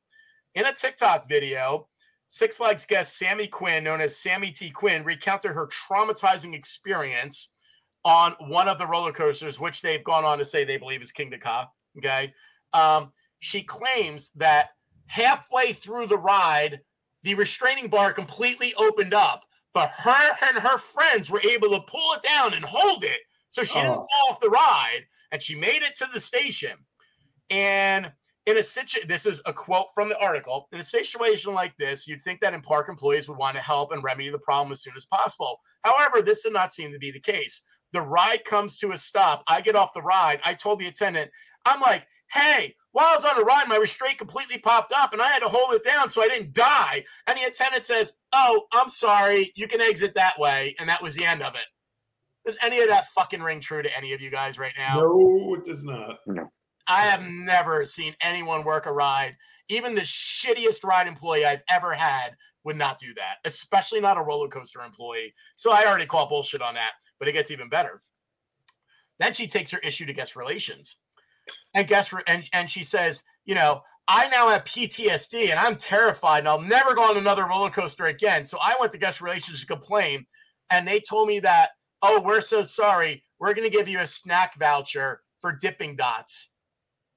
In 0.54 0.66
a 0.66 0.74
TikTok 0.74 1.28
video, 1.28 1.88
Six 2.28 2.56
Flags 2.58 2.86
guest 2.86 3.18
Sammy 3.18 3.48
Quinn, 3.48 3.84
known 3.84 4.02
as 4.02 4.18
Sammy 4.18 4.52
T. 4.52 4.70
Quinn, 4.70 5.04
recounted 5.04 5.52
her 5.52 5.68
traumatizing 5.68 6.54
experience 6.54 7.54
on 8.04 8.36
one 8.40 8.68
of 8.68 8.78
the 8.78 8.88
roller 8.88 9.12
coasters, 9.12 9.60
which 9.60 9.82
they've 9.82 10.04
gone 10.04 10.24
on 10.24 10.38
to 10.38 10.46
say 10.46 10.64
they 10.64 10.78
believe 10.78 11.02
is 11.02 11.12
Kingda 11.12 11.42
Ka. 11.42 11.68
Okay. 11.98 12.34
Um, 12.74 13.12
she 13.40 13.64
claims 13.64 14.32
that 14.32 14.70
halfway 15.08 15.74
through 15.74 16.08
the 16.08 16.18
ride, 16.18 16.82
the 17.24 17.36
restraining 17.36 17.88
bar 17.88 18.14
completely 18.14 18.74
opened 18.76 19.14
up, 19.14 19.44
but 19.76 19.90
her 19.90 20.30
and 20.48 20.58
her 20.58 20.78
friends 20.80 21.30
were 21.30 21.42
able 21.42 21.70
to 21.70 21.82
pull 21.82 22.14
it 22.14 22.24
down 22.24 22.54
and 22.54 22.64
hold 22.66 23.04
it 23.04 23.20
so 23.50 23.64
she 23.64 23.76
didn't 23.76 23.92
Oh. 23.92 24.08
fall 24.08 24.32
off 24.32 24.40
the 24.40 24.50
ride 24.50 25.06
and 25.32 25.44
she 25.44 25.54
made 25.56 25.84
it 25.84 25.94
to 25.96 26.08
the 26.12 26.20
station. 26.20 26.78
And 27.50 28.12
in 28.46 28.58
a 28.58 28.64
situation, 28.64 29.08
this 29.08 29.26
is 29.26 29.42
a 29.46 29.54
quote 29.54 29.88
from 29.94 30.08
the 30.08 30.18
article. 30.20 30.68
In 30.72 30.80
a 30.80 30.84
situation 30.84 31.54
like 31.54 31.76
this, 31.78 32.08
you'd 32.08 32.22
think 32.22 32.40
that 32.42 32.54
in 32.54 32.62
park 32.62 32.90
employees 32.90 33.28
would 33.28 33.38
want 33.38 33.56
to 33.58 33.62
help 33.62 33.92
and 33.92 34.04
remedy 34.04 34.30
the 34.30 34.40
problem 34.40 34.72
as 34.72 34.82
soon 34.82 34.94
as 34.96 35.06
possible. 35.06 35.60
However, 35.84 36.22
this 36.22 36.44
did 36.44 36.54
not 36.54 36.74
seem 36.74 36.92
to 36.92 37.00
be 37.00 37.12
the 37.12 37.20
case. 37.20 37.62
The 37.92 38.02
ride 38.02 38.46
comes 38.46 38.78
to 38.78 38.92
a 38.94 38.98
stop. 38.98 39.44
I 39.48 39.62
get 39.62 39.76
off 39.76 39.94
the 39.94 40.02
ride. 40.02 40.40
I 40.46 40.54
told 40.54 40.80
the 40.80 40.88
attendant, 40.88 41.32
I'm 41.66 41.82
like, 41.82 42.06
hey, 42.32 42.76
while 42.96 43.08
I 43.08 43.14
was 43.14 43.26
on 43.26 43.38
the 43.38 43.44
ride, 43.44 43.68
my 43.68 43.76
restraint 43.76 44.18
completely 44.18 44.58
popped 44.58 44.94
up 44.96 45.12
and 45.12 45.22
I 45.22 45.28
had 45.28 45.42
to 45.42 45.50
hold 45.50 45.74
it 45.74 45.84
down 45.84 46.10
so 46.10 46.24
I 46.24 46.30
didn't 46.30 46.54
die. 46.54 47.04
And 47.28 47.38
the 47.38 47.44
attendant 47.44 47.84
says, 47.84 48.14
oh, 48.32 48.68
I'm 48.72 48.88
sorry. 48.88 49.52
You 49.58 49.68
can 49.68 49.82
exit 49.82 50.16
that 50.16 50.40
way. 50.40 50.78
And 50.80 50.88
that 50.88 51.04
was 51.04 51.14
the 51.14 51.26
end 51.26 51.44
of 51.44 51.56
it. 51.56 51.66
Does 52.46 52.58
any 52.64 52.80
of 52.80 52.88
that 52.88 53.10
fucking 53.10 53.42
ring 53.42 53.60
true 53.60 53.82
to 53.82 53.98
any 53.98 54.14
of 54.14 54.22
you 54.22 54.30
guys 54.30 54.58
right 54.58 54.72
now? 54.78 55.02
No, 55.02 55.56
it 55.56 55.66
does 55.66 55.84
not. 55.84 56.20
No. 56.26 56.50
I 56.88 57.02
have 57.02 57.22
never 57.22 57.84
seen 57.84 58.14
anyone 58.22 58.64
work 58.64 58.86
a 58.86 58.94
ride. 58.94 59.36
Even 59.68 59.94
the 59.94 60.02
shittiest 60.02 60.86
ride 60.86 61.10
employee 61.10 61.44
I've 61.44 61.64
ever 61.70 61.92
had 61.92 62.30
would 62.64 62.78
not 62.78 62.98
do 62.98 63.14
that, 63.16 63.40
especially 63.44 64.00
not 64.00 64.18
a 64.18 64.22
roller 64.22 64.48
coaster 64.48 64.82
employee. 64.82 65.34
So 65.58 65.74
I 65.74 65.84
already 65.86 66.06
call 66.06 66.30
bullshit 66.30 66.62
on 66.62 66.76
that, 66.76 66.92
but 67.20 67.28
it 67.28 67.34
gets 67.34 67.52
even 67.52 67.68
better. 67.68 68.04
Then 69.20 69.34
she 69.34 69.48
takes 69.48 69.72
her 69.72 69.80
issue 69.80 70.06
to 70.06 70.14
guest 70.14 70.38
relations. 70.38 70.96
And 71.76 71.88
guest 71.88 72.12
re- 72.14 72.24
and, 72.28 72.50
and 72.54 72.70
she 72.70 72.84
says, 72.84 73.22
you 73.46 73.54
know, 73.54 73.82
I 74.08 74.28
now 74.30 74.48
have 74.50 74.64
PTSD 74.64 75.50
and 75.52 75.60
I'm 75.60 75.76
terrified 75.76 76.40
and 76.40 76.48
I'll 76.48 76.62
never 76.62 76.96
go 76.96 77.04
on 77.04 77.18
another 77.18 77.46
roller 77.46 77.70
coaster 77.70 78.06
again. 78.06 78.46
So 78.46 78.58
I 78.62 78.76
went 78.80 78.92
to 78.94 78.98
guest 78.98 79.22
relations 79.22 79.60
to 79.62 79.66
complain. 79.68 80.26
And 80.72 80.88
they 80.88 81.00
told 81.00 81.28
me 81.28 81.40
that, 81.42 81.70
oh, 82.02 82.22
we're 82.22 82.42
so 82.42 82.64
sorry. 82.64 83.24
We're 83.40 83.54
going 83.54 83.70
to 83.70 83.76
give 83.76 83.88
you 83.90 84.00
a 84.00 84.06
snack 84.06 84.58
voucher 84.58 85.22
for 85.42 85.58
dipping 85.60 85.96
dots. 85.96 86.50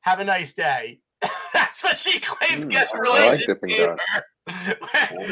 Have 0.01 0.20
a 0.20 0.24
nice 0.24 0.52
day. 0.52 1.01
That's 1.55 1.82
what 1.85 1.98
she 1.98 2.20
claims 2.20 2.64
Mm, 2.66 2.70
guest 2.70 2.94
I 2.94 2.98
like 2.98 3.20
relations 3.22 3.59
Dippin' 3.59 3.68
gave 3.68 3.86
Dots. 3.86 4.02
her. 4.12 4.76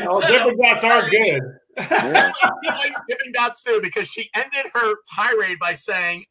Well, 0.09 0.13
So- 0.23 0.29
different 0.29 0.63
dots 0.63 0.85
are 0.85 1.11
good. 1.11 1.43
Yeah. 1.79 2.33
she 2.65 2.71
likes 2.71 3.01
dipping 3.09 3.33
dots 3.33 3.63
too 3.63 3.81
because 3.83 4.09
she 4.09 4.29
ended 4.35 4.67
her 4.75 4.95
tirade 5.15 5.59
by 5.61 5.73
saying, 5.75 6.25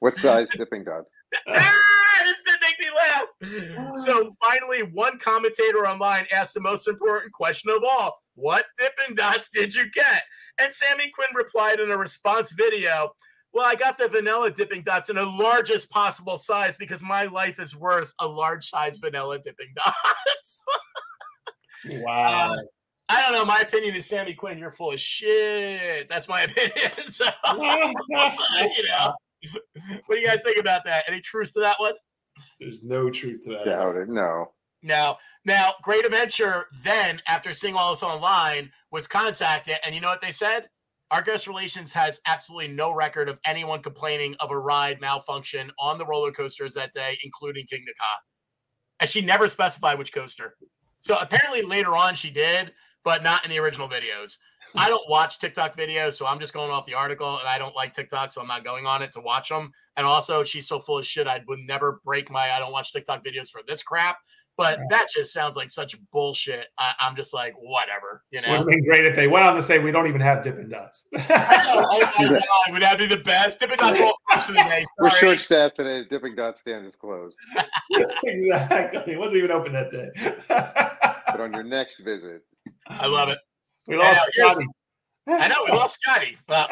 What 0.00 0.16
size 0.16 0.48
dipping 0.54 0.84
dot? 0.84 1.02
ah, 1.48 2.22
this 2.24 2.42
did 2.42 2.58
make 2.62 2.78
me 2.80 2.96
laugh. 2.96 3.26
So 3.96 4.36
finally, 4.46 4.82
one 4.92 5.18
commentator 5.18 5.86
online 5.86 6.26
asked 6.32 6.54
the 6.54 6.60
most 6.60 6.86
important 6.86 7.32
question 7.32 7.70
of 7.70 7.82
all 7.82 8.18
What 8.34 8.66
dipping 8.78 9.16
dots 9.16 9.50
did 9.50 9.74
you 9.74 9.90
get? 9.90 10.22
And 10.60 10.72
Sammy 10.72 11.10
Quinn 11.10 11.28
replied 11.34 11.80
in 11.80 11.90
a 11.90 11.96
response 11.96 12.52
video 12.52 13.10
Well, 13.52 13.66
I 13.66 13.74
got 13.74 13.98
the 13.98 14.08
vanilla 14.08 14.50
dipping 14.50 14.82
dots 14.82 15.08
in 15.08 15.16
the 15.16 15.26
largest 15.26 15.90
possible 15.90 16.36
size 16.36 16.76
because 16.76 17.02
my 17.02 17.24
life 17.24 17.58
is 17.58 17.74
worth 17.74 18.12
a 18.20 18.26
large 18.26 18.68
size 18.68 18.98
vanilla 18.98 19.38
dipping 19.38 19.72
dots. 19.74 20.64
Wow. 21.88 22.56
I 23.08 23.22
don't 23.22 23.32
know. 23.32 23.44
My 23.44 23.60
opinion 23.60 23.94
is 23.94 24.06
Sammy 24.06 24.34
Quinn, 24.34 24.58
you're 24.58 24.72
full 24.72 24.92
of 24.92 25.00
shit. 25.00 26.08
That's 26.08 26.28
my 26.28 26.42
opinion. 26.42 26.90
So, 27.08 27.24
you 27.54 27.94
know, 28.88 29.14
what 30.06 30.16
do 30.16 30.20
you 30.20 30.26
guys 30.26 30.40
think 30.42 30.58
about 30.58 30.84
that? 30.84 31.04
Any 31.08 31.20
truth 31.20 31.52
to 31.52 31.60
that 31.60 31.78
one? 31.78 31.92
There's 32.60 32.82
no 32.82 33.10
truth 33.10 33.42
to 33.44 33.50
that. 33.50 33.64
Doubt 33.64 33.96
it. 33.96 34.08
No. 34.08 34.52
Now, 34.82 35.18
now, 35.44 35.72
Great 35.82 36.04
Adventure 36.04 36.66
then, 36.84 37.20
after 37.26 37.52
seeing 37.52 37.74
all 37.74 37.90
this 37.90 38.02
online, 38.02 38.70
was 38.92 39.08
contacted, 39.08 39.76
and 39.84 39.94
you 39.94 40.00
know 40.00 40.08
what 40.08 40.20
they 40.20 40.30
said? 40.30 40.68
Our 41.10 41.22
guest 41.22 41.46
relations 41.46 41.90
has 41.92 42.20
absolutely 42.26 42.68
no 42.68 42.94
record 42.94 43.28
of 43.28 43.38
anyone 43.44 43.82
complaining 43.82 44.36
of 44.40 44.50
a 44.50 44.58
ride 44.58 45.00
malfunction 45.00 45.72
on 45.80 45.98
the 45.98 46.06
roller 46.06 46.30
coasters 46.30 46.74
that 46.74 46.92
day, 46.92 47.18
including 47.24 47.64
Kingda 47.64 47.96
Ka. 47.98 48.18
And 49.00 49.08
she 49.08 49.22
never 49.22 49.48
specified 49.48 49.98
which 49.98 50.12
coaster. 50.12 50.54
So 51.00 51.16
apparently 51.18 51.62
later 51.62 51.96
on 51.96 52.14
she 52.14 52.30
did, 52.30 52.72
but 53.04 53.22
not 53.22 53.44
in 53.44 53.50
the 53.50 53.58
original 53.58 53.88
videos. 53.88 54.36
I 54.74 54.88
don't 54.88 55.08
watch 55.08 55.38
TikTok 55.38 55.76
videos, 55.76 56.14
so 56.14 56.26
I'm 56.26 56.38
just 56.38 56.52
going 56.52 56.70
off 56.70 56.86
the 56.86 56.94
article, 56.94 57.38
and 57.38 57.48
I 57.48 57.58
don't 57.58 57.74
like 57.74 57.92
TikTok, 57.92 58.32
so 58.32 58.40
I'm 58.40 58.48
not 58.48 58.64
going 58.64 58.86
on 58.86 59.02
it 59.02 59.12
to 59.12 59.20
watch 59.20 59.48
them. 59.48 59.72
And 59.96 60.06
also, 60.06 60.44
she's 60.44 60.68
so 60.68 60.80
full 60.80 60.98
of 60.98 61.06
shit. 61.06 61.26
I 61.26 61.42
would 61.46 61.60
never 61.60 62.00
break 62.04 62.30
my 62.30 62.50
I 62.50 62.58
don't 62.58 62.72
watch 62.72 62.92
TikTok 62.92 63.24
videos 63.24 63.50
for 63.50 63.60
this 63.66 63.82
crap. 63.82 64.18
But 64.58 64.80
that 64.90 65.06
just 65.14 65.32
sounds 65.32 65.56
like 65.56 65.70
such 65.70 65.96
bullshit. 66.10 66.66
I, 66.78 66.92
I'm 66.98 67.14
just 67.14 67.32
like, 67.32 67.54
whatever, 67.60 68.24
you 68.32 68.42
know. 68.42 68.48
Would 68.48 68.58
have 68.58 68.66
been 68.66 68.84
great 68.84 69.06
if 69.06 69.14
they 69.14 69.28
went 69.28 69.46
on 69.46 69.54
to 69.54 69.62
say 69.62 69.78
we 69.78 69.92
don't 69.92 70.08
even 70.08 70.20
have 70.20 70.42
Dippin' 70.42 70.68
Dots. 70.68 71.06
oh 71.14 72.10
my 72.18 72.28
god, 72.28 72.72
would 72.72 72.82
that 72.82 72.98
be 72.98 73.06
the 73.06 73.22
best? 73.24 73.60
Dippin' 73.60 73.78
Dots 73.78 74.00
won't 74.00 74.16
close 74.28 74.44
for 74.44 74.52
the 74.52 74.58
day. 74.58 74.84
We're 74.98 75.10
short 75.10 75.40
staffed 75.40 75.76
today. 75.76 76.00
The 76.02 76.08
dipping 76.08 76.34
dot 76.34 76.58
stand 76.58 76.86
is 76.86 76.96
closed. 76.96 77.36
exactly. 78.24 79.12
It 79.12 79.18
wasn't 79.20 79.36
even 79.36 79.52
open 79.52 79.72
that 79.74 79.92
day. 79.92 80.08
But 80.48 81.40
on 81.40 81.52
your 81.52 81.62
next 81.62 82.00
visit, 82.00 82.42
I 82.88 83.06
love 83.06 83.28
it. 83.28 83.38
We 83.86 83.96
lost 83.96 84.20
Yeah, 84.36 84.50
Scotty. 84.50 84.66
I 85.28 85.48
know 85.48 85.56
we 85.66 85.72
lost 85.72 85.98
Scotty. 86.00 86.36
Well, 86.48 86.68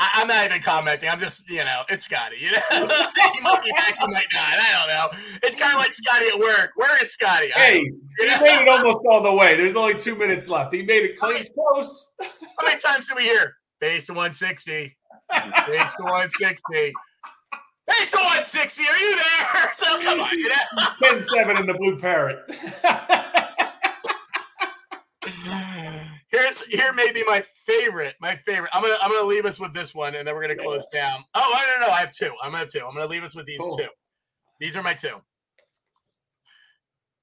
I, 0.00 0.10
I'm 0.14 0.28
not 0.28 0.44
even 0.46 0.62
commenting. 0.62 1.08
I'm 1.08 1.20
just, 1.20 1.48
you 1.48 1.64
know, 1.64 1.82
it's 1.88 2.04
Scotty. 2.04 2.36
You 2.40 2.52
know, 2.52 2.58
he 2.70 3.40
might 3.40 3.62
be 3.64 3.70
back, 3.72 3.98
he 3.98 4.06
might 4.06 4.26
not. 4.32 4.58
I 4.58 4.72
don't 4.78 4.88
know. 4.88 5.38
It's 5.42 5.56
kind 5.56 5.74
of 5.74 5.80
like 5.80 5.92
Scotty 5.92 6.26
at 6.32 6.38
work. 6.38 6.72
Where 6.76 7.02
is 7.02 7.12
Scotty? 7.12 7.50
Hey, 7.50 7.80
he 7.80 8.26
know? 8.26 8.40
made 8.40 8.62
it 8.62 8.68
almost 8.68 9.00
all 9.10 9.22
the 9.22 9.32
way. 9.32 9.56
There's 9.56 9.76
only 9.76 9.94
two 9.94 10.14
minutes 10.14 10.48
left. 10.48 10.72
He 10.72 10.82
made 10.82 11.04
it 11.04 11.18
close. 11.18 11.50
close. 11.50 12.14
How 12.20 12.64
many 12.66 12.78
times 12.80 13.08
did 13.08 13.16
we 13.16 13.24
hear? 13.24 13.54
Base 13.80 14.06
to 14.06 14.12
160. 14.12 14.96
Base 15.30 15.94
to 15.94 16.02
160. 16.02 16.92
Base 17.88 18.10
to 18.10 18.16
160. 18.16 18.82
Are 18.82 18.98
you 18.98 19.16
there? 19.16 19.70
So 19.74 19.86
come 20.00 20.20
on, 20.20 20.38
you 20.38 20.48
know. 20.48 20.84
10 21.02 21.22
7 21.22 21.56
in 21.56 21.66
the 21.66 21.74
blue 21.74 21.98
parrot. 21.98 22.38
Here's 26.30 26.64
here 26.66 26.92
may 26.92 27.10
be 27.12 27.24
my 27.26 27.40
favorite. 27.40 28.14
My 28.20 28.36
favorite. 28.36 28.70
I'm 28.72 28.82
gonna 28.82 28.96
I'm 29.00 29.10
gonna 29.10 29.26
leave 29.26 29.46
us 29.46 29.58
with 29.58 29.72
this 29.74 29.94
one, 29.94 30.14
and 30.14 30.26
then 30.26 30.34
we're 30.34 30.42
gonna 30.42 30.56
close 30.56 30.86
down. 30.92 31.24
Oh, 31.34 31.54
I 31.54 31.70
don't 31.70 31.80
know. 31.88 31.92
I 31.94 32.00
have 32.00 32.10
two. 32.10 32.32
I'm 32.42 32.50
gonna 32.50 32.58
have 32.58 32.68
two. 32.68 32.84
I'm 32.86 32.94
gonna 32.94 33.06
leave 33.06 33.24
us 33.24 33.34
with 33.34 33.46
these 33.46 33.58
Cool. 33.58 33.76
two. 33.76 33.88
These 34.60 34.76
are 34.76 34.82
my 34.82 34.94
two. 34.94 35.16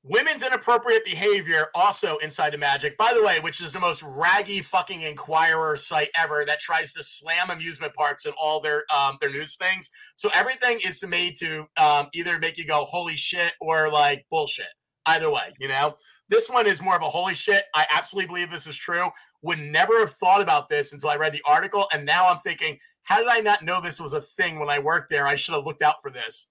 Women's 0.07 0.43
inappropriate 0.43 1.03
behavior 1.03 1.69
also 1.73 2.17
inside 2.17 2.53
of 2.53 2.59
Magic, 2.59 2.95
by 2.95 3.11
the 3.15 3.23
way, 3.23 3.39
which 3.39 3.59
is 3.59 3.73
the 3.73 3.79
most 3.79 4.03
raggy 4.03 4.61
fucking 4.61 5.01
Inquirer 5.01 5.75
site 5.77 6.09
ever 6.15 6.45
that 6.45 6.59
tries 6.59 6.91
to 6.93 7.01
slam 7.01 7.49
amusement 7.49 7.91
parks 7.95 8.25
and 8.25 8.35
all 8.39 8.61
their 8.61 8.83
um, 8.95 9.17
their 9.19 9.31
news 9.31 9.55
things. 9.55 9.89
So 10.15 10.29
everything 10.35 10.79
is 10.85 11.03
made 11.07 11.35
to 11.37 11.65
um, 11.77 12.07
either 12.13 12.37
make 12.37 12.57
you 12.57 12.67
go 12.67 12.85
holy 12.85 13.15
shit 13.15 13.53
or 13.59 13.89
like 13.89 14.25
bullshit. 14.29 14.67
Either 15.07 15.29
way, 15.31 15.53
you 15.59 15.67
know. 15.67 15.95
This 16.29 16.49
one 16.49 16.67
is 16.67 16.81
more 16.81 16.95
of 16.95 17.01
a 17.01 17.09
holy 17.09 17.35
shit. 17.35 17.65
I 17.73 17.85
absolutely 17.91 18.27
believe 18.27 18.49
this 18.49 18.67
is 18.67 18.75
true. 18.75 19.09
Would 19.43 19.59
never 19.59 19.99
have 19.99 20.11
thought 20.11 20.41
about 20.41 20.69
this 20.69 20.91
until 20.91 21.09
I 21.09 21.17
read 21.17 21.33
the 21.33 21.43
article, 21.45 21.87
and 21.93 22.05
now 22.05 22.27
I'm 22.27 22.39
thinking, 22.39 22.79
how 23.03 23.19
did 23.19 23.27
I 23.27 23.39
not 23.39 23.63
know 23.63 23.79
this 23.79 24.01
was 24.01 24.13
a 24.13 24.21
thing 24.21 24.59
when 24.59 24.69
I 24.69 24.79
worked 24.79 25.09
there? 25.09 25.27
I 25.27 25.35
should 25.35 25.53
have 25.53 25.65
looked 25.65 25.83
out 25.83 26.01
for 26.01 26.09
this. 26.09 26.49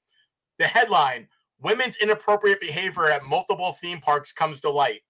The 0.59 0.67
headline 0.67 1.27
Women's 1.65 1.97
inappropriate 1.97 2.61
behavior 2.61 3.09
at 3.09 3.25
multiple 3.25 3.73
theme 3.73 3.99
parks 3.99 4.33
comes 4.33 4.61
to 4.61 4.71
light. 4.71 5.01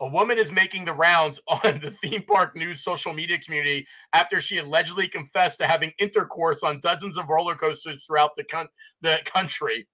A 0.00 0.08
woman 0.08 0.38
is 0.38 0.50
making 0.50 0.86
the 0.86 0.94
rounds 0.94 1.38
on 1.48 1.80
the 1.80 1.90
theme 1.90 2.22
park 2.22 2.56
news 2.56 2.82
social 2.82 3.12
media 3.12 3.38
community 3.38 3.86
after 4.14 4.40
she 4.40 4.58
allegedly 4.58 5.06
confessed 5.06 5.58
to 5.58 5.66
having 5.66 5.92
intercourse 5.98 6.62
on 6.62 6.80
dozens 6.80 7.18
of 7.18 7.28
roller 7.28 7.54
coasters 7.54 8.04
throughout 8.04 8.34
the, 8.36 8.44
con- 8.44 8.68
the 9.02 9.20
country. 9.26 9.86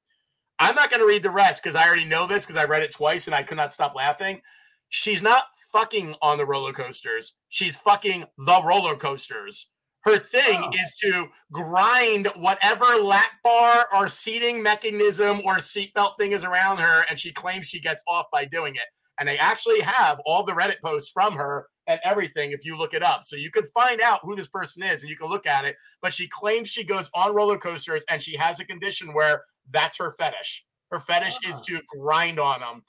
I'm 0.59 0.75
not 0.75 0.91
going 0.91 1.01
to 1.01 1.07
read 1.07 1.23
the 1.23 1.31
rest 1.31 1.63
because 1.63 1.77
I 1.77 1.87
already 1.87 2.05
know 2.05 2.27
this 2.27 2.45
because 2.45 2.57
I 2.57 2.65
read 2.65 2.83
it 2.83 2.93
twice 2.93 3.27
and 3.27 3.35
I 3.35 3.43
could 3.43 3.57
not 3.57 3.73
stop 3.73 3.95
laughing. 3.95 4.41
She's 4.89 5.23
not 5.23 5.45
fucking 5.73 6.17
on 6.23 6.39
the 6.39 6.47
roller 6.47 6.73
coasters. 6.73 7.35
She's 7.49 7.77
fucking 7.77 8.25
the 8.39 8.63
roller 8.65 8.97
coasters. 8.97 9.71
Her 10.03 10.19
thing 10.19 10.63
Oh. 10.65 10.71
is 10.75 10.95
to 11.03 11.29
grind 11.53 12.29
whatever 12.37 12.85
lap 12.97 13.31
bar 13.45 13.87
or 13.95 14.09
seating 14.09 14.63
mechanism 14.63 15.41
or 15.45 15.57
seatbelt 15.57 16.17
thing 16.17 16.33
is 16.33 16.45
around 16.45 16.79
her, 16.79 17.05
and 17.11 17.19
she 17.21 17.33
claims 17.33 17.67
she 17.67 17.81
gets 17.81 18.03
off 18.09 18.27
by 18.33 18.45
doing 18.45 18.75
it. 18.77 18.83
And 19.21 19.29
they 19.29 19.37
actually 19.39 19.81
have 19.81 20.21
all 20.25 20.45
the 20.45 20.53
Reddit 20.53 20.81
posts 20.83 21.11
from 21.11 21.35
her 21.35 21.67
and 21.89 21.99
everything 22.05 22.53
if 22.53 22.65
you 22.65 22.77
look 22.79 22.95
it 22.95 23.03
up. 23.03 23.25
So 23.25 23.35
you 23.37 23.51
can 23.51 23.65
find 23.75 24.01
out 24.01 24.21
who 24.23 24.37
this 24.37 24.49
person 24.49 24.83
is 24.85 25.03
and 25.03 25.11
you 25.11 25.17
can 25.17 25.29
look 25.29 25.47
at 25.47 25.65
it. 25.65 25.77
But 26.01 26.15
she 26.15 26.29
claims 26.29 26.69
she 26.69 26.85
goes 26.85 27.11
on 27.15 27.35
roller 27.35 27.59
coasters 27.59 28.05
and 28.09 28.23
she 28.23 28.37
has 28.37 28.61
a 28.61 28.65
condition 28.65 29.13
where 29.13 29.43
that's 29.73 29.99
her 29.99 30.13
fetish. 30.13 30.65
Her 30.91 31.01
fetish 31.01 31.39
is 31.47 31.61
to 31.63 31.81
grind 31.89 32.39
on 32.41 32.61
them. 32.61 32.85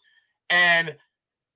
And 0.49 0.95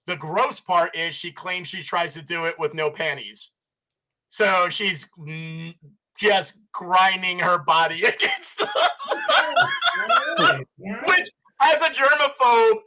the 0.06 0.16
gross 0.18 0.60
part 0.60 0.96
is 0.96 1.16
she 1.16 1.32
claims 1.32 1.68
she 1.70 1.82
tries 1.82 2.14
to 2.16 2.22
do 2.22 2.46
it 2.46 2.60
with 2.60 2.74
no 2.74 2.90
panties. 2.92 3.52
So 4.30 4.68
she's 4.70 5.08
just 6.18 6.60
grinding 6.74 7.40
her 7.40 7.60
body 7.60 8.04
against 8.06 8.62
us, 8.62 9.08
which 11.08 11.30
as 11.62 11.82
a 11.82 11.90
germaphobe 11.90 12.80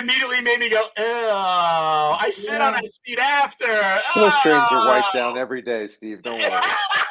immediately 0.00 0.40
made 0.40 0.58
me 0.58 0.68
go, 0.70 0.82
oh, 0.98 2.16
I 2.20 2.28
sit 2.30 2.60
on 2.60 2.72
Yeah. 2.74 2.80
that 2.80 2.90
seat 3.06 3.18
after. 3.18 3.66
Those 4.14 4.32
trains 4.42 4.64
are 4.70 4.86
wiped 4.86 5.06
Oh." 5.14 5.18
down 5.18 5.38
every 5.38 5.62
day, 5.62 5.88
Steve. 5.88 6.22
Don't 6.22 6.38
worry. 6.40 6.50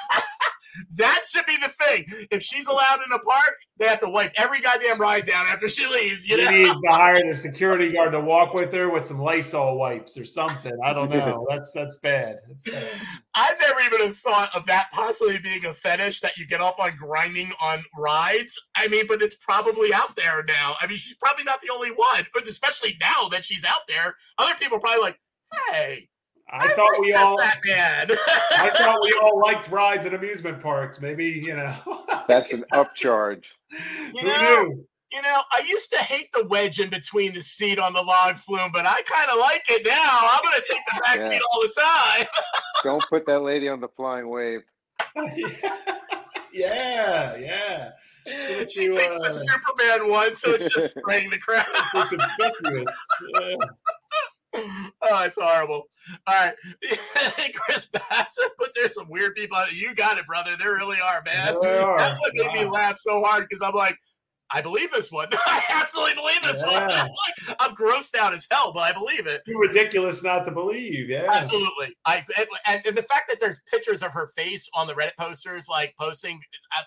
that 0.95 1.23
should 1.29 1.45
be 1.45 1.57
the 1.57 1.69
thing. 1.69 2.05
If 2.31 2.43
she's 2.43 2.67
allowed 2.67 2.99
in 3.05 3.11
a 3.13 3.19
park, 3.19 3.55
they 3.77 3.85
have 3.87 3.99
to 3.99 4.09
wipe 4.09 4.31
every 4.37 4.61
goddamn 4.61 4.99
ride 5.01 5.25
down 5.25 5.45
after 5.47 5.67
she 5.67 5.85
leaves. 5.85 6.27
You 6.27 6.37
You 6.37 6.45
know? 6.45 6.51
need 6.51 6.65
to 6.65 6.79
hire 6.91 7.21
the 7.25 7.33
security 7.33 7.91
guard 7.91 8.13
to 8.13 8.19
walk 8.21 8.53
with 8.53 8.73
her 8.73 8.89
with 8.89 9.05
some 9.05 9.19
Lysol 9.19 9.77
wipes 9.77 10.17
or 10.17 10.25
something. 10.25 10.73
I 10.83 10.93
don't 10.93 11.09
know. 11.09 11.45
That's 11.49 11.71
that's 11.73 11.97
bad. 11.97 12.37
That's 12.47 12.63
bad. 12.63 12.87
I've 13.35 13.59
never 13.59 13.79
even 13.81 14.07
have 14.07 14.17
thought 14.17 14.49
of 14.55 14.65
that 14.67 14.87
possibly 14.91 15.37
being 15.39 15.65
a 15.65 15.73
fetish 15.73 16.21
that 16.21 16.37
you 16.37 16.47
get 16.47 16.61
off 16.61 16.79
on 16.79 16.95
grinding 16.97 17.51
on 17.61 17.83
rides. 17.97 18.59
I 18.75 18.87
mean, 18.87 19.05
but 19.07 19.21
it's 19.21 19.35
probably 19.35 19.93
out 19.93 20.15
there 20.15 20.43
now. 20.47 20.75
I 20.81 20.87
mean, 20.87 20.97
she's 20.97 21.15
probably 21.15 21.43
not 21.43 21.59
the 21.61 21.71
only 21.73 21.89
one, 21.89 22.25
but 22.33 22.47
especially 22.47 22.97
now 23.01 23.27
that 23.29 23.43
she's 23.45 23.65
out 23.65 23.81
there, 23.87 24.15
other 24.37 24.53
people 24.59 24.77
are 24.77 24.81
probably 24.81 25.01
like, 25.01 25.19
"Hey, 25.71 26.07
I 26.51 26.67
thought 26.73 26.99
we 26.99 27.13
all 27.13 27.37
that 27.37 27.59
man." 27.65 28.11
I 28.51 28.69
thought 28.75 28.99
we 29.01 29.17
all 29.21 29.39
liked 29.39 29.69
rides 29.69 30.05
at 30.05 30.13
amusement 30.13 30.61
parks. 30.61 31.01
Maybe 31.01 31.25
you 31.25 31.55
know. 31.55 31.75
That's 32.27 32.53
an 32.53 32.65
upcharge. 32.73 33.43
You 33.71 34.21
Who 34.21 34.27
know, 34.27 34.63
knew? 34.63 34.87
You 35.11 35.21
know, 35.21 35.41
I 35.51 35.63
used 35.67 35.91
to 35.91 35.97
hate 35.97 36.31
the 36.33 36.45
wedge 36.47 36.79
in 36.79 36.89
between 36.89 37.33
the 37.33 37.41
seat 37.41 37.79
on 37.79 37.93
the 37.93 38.01
log 38.01 38.35
flume, 38.35 38.71
but 38.73 38.85
I 38.85 39.01
kind 39.03 39.29
of 39.31 39.39
like 39.39 39.63
it 39.69 39.85
now. 39.85 40.19
I'm 40.21 40.41
going 40.43 40.55
to 40.55 40.65
take 40.69 40.81
the 40.85 41.01
back 41.05 41.19
Yeah. 41.21 41.29
seat 41.29 41.41
all 41.53 41.61
the 41.61 41.73
time. 41.79 42.27
Don't 42.83 43.03
put 43.09 43.25
that 43.27 43.39
lady 43.41 43.69
on 43.69 43.79
the 43.79 43.87
flying 43.87 44.27
wave. 44.29 44.61
yeah, 46.51 47.35
yeah. 47.37 47.91
Look 48.57 48.71
she 48.71 48.83
you, 48.83 48.91
takes 48.91 49.15
uh, 49.17 49.19
the 49.19 49.31
Superman 49.31 50.09
one, 50.09 50.33
so 50.35 50.51
it's 50.51 50.67
just 50.73 50.97
spraying 50.97 51.29
the 51.29 51.37
crowd. 51.37 51.65
It's 51.93 52.09
conspicuous. 52.09 52.89
Yeah. 53.39 53.55
Oh, 54.55 55.23
it's 55.23 55.37
horrible. 55.39 55.89
All 56.27 56.35
right. 56.35 56.53
Chris 57.55 57.85
Bassett, 57.87 58.51
but 58.57 58.69
there's 58.75 58.93
some 58.93 59.09
weird 59.09 59.35
people. 59.35 59.57
out 59.57 59.67
there. 59.67 59.75
You 59.75 59.95
got 59.95 60.17
it, 60.17 60.27
brother. 60.27 60.55
There 60.57 60.73
really 60.73 60.97
are, 60.99 61.21
man. 61.25 61.55
Are. 61.55 61.97
That 61.97 62.17
one 62.19 62.31
made 62.35 62.53
me 62.53 62.65
laugh 62.65 62.97
so 62.97 63.23
hard 63.23 63.47
because 63.49 63.61
I'm 63.61 63.73
like, 63.73 63.97
I 64.51 64.61
believe 64.61 64.91
this 64.91 65.11
one. 65.11 65.27
I 65.47 65.63
absolutely 65.69 66.15
believe 66.15 66.41
this 66.43 66.61
one. 66.61 66.83
I'm, 66.83 66.89
like, 66.89 67.57
I'm 67.59 67.75
grossed 67.75 68.15
out 68.15 68.33
as 68.33 68.45
hell, 68.51 68.73
but 68.73 68.81
I 68.81 68.91
believe 68.91 69.27
it. 69.27 69.41
Too 69.45 69.57
ridiculous 69.57 70.23
not 70.23 70.43
to 70.45 70.51
believe. 70.51 71.09
Yeah. 71.09 71.29
Absolutely. 71.31 71.95
I 72.05 72.23
and, 72.67 72.81
and 72.85 72.97
the 72.97 73.03
fact 73.03 73.29
that 73.29 73.39
there's 73.39 73.61
pictures 73.71 74.03
of 74.03 74.11
her 74.11 74.27
face 74.35 74.69
on 74.73 74.87
the 74.87 74.93
Reddit 74.93 75.15
posters, 75.17 75.67
like 75.69 75.95
posting, 75.99 76.39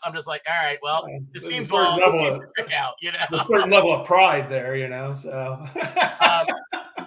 I'm 0.04 0.12
just 0.14 0.28
like, 0.28 0.42
all 0.48 0.64
right, 0.64 0.78
well, 0.82 1.04
Yeah. 1.08 1.18
this 1.32 1.42
There's 1.42 1.54
seems 1.54 1.70
all 1.72 1.96
level 1.96 2.42
of- 2.58 2.72
out, 2.72 2.94
you 3.02 3.12
know. 3.12 3.18
a 3.32 3.44
certain 3.50 3.70
level 3.70 3.92
of 3.92 4.06
pride 4.06 4.48
there, 4.48 4.76
you 4.76 4.88
know. 4.88 5.12
So. 5.12 5.64
um, 6.20 6.46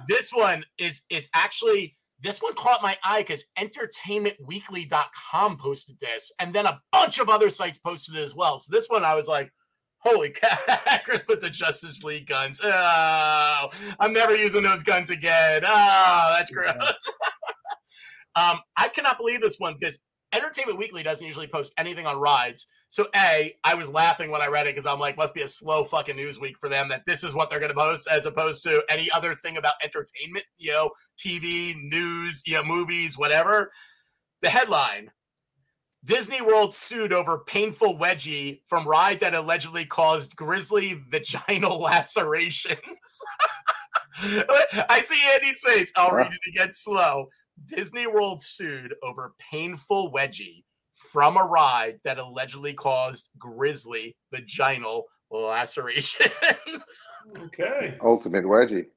this 0.07 0.31
one 0.33 0.63
is 0.77 1.01
is 1.09 1.29
actually 1.33 1.95
this 2.21 2.41
one 2.41 2.53
caught 2.55 2.81
my 2.83 2.97
eye 3.03 3.21
because 3.21 3.45
entertainmentweekly.com 3.57 5.57
posted 5.57 5.99
this 5.99 6.31
and 6.39 6.53
then 6.53 6.65
a 6.65 6.79
bunch 6.91 7.19
of 7.19 7.29
other 7.29 7.49
sites 7.49 7.77
posted 7.77 8.15
it 8.15 8.23
as 8.23 8.35
well 8.35 8.57
so 8.57 8.71
this 8.73 8.87
one 8.89 9.03
i 9.03 9.15
was 9.15 9.27
like 9.27 9.51
holy 10.03 10.29
cow 10.29 10.57
chris 11.05 11.23
put 11.23 11.41
the 11.41 11.49
justice 11.49 12.03
league 12.03 12.27
guns. 12.27 12.61
Oh 12.63 13.69
i'm 13.99 14.13
never 14.13 14.35
using 14.35 14.63
those 14.63 14.83
guns 14.83 15.09
again. 15.09 15.63
Oh 15.65 16.35
that's 16.37 16.51
gross. 16.51 16.73
Um 18.33 18.59
i 18.77 18.87
cannot 18.87 19.17
believe 19.17 19.41
this 19.41 19.57
one 19.59 19.75
because 19.77 20.05
entertainment 20.33 20.79
weekly 20.79 21.03
doesn't 21.03 21.25
usually 21.25 21.47
post 21.47 21.73
anything 21.77 22.05
on 22.05 22.17
rides. 22.19 22.67
So 22.89 23.07
a, 23.15 23.53
I 23.63 23.73
was 23.73 23.89
laughing 23.89 24.31
when 24.31 24.41
I 24.41 24.47
read 24.47 24.67
it 24.67 24.75
because 24.75 24.85
I'm 24.85 24.99
like, 24.99 25.15
must 25.15 25.33
be 25.33 25.43
a 25.43 25.47
slow 25.47 25.85
fucking 25.85 26.15
news 26.17 26.39
week 26.39 26.57
for 26.59 26.67
them 26.67 26.89
that 26.89 27.03
this 27.05 27.23
is 27.23 27.33
what 27.33 27.49
they're 27.49 27.59
going 27.59 27.71
to 27.71 27.77
post 27.77 28.07
as 28.11 28.25
opposed 28.25 28.63
to 28.63 28.83
any 28.89 29.09
other 29.11 29.33
thing 29.33 29.55
about 29.55 29.75
entertainment, 29.81 30.45
you 30.57 30.71
know, 30.71 30.91
TV, 31.17 31.73
news, 31.89 32.43
you 32.45 32.55
know, 32.55 32.63
movies, 32.63 33.17
whatever. 33.17 33.71
The 34.41 34.49
headline: 34.49 35.09
Disney 36.03 36.41
World 36.41 36.73
sued 36.73 37.13
over 37.13 37.39
painful 37.39 37.97
wedgie 37.97 38.61
from 38.65 38.87
ride 38.87 39.19
that 39.19 39.35
allegedly 39.35 39.85
caused 39.85 40.35
grisly 40.35 40.95
vaginal 41.09 41.79
lacerations. 41.81 43.21
I 44.17 45.01
see 45.01 45.19
Andy's 45.35 45.61
face. 45.61 45.91
I'll 45.95 46.15
read 46.15 46.31
it 46.31 46.49
again 46.49 46.71
slow. 46.71 47.27
Disney 47.65 48.07
World 48.07 48.41
sued 48.41 48.95
over 49.03 49.33
painful 49.51 50.11
wedgie 50.11 50.63
from 50.95 51.37
a 51.37 51.43
ride 51.43 51.99
that 52.03 52.17
allegedly 52.17 52.73
caused 52.73 53.29
grisly 53.37 54.15
vaginal 54.31 55.05
lacerations. 55.29 56.31
okay. 57.37 57.97
Ultimate 58.01 58.45
wedgie. 58.45 58.87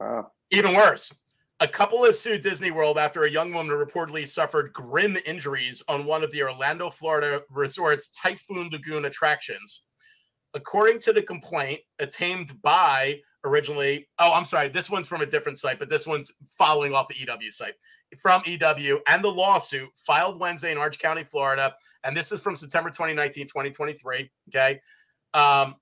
Wow. 0.00 0.32
Even 0.50 0.74
worse, 0.74 1.12
a 1.60 1.68
couple 1.68 2.04
has 2.04 2.20
sued 2.20 2.42
Disney 2.42 2.70
World 2.70 2.98
after 2.98 3.24
a 3.24 3.30
young 3.30 3.52
woman 3.52 3.76
reportedly 3.76 4.26
suffered 4.26 4.72
grim 4.72 5.16
injuries 5.24 5.82
on 5.88 6.04
one 6.04 6.22
of 6.22 6.30
the 6.32 6.42
Orlando, 6.42 6.90
Florida 6.90 7.42
resort's 7.50 8.08
Typhoon 8.08 8.68
Lagoon 8.70 9.06
attractions. 9.06 9.84
According 10.54 10.98
to 11.00 11.12
the 11.12 11.22
complaint, 11.22 11.80
attained 11.98 12.60
by 12.62 13.20
originally, 13.44 14.08
oh, 14.18 14.32
I'm 14.34 14.44
sorry, 14.44 14.68
this 14.68 14.90
one's 14.90 15.08
from 15.08 15.22
a 15.22 15.26
different 15.26 15.58
site, 15.58 15.78
but 15.78 15.88
this 15.88 16.06
one's 16.06 16.32
following 16.58 16.92
off 16.92 17.08
the 17.08 17.14
EW 17.14 17.50
site 17.50 17.74
from 18.20 18.42
EW 18.44 19.00
and 19.08 19.24
the 19.24 19.30
lawsuit 19.30 19.88
filed 19.96 20.38
Wednesday 20.38 20.72
in 20.72 20.78
Orange 20.78 20.98
County, 20.98 21.24
Florida. 21.24 21.74
And 22.04 22.16
this 22.16 22.32
is 22.32 22.40
from 22.40 22.56
September 22.56 22.90
2019, 22.90 23.46
2023. 23.46 24.30
Okay. 24.48 24.80
Um, 25.34 25.76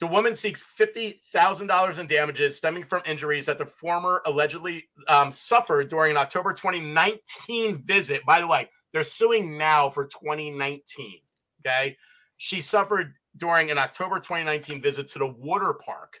the 0.00 0.06
woman 0.06 0.34
seeks 0.34 0.64
$50,000 0.64 1.98
in 1.98 2.06
damages 2.06 2.56
stemming 2.56 2.84
from 2.84 3.02
injuries 3.04 3.46
that 3.46 3.58
the 3.58 3.66
former 3.66 4.22
allegedly 4.24 4.88
um, 5.08 5.30
suffered 5.30 5.88
during 5.88 6.12
an 6.12 6.16
October 6.16 6.54
2019 6.54 7.76
visit. 7.82 8.24
By 8.24 8.40
the 8.40 8.46
way, 8.46 8.70
they're 8.92 9.02
suing 9.02 9.58
now 9.58 9.90
for 9.90 10.06
2019. 10.06 11.20
Okay. 11.60 11.96
She 12.38 12.62
suffered 12.62 13.12
during 13.36 13.70
an 13.70 13.76
October 13.76 14.16
2019 14.16 14.80
visit 14.80 15.06
to 15.08 15.18
the 15.18 15.26
water 15.26 15.74
park. 15.74 16.18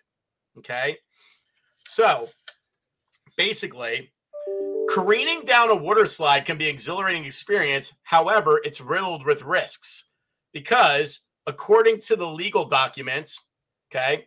Okay. 0.58 0.98
So 1.86 2.28
basically, 3.38 4.12
careening 4.90 5.46
down 5.46 5.70
a 5.70 5.74
water 5.74 6.06
slide 6.06 6.44
can 6.44 6.58
be 6.58 6.68
an 6.68 6.74
exhilarating 6.74 7.24
experience. 7.24 7.98
However, 8.02 8.60
it's 8.62 8.82
riddled 8.82 9.24
with 9.24 9.42
risks 9.42 10.10
because, 10.52 11.28
according 11.46 12.00
to 12.00 12.16
the 12.16 12.26
legal 12.26 12.66
documents, 12.66 13.46
okay, 13.92 14.26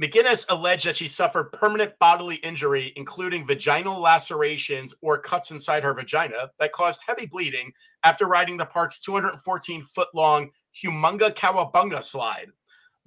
McGinnis 0.00 0.46
alleged 0.48 0.86
that 0.86 0.96
she 0.96 1.08
suffered 1.08 1.52
permanent 1.52 1.92
bodily 1.98 2.36
injury, 2.36 2.92
including 2.96 3.46
vaginal 3.46 4.00
lacerations 4.00 4.94
or 5.02 5.18
cuts 5.18 5.50
inside 5.50 5.82
her 5.82 5.92
vagina 5.92 6.50
that 6.58 6.72
caused 6.72 7.02
heavy 7.06 7.26
bleeding 7.26 7.70
after 8.02 8.26
riding 8.26 8.56
the 8.56 8.64
park's 8.64 9.00
214 9.00 9.82
foot 9.82 10.08
long 10.14 10.50
Humunga 10.74 11.34
Cowabunga 11.34 12.02
slide. 12.02 12.48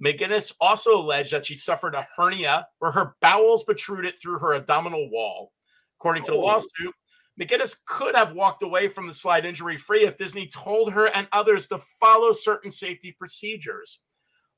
McGinnis 0.04 0.54
also 0.60 1.00
alleged 1.00 1.32
that 1.32 1.46
she 1.46 1.56
suffered 1.56 1.96
a 1.96 2.06
hernia 2.16 2.68
where 2.78 2.92
her 2.92 3.16
bowels 3.20 3.64
protruded 3.64 4.14
through 4.20 4.38
her 4.38 4.54
abdominal 4.54 5.10
wall. 5.10 5.52
According 5.98 6.22
to 6.24 6.30
the 6.32 6.36
Oh. 6.36 6.40
lawsuit, 6.42 6.94
McGinnis 7.40 7.76
could 7.86 8.14
have 8.14 8.32
walked 8.34 8.62
away 8.62 8.86
from 8.86 9.08
the 9.08 9.14
slide 9.14 9.44
injury 9.44 9.76
free 9.76 10.04
if 10.04 10.16
Disney 10.16 10.46
told 10.46 10.92
her 10.92 11.06
and 11.06 11.26
others 11.32 11.66
to 11.68 11.80
follow 11.98 12.30
certain 12.30 12.70
safety 12.70 13.10
procedures, 13.10 14.03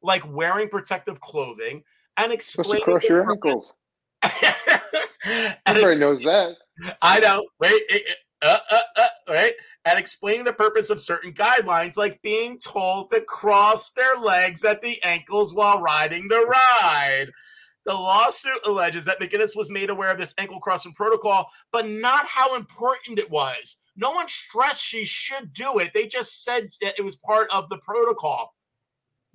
like 0.07 0.23
wearing 0.33 0.69
protective 0.69 1.21
clothing 1.21 1.83
and 2.17 2.33
explaining. 2.33 2.85
cross 2.85 3.03
your 3.05 3.25
purpose- 3.25 3.35
ankles. 3.45 3.75
Everybody 5.67 5.93
ex- 5.93 5.99
knows 5.99 6.23
that. 6.23 6.57
I 7.03 7.21
know. 7.21 7.45
Wait, 7.61 7.83
uh, 8.43 8.59
uh, 8.71 8.81
uh, 8.97 9.07
right? 9.29 9.53
And 9.85 9.99
explaining 9.99 10.45
the 10.45 10.53
purpose 10.53 10.91
of 10.91 11.01
certain 11.01 11.33
guidelines, 11.33 11.97
like 11.97 12.21
being 12.23 12.59
told 12.59 13.11
to 13.11 13.21
cross 13.23 13.91
their 13.93 14.17
legs 14.17 14.65
at 14.65 14.81
the 14.81 15.03
ankles 15.03 15.55
while 15.55 15.81
riding 15.81 16.29
the 16.29 16.45
ride. 16.83 17.27
The 17.87 17.95
lawsuit 17.95 18.67
alleges 18.67 19.05
that 19.05 19.21
McGinnis 19.21 19.57
was 19.57 19.71
made 19.71 19.91
aware 19.91 20.11
of 20.11 20.19
this 20.19 20.35
ankle 20.39 20.59
crossing 20.59 20.93
protocol, 20.93 21.49
but 21.71 21.87
not 21.89 22.27
how 22.27 22.57
important 22.57 23.21
it 23.21 23.31
was. 23.31 23.77
No 23.97 24.11
one 24.11 24.27
stressed 24.29 24.83
she 24.83 25.05
should 25.05 25.53
do 25.53 25.79
it. 25.79 25.93
They 25.95 26.07
just 26.07 26.43
said 26.43 26.69
that 26.83 26.95
it 26.99 27.05
was 27.05 27.17
part 27.17 27.49
of 27.53 27.69
the 27.69 27.79
protocol. 27.79 28.56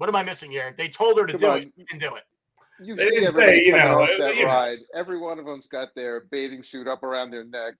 What 0.02 0.10
am 0.10 0.16
I 0.16 0.24
missing 0.24 0.50
here? 0.50 0.74
They 0.76 0.88
told 0.88 1.20
her 1.20 1.28
to 1.28 1.34
Come 1.34 1.40
do 1.40 1.48
on. 1.48 1.58
it. 1.60 1.74
She 1.78 1.84
didn't 1.84 2.00
do 2.00 2.16
it. 2.16 2.24
You 2.84 2.96
They 2.96 3.12
didn't 3.12 3.36
say, 3.36 3.62
you 3.64 3.74
know, 3.74 4.08
that 4.18 4.36
you 4.36 4.42
know. 4.42 4.48
ride. 4.48 4.80
Every 4.96 5.20
one 5.20 5.38
of 5.38 5.46
them's 5.46 5.68
got 5.68 5.90
their 5.94 6.22
bathing 6.32 6.64
suit 6.64 6.88
up 6.88 7.04
around 7.04 7.30
their 7.30 7.44
neck. 7.44 7.76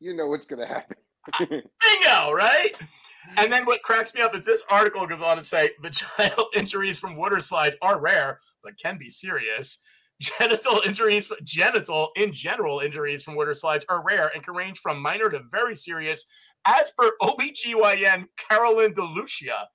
You 0.00 0.16
know 0.16 0.26
what's 0.26 0.46
going 0.46 0.60
to 0.60 0.66
happen. 0.66 0.96
Bingo, 1.38 2.32
right? 2.32 2.70
And 3.36 3.52
then 3.52 3.66
what 3.66 3.82
cracks 3.82 4.14
me 4.14 4.22
up 4.22 4.34
is 4.34 4.46
this 4.46 4.62
article 4.70 5.06
goes 5.06 5.20
on 5.20 5.36
to 5.36 5.44
say 5.44 5.68
vaginal 5.82 6.46
injuries 6.56 6.98
from 6.98 7.14
water 7.14 7.42
slides 7.42 7.76
are 7.82 8.00
rare, 8.00 8.38
but 8.64 8.78
can 8.78 8.96
be 8.96 9.10
serious. 9.10 9.76
Genital 10.18 10.80
injuries, 10.86 11.30
genital 11.44 12.08
in 12.16 12.32
general 12.32 12.80
injuries 12.80 13.22
from 13.22 13.34
water 13.34 13.52
slides 13.52 13.84
are 13.90 14.02
rare 14.02 14.30
and 14.34 14.42
can 14.42 14.54
range 14.54 14.78
from 14.78 15.02
minor 15.02 15.28
to 15.28 15.42
very 15.50 15.76
serious, 15.76 16.24
as 16.64 16.90
per 16.96 17.10
OBGYN 17.20 18.24
Carolyn 18.38 18.94
DeLucia. 18.94 19.66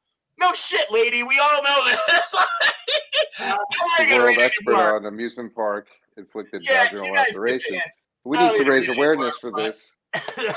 No 0.42 0.52
shit, 0.54 0.92
lady. 0.92 1.24
We 1.24 1.40
all 1.40 1.64
know 1.64 1.86
this. 1.86 2.36
I'm 3.40 3.48
not 3.48 3.60
gonna 4.00 4.16
World 4.24 4.38
read 4.38 4.40
expert 4.40 4.74
anymore. 4.74 4.96
on 4.98 5.06
amusement 5.06 5.54
park 5.56 5.88
inflicted 6.18 6.64
Yeah, 6.66 6.84
vaginal 6.86 7.06
you 7.08 7.14
guys 7.14 7.28
get 7.28 7.36
operation. 7.36 7.76
in. 7.76 7.82
We 8.24 8.38
need 8.38 8.64
to 8.64 8.70
raise 8.70 8.90
awareness 8.90 9.34
more, 9.44 9.52
for 9.52 9.52
but- 9.52 9.74
this. 9.74 9.92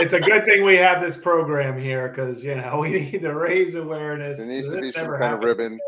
It's 0.00 0.12
a 0.12 0.20
good 0.20 0.44
thing 0.44 0.62
we 0.64 0.76
have 0.76 1.00
this 1.00 1.16
program 1.16 1.76
here 1.76 2.08
because 2.08 2.44
you 2.44 2.54
know 2.54 2.78
we 2.82 2.90
need 2.92 3.20
to 3.22 3.34
raise 3.34 3.74
awareness. 3.74 4.38
There 4.38 4.46
needs 4.46 4.66
to 4.68 4.72
This 4.72 4.80
be 4.80 4.92
some 4.92 5.02
never 5.04 5.18
kind 5.18 5.34
of 5.34 5.42
ribbon. 5.42 5.80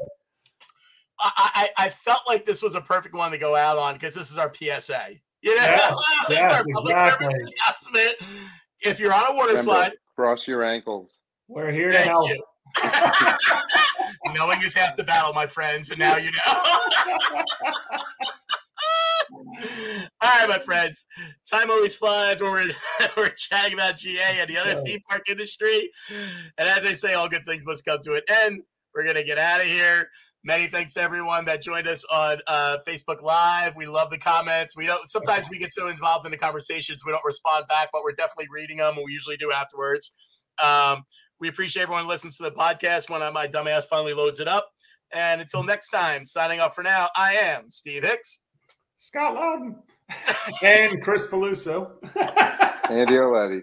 I, 1.20 1.68
I, 1.78 1.84
I 1.84 1.88
felt 1.90 2.20
like 2.26 2.44
this 2.44 2.60
was 2.62 2.74
a 2.74 2.80
perfect 2.80 3.14
one 3.14 3.30
to 3.30 3.38
go 3.38 3.54
out 3.54 3.76
on 3.78 3.94
because 3.94 4.14
this 4.14 4.30
is 4.32 4.38
our 4.38 4.52
PSA. 4.52 5.10
You 5.42 5.50
know, 5.56 5.62
Yes, 5.62 5.94
this 6.28 6.38
yes, 6.38 6.50
is 6.52 6.56
our 6.58 6.64
public 6.74 6.98
service 6.98 7.36
announcement. 7.36 8.16
If 8.80 8.98
you're 8.98 9.12
on 9.14 9.26
a 9.28 9.32
water 9.34 9.48
Remember, 9.50 9.62
slide, 9.62 9.92
cross 10.16 10.48
your 10.48 10.64
ankles. 10.64 11.10
We're 11.46 11.70
here 11.70 11.92
to 11.92 11.98
help. 11.98 12.28
you. 12.30 12.42
Knowing 14.34 14.62
is 14.62 14.74
half 14.74 14.96
the 14.96 15.04
battle, 15.04 15.32
my 15.32 15.46
friends, 15.46 15.90
and 15.90 15.98
now 15.98 16.16
you 16.16 16.30
know. 16.30 16.62
All 20.22 20.30
right, 20.40 20.48
my 20.48 20.58
friends. 20.58 21.06
Time 21.50 21.70
always 21.70 21.94
flies 21.94 22.40
when 22.40 22.50
we're, 22.50 22.70
we're 23.16 23.28
chatting 23.30 23.74
about 23.74 23.96
GA 23.96 24.38
and 24.40 24.50
the 24.50 24.58
other 24.58 24.80
theme 24.82 25.00
park 25.08 25.28
industry. 25.28 25.90
And 26.10 26.68
as 26.68 26.84
I 26.84 26.92
say, 26.92 27.14
all 27.14 27.28
good 27.28 27.44
things 27.46 27.64
must 27.64 27.84
come 27.84 28.00
to 28.02 28.14
an 28.14 28.22
end. 28.44 28.62
We're 28.94 29.04
going 29.04 29.16
to 29.16 29.24
get 29.24 29.38
out 29.38 29.60
of 29.60 29.66
here. 29.66 30.10
Many 30.42 30.66
thanks 30.68 30.94
to 30.94 31.02
everyone 31.02 31.44
that 31.44 31.60
joined 31.62 31.86
us 31.86 32.04
on 32.10 32.38
uh, 32.46 32.78
Facebook 32.88 33.22
Live. 33.22 33.76
We 33.76 33.86
love 33.86 34.10
the 34.10 34.18
comments. 34.18 34.74
We 34.74 34.86
don't. 34.86 35.08
Sometimes 35.08 35.50
we 35.50 35.58
get 35.58 35.70
so 35.70 35.88
involved 35.88 36.24
in 36.24 36.32
the 36.32 36.38
conversations 36.38 37.04
we 37.04 37.12
don't 37.12 37.24
respond 37.26 37.66
back, 37.68 37.90
but 37.92 38.02
we're 38.02 38.12
definitely 38.12 38.46
reading 38.50 38.78
them, 38.78 38.96
and 38.96 39.04
we 39.04 39.12
usually 39.12 39.36
do 39.36 39.52
afterwards. 39.52 40.12
Um, 40.62 41.04
we 41.40 41.48
appreciate 41.48 41.84
everyone 41.84 42.04
who 42.04 42.08
listens 42.08 42.36
to 42.36 42.42
the 42.44 42.52
podcast 42.52 43.10
when 43.10 43.20
my 43.32 43.46
dumbass 43.46 43.86
finally 43.86 44.14
loads 44.14 44.40
it 44.40 44.48
up. 44.48 44.70
And 45.12 45.40
until 45.40 45.62
next 45.62 45.88
time, 45.88 46.24
signing 46.24 46.60
off 46.60 46.74
for 46.74 46.82
now, 46.82 47.08
I 47.16 47.34
am 47.34 47.70
Steve 47.70 48.04
Hicks. 48.04 48.40
Scott 48.98 49.34
Loudon 49.34 49.76
and 50.62 51.02
Chris 51.02 51.26
Peluso. 51.26 51.92
Andy 52.90 53.14
Auletti. 53.14 53.62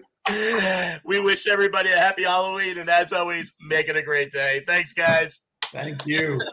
We 1.04 1.20
wish 1.20 1.46
everybody 1.46 1.90
a 1.90 1.96
happy 1.96 2.24
Halloween, 2.24 2.78
and 2.78 2.90
as 2.90 3.12
always, 3.12 3.54
make 3.60 3.88
it 3.88 3.96
a 3.96 4.02
great 4.02 4.30
day. 4.30 4.60
Thanks, 4.66 4.92
guys. 4.92 5.40
Thank 5.62 6.06
you. 6.06 6.40